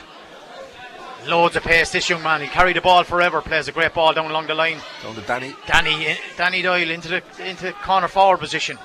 Loads 1.27 1.57
of 1.57 1.63
pace. 1.65 1.91
This 1.91 2.09
young 2.09 2.23
man, 2.23 2.41
he 2.41 2.47
carry 2.47 2.73
the 2.73 2.81
ball 2.81 3.05
forever. 3.05 3.43
Plays 3.43 3.69
a 3.69 3.73
great 3.73 3.93
ball 3.93 4.15
down 4.15 4.31
along 4.31 4.47
the 4.47 4.55
line. 4.55 4.79
Down 5.03 5.15
to 5.15 5.21
Danny. 5.23 5.55
Danny, 5.67 6.17
Danny 6.37 6.63
Doyle 6.63 6.91
into 6.91 7.09
the 7.09 7.23
into 7.45 7.73
corner 7.73 8.09
forward 8.09 8.39
position. 8.39 8.79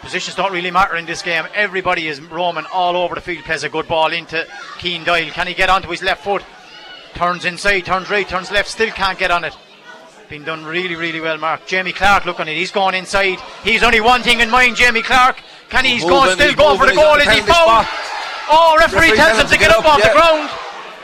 Positions 0.00 0.34
don't 0.34 0.52
really 0.52 0.70
matter 0.70 0.96
in 0.96 1.06
this 1.06 1.22
game. 1.22 1.44
Everybody 1.54 2.08
is 2.08 2.20
roaming 2.20 2.66
all 2.72 2.96
over 2.96 3.14
the 3.14 3.20
field. 3.20 3.44
Plays 3.44 3.62
a 3.62 3.68
good 3.68 3.86
ball 3.88 4.12
into 4.12 4.46
Keen 4.78 5.04
Doyle. 5.04 5.30
Can 5.30 5.46
he 5.46 5.54
get 5.54 5.70
onto 5.70 5.88
his 5.88 6.02
left 6.02 6.24
foot? 6.24 6.42
Turns 7.14 7.44
inside, 7.44 7.86
turns 7.86 8.10
right, 8.10 8.28
turns 8.28 8.50
left. 8.50 8.68
Still 8.68 8.90
can't 8.90 9.18
get 9.18 9.30
on 9.30 9.44
it. 9.44 9.56
Been 10.32 10.44
done 10.44 10.64
really, 10.64 10.96
really 10.96 11.20
well, 11.20 11.36
Mark. 11.36 11.66
Jamie 11.66 11.92
Clark 11.92 12.24
looking 12.24 12.48
at 12.48 12.56
it. 12.56 12.56
He's 12.56 12.72
going 12.72 12.94
inside. 12.94 13.36
He's 13.68 13.82
only 13.82 14.00
one 14.00 14.22
thing 14.22 14.40
in 14.40 14.48
mind, 14.48 14.80
Jamie 14.80 15.04
Clark. 15.04 15.36
Can 15.68 15.84
he? 15.84 16.00
He's 16.00 16.08
Moving, 16.08 16.24
going, 16.24 16.32
still 16.32 16.48
he's 16.48 16.56
going 16.56 16.78
for 16.80 16.88
the 16.88 16.96
goal. 16.96 17.20
he's 17.20 17.28
Is 17.28 17.34
he 17.36 17.40
the 17.44 17.52
fouled? 17.52 17.84
Oh, 18.48 18.72
referee, 18.80 19.12
Referee 19.12 19.20
tells 19.20 19.36
him 19.36 19.48
to 19.52 19.58
get 19.60 19.68
up, 19.68 19.84
off 19.84 20.00
yeah. 20.00 20.08
the 20.08 20.16
ground. 20.16 20.48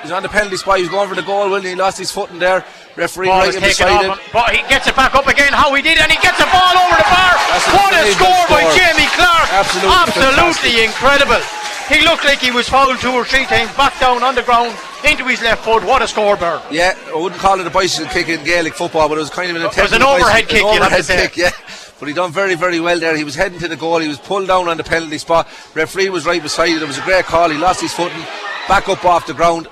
He's 0.00 0.16
on 0.16 0.24
the 0.24 0.32
penalty 0.32 0.56
spot. 0.56 0.80
He 0.80 0.88
was 0.88 0.90
going 0.90 1.12
for 1.12 1.14
the 1.14 1.28
goal, 1.28 1.52
Will. 1.52 1.60
He 1.60 1.74
lost 1.76 2.00
his 2.00 2.08
footing 2.08 2.38
there. 2.40 2.64
Referee 2.96 3.28
Ball 3.28 3.44
right 3.44 3.52
in 3.52 3.60
beside 3.60 4.00
him, 4.00 4.16
but 4.32 4.48
he 4.48 4.64
gets 4.64 4.88
it 4.88 4.96
back 4.96 5.12
up 5.12 5.28
again. 5.28 5.52
How 5.52 5.76
he 5.76 5.84
did, 5.84 6.00
and 6.00 6.08
he 6.08 6.16
gets 6.24 6.40
the 6.40 6.48
ball 6.48 6.72
over 6.72 6.96
the 6.96 7.08
bar. 7.12 7.36
That's 7.52 7.68
What 7.68 7.92
a 7.92 8.00
unbelievable 8.00 8.32
score 8.32 8.48
by. 8.48 8.64
Jamie 8.80 9.12
Clark! 9.12 9.46
Absolutely 9.52 9.92
Absolutely 9.92 10.88
incredible. 10.88 11.44
He 11.88 12.04
looked 12.04 12.24
like 12.24 12.38
he 12.38 12.50
was 12.50 12.68
fouled 12.68 12.98
two 12.98 13.10
or 13.12 13.24
three 13.24 13.46
times, 13.46 13.74
back 13.76 13.98
down 13.98 14.22
on 14.22 14.34
the 14.34 14.42
ground 14.42 14.76
into 15.08 15.24
his 15.24 15.40
left 15.40 15.64
foot. 15.64 15.82
What 15.84 16.02
a 16.02 16.08
score, 16.08 16.36
Bird. 16.36 16.60
Yeah, 16.70 16.94
I 17.08 17.16
wouldn't 17.16 17.40
call 17.40 17.58
it 17.60 17.66
a 17.66 17.70
bicycle 17.70 18.10
kick 18.12 18.28
in 18.28 18.44
Gaelic 18.44 18.74
football, 18.74 19.08
but 19.08 19.16
it 19.16 19.20
was 19.22 19.30
kind 19.30 19.50
of 19.50 19.56
an 19.56 19.62
attempt. 19.62 19.78
It 19.78 19.82
was 19.82 20.02
a 20.02 20.06
overhead 20.06 20.44
bicycle- 20.48 20.48
kick, 20.48 20.64
an 20.64 20.72
you'd 20.74 20.82
have 20.82 21.06
to 21.06 21.12
overhead 21.12 21.32
kick, 21.32 21.36
yeah. 21.36 21.50
But 21.98 22.08
he 22.08 22.14
done 22.14 22.30
very, 22.30 22.54
very 22.54 22.78
well 22.78 22.98
there. 23.00 23.16
He 23.16 23.24
was 23.24 23.34
heading 23.34 23.58
to 23.60 23.68
the 23.68 23.76
goal. 23.76 23.98
He 23.98 24.08
was 24.08 24.18
pulled 24.18 24.46
down 24.46 24.68
on 24.68 24.76
the 24.76 24.84
penalty 24.84 25.18
spot. 25.18 25.48
Referee 25.74 26.10
was 26.10 26.26
right 26.26 26.42
beside 26.42 26.70
it. 26.70 26.82
It 26.82 26.86
was 26.86 26.98
a 26.98 27.02
great 27.02 27.24
call. 27.24 27.48
He 27.48 27.58
lost 27.58 27.80
his 27.80 27.92
footing, 27.92 28.22
back 28.68 28.88
up 28.88 29.04
off 29.04 29.26
the 29.26 29.34
ground, 29.34 29.66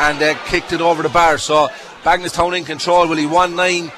and 0.00 0.22
uh, 0.22 0.34
kicked 0.46 0.72
it 0.72 0.80
over 0.80 1.02
the 1.02 1.10
bar. 1.10 1.38
So 1.38 1.68
Bagenalstown 2.04 2.56
in 2.56 2.64
control, 2.64 3.06
Willie 3.08 3.26
1 3.26 3.54
9. 3.54 3.92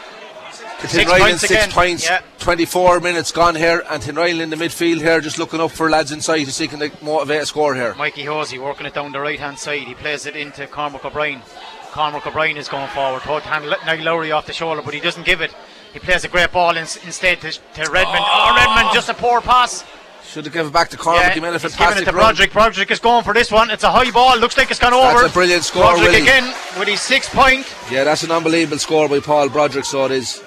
Six 0.88 1.10
Tinryland 1.10 1.20
points 1.20 1.40
six 1.40 1.50
again, 1.52 1.70
points, 1.70 2.04
yeah. 2.04 2.20
24 2.38 3.00
minutes 3.00 3.32
gone 3.32 3.54
here, 3.54 3.84
and 3.88 4.02
Tinryland 4.02 4.40
in 4.40 4.50
the 4.50 4.56
midfield 4.56 4.98
here, 4.98 5.20
just 5.20 5.38
looking 5.38 5.60
up 5.60 5.70
for 5.70 5.90
lads 5.90 6.12
inside 6.12 6.44
to 6.44 6.52
see 6.52 6.68
can 6.68 6.78
they 6.78 6.90
motivate 7.02 7.42
a 7.42 7.46
score 7.46 7.74
here. 7.74 7.94
Mikey 7.94 8.24
Hosey 8.24 8.58
working 8.58 8.86
it 8.86 8.94
down 8.94 9.12
the 9.12 9.20
right 9.20 9.38
hand 9.38 9.58
side. 9.58 9.82
He 9.82 9.94
plays 9.94 10.26
it 10.26 10.36
into 10.36 10.66
Cormac 10.66 11.04
O'Brien. 11.04 11.42
Cormac 11.92 12.26
O'Brien 12.26 12.56
is 12.56 12.68
going 12.68 12.88
forward. 12.88 13.22
Thought 13.22 13.42
hand 13.42 13.66
Niall 13.86 14.04
Lowry 14.04 14.32
off 14.32 14.46
the 14.46 14.52
shoulder, 14.52 14.82
but 14.82 14.94
he 14.94 15.00
doesn't 15.00 15.24
give 15.24 15.40
it. 15.40 15.54
He 15.92 16.00
plays 16.00 16.24
a 16.24 16.28
great 16.28 16.50
ball 16.50 16.76
in, 16.76 16.82
instead 16.82 17.40
to, 17.42 17.52
to 17.52 17.90
Redmond. 17.90 18.24
Oh. 18.26 18.54
Redmond, 18.56 18.92
just 18.92 19.08
a 19.08 19.14
poor 19.14 19.40
pass. 19.40 19.84
Should 20.26 20.46
have 20.46 20.52
given 20.52 20.68
it 20.68 20.72
back 20.72 20.88
to 20.88 20.96
Cormac. 20.96 21.22
he 21.22 21.26
a 21.28 21.32
he's 21.32 21.34
giving 21.40 21.54
it 21.54 21.58
fantastic 21.60 22.04
to. 22.06 22.12
Broderick. 22.12 22.52
Broderick 22.52 22.90
is 22.90 22.98
going 22.98 23.22
for 23.22 23.32
this 23.32 23.52
one. 23.52 23.70
It's 23.70 23.84
a 23.84 23.90
high 23.90 24.10
ball. 24.10 24.36
Looks 24.38 24.56
like 24.56 24.70
it's 24.70 24.80
gone 24.80 24.92
over. 24.92 25.20
That's 25.20 25.30
a 25.30 25.32
brilliant 25.32 25.62
score, 25.62 25.92
Broderick 25.92 26.10
Willie. 26.10 26.22
again 26.22 26.54
with 26.78 26.88
his 26.88 27.00
six 27.00 27.28
point. 27.28 27.72
Yeah, 27.90 28.04
that's 28.04 28.24
an 28.24 28.32
unbelievable 28.32 28.78
score 28.78 29.08
by 29.08 29.20
Paul 29.20 29.48
Broderick, 29.48 29.84
so 29.84 30.06
it 30.06 30.12
is. 30.12 30.42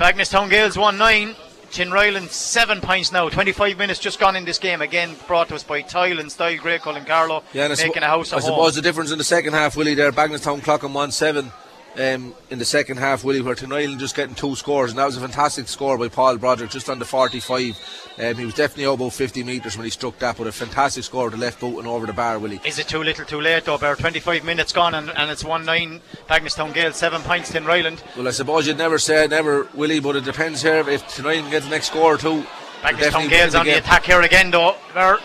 Bagenalstown 0.00 0.48
Gaels 0.48 0.78
1 0.78 0.96
9. 0.96 1.34
Tinryland 1.70 2.30
7 2.30 2.80
points 2.80 3.12
now. 3.12 3.28
25 3.28 3.76
minutes 3.76 4.00
just 4.00 4.18
gone 4.18 4.34
in 4.34 4.46
this 4.46 4.58
game. 4.58 4.80
Again 4.80 5.14
brought 5.26 5.48
to 5.48 5.54
us 5.54 5.62
by 5.62 5.82
Tile 5.82 6.18
and 6.18 6.32
Style, 6.32 6.56
Grey 6.56 6.78
Cullen 6.78 7.04
Carlow. 7.04 7.44
Yeah, 7.52 7.64
and 7.64 7.74
I 7.74 7.76
making 7.76 8.00
suppo- 8.00 8.06
a 8.06 8.08
house 8.08 8.32
I 8.32 8.36
home. 8.36 8.44
suppose 8.46 8.74
the 8.76 8.80
difference 8.82 9.12
in 9.12 9.18
the 9.18 9.24
second 9.24 9.52
half, 9.52 9.76
Willie, 9.76 9.92
there, 9.94 10.10
Bagenalstown 10.10 10.62
clocking 10.62 10.94
1 10.94 11.12
7 11.12 11.52
um, 11.98 12.34
in 12.50 12.58
the 12.58 12.64
second 12.64 12.98
half, 12.98 13.24
Willie, 13.24 13.40
where 13.40 13.54
Tinryland 13.54 13.98
just 13.98 14.14
getting 14.14 14.34
two 14.34 14.54
scores, 14.54 14.90
and 14.90 14.98
that 14.98 15.06
was 15.06 15.16
a 15.16 15.20
fantastic 15.20 15.68
score 15.68 15.98
by 15.98 16.08
Paul 16.08 16.36
Broderick, 16.38 16.70
just 16.70 16.88
on 16.88 16.98
the 16.98 17.04
45. 17.04 18.14
Um, 18.18 18.34
he 18.36 18.44
was 18.44 18.54
definitely 18.54 18.86
out 18.86 18.94
about 18.94 19.12
50 19.12 19.42
metres 19.42 19.76
when 19.76 19.84
he 19.84 19.90
struck 19.90 20.18
that, 20.18 20.36
but 20.36 20.46
a 20.46 20.52
fantastic 20.52 21.04
score 21.04 21.24
with 21.24 21.34
the 21.34 21.40
left 21.40 21.60
boot 21.60 21.78
and 21.78 21.88
over 21.88 22.06
the 22.06 22.12
bar, 22.12 22.38
Willie. 22.38 22.60
Is 22.64 22.78
it 22.78 22.88
too 22.88 23.02
little 23.02 23.24
too 23.24 23.40
late 23.40 23.64
though? 23.64 23.74
About 23.74 23.98
25 23.98 24.44
minutes 24.44 24.72
gone 24.72 24.94
and, 24.94 25.10
and 25.10 25.30
it's 25.30 25.44
1 25.44 25.64
9. 25.64 26.00
Bagenalstown 26.28 26.72
Gaels 26.72 26.96
7 26.96 27.22
points. 27.22 27.50
Tinryland. 27.50 28.02
Well, 28.16 28.28
I 28.28 28.32
suppose 28.32 28.66
you'd 28.66 28.78
never 28.78 28.98
say 28.98 29.26
never, 29.26 29.66
Willie, 29.74 30.00
but 30.00 30.16
it 30.16 30.24
depends 30.24 30.62
here 30.62 30.88
if 30.88 31.02
Tinryland 31.04 31.50
gets 31.50 31.64
the 31.64 31.70
next 31.70 31.86
score 31.86 32.14
or 32.14 32.18
two. 32.18 32.44
they'll 32.82 32.92
Bagenalstown 32.92 33.30
Gaels 33.30 33.54
on 33.54 33.66
the 33.66 33.78
attack 33.78 34.04
here 34.04 34.20
again 34.20 34.50
though. 34.50 34.76
There. 34.94 35.18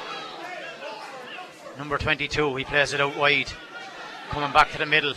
Number 1.78 1.98
22, 1.98 2.56
he 2.56 2.64
plays 2.64 2.94
it 2.94 3.02
out 3.02 3.18
wide. 3.18 3.52
Coming 4.30 4.52
back 4.54 4.72
to 4.72 4.78
the 4.78 4.86
middle. 4.86 5.14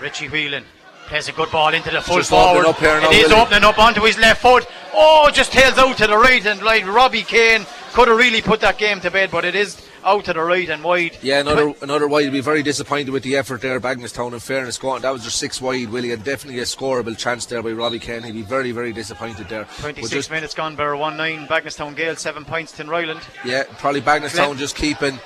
Richie 0.00 0.28
Whelan 0.28 0.64
plays 1.06 1.28
a 1.28 1.32
good 1.32 1.50
ball 1.50 1.74
into 1.74 1.90
the 1.90 2.00
full 2.00 2.18
just 2.18 2.30
forward. 2.30 2.64
up 2.66 2.78
here 2.78 3.00
now, 3.00 3.10
it 3.10 3.16
is 3.26 3.32
opening 3.32 3.64
up 3.64 3.78
onto 3.78 4.02
his 4.02 4.16
left 4.18 4.40
foot. 4.42 4.66
Oh, 4.94 5.30
just 5.32 5.52
tails 5.52 5.76
out 5.78 5.96
to 5.98 6.06
the 6.06 6.16
right 6.16 6.44
and 6.46 6.62
like 6.62 6.86
Robbie 6.86 7.22
Kane 7.22 7.66
could 7.92 8.08
have 8.08 8.16
really 8.16 8.40
put 8.42 8.60
that 8.60 8.78
game 8.78 9.00
to 9.00 9.10
bed, 9.10 9.30
but 9.30 9.44
it 9.44 9.54
is 9.54 9.84
out 10.04 10.24
to 10.24 10.32
the 10.32 10.40
right 10.40 10.68
and 10.68 10.82
wide. 10.84 11.18
Yeah, 11.20 11.40
another 11.40 11.74
another 11.82 12.06
wide. 12.08 12.22
We'll 12.24 12.32
be 12.32 12.40
very 12.40 12.62
disappointed 12.62 13.10
with 13.10 13.22
the 13.24 13.36
effort 13.36 13.60
there, 13.60 13.78
Bagenalstown. 13.80 14.32
In 14.32 14.38
fairness, 14.40 14.78
going 14.78 15.02
that 15.02 15.10
was 15.12 15.22
their 15.22 15.30
six 15.30 15.60
wide, 15.60 15.90
Willie, 15.90 16.12
and 16.12 16.22
definitely 16.22 16.60
a 16.60 16.64
scoreable 16.64 17.16
chance 17.18 17.44
there 17.46 17.62
by 17.62 17.72
Robbie 17.72 17.98
Kane. 17.98 18.22
He'd 18.22 18.32
be 18.32 18.42
very, 18.42 18.70
very 18.72 18.92
disappointed 18.92 19.48
there. 19.48 19.64
26 19.80 20.10
just- 20.10 20.30
minutes 20.30 20.54
gone, 20.54 20.76
Bear 20.76 20.96
1 20.96 21.16
9. 21.16 21.46
Bagenalstown 21.48 21.96
Gale 21.96 22.16
7 22.16 22.44
points, 22.44 22.72
Tinryland. 22.72 23.20
Yeah, 23.44 23.64
probably 23.78 24.00
Bagenalstown 24.00 24.46
Glen- 24.46 24.58
just 24.58 24.76
keeping 24.76 25.18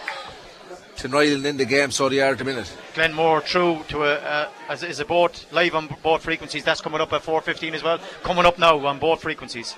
Tinryland 0.97 1.45
in 1.45 1.57
the 1.57 1.65
game, 1.65 1.91
so 1.91 2.09
they 2.09 2.21
are 2.21 2.33
at 2.33 2.39
the 2.39 2.45
minute. 2.45 2.73
Glenmore 2.95 3.41
through 3.41 3.83
to 3.89 4.05
a, 4.05 4.15
a 4.17 4.49
as 4.69 4.83
is 4.83 5.01
a 5.01 5.05
boat 5.05 5.45
live 5.53 5.75
on 5.75 5.89
both 6.03 6.23
frequencies. 6.23 6.63
That's 6.65 6.81
coming 6.81 7.01
up 7.01 7.13
at 7.13 7.23
4:15 7.23 7.73
as 7.75 7.83
well. 7.83 7.99
Coming 8.23 8.47
up 8.47 8.59
now 8.59 8.79
on 8.87 8.99
both 8.99 9.23
frequencies. 9.23 9.75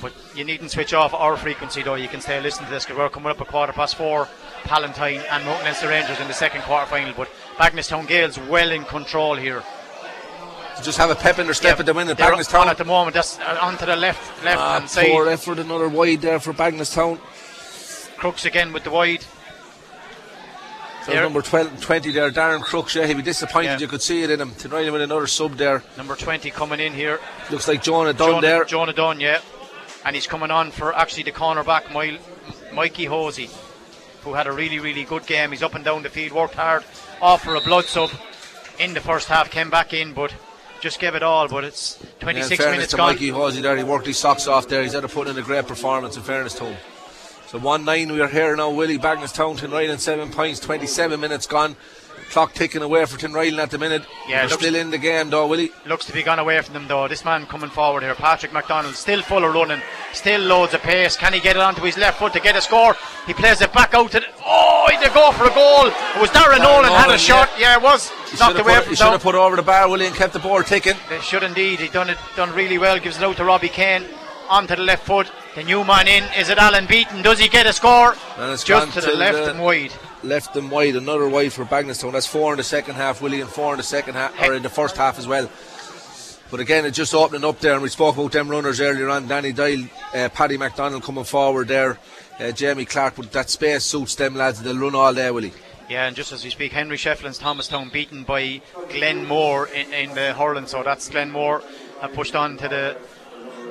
But 0.00 0.12
you 0.34 0.44
needn't 0.44 0.70
switch 0.70 0.92
off 0.92 1.14
our 1.14 1.36
frequency 1.38 1.82
though. 1.82 1.94
You 1.94 2.08
can 2.08 2.20
stay 2.20 2.34
and 2.34 2.42
listen 2.44 2.64
to 2.64 2.70
this 2.70 2.84
because 2.84 2.98
we're 2.98 3.08
coming 3.08 3.30
up 3.30 3.40
at 3.40 3.46
quarter 3.48 3.72
past 3.72 3.96
four. 3.96 4.28
Palatine 4.64 5.22
and 5.30 5.44
Mount 5.44 5.62
Leinster 5.64 5.88
Rangers 5.88 6.20
in 6.20 6.28
the 6.28 6.34
second 6.34 6.62
quarter 6.62 6.86
final. 6.86 7.14
But 7.16 7.28
Bagenalstown 7.56 8.06
Gaels 8.06 8.38
well 8.38 8.70
in 8.72 8.84
control 8.84 9.36
here. 9.36 9.62
Just 10.82 10.98
have 10.98 11.08
a 11.08 11.14
pep 11.14 11.38
in 11.38 11.46
their 11.46 11.54
step 11.54 11.76
Yeah, 11.76 11.80
at 11.80 11.86
the 11.86 11.94
minute. 11.94 12.20
on 12.54 12.68
at 12.68 12.76
the 12.76 12.84
moment. 12.84 13.14
That's 13.14 13.38
uh, 13.38 13.58
onto 13.62 13.86
the 13.86 13.96
left 13.96 14.44
left 14.44 14.60
Ah, 14.60 14.78
hand 14.80 14.90
side. 14.90 15.06
poor 15.08 15.26
effort, 15.30 15.58
another 15.58 15.88
wide 15.88 16.20
there 16.20 16.38
for 16.38 16.52
Bagenalstown. 16.52 17.18
Crooks 18.16 18.44
again 18.44 18.72
with 18.72 18.84
the 18.84 18.90
wide. 18.90 19.22
So 21.04 21.12
There- 21.12 21.22
number 21.22 21.40
12, 21.42 21.80
20 21.80 22.10
there, 22.10 22.30
Darren 22.32 22.60
Crooks. 22.60 22.94
Yeah, 22.96 23.06
he'd 23.06 23.16
be 23.16 23.22
disappointed. 23.22 23.66
Yeah. 23.72 23.78
You 23.78 23.86
could 23.86 24.02
see 24.02 24.22
it 24.22 24.30
in 24.30 24.40
him. 24.40 24.50
Tinryland 24.52 24.92
with 24.92 25.02
another 25.02 25.26
sub 25.28 25.56
there. 25.56 25.82
Number 25.96 26.16
20 26.16 26.50
coming 26.50 26.80
in 26.80 26.94
here. 26.94 27.20
Looks 27.50 27.68
like 27.68 27.82
Jonah 27.82 28.12
Dunn 28.12 28.28
Jonah, 28.28 28.40
there. 28.40 28.64
Jonah 28.64 28.92
Dunn, 28.92 29.20
yeah. 29.20 29.38
And 30.04 30.16
he's 30.16 30.26
coming 30.26 30.50
on 30.50 30.72
for 30.72 30.94
actually 30.96 31.22
the 31.24 31.32
cornerback, 31.32 31.92
Mi- 31.94 32.18
Mikey 32.72 33.04
Hosey, 33.04 33.50
who 34.22 34.34
had 34.34 34.48
a 34.48 34.52
really, 34.52 34.80
really 34.80 35.04
good 35.04 35.26
game. 35.26 35.52
He's 35.52 35.62
up 35.62 35.74
and 35.76 35.84
down 35.84 36.02
the 36.02 36.10
field, 36.10 36.32
worked 36.32 36.54
hard, 36.54 36.82
off 37.22 37.44
for 37.44 37.54
a 37.54 37.60
blood 37.60 37.84
sub 37.84 38.10
in 38.80 38.92
the 38.94 39.00
first 39.00 39.28
half, 39.28 39.48
came 39.50 39.70
back 39.70 39.92
in, 39.92 40.12
but 40.12 40.32
just 40.80 40.98
gave 40.98 41.14
it 41.14 41.22
all. 41.22 41.46
But 41.46 41.62
it's 41.62 41.98
Yeah, 42.00 42.08
in 42.08 42.16
26 42.20 42.56
fairness 42.62 42.76
minutes 42.76 42.90
to 42.92 42.96
gone. 42.96 43.12
Mikey 43.12 43.28
Hosey 43.28 43.60
there, 43.62 43.76
he 43.76 43.84
worked 43.84 44.06
his 44.06 44.18
socks 44.18 44.48
off 44.48 44.66
there. 44.66 44.82
He's 44.82 44.92
had 44.92 45.02
to 45.02 45.08
put 45.08 45.28
in 45.28 45.38
a 45.38 45.42
great 45.42 45.68
performance. 45.68 46.16
In 46.16 46.22
fairness 46.24 46.54
to 46.54 46.64
him. 46.64 46.76
So 47.46 47.58
one 47.58 47.84
nine, 47.84 48.12
we 48.12 48.20
are 48.20 48.28
here 48.28 48.56
now. 48.56 48.70
Willie 48.70 48.98
Bagenalstown, 48.98 49.56
Tinryland 49.56 50.00
seven 50.00 50.30
points, 50.30 50.58
27 50.60 51.20
minutes 51.20 51.46
gone. 51.46 51.76
Clock 52.30 52.54
ticking 52.54 52.82
away 52.82 53.04
for 53.06 53.16
Tinryland 53.16 53.58
at 53.58 53.70
the 53.70 53.78
minute. 53.78 54.02
Yeah, 54.28 54.40
They're 54.46 54.58
still 54.58 54.74
in 54.74 54.90
the 54.90 54.98
game 54.98 55.30
though, 55.30 55.46
Willie. 55.46 55.70
Looks 55.86 56.06
to 56.06 56.12
be 56.12 56.24
gone 56.24 56.40
away 56.40 56.60
from 56.60 56.74
them 56.74 56.88
though. 56.88 57.06
This 57.06 57.24
man 57.24 57.46
coming 57.46 57.70
forward 57.70 58.02
here, 58.02 58.16
Patrick 58.16 58.52
McDonald, 58.52 58.96
still 58.96 59.22
full 59.22 59.44
of 59.44 59.54
running, 59.54 59.80
still 60.12 60.40
loads 60.40 60.74
of 60.74 60.80
pace. 60.80 61.16
Can 61.16 61.32
he 61.32 61.40
get 61.40 61.54
it 61.54 61.62
onto 61.62 61.82
his 61.82 61.96
left 61.96 62.18
foot 62.18 62.32
to 62.32 62.40
get 62.40 62.56
a 62.56 62.60
score? 62.60 62.96
He 63.28 63.32
plays 63.32 63.60
it 63.60 63.72
back 63.72 63.94
out 63.94 64.10
to 64.10 64.18
the. 64.20 64.26
Oh, 64.44 64.88
he 64.90 64.98
did 64.98 65.14
go 65.14 65.30
for 65.30 65.44
a 65.44 65.54
goal. 65.54 65.86
It 65.86 66.20
was 66.20 66.30
Darren 66.30 66.58
Nolan 66.58 66.90
had 66.90 67.10
a 67.14 67.18
shot. 67.18 67.48
Yeah, 67.60 67.76
it 67.76 67.82
was. 67.82 68.10
He 68.28 68.38
Knocked 68.38 68.58
away 68.58 68.74
put, 68.74 68.82
from 68.82 68.90
he 68.90 68.96
should 68.96 69.06
have 69.06 69.22
put 69.22 69.36
over 69.36 69.54
the 69.54 69.62
bar, 69.62 69.88
Willie, 69.88 70.06
and 70.06 70.16
kept 70.16 70.32
the 70.32 70.40
ball 70.40 70.64
ticking. 70.64 70.96
They 71.08 71.20
should 71.20 71.44
indeed. 71.44 71.78
He 71.78 71.86
done 71.86 72.10
it 72.10 72.18
done 72.34 72.52
really 72.54 72.76
well. 72.76 72.98
Gives 72.98 73.18
it 73.18 73.22
out 73.22 73.36
to 73.36 73.44
Robbie 73.44 73.68
Kane 73.68 74.04
onto 74.48 74.74
the 74.74 74.82
left 74.82 75.06
foot. 75.06 75.30
The 75.56 75.64
new 75.64 75.84
man 75.84 76.06
in. 76.06 76.22
Is 76.38 76.50
it 76.50 76.58
Alan 76.58 76.84
Beaton? 76.84 77.22
Does 77.22 77.38
he 77.38 77.48
get 77.48 77.66
a 77.66 77.72
score? 77.72 78.14
And 78.36 78.52
it's 78.52 78.62
Just 78.62 78.92
gone 78.92 79.02
to 79.02 79.10
the 79.10 79.16
left 79.16 79.38
the- 79.38 79.50
and 79.52 79.62
wide. 79.62 79.90
Left 80.22 80.52
them 80.52 80.68
wide, 80.68 80.96
another 80.96 81.26
wide 81.30 81.50
for 81.54 81.64
Bagenalstown. 81.64 82.12
That's 82.12 82.26
four 82.26 82.52
in 82.52 82.58
the 82.58 82.62
second 82.62 82.96
half, 82.96 83.22
Willie, 83.22 83.40
and 83.40 83.48
four 83.48 83.72
in 83.72 83.78
the 83.78 83.82
second 83.82 84.16
half, 84.16 84.38
or 84.42 84.52
in 84.52 84.62
the 84.62 84.68
first 84.68 84.98
half 84.98 85.18
as 85.18 85.26
well. 85.26 85.48
But 86.50 86.60
again, 86.60 86.84
it's 86.84 86.98
just 86.98 87.14
opening 87.14 87.42
up 87.48 87.58
there, 87.60 87.72
and 87.72 87.82
we 87.82 87.88
spoke 87.88 88.18
about 88.18 88.32
them 88.32 88.48
runners 88.50 88.82
earlier 88.82 89.08
on. 89.08 89.28
Danny 89.28 89.52
Doyle, 89.52 89.84
uh, 90.14 90.28
Paddy 90.28 90.58
McDonald 90.58 91.02
coming 91.02 91.24
forward 91.24 91.68
there, 91.68 91.98
uh, 92.38 92.50
Jamie 92.52 92.84
Clark. 92.84 93.14
But 93.16 93.32
that 93.32 93.48
space 93.48 93.84
suits 93.84 94.14
them 94.14 94.34
lads. 94.34 94.60
They'll 94.60 94.76
run 94.76 94.94
all 94.94 95.14
day, 95.14 95.30
Willie. 95.30 95.54
Yeah, 95.88 96.06
and 96.06 96.14
just 96.14 96.32
as 96.32 96.44
we 96.44 96.50
speak, 96.50 96.72
Henry 96.72 96.98
Shefflin's 96.98 97.38
Thomastown 97.38 97.88
beaten 97.88 98.24
by 98.24 98.60
Glenmore 98.90 99.68
in, 99.68 99.90
in 99.94 100.14
the 100.14 100.34
hurling. 100.34 100.66
So 100.66 100.82
that's 100.82 101.08
Glenmore 101.08 101.62
have 102.02 102.12
pushed 102.12 102.36
on 102.36 102.58
to 102.58 102.68
the 102.68 102.96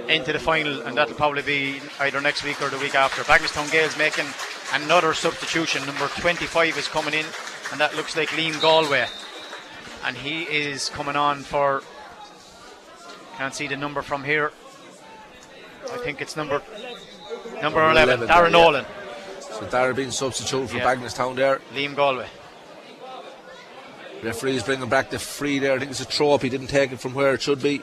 into 0.10 0.34
the 0.34 0.40
final, 0.40 0.82
and 0.82 0.98
that'll 0.98 1.16
probably 1.16 1.42
be 1.42 1.82
either 2.00 2.22
next 2.22 2.44
week 2.44 2.62
or 2.62 2.70
the 2.70 2.78
week 2.78 2.96
after. 2.96 3.22
Bagenalstown 3.24 3.72
Gaels 3.72 3.98
making 3.98 4.26
another 4.74 5.14
substitution. 5.14 5.86
Number 5.86 6.08
25 6.08 6.78
is 6.78 6.88
coming 6.88 7.14
in, 7.14 7.26
and 7.72 7.80
that 7.80 7.96
looks 7.96 8.16
like 8.16 8.30
Liam 8.30 8.60
Galway, 8.62 9.08
and 10.04 10.16
he 10.16 10.44
is 10.44 10.90
coming 10.90 11.16
on 11.16 11.40
for. 11.40 11.84
Can't 13.38 13.54
see 13.54 13.68
the 13.68 13.76
number 13.76 14.02
from 14.02 14.24
here. 14.24 14.52
I 15.94 15.98
think 15.98 16.22
it's 16.22 16.36
number 16.36 16.62
number 17.62 17.62
Number 17.62 17.92
11, 17.92 18.22
11 18.24 18.28
Darren 18.28 18.46
yeah. 18.46 18.50
Nolan, 18.50 18.86
So 19.40 19.66
Darren 19.68 19.96
being 19.96 20.12
substituted 20.12 20.70
for 20.70 20.78
Yeah. 20.78 20.96
Bagenalstown 20.96 21.36
there. 21.36 21.62
Liam 21.74 21.96
Galway. 21.96 22.28
Referee's 24.24 24.64
bringing 24.64 24.90
back 24.90 25.10
the 25.10 25.20
free 25.20 25.60
there. 25.60 25.74
I 25.74 25.80
think 25.80 25.92
it's 25.92 26.00
a 26.00 26.06
throw 26.06 26.32
up. 26.32 26.42
He 26.42 26.50
didn't 26.50 26.68
take 26.68 26.92
it 26.92 27.00
from 27.00 27.14
where 27.14 27.34
it 27.34 27.42
should 27.42 27.62
be. 27.62 27.82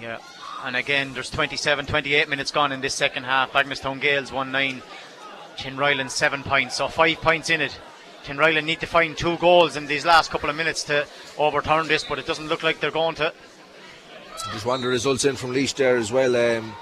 Yeah, 0.00 0.18
and 0.64 0.76
again, 0.76 1.14
there's 1.14 1.30
27, 1.30 1.86
28 1.86 2.28
minutes 2.28 2.50
gone 2.50 2.72
in 2.72 2.80
this 2.80 2.94
second 2.94 3.24
half. 3.24 3.52
Bagenalstown 3.52 4.00
Gaels 4.00 4.32
1 4.32 4.52
9, 4.52 4.82
Tinryland 5.56 6.10
7 6.10 6.42
points, 6.42 6.76
so 6.76 6.88
5 6.88 7.20
points 7.20 7.50
in 7.50 7.60
it. 7.60 7.78
Tinryland 8.24 8.64
need 8.64 8.80
to 8.80 8.86
find 8.86 9.16
two 9.16 9.36
goals 9.36 9.76
in 9.76 9.86
these 9.86 10.04
last 10.04 10.30
couple 10.30 10.50
of 10.50 10.56
minutes 10.56 10.82
to 10.84 11.06
overturn 11.38 11.86
this, 11.86 12.04
but 12.04 12.18
it 12.18 12.26
doesn't 12.26 12.48
look 12.48 12.62
like 12.62 12.80
they're 12.80 12.90
going 12.90 13.14
to. 13.14 13.32
Just 14.52 14.66
one 14.66 14.76
of 14.76 14.82
the 14.82 14.88
results 14.88 15.24
in 15.24 15.36
from 15.36 15.52
Laois 15.52 15.74
there 15.74 15.96
as 15.96 16.12
well. 16.12 16.36
Um, 16.36 16.74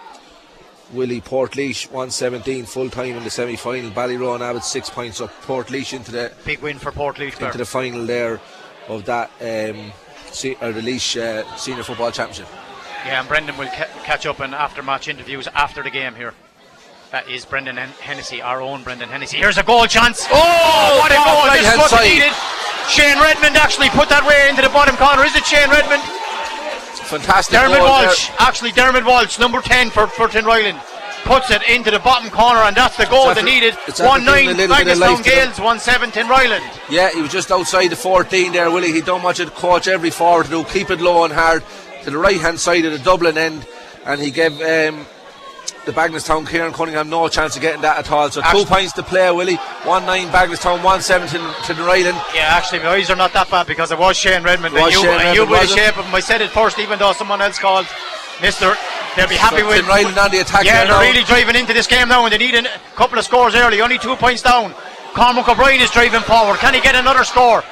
Willie 0.93 1.21
Portlaoise 1.21 1.87
117 1.87 2.65
full 2.65 2.91
time 2.91 3.17
in 3.17 3.25
the 3.25 3.31
semi 3.31 3.57
final. 3.57 3.91
Ballyroan 3.91 4.41
Abbey 4.41 4.61
six 4.61 4.91
points 4.91 5.21
up. 5.21 5.31
Portlaoise 5.43 5.93
into 5.93 6.11
the 6.13 6.33
Big 6.45 6.61
win 6.61 6.79
for 6.79 6.93
Portlaoise. 6.93 7.41
into 7.41 7.59
the 7.59 7.65
final 7.65 8.05
there 8.07 8.41
of 8.89 9.05
that 9.05 9.31
um, 9.41 9.93
or 10.61 10.73
the 10.73 10.83
Laois 10.83 11.17
uh, 11.17 11.57
Senior 11.57 11.83
Football 11.83 12.11
Championship. 12.11 12.49
Yeah, 13.05 13.21
and 13.21 13.29
Brendan 13.29 13.57
will 13.59 13.69
ca- 13.69 13.89
catch 14.05 14.27
up 14.27 14.41
in 14.41 14.55
after 14.55 14.83
match 14.83 15.09
interviews 15.09 15.47
after 15.49 15.83
the 15.83 15.91
game 15.91 16.15
here. 16.15 16.35
That 17.11 17.29
is 17.29 17.45
Brendan 17.45 17.77
Hen- 17.77 17.95
Hennessy, 18.01 18.43
our 18.43 18.61
own 18.61 18.83
Brendan 18.83 19.09
Hennessy. 19.09 19.37
Here's 19.37 19.59
a 19.59 19.63
goal 19.63 19.87
chance. 19.87 20.27
Oh, 20.27 20.35
oh 20.35 20.99
what 20.99 21.13
a 21.13 21.21
goal! 21.21 21.47
right 21.47 21.61
This 21.61 21.73
is 21.73 21.93
what 21.93 22.03
needed. 22.03 22.33
Shane 22.89 23.21
Redmond 23.21 23.57
actually 23.57 23.89
put 23.91 24.09
that 24.09 24.27
way 24.27 24.49
into 24.49 24.63
the 24.63 24.69
bottom 24.69 24.97
corner. 24.97 25.25
Is 25.25 25.37
it 25.37 25.45
Shane 25.45 25.71
Redmond? 25.71 26.03
Fantastic 27.05 27.53
Dermot 27.53 27.79
goal 27.79 27.87
there. 28.01 28.09
Walsh, 28.09 28.31
actually 28.39 28.73
Dermot 28.73 29.05
Walsh, 29.05 29.39
number 29.39 29.61
10 29.61 29.91
for, 29.91 30.07
for 30.07 30.27
Tinryland. 30.27 30.81
puts 31.25 31.51
it 31.51 31.63
into 31.69 31.91
the 31.91 31.99
bottom 31.99 32.31
corner, 32.31 32.61
and 32.61 32.77
that's 32.77 32.97
the 32.97 33.07
goal 33.07 33.31
It's 33.31 33.41
they 33.41 33.47
needed. 33.47 33.75
1 33.75 34.25
9 34.25 34.45
giving 34.45 34.49
a 34.49 34.57
little 34.57 34.77
bit 34.77 34.89
of 34.89 34.99
Bagenalstown 34.99 35.17
life. 35.17 35.25
Gaels, 35.25 35.61
1 35.61 35.79
7 35.79 36.29
Ryland. 36.29 36.65
Yeah, 36.91 37.11
he 37.15 37.23
was 37.23 37.31
just 37.31 37.51
outside 37.51 37.89
the 37.89 37.97
14 37.97 38.53
there, 38.53 38.71
Willie. 38.71 38.93
He 38.93 39.01
done 39.01 39.23
what 39.23 39.39
you'd 39.39 39.55
coach 39.55 39.89
every 39.89 40.11
forward 40.11 40.47
to 40.47 40.51
do, 40.51 40.65
keep 40.65 40.91
it 40.91 41.01
low 41.01 41.25
and 41.25 41.33
hard 41.33 41.63
to 42.05 42.11
the 42.11 42.19
right 42.19 42.41
hand 42.41 42.61
side 42.61 42.85
of 42.85 42.93
the 42.93 42.99
Dublin 42.99 43.37
end, 43.37 43.67
and 44.05 44.21
he 44.21 44.31
gave 44.31 44.53
um, 44.53 45.07
the 45.87 45.93
Bagenalstown 45.93 46.49
Kieran 46.49 46.73
Cunningham 46.73 47.09
no 47.11 47.29
chance 47.29 47.57
of 47.57 47.63
getting 47.63 47.83
that 47.83 47.99
at 47.99 48.11
all. 48.11 48.31
So 48.31 48.43
two 48.53 48.65
points 48.65 48.93
to 48.95 49.03
play, 49.03 49.31
Willie. 49.31 49.57
1 49.85 50.07
9 50.07 50.29
Bagenalstown, 50.29 50.85
1 50.85 51.01
7 51.01 51.29
to, 51.29 51.55
to 51.67 51.75
the 51.75 51.83
Ryland. 51.83 52.17
Yeah, 52.35 52.49
actually, 52.57 52.81
my 52.81 52.89
eyes 52.91 53.11
are 53.11 53.17
not 53.17 53.33
that 53.33 53.51
bad 53.51 53.67
because 53.67 53.91
it 53.91 53.99
was 53.99 54.17
Shane 54.17 54.43
Redmond. 54.43 54.75
It 54.75 54.81
was 54.81 54.95
and 54.95 55.03
you, 55.03 55.09
Shane 55.09 55.21
and 55.21 55.37
you 55.37 55.47
with 55.47 55.61
the 55.61 55.77
shape 55.77 55.99
of 55.99 56.05
him. 56.05 56.15
I 56.15 56.21
said 56.21 56.41
it 56.41 56.51
first, 56.51 56.79
even 56.79 56.99
though 56.99 57.13
someone 57.13 57.41
else 57.41 57.59
called 57.59 57.87
Mister. 58.41 58.75
They'll 59.17 59.29
be 59.29 59.37
happy 59.37 59.61
So 59.61 59.69
with 59.69 59.87
Ryland 59.87 60.19
on 60.19 60.31
the 60.33 60.41
attack 60.41 60.65
Yeah, 60.65 60.85
they're 60.85 60.89
now. 60.89 61.01
really 61.01 61.23
driving 61.23 61.55
into 61.55 61.73
this 61.73 61.87
game 61.87 62.09
now, 62.09 62.25
and 62.25 62.33
they 62.33 62.39
need 62.39 62.55
a 62.57 62.67
couple 62.97 63.17
of 63.17 63.25
scores 63.25 63.55
early. 63.55 63.81
Only 63.81 63.97
two 63.97 64.17
points 64.17 64.43
down. 64.43 64.75
Cormac 65.15 65.49
O'Brien 65.49 65.81
is 65.81 65.91
driving 65.93 66.21
forward. 66.23 66.59
Can 66.59 66.75
he 66.75 66.81
get 66.81 66.97
another 66.97 67.23
score? 67.23 67.63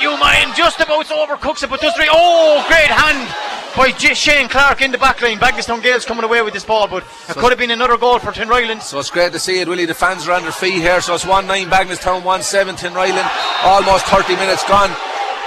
You 0.00 0.16
mind 0.18 0.54
just 0.56 0.80
about 0.80 1.06
overcooks 1.06 1.62
it, 1.62 1.70
but 1.70 1.80
does 1.80 1.94
three. 1.94 2.08
Oh, 2.10 2.64
great 2.68 2.88
hand 2.88 3.28
by 3.76 3.92
J- 3.92 4.14
Shane 4.14 4.48
Clark 4.48 4.80
in 4.80 4.92
the 4.92 4.98
back 4.98 5.20
line. 5.20 5.38
Bagenalstown 5.38 5.82
Gaels 5.82 6.06
coming 6.06 6.24
away 6.24 6.40
with 6.42 6.54
this 6.54 6.64
ball, 6.64 6.88
but 6.88 7.04
it 7.28 7.34
could 7.36 7.50
have 7.50 7.58
been 7.58 7.70
another 7.70 7.98
goal 7.98 8.18
for 8.18 8.32
Tinryland. 8.32 8.80
So 8.82 8.98
it's 8.98 9.10
great 9.10 9.32
to 9.32 9.38
see 9.38 9.60
it, 9.60 9.68
Willie. 9.68 9.84
The 9.84 9.94
fans 9.94 10.26
are 10.26 10.32
on 10.32 10.42
their 10.42 10.52
feet 10.52 10.80
here. 10.80 11.00
So 11.02 11.14
it's 11.14 11.26
1 11.26 11.46
9 11.46 11.68
Bagenalstown, 11.68 12.24
1 12.24 12.42
7 12.42 12.94
Ryland. 12.94 13.30
Almost 13.62 14.06
30 14.06 14.36
minutes 14.36 14.64
gone. 14.66 14.90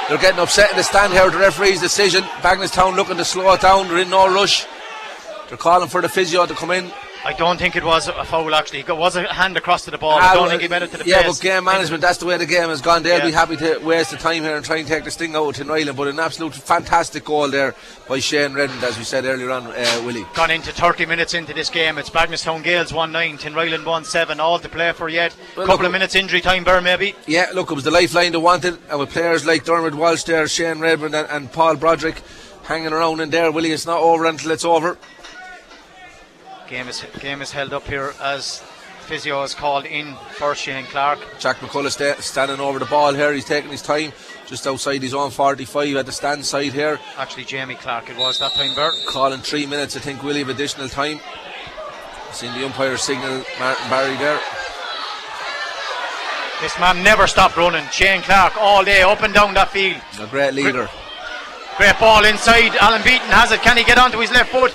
They're 0.08 0.18
getting 0.18 0.40
upset 0.40 0.70
in 0.70 0.78
the 0.78 0.84
stand 0.84 1.14
here 1.14 1.24
with 1.24 1.34
the 1.34 1.40
referee's 1.40 1.80
decision. 1.82 2.24
Bagenalstown 2.42 2.96
looking 2.96 3.18
to 3.18 3.26
slow 3.26 3.54
it 3.54 3.62
down. 3.62 3.88
They're 3.88 4.00
in 4.00 4.10
no 4.10 4.32
rush. 4.32 4.68
They're 5.48 5.58
calling 5.58 5.90
for 5.90 6.02
the 6.02 6.10
physio 6.10 6.46
to 6.46 6.54
come 6.54 6.72
in. 6.72 6.92
I 7.26 7.32
don't 7.32 7.58
think 7.58 7.78
it 7.78 7.86
was 7.86 8.10
a 8.10 8.26
foul 8.26 8.54
actually. 8.54 8.80
It 8.82 8.98
was 8.98 9.16
a 9.16 9.32
hand 9.34 9.56
across 9.56 9.86
to 9.86 9.92
the 9.92 9.98
ball. 9.98 10.20
I 10.20 10.34
don't 10.34 10.50
think 10.50 10.62
he 10.62 10.68
meant 10.68 10.84
it 10.84 10.92
to 10.92 10.98
the 10.98 11.06
yeah, 11.06 11.22
face. 11.24 11.38
but 11.40 11.42
game 11.42 11.64
management, 11.64 12.02
that's 12.02 12.18
the 12.18 12.26
way 12.26 12.36
the 12.38 12.46
game 12.46 12.68
has 12.68 12.82
gone. 12.82 13.02
They'll 13.02 13.20
Yeah. 13.20 13.26
be 13.26 13.32
happy 13.32 13.56
to 13.58 13.78
waste 13.78 14.12
the 14.12 14.18
time 14.18 14.44
here 14.44 14.58
and 14.58 14.66
try 14.66 14.78
and 14.78 14.88
take 14.88 15.06
the 15.06 15.12
sting 15.12 15.34
out 15.34 15.48
of 15.48 15.56
Tinryland. 15.68 15.96
But 15.96 16.10
an 16.10 16.20
absolute 16.20 16.54
fantastic 16.54 17.24
goal 17.24 17.48
there 17.50 17.76
by 18.10 18.20
Shane 18.20 18.54
Redmond, 18.54 18.84
as 18.84 18.98
we 18.98 19.06
said 19.06 19.24
earlier 19.24 19.52
on, 19.52 19.68
uh, 19.68 20.02
Willie. 20.06 20.26
Gone 20.34 20.52
into 20.52 20.74
30 20.74 21.06
minutes 21.06 21.34
into 21.34 21.54
this 21.54 21.70
game. 21.70 21.98
It's 21.98 22.10
Bagenalstown 22.10 22.62
Gaels 22.62 22.92
1 22.92 23.14
9, 23.14 23.38
Tinryland 23.38 23.86
1 23.86 24.04
7. 24.04 24.42
All 24.42 24.60
to 24.60 24.68
play 24.68 24.92
for 24.92 25.08
yet. 25.08 25.34
Well, 25.56 25.66
Couple 25.66 25.84
look- 25.84 25.86
of 25.88 25.92
minutes 25.94 26.16
injury 26.16 26.42
time, 26.42 26.66
Bear, 26.66 26.82
maybe. 26.82 27.16
Yeah, 27.26 27.48
look, 27.54 27.72
it 27.72 27.76
was 27.76 27.86
the 27.86 27.92
lifeline 27.92 28.34
they 28.34 28.38
wanted, 28.38 28.80
and 28.90 29.00
with 29.00 29.12
players 29.12 29.46
like 29.46 29.64
Dermot 29.64 29.96
Walsh 29.96 30.24
there, 30.24 30.46
Shane 30.50 30.80
Redmond, 30.80 31.16
and, 31.16 31.30
and 31.30 31.52
Paul 31.54 31.78
Broderick 31.78 32.22
hanging 32.64 32.92
around 32.92 33.22
in 33.22 33.30
there, 33.30 33.50
Willie, 33.50 33.72
it's 33.72 33.86
not 33.86 34.00
over 34.00 34.26
until 34.26 34.52
it's 34.52 34.66
over. 34.66 34.98
Game 36.74 36.88
is 36.90 37.06
game 37.20 37.44
is 37.44 37.52
held 37.52 37.72
up 37.72 37.86
here 37.86 38.16
as 38.20 38.58
physio 39.06 39.44
is 39.44 39.54
called 39.54 39.86
in 39.86 40.16
for 40.32 40.56
Shane 40.56 40.86
Clark. 40.86 41.20
Jack 41.38 41.58
McCullough 41.58 41.92
sta- 41.92 42.20
standing 42.20 42.60
over 42.60 42.80
the 42.80 42.88
ball 42.88 43.14
here, 43.14 43.32
he's 43.32 43.46
taking 43.46 43.70
his 43.70 43.84
time 43.84 44.12
just 44.48 44.66
outside 44.66 45.04
his 45.04 45.14
own 45.14 45.30
45 45.30 45.96
at 45.98 46.08
the 46.08 46.12
stand 46.12 46.44
side 46.44 46.74
here, 46.74 47.00
Actually, 47.20 47.44
Jamie 47.44 47.76
Clark 47.76 48.10
it 48.10 48.18
was 48.18 48.40
that 48.40 48.54
time, 48.54 48.74
Bear. 48.74 48.92
calling 49.08 49.42
three 49.42 49.68
minutes, 49.68 49.96
I 49.96 50.00
think, 50.00 50.24
we'll 50.24 50.36
have 50.36 50.50
additional 50.50 50.90
time. 50.90 51.20
Seeing 52.32 52.56
the 52.56 52.66
umpire 52.66 52.98
signal 52.98 53.44
Martin 53.60 53.90
Barry 53.92 54.18
there. 54.18 54.40
This 56.60 56.80
man 56.80 57.04
never 57.04 57.28
stopped 57.28 57.56
running. 57.56 57.86
Shane 57.92 58.24
Clark 58.24 58.58
all 58.58 58.84
day 58.84 59.04
up 59.04 59.22
and 59.22 59.32
down 59.32 59.54
that 59.54 59.70
field. 59.70 60.02
A 60.20 60.26
great 60.26 60.56
leader. 60.56 60.90
Great 61.78 62.00
ball 62.00 62.26
inside. 62.26 62.76
Alan 62.78 63.04
Beaton 63.04 63.30
has 63.30 63.52
it. 63.52 63.62
Can 63.62 63.78
he 63.78 63.84
get 63.84 64.00
onto 64.00 64.18
his 64.18 64.32
left 64.32 64.52
foot? 64.52 64.74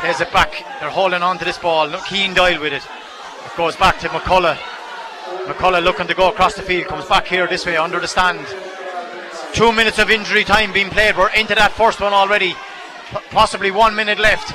There's 0.00 0.20
it 0.20 0.32
back. 0.32 0.64
They're 0.80 0.90
holding 0.90 1.22
on 1.22 1.38
to 1.38 1.44
this 1.44 1.58
ball. 1.58 1.86
Look, 1.86 2.04
Keane 2.06 2.34
Doyle 2.34 2.60
with 2.60 2.72
it. 2.72 2.82
It 2.82 3.56
goes 3.56 3.76
back 3.76 3.98
to 4.00 4.08
McCullough. 4.08 4.56
McCullough 5.46 5.82
looking 5.82 6.06
to 6.06 6.14
go 6.14 6.28
across 6.30 6.54
the 6.54 6.62
field. 6.62 6.86
Comes 6.86 7.06
back 7.06 7.26
here 7.26 7.46
this 7.46 7.66
way 7.66 7.76
under 7.76 8.00
the 8.00 8.08
stand. 8.08 8.46
Two 9.52 9.72
minutes 9.72 9.98
of 9.98 10.10
injury 10.10 10.44
time 10.44 10.72
being 10.72 10.88
played. 10.88 11.16
We're 11.16 11.32
into 11.34 11.54
that 11.54 11.72
first 11.72 12.00
one 12.00 12.12
already. 12.12 12.54
P- 13.10 13.18
possibly 13.30 13.70
one 13.70 13.94
minute 13.94 14.18
left. 14.18 14.48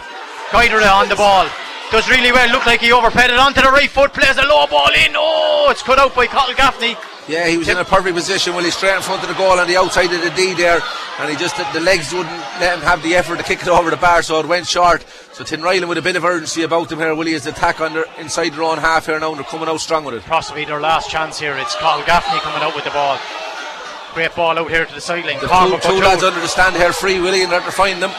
Guidera 0.49 0.91
on 0.91 1.07
the 1.07 1.15
ball. 1.15 1.47
Does 1.91 2.09
really 2.09 2.31
well. 2.31 2.49
Look 2.51 2.65
like 2.65 2.81
he 2.81 2.91
overplayed 2.91 3.30
it 3.30 3.39
onto 3.39 3.61
the 3.61 3.72
right 3.72 3.89
foot. 3.89 4.14
Plays 4.14 4.38
a 4.38 4.45
low 4.45 4.68
ball 4.68 4.89
in. 5.05 5.14
Oh, 5.15 5.68
it's 5.69 5.84
cut 5.84 5.99
out 5.99 6.15
by 6.15 6.27
Cathal 6.27 6.55
Gaffney. 6.55 6.95
Yeah, 7.28 7.48
he 7.48 7.58
was 7.58 7.68
in 7.68 7.78
a 7.78 7.84
perfect 7.84 8.16
position, 8.16 8.56
Willie, 8.56 8.72
straight 8.72 8.95
in 8.95 9.02
front 9.02 9.22
of 9.22 9.28
the 9.28 9.36
goal 9.36 9.60
on 9.60 9.68
the 9.68 9.76
outside 9.76 10.14
of 10.14 10.22
the 10.22 10.30
D 10.30 10.54
there, 10.54 10.80
and 11.20 11.30
he 11.30 11.36
just 11.36 11.58
the 11.74 11.82
legs 11.82 12.14
wouldn't 12.14 12.38
let 12.62 12.76
him 12.78 12.82
have 12.82 13.04
the 13.04 13.16
effort 13.16 13.38
to 13.38 13.44
kick 13.44 13.62
it 13.62 13.68
over 13.68 13.90
the 13.90 13.98
bar, 13.98 14.24
so 14.24 14.40
it 14.40 14.45
went 14.45 14.66
short. 14.66 15.06
So 15.34 15.44
Tinryland 15.44 15.90
with 15.90 15.98
a 15.98 16.02
bit 16.02 16.16
of 16.16 16.24
urgency 16.24 16.64
about 16.64 16.88
them 16.88 16.99
here, 16.99 17.14
Willie, 17.14 17.38
the 17.38 17.49
attack 17.49 17.82
on 17.82 17.94
their, 17.94 18.06
inside 18.18 18.54
their 18.54 18.64
own 18.64 18.78
half 18.78 19.08
here 19.08 19.20
now, 19.20 19.30
and 19.32 19.38
they're 19.38 19.44
coming 19.44 19.68
out 19.68 19.82
strong 19.82 20.06
with 20.06 20.16
it. 20.16 20.24
possibly 20.24 20.64
their 20.64 20.80
last 20.80 21.10
chance 21.10 21.38
here. 21.38 21.58
It's 21.58 21.76
Cathal 21.76 22.06
Gaffney 22.06 22.40
coming 22.40 22.64
out 22.64 22.74
with 22.74 22.86
the 22.86 22.91
ball. 22.91 23.20
Great 24.14 24.34
ball 24.34 24.58
out 24.58 24.70
here 24.70 24.86
to 24.86 24.95
the 24.95 25.02
sideline. 25.02 25.40
The 25.41 25.48
two, 25.48 25.90
two 25.90 25.99
lads 25.99 26.24
under 26.24 26.40
the 26.40 26.48
stand 26.48 26.78
here, 26.78 26.94
free, 26.94 27.20
Willie, 27.20 27.44
and 27.44 27.52
they're 27.52 27.60
to 27.60 27.72
find 27.72 28.02
them. 28.02 28.12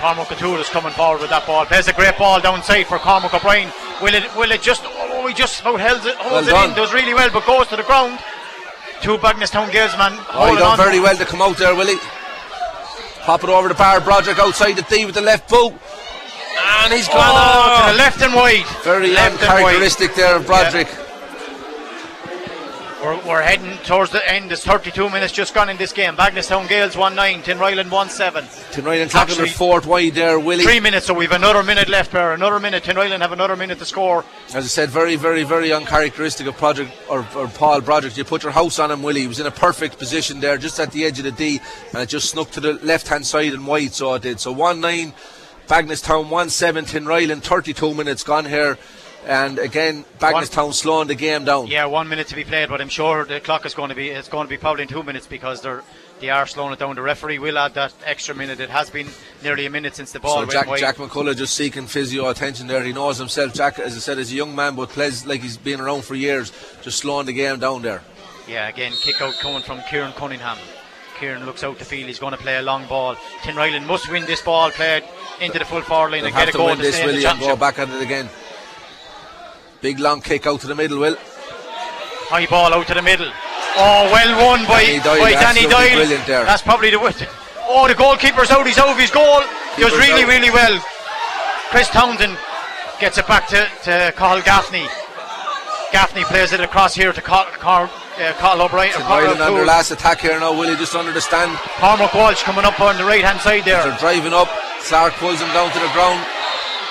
Cormac 0.00 0.30
O'Toole 0.30 0.58
is 0.60 0.68
coming 0.68 0.92
forward 0.92 1.20
with 1.20 1.30
that 1.30 1.46
ball. 1.46 1.64
Plays 1.66 1.88
a 1.88 1.92
great 1.92 2.16
ball 2.18 2.40
downside 2.40 2.86
for 2.86 2.98
Cormac 2.98 3.32
O'Brien. 3.34 3.72
Will 4.02 4.14
it? 4.14 4.24
Will 4.36 4.50
it 4.52 4.62
just? 4.62 4.82
Oh, 4.84 5.26
he 5.26 5.34
just 5.34 5.60
about 5.62 5.80
holds 5.80 6.04
it, 6.06 6.14
holds 6.16 6.46
Well 6.48 6.66
it 6.66 6.70
in. 6.70 6.76
Does 6.76 6.92
really 6.92 7.14
well, 7.14 7.30
but 7.32 7.46
goes 7.46 7.66
to 7.68 7.76
the 7.76 7.82
ground. 7.82 8.18
Two 9.02 9.16
Bagenalstown 9.18 9.70
Gaels 9.70 9.96
man 9.98 10.12
Oh, 10.32 10.50
he 10.52 10.56
done 10.58 10.72
on. 10.72 10.76
very 10.78 11.00
well 11.00 11.16
to 11.16 11.24
come 11.24 11.42
out 11.42 11.56
there, 11.58 11.74
Willie. 11.74 11.98
Pop 13.24 13.42
it 13.44 13.50
over 13.50 13.68
the 13.68 13.74
bar, 13.74 14.00
Broderick 14.00 14.38
outside 14.38 14.72
the 14.76 14.82
D 14.82 15.04
with 15.04 15.14
the 15.14 15.20
left 15.20 15.48
boot. 15.48 15.72
And 16.84 16.92
he's 16.92 17.08
gone 17.08 17.16
Oh, 17.18 17.86
to 17.86 17.92
the 17.92 17.98
left 17.98 18.22
and 18.22 18.34
wide. 18.34 18.64
Very 18.84 19.10
left 19.12 19.42
and 19.42 19.48
wide. 19.48 19.76
uncharacteristic 19.76 20.14
there 20.14 20.36
of 20.36 20.46
Broderick. 20.46 20.88
We're, 23.02 23.16
we're 23.26 23.42
heading 23.42 23.76
towards 23.84 24.10
the 24.10 24.26
end. 24.30 24.48
There's 24.48 24.64
32 24.64 25.10
minutes 25.10 25.32
just 25.32 25.54
gone 25.54 25.68
in 25.68 25.76
this 25.76 25.92
game. 25.92 26.16
Bagenalstown 26.16 26.66
Gaels 26.66 26.96
1 26.96 27.14
9, 27.14 27.42
Tinryland 27.42 27.90
1 27.90 28.08
7. 28.08 28.44
Tinryland 28.44 29.10
tackling 29.10 29.36
their 29.36 29.46
fourth 29.48 29.84
wide 29.86 30.14
there, 30.14 30.38
Willie. 30.40 30.64
Three 30.64 30.80
minutes, 30.80 31.06
so 31.06 31.12
we've 31.12 31.30
another 31.30 31.62
minute 31.62 31.90
left 31.90 32.12
there. 32.12 32.32
Another 32.32 32.58
minute. 32.58 32.84
Tinryland 32.84 33.20
have 33.20 33.32
another 33.32 33.54
minute 33.54 33.78
to 33.80 33.84
score. 33.84 34.24
As 34.48 34.64
I 34.64 34.68
said, 34.68 34.88
very, 34.88 35.16
very, 35.16 35.42
very 35.42 35.72
uncharacteristic 35.72 36.46
of 36.46 36.56
Project 36.56 36.90
or, 37.10 37.26
or 37.36 37.48
Paul 37.48 37.82
Broderick. 37.82 38.16
You 38.16 38.24
put 38.24 38.42
your 38.42 38.52
house 38.52 38.78
on 38.78 38.90
him, 38.90 39.02
Willie. 39.02 39.20
He 39.20 39.26
was 39.26 39.40
in 39.40 39.46
a 39.46 39.50
perfect 39.50 39.98
position 39.98 40.40
there, 40.40 40.56
just 40.56 40.80
at 40.80 40.90
the 40.92 41.04
edge 41.04 41.18
of 41.18 41.26
the 41.26 41.32
D, 41.32 41.60
and 41.92 42.02
it 42.02 42.08
just 42.08 42.30
snuck 42.30 42.50
to 42.52 42.60
the 42.60 42.74
left 42.82 43.08
hand 43.08 43.26
side 43.26 43.52
and 43.52 43.66
wide, 43.66 43.92
so 43.92 44.14
it 44.14 44.22
did. 44.22 44.40
So 44.40 44.52
1 44.52 44.80
9, 44.80 45.12
Bagenalstown 45.68 46.30
1 46.30 46.48
7, 46.48 46.84
Tinryland, 46.86 47.42
32 47.42 47.92
minutes 47.92 48.22
gone 48.22 48.46
here. 48.46 48.78
And 49.26 49.58
again, 49.58 50.04
Bagenalstown 50.20 50.72
slowing 50.72 51.08
the 51.08 51.16
game 51.16 51.44
down. 51.44 51.66
Yeah, 51.66 51.86
one 51.86 52.08
minute 52.08 52.28
to 52.28 52.36
be 52.36 52.44
played, 52.44 52.68
but 52.68 52.80
I'm 52.80 52.88
sure 52.88 53.24
the 53.24 53.40
clock 53.40 53.66
is 53.66 53.74
going 53.74 53.88
to 53.88 53.96
be 53.96 54.08
it's 54.08 54.28
going 54.28 54.46
to 54.46 54.48
be 54.48 54.56
probably 54.56 54.82
in 54.82 54.88
two 54.88 55.02
minutes 55.02 55.26
because 55.26 55.60
they're 55.62 55.82
they 56.20 56.30
are 56.30 56.46
slowing 56.46 56.72
it 56.72 56.78
down. 56.78 56.94
The 56.94 57.02
referee 57.02 57.40
will 57.40 57.58
add 57.58 57.74
that 57.74 57.92
extra 58.04 58.36
minute. 58.36 58.60
It 58.60 58.70
has 58.70 58.88
been 58.88 59.08
nearly 59.42 59.66
a 59.66 59.70
minute 59.70 59.96
since 59.96 60.12
the 60.12 60.20
ball 60.20 60.34
So 60.34 60.38
went 60.40 60.52
Jack, 60.52 60.66
wide. 60.68 60.78
Jack 60.78 60.96
McCullough 60.96 61.36
just 61.36 61.54
seeking 61.54 61.86
physio 61.86 62.28
attention 62.28 62.68
there. 62.68 62.84
He 62.84 62.92
knows 62.92 63.18
himself. 63.18 63.52
Jack, 63.52 63.80
as 63.80 63.96
I 63.96 63.98
said, 63.98 64.18
is 64.18 64.32
a 64.32 64.36
young 64.36 64.54
man, 64.54 64.76
but 64.76 64.90
plays 64.90 65.26
like 65.26 65.42
he's 65.42 65.56
been 65.56 65.80
around 65.80 66.04
for 66.04 66.14
years, 66.14 66.52
just 66.82 66.98
slowing 66.98 67.26
the 67.26 67.32
game 67.32 67.58
down 67.58 67.82
there. 67.82 68.02
Yeah, 68.48 68.68
again, 68.68 68.92
kick 68.92 69.20
out 69.20 69.34
coming 69.40 69.62
from 69.62 69.80
Kieran 69.90 70.12
Cunningham. 70.12 70.56
Kieran 71.18 71.44
looks 71.44 71.64
out 71.64 71.78
the 71.78 71.84
field. 71.84 72.06
He's 72.06 72.18
going 72.18 72.32
to 72.32 72.38
play 72.38 72.58
a 72.58 72.62
long 72.62 72.86
ball. 72.86 73.16
Tinryland 73.42 73.86
must 73.86 74.10
win 74.10 74.24
this 74.24 74.40
ball 74.40 74.70
played 74.70 75.02
into 75.40 75.58
the 75.58 75.64
full 75.64 75.82
forward 75.82 76.12
line 76.12 76.22
They'll 76.22 76.28
and 76.28 76.36
get 76.36 76.48
a 76.48 76.52
to 76.52 76.58
goal 76.58 76.66
win 76.68 76.76
to 76.76 76.82
this, 76.82 76.94
stay 76.94 77.08
in 77.08 77.20
the 77.20 77.28
and 77.28 77.40
go 77.40 77.56
back 77.56 77.78
at 77.78 77.88
it 77.88 78.00
again. 78.00 78.28
Big 79.80 79.98
long 79.98 80.20
kick 80.20 80.46
out 80.46 80.60
to 80.60 80.66
the 80.66 80.74
middle, 80.74 80.98
Will. 80.98 81.16
High 82.28 82.46
ball 82.46 82.74
out 82.74 82.86
to 82.88 82.94
the 82.94 83.02
middle. 83.02 83.30
Oh, 83.78 84.08
well 84.10 84.32
won 84.40 84.66
by 84.66 84.82
Danny 84.82 85.00
Doyle, 85.04 85.20
by 85.20 85.32
Danny 85.32 85.62
Doyle. 85.68 85.96
brilliant 85.96 86.26
there. 86.26 86.44
That's 86.44 86.62
probably 86.62 86.90
the 86.90 86.98
width. 86.98 87.22
Oh, 87.68 87.86
the 87.86 87.94
goalkeeper's 87.94 88.50
out. 88.50 88.66
He's 88.66 88.78
out 88.78 88.88
of 88.88 88.98
his 88.98 89.10
goal. 89.10 89.40
Does 89.76 89.92
Keeper's 89.92 89.98
really, 89.98 90.22
out. 90.22 90.28
really 90.28 90.50
well. 90.50 90.80
Chris 91.70 91.88
Townsend 91.90 92.38
gets 93.00 93.18
it 93.18 93.26
back 93.26 93.46
to, 93.48 93.68
to 93.84 94.12
Cathal 94.16 94.40
Gaffney. 94.42 94.86
Gaffney 95.92 96.24
plays 96.24 96.52
it 96.52 96.60
across 96.60 96.94
here 96.94 97.12
to 97.12 97.20
Carl, 97.20 97.46
Cahill, 97.60 97.90
uh, 98.18 98.32
Cahill 98.38 98.62
O'Brien. 98.62 98.92
Cahill 98.92 99.12
Ireland 99.12 99.40
on 99.42 99.54
their 99.54 99.66
last 99.66 99.90
attack 99.90 100.20
here 100.20 100.38
now, 100.40 100.56
Willie, 100.56 100.76
just 100.76 100.94
under 100.94 101.12
the 101.12 101.20
stand. 101.20 101.56
Cormac 101.78 102.14
Walsh 102.14 102.42
coming 102.42 102.64
up 102.64 102.80
on 102.80 102.96
the 102.96 103.04
right 103.04 103.22
hand 103.22 103.40
side 103.40 103.64
there. 103.64 103.82
They're 103.82 103.98
driving 103.98 104.32
up. 104.32 104.48
Clark 104.82 105.14
pulls 105.14 105.40
him 105.40 105.48
down 105.52 105.70
to 105.72 105.78
the 105.78 105.90
ground. 105.92 106.24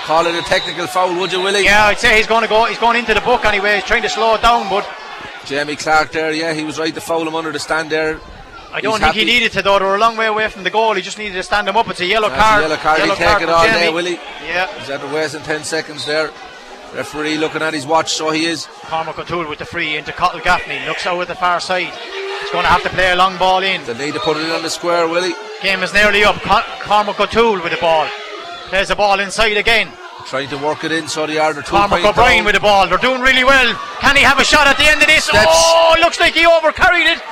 Call 0.06 0.24
it 0.26 0.34
a 0.38 0.42
technical 0.42 0.86
foul, 0.86 1.18
would 1.18 1.32
you, 1.32 1.40
Willie? 1.40 1.64
Yeah, 1.64 1.86
I'd 1.86 1.98
say 1.98 2.16
he's 2.16 2.28
going 2.28 2.42
to 2.42 2.48
go. 2.48 2.64
He's 2.66 2.78
going 2.78 2.96
into 2.96 3.12
the 3.12 3.20
book 3.20 3.44
anyway. 3.44 3.74
He's 3.74 3.84
trying 3.84 4.02
to 4.02 4.08
slow 4.08 4.36
it 4.36 4.42
down, 4.42 4.68
but 4.70 4.88
Jamie 5.46 5.74
Clark 5.76 6.12
there, 6.12 6.32
yeah, 6.32 6.52
he 6.54 6.62
was 6.64 6.78
right 6.78 6.94
to 6.94 7.00
foul 7.00 7.26
him 7.26 7.34
under 7.34 7.50
the 7.50 7.58
stand 7.58 7.90
there. 7.90 8.20
I 8.72 8.80
don't 8.80 9.00
He's 9.00 9.12
think 9.12 9.14
he 9.16 9.24
needed 9.24 9.52
to. 9.52 9.62
Though 9.62 9.78
they 9.78 9.84
were 9.84 9.96
a 9.96 9.98
long 9.98 10.16
way 10.16 10.26
away 10.26 10.48
from 10.48 10.62
the 10.64 10.70
goal. 10.70 10.94
He 10.94 11.02
just 11.02 11.18
needed 11.18 11.34
to 11.34 11.42
stand 11.42 11.68
him 11.68 11.76
up. 11.76 11.88
It's 11.88 12.00
a 12.00 12.04
yellow 12.06 12.28
That's 12.28 12.40
a 12.40 12.44
card. 12.44 12.62
yellow 12.62 12.76
card. 12.76 13.00
He'll 13.00 13.16
take 13.16 13.42
it 13.42 13.48
all 13.48 13.64
day, 13.64 13.72
Jamie. 13.72 13.94
will 13.94 14.04
he? 14.04 14.14
Yeah. 14.46 14.66
He's 14.78 14.90
at 14.90 15.00
the 15.00 15.06
wasting 15.08 15.42
10 15.42 15.64
seconds 15.64 16.04
there. 16.06 16.30
Referee 16.94 17.38
looking 17.38 17.62
at 17.62 17.74
his 17.74 17.86
watch, 17.86 18.12
so 18.12 18.30
he 18.30 18.46
is. 18.46 18.66
Cormac 18.84 19.18
O'Toole 19.18 19.48
with 19.48 19.58
the 19.58 19.64
free 19.64 19.96
into 19.96 20.12
Cathal 20.12 20.40
Gaffney. 20.40 20.84
Looks 20.86 21.06
out 21.06 21.20
at 21.20 21.28
the 21.28 21.34
far 21.34 21.58
side. 21.60 21.92
He's 21.92 22.50
going 22.52 22.64
to 22.64 22.68
have 22.70 22.82
to 22.84 22.90
play 22.90 23.10
a 23.12 23.16
long 23.16 23.36
ball 23.38 23.62
in. 23.62 23.82
They 23.84 23.94
need 24.06 24.14
to 24.14 24.20
put 24.20 24.36
it 24.36 24.44
in 24.44 24.50
on 24.50 24.62
the 24.62 24.70
square, 24.70 25.08
Willie. 25.08 25.34
Game 25.62 25.82
is 25.82 25.92
nearly 25.92 26.22
up. 26.24 26.36
Cormac 26.42 27.18
O'Toole 27.18 27.60
with 27.62 27.72
the 27.72 27.78
ball. 27.80 28.06
Plays 28.68 28.88
the 28.88 28.96
ball 28.96 29.20
inside 29.20 29.56
again. 29.56 29.88
Trying 30.26 30.48
to 30.50 30.58
work 30.58 30.82
it 30.82 30.90
in, 30.90 31.06
so 31.06 31.26
they 31.26 31.38
are. 31.38 31.54
Two 31.54 31.62
Cormac 31.62 32.02
O'Brien 32.02 32.44
with 32.44 32.54
the 32.54 32.60
ball. 32.60 32.88
They're 32.88 32.98
doing 32.98 33.20
really 33.22 33.44
well. 33.44 33.74
Can 34.02 34.16
he 34.16 34.22
have 34.22 34.40
a 34.40 34.44
shot 34.44 34.66
at 34.66 34.76
the 34.76 34.90
end 34.90 35.00
of 35.00 35.06
this? 35.06 35.24
Steps. 35.30 35.46
Oh, 35.46 35.94
looks 36.00 36.18
like 36.18 36.34
he 36.34 36.42
overcarried 36.42 37.06
it. 37.06 37.22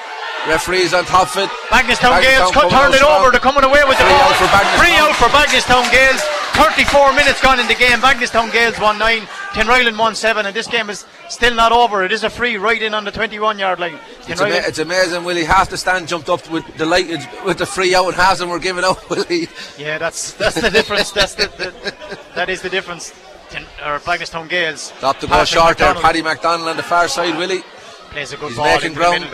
Referees 0.47 0.95
on 0.95 1.05
top 1.05 1.35
of 1.35 1.43
it. 1.43 1.51
Bagenalstown 1.75 2.23
Gaels 2.23 2.53
turned 2.53 2.71
out 2.71 2.95
it 2.95 3.03
over. 3.03 3.27
strong. 3.27 3.31
They're 3.33 3.41
coming 3.41 3.65
away 3.65 3.83
with 3.83 3.99
the 3.99 4.05
ball. 4.07 4.31
out. 4.31 4.79
Free 4.79 4.95
out 4.95 5.17
for 5.19 5.27
Bagenalstown 5.35 5.91
Gaels. 5.91 6.23
34 6.55 7.13
minutes 7.15 7.41
gone 7.41 7.59
in 7.61 7.67
the 7.67 7.75
game. 7.75 7.99
Bagenalstown 7.99 8.51
Gaels 8.53 8.81
1 8.81 8.99
9. 8.99 9.21
Tinryland 9.55 9.99
1 9.99 10.15
7. 10.15 10.47
And 10.47 10.55
this 10.55 10.67
game 10.67 10.89
is 10.91 11.05
still 11.29 11.55
not 11.55 11.73
over. 11.73 12.05
It 12.05 12.13
is 12.13 12.25
a 12.25 12.31
free 12.31 12.57
right 12.57 12.81
in 12.81 12.95
on 12.95 13.05
the 13.05 13.11
21 13.11 13.59
yard 13.59 13.81
line. 13.81 13.99
It's, 14.29 14.41
ama- 14.41 14.55
it's 14.55 14.79
amazing, 14.79 15.25
Willie. 15.25 15.45
Half 15.45 15.71
the 15.71 15.77
stand 15.77 16.09
jumped 16.09 16.29
up 16.29 16.49
with 16.51 16.65
delighted 16.77 17.21
with 17.45 17.59
the 17.59 17.67
free 17.67 17.95
out, 17.95 18.07
and 18.07 18.15
half 18.15 18.33
of 18.35 18.39
them 18.39 18.49
were 18.51 18.59
giving 18.59 18.85
out, 18.85 19.09
Willie. 19.11 19.49
yeah, 19.79 19.99
that's 19.99 20.33
that's 20.35 20.61
the 20.61 20.71
difference. 20.71 21.11
That's 21.11 21.35
the, 21.35 21.47
the 21.49 21.95
that 22.35 22.49
is 22.49 22.63
the 22.63 22.71
difference. 22.71 23.13
Tin, 23.51 23.65
or 23.85 23.99
Bagenalstown 24.01 24.49
Gaels. 24.49 24.91
To 24.91 25.01
go 25.01 25.13
Patrick 25.13 25.47
short 25.49 25.79
there. 25.79 25.95
Paddy 25.95 26.23
McDonald 26.23 26.69
on 26.69 26.77
the 26.77 26.83
far 26.83 27.09
side, 27.09 27.37
Willie. 27.37 27.63
plays 28.11 28.33
a 28.33 28.37
good 28.37 28.49
He's 28.49 28.57
ball 28.57 28.67
making 28.75 28.95
ground. 28.95 29.25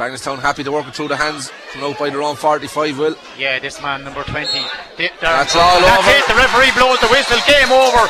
Bagenalstown 0.00 0.38
happy 0.38 0.64
to 0.64 0.72
work 0.72 0.88
it 0.88 0.94
through 0.94 1.08
the 1.08 1.16
hands, 1.16 1.52
coming 1.72 1.92
out 1.92 1.98
by 1.98 2.08
their 2.08 2.22
own 2.22 2.34
45, 2.34 2.98
Will. 2.98 3.14
Yeah, 3.38 3.58
this 3.58 3.82
man, 3.82 4.02
number 4.02 4.22
20. 4.24 4.48
Th- 4.96 5.12
That's 5.20 5.54
all 5.54 5.78
that's 5.80 6.08
over. 6.08 6.16
it. 6.16 6.24
The 6.26 6.40
referee 6.40 6.72
blows 6.72 6.98
the 7.00 7.08
whistle. 7.08 7.36
Game 7.46 7.70
over. 7.70 8.08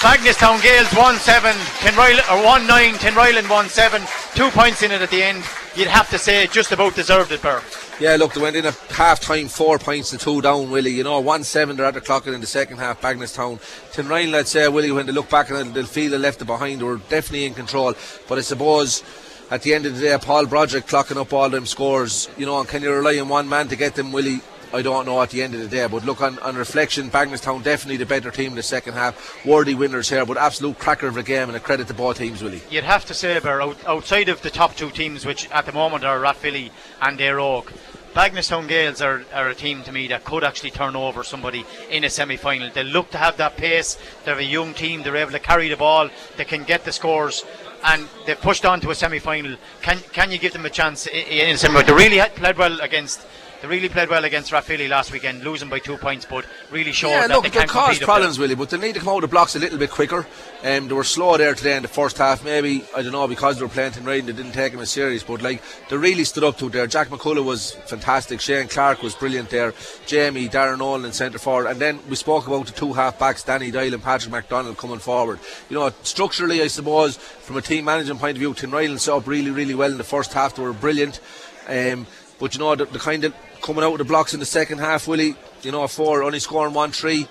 Bagenalstown 0.00 0.62
Gaels 0.62 0.90
1 0.96 1.16
7, 1.16 1.52
Tinryland, 1.84 2.26
or 2.32 2.40
uh, 2.40 2.44
1 2.44 2.66
9, 2.66 2.94
Tinryland 2.94 3.50
1 3.50 3.68
7. 3.68 4.02
Two 4.34 4.48
points 4.50 4.82
in 4.82 4.90
it 4.92 5.02
at 5.02 5.10
the 5.10 5.22
end. 5.22 5.44
You'd 5.74 5.88
have 5.88 6.08
to 6.08 6.18
say 6.18 6.46
just 6.46 6.72
about 6.72 6.94
deserved 6.94 7.32
it, 7.32 7.42
Burr. 7.42 7.62
Yeah, 8.00 8.16
look, 8.16 8.32
they 8.32 8.40
went 8.40 8.56
in 8.56 8.64
at 8.64 8.74
half 8.90 9.20
time, 9.20 9.48
four 9.48 9.78
points 9.78 10.10
to 10.10 10.18
two 10.18 10.40
down, 10.40 10.70
Willie. 10.70 10.90
You 10.92 11.04
know, 11.04 11.20
1 11.20 11.44
7, 11.44 11.76
they're 11.76 11.84
at 11.84 11.92
the 11.94 12.00
clock 12.00 12.26
in 12.26 12.40
the 12.40 12.46
second 12.46 12.78
half, 12.78 13.00
Bagenalstown. 13.02 13.58
Tinryan, 13.92 14.30
let's 14.30 14.50
say, 14.50 14.66
Willie, 14.68 14.90
when 14.92 15.04
they 15.04 15.12
look 15.12 15.28
back 15.28 15.50
and 15.50 15.74
they'll 15.74 15.84
feel 15.84 16.10
they 16.12 16.18
left 16.18 16.40
it 16.40 16.46
behind, 16.46 16.80
they 16.80 16.84
were 16.84 16.96
definitely 16.96 17.44
in 17.44 17.52
control. 17.52 17.92
But 18.26 18.38
I 18.38 18.40
suppose 18.42 19.02
at 19.50 19.62
the 19.62 19.74
end 19.74 19.86
of 19.86 19.94
the 19.94 20.00
day, 20.00 20.16
Paul 20.20 20.46
Broderick 20.46 20.86
clocking 20.86 21.16
up 21.16 21.32
all 21.32 21.48
them 21.48 21.66
scores, 21.66 22.28
you 22.36 22.46
know, 22.46 22.58
and 22.58 22.68
can 22.68 22.82
you 22.82 22.92
rely 22.92 23.18
on 23.18 23.28
one 23.28 23.48
man 23.48 23.68
to 23.68 23.76
get 23.76 23.94
them, 23.94 24.12
Willie? 24.12 24.40
I 24.74 24.82
don't 24.82 25.06
know 25.06 25.22
at 25.22 25.30
the 25.30 25.42
end 25.42 25.54
of 25.54 25.60
the 25.60 25.68
day, 25.68 25.86
but 25.86 26.04
look 26.04 26.20
on, 26.20 26.38
on 26.40 26.56
reflection, 26.56 27.08
Bagenalstown 27.08 27.62
definitely 27.62 27.98
the 27.98 28.06
better 28.06 28.32
team 28.32 28.50
in 28.50 28.56
the 28.56 28.62
second 28.62 28.94
half. 28.94 29.44
Worthy 29.46 29.74
winners 29.74 30.08
here, 30.08 30.26
but 30.26 30.36
absolute 30.36 30.78
cracker 30.78 31.06
of 31.06 31.16
a 31.16 31.22
game 31.22 31.48
and 31.48 31.56
a 31.56 31.60
credit 31.60 31.86
to 31.88 31.94
both 31.94 32.18
teams, 32.18 32.42
Willie. 32.42 32.62
You'd 32.68 32.84
have 32.84 33.04
to 33.06 33.14
say, 33.14 33.36
out, 33.36 33.84
outside 33.86 34.28
of 34.28 34.42
the 34.42 34.50
top 34.50 34.74
two 34.74 34.90
teams, 34.90 35.24
which 35.24 35.48
at 35.50 35.66
the 35.66 35.72
moment 35.72 36.04
are 36.04 36.18
Rathvilly 36.18 36.70
and 37.00 37.18
Éire 37.18 37.38
Óg, 37.38 37.72
Bagenalstown 38.16 38.66
Gaels 38.66 39.02
are, 39.02 39.26
are 39.34 39.50
a 39.50 39.54
team 39.54 39.82
to 39.82 39.92
me 39.92 40.08
that 40.08 40.24
could 40.24 40.42
actually 40.42 40.70
turn 40.70 40.96
over 40.96 41.22
somebody 41.22 41.66
in 41.90 42.02
a 42.02 42.08
semi 42.08 42.38
final. 42.38 42.70
They 42.70 42.82
look 42.82 43.10
to 43.10 43.18
have 43.18 43.36
that 43.36 43.58
pace, 43.58 43.98
they're 44.24 44.38
a 44.38 44.42
young 44.42 44.72
team, 44.72 45.02
they're 45.02 45.16
able 45.16 45.32
to 45.32 45.38
carry 45.38 45.68
the 45.68 45.76
ball, 45.76 46.08
they 46.38 46.46
can 46.46 46.64
get 46.64 46.86
the 46.86 46.92
scores. 46.92 47.44
And 47.88 48.08
they've 48.26 48.40
pushed 48.40 48.64
on 48.64 48.80
to 48.80 48.90
a 48.90 48.94
semi-final. 48.94 49.56
Can 49.80 50.00
can 50.12 50.30
you 50.32 50.38
give 50.38 50.52
them 50.52 50.66
a 50.66 50.70
chance 50.70 51.06
i- 51.06 51.16
i- 51.16 51.46
in 51.48 51.54
a 51.54 51.58
semi? 51.58 51.82
They 51.82 51.92
really 51.92 52.16
had 52.18 52.34
played 52.34 52.58
well 52.58 52.80
against. 52.80 53.20
They 53.62 53.68
really 53.68 53.88
played 53.88 54.10
well 54.10 54.24
against 54.24 54.52
Rathvilly 54.52 54.88
last 54.88 55.12
weekend, 55.12 55.42
losing 55.42 55.68
by 55.70 55.78
two 55.78 55.96
points, 55.96 56.26
but 56.28 56.44
really 56.70 56.92
showed 56.92 57.08
Yeah, 57.10 57.26
that 57.26 57.34
look, 57.34 57.44
they 57.44 57.50
can 57.50 57.66
cause 57.66 57.98
problems, 57.98 58.38
really, 58.38 58.54
but 58.54 58.68
they 58.68 58.76
need 58.76 58.94
to 58.94 59.00
come 59.00 59.08
out 59.08 59.16
of 59.16 59.22
the 59.22 59.28
blocks 59.28 59.56
a 59.56 59.58
little 59.58 59.78
bit 59.78 59.90
quicker. 59.90 60.26
Um, 60.62 60.88
they 60.88 60.94
were 60.94 61.04
slow 61.04 61.36
there 61.36 61.54
today 61.54 61.76
in 61.76 61.82
the 61.82 61.88
first 61.88 62.18
half. 62.18 62.44
Maybe, 62.44 62.84
I 62.94 63.02
don't 63.02 63.12
know, 63.12 63.26
because 63.26 63.56
they 63.56 63.62
were 63.62 63.68
playing 63.70 63.92
Tinraden, 63.92 64.26
they 64.26 64.32
didn't 64.32 64.52
take 64.52 64.72
them 64.72 64.82
as 64.82 64.90
serious, 64.90 65.22
but 65.22 65.40
like, 65.40 65.62
they 65.88 65.96
really 65.96 66.24
stood 66.24 66.44
up 66.44 66.58
to 66.58 66.66
it 66.66 66.72
there. 66.72 66.86
Jack 66.86 67.08
McCullough 67.08 67.44
was 67.44 67.72
fantastic. 67.86 68.40
Shane 68.40 68.68
Clark 68.68 69.02
was 69.02 69.14
brilliant 69.14 69.48
there. 69.48 69.72
Jamie, 70.06 70.48
Darren 70.48 70.78
Nolan 70.78 71.04
in 71.04 71.12
centre 71.12 71.38
forward. 71.38 71.66
And 71.68 71.80
then 71.80 71.98
we 72.10 72.16
spoke 72.16 72.46
about 72.46 72.66
the 72.66 72.72
two 72.72 72.92
half 72.92 73.18
backs, 73.18 73.42
Danny 73.42 73.70
Doyle 73.70 73.94
and 73.94 74.02
Patrick 74.02 74.32
McDonald 74.32 74.76
coming 74.76 74.98
forward. 74.98 75.40
You 75.70 75.78
know, 75.78 75.90
structurally, 76.02 76.60
I 76.60 76.66
suppose, 76.66 77.16
from 77.16 77.56
a 77.56 77.62
team 77.62 77.86
management 77.86 78.20
point 78.20 78.36
of 78.36 78.40
view, 78.40 78.52
Tinraden 78.52 78.98
set 78.98 79.14
up 79.14 79.26
really, 79.26 79.50
really 79.50 79.74
well 79.74 79.90
in 79.90 79.98
the 79.98 80.04
first 80.04 80.34
half. 80.34 80.56
They 80.56 80.62
were 80.62 80.72
brilliant. 80.72 81.20
Um, 81.68 82.06
but 82.38 82.54
you 82.54 82.60
know, 82.60 82.74
the, 82.74 82.84
the 82.84 82.98
kind 82.98 83.24
of 83.24 83.34
coming 83.66 83.82
out 83.82 83.90
of 83.90 83.98
the 83.98 84.04
blocks 84.04 84.32
in 84.32 84.38
the 84.38 84.46
second 84.46 84.78
half, 84.78 85.08
Willie, 85.08 85.34
you 85.62 85.72
know, 85.72 85.84
four, 85.88 86.22
only 86.22 86.38
scoring 86.38 86.72
one, 86.72 86.92
three. 86.92 87.26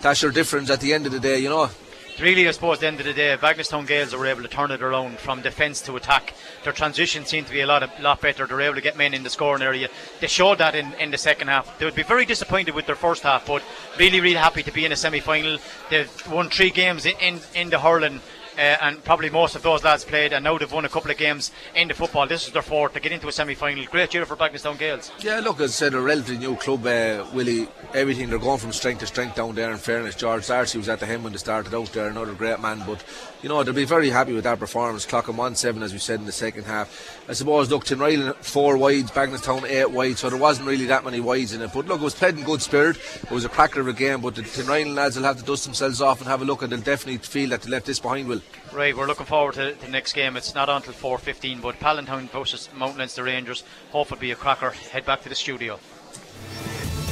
That's 0.00 0.22
your 0.22 0.30
difference 0.30 0.70
at 0.70 0.80
the 0.80 0.94
end 0.94 1.06
of 1.06 1.12
the 1.12 1.18
day, 1.18 1.40
you 1.40 1.48
know. 1.48 1.70
really, 2.20 2.46
I 2.46 2.52
suppose, 2.52 2.76
at 2.76 2.80
the 2.82 2.86
end 2.86 3.00
of 3.00 3.06
the 3.06 3.12
day, 3.12 3.36
Bagenalstown 3.36 3.88
Gaels 3.88 4.16
were 4.16 4.26
able 4.26 4.42
to 4.42 4.48
turn 4.48 4.70
it 4.70 4.80
around 4.80 5.18
from 5.18 5.42
defence 5.42 5.80
to 5.82 5.96
attack. 5.96 6.34
Their 6.62 6.72
transition 6.72 7.26
seemed 7.26 7.48
to 7.48 7.52
be 7.52 7.62
a 7.62 7.66
lot, 7.66 7.82
a 7.82 7.90
lot 8.00 8.20
better. 8.20 8.46
They're 8.46 8.60
able 8.60 8.76
to 8.76 8.80
get 8.80 8.96
men 8.96 9.12
in 9.12 9.24
the 9.24 9.30
scoring 9.30 9.60
area. 9.60 9.88
They 10.20 10.28
showed 10.28 10.58
that 10.58 10.76
in, 10.76 10.92
in 11.00 11.10
the 11.10 11.18
second 11.18 11.48
half. 11.48 11.76
They 11.80 11.84
would 11.84 11.96
be 11.96 12.04
very 12.04 12.26
disappointed 12.26 12.76
with 12.76 12.86
their 12.86 12.94
first 12.94 13.24
half, 13.24 13.48
but 13.48 13.64
really, 13.98 14.20
really 14.20 14.36
happy 14.36 14.62
to 14.62 14.72
be 14.72 14.84
in 14.84 14.92
a 14.92 14.96
semi 14.96 15.18
final. 15.18 15.58
They've 15.90 16.30
won 16.30 16.48
three 16.48 16.70
games 16.70 17.06
in, 17.06 17.14
in, 17.20 17.40
in 17.56 17.70
the 17.70 17.80
hurling. 17.80 18.20
Uh, 18.56 18.76
and 18.82 19.02
probably 19.02 19.30
most 19.30 19.56
of 19.56 19.62
those 19.62 19.82
lads 19.82 20.04
played, 20.04 20.32
and 20.32 20.44
now 20.44 20.58
they've 20.58 20.70
won 20.70 20.84
a 20.84 20.88
couple 20.88 21.10
of 21.10 21.16
games 21.16 21.50
in 21.74 21.88
the 21.88 21.94
football. 21.94 22.26
This 22.26 22.46
is 22.46 22.52
their 22.52 22.60
fourth 22.60 22.92
to 22.92 23.00
get 23.00 23.10
into 23.10 23.28
a 23.28 23.32
semi-final. 23.32 23.84
Great 23.86 24.12
year 24.12 24.26
for 24.26 24.36
Bagenalstown 24.36 24.78
Gaels. 24.78 25.10
Yeah, 25.20 25.40
look, 25.40 25.60
as 25.60 25.70
I 25.70 25.72
said, 25.72 25.94
a 25.94 26.00
relatively 26.00 26.36
new 26.38 26.56
club, 26.56 26.86
uh, 26.86 27.24
Willie. 27.32 27.68
Everything 27.94 28.28
they're 28.28 28.38
going 28.38 28.58
from 28.58 28.72
strength 28.72 29.00
to 29.00 29.06
strength 29.06 29.36
down 29.36 29.54
there. 29.54 29.70
In 29.70 29.78
fairness, 29.78 30.14
George 30.14 30.46
Darcy 30.46 30.76
was 30.76 30.88
at 30.88 31.00
the 31.00 31.06
helm 31.06 31.22
when 31.22 31.32
they 31.32 31.38
started 31.38 31.74
out 31.74 31.92
there, 31.92 32.08
another 32.08 32.34
great 32.34 32.60
man. 32.60 32.82
But 32.86 33.02
you 33.42 33.48
know 33.48 33.62
they'll 33.62 33.74
be 33.74 33.84
very 33.84 34.08
happy 34.08 34.32
with 34.32 34.44
that 34.44 34.58
performance. 34.58 35.04
Clocking 35.04 35.36
one 35.36 35.54
seven, 35.54 35.82
as 35.82 35.92
we 35.92 35.98
said 35.98 36.20
in 36.20 36.26
the 36.26 36.32
second 36.32 36.64
half. 36.64 37.20
I 37.28 37.32
suppose, 37.32 37.70
look, 37.70 37.84
Tinryland 37.84 38.36
four 38.36 38.76
wides, 38.76 39.10
Bagenalstown 39.10 39.68
eight 39.68 39.90
wide, 39.90 40.18
so 40.18 40.30
there 40.30 40.38
wasn't 40.38 40.68
really 40.68 40.86
that 40.86 41.04
many 41.04 41.20
wides 41.20 41.52
in 41.52 41.60
it. 41.60 41.72
But 41.74 41.86
look, 41.86 42.00
it 42.00 42.04
was 42.04 42.14
played 42.14 42.38
in 42.38 42.44
good 42.44 42.62
spirit. 42.62 42.96
It 43.22 43.30
was 43.30 43.44
a 43.44 43.48
cracker 43.48 43.80
of 43.80 43.88
a 43.88 43.92
game. 43.92 44.20
But 44.20 44.36
the 44.36 44.42
Tinryland 44.42 44.94
lads 44.94 45.16
will 45.16 45.24
have 45.24 45.38
to 45.38 45.44
dust 45.44 45.64
themselves 45.64 46.00
off 46.00 46.20
and 46.20 46.28
have 46.28 46.42
a 46.42 46.44
look, 46.44 46.62
and 46.62 46.72
they'll 46.72 46.80
definitely 46.80 47.18
feel 47.18 47.50
that 47.50 47.62
they 47.62 47.70
left 47.70 47.86
this 47.86 47.98
behind. 47.98 48.28
Will. 48.28 48.40
Right, 48.72 48.96
we're 48.96 49.06
looking 49.06 49.26
forward 49.26 49.54
to 49.54 49.76
the 49.78 49.88
next 49.88 50.12
game. 50.14 50.36
It's 50.36 50.54
not 50.54 50.68
until 50.68 50.94
4.15, 50.94 51.60
but 51.60 51.78
Palatine 51.78 52.28
versus 52.28 52.68
Mount 52.74 52.96
Leinster 52.96 53.24
Rangers. 53.24 53.64
Hope 53.90 54.06
it'll 54.06 54.18
be 54.18 54.30
a 54.30 54.36
cracker. 54.36 54.70
Head 54.70 55.04
back 55.04 55.22
to 55.22 55.28
the 55.28 55.34
studio. 55.34 55.78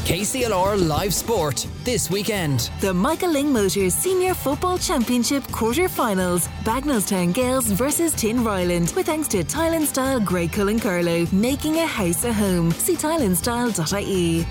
KCLR 0.04 0.88
Live 0.88 1.14
Sport 1.14 1.66
this 1.84 2.10
weekend. 2.10 2.70
The 2.80 2.92
Michael 2.92 3.34
Lyng 3.34 3.52
Motors 3.52 3.94
Senior 3.94 4.34
Football 4.34 4.76
Championship 4.78 5.44
quarter-finals. 5.52 6.48
Bagenalstown 6.64 7.32
Gaels 7.32 7.66
versus 7.66 8.12
Tinryland. 8.14 8.96
With 8.96 9.06
thanks 9.06 9.28
to 9.28 9.44
Tile 9.44 9.74
and 9.74 9.86
Style 9.86 10.18
Grey 10.18 10.48
Cullen 10.48 10.80
Carlow, 10.80 11.26
making 11.30 11.76
a 11.76 11.86
house 11.86 12.24
a 12.24 12.32
home. 12.32 12.72
See 12.72 12.96
tileandstyle.ie. 12.96 14.46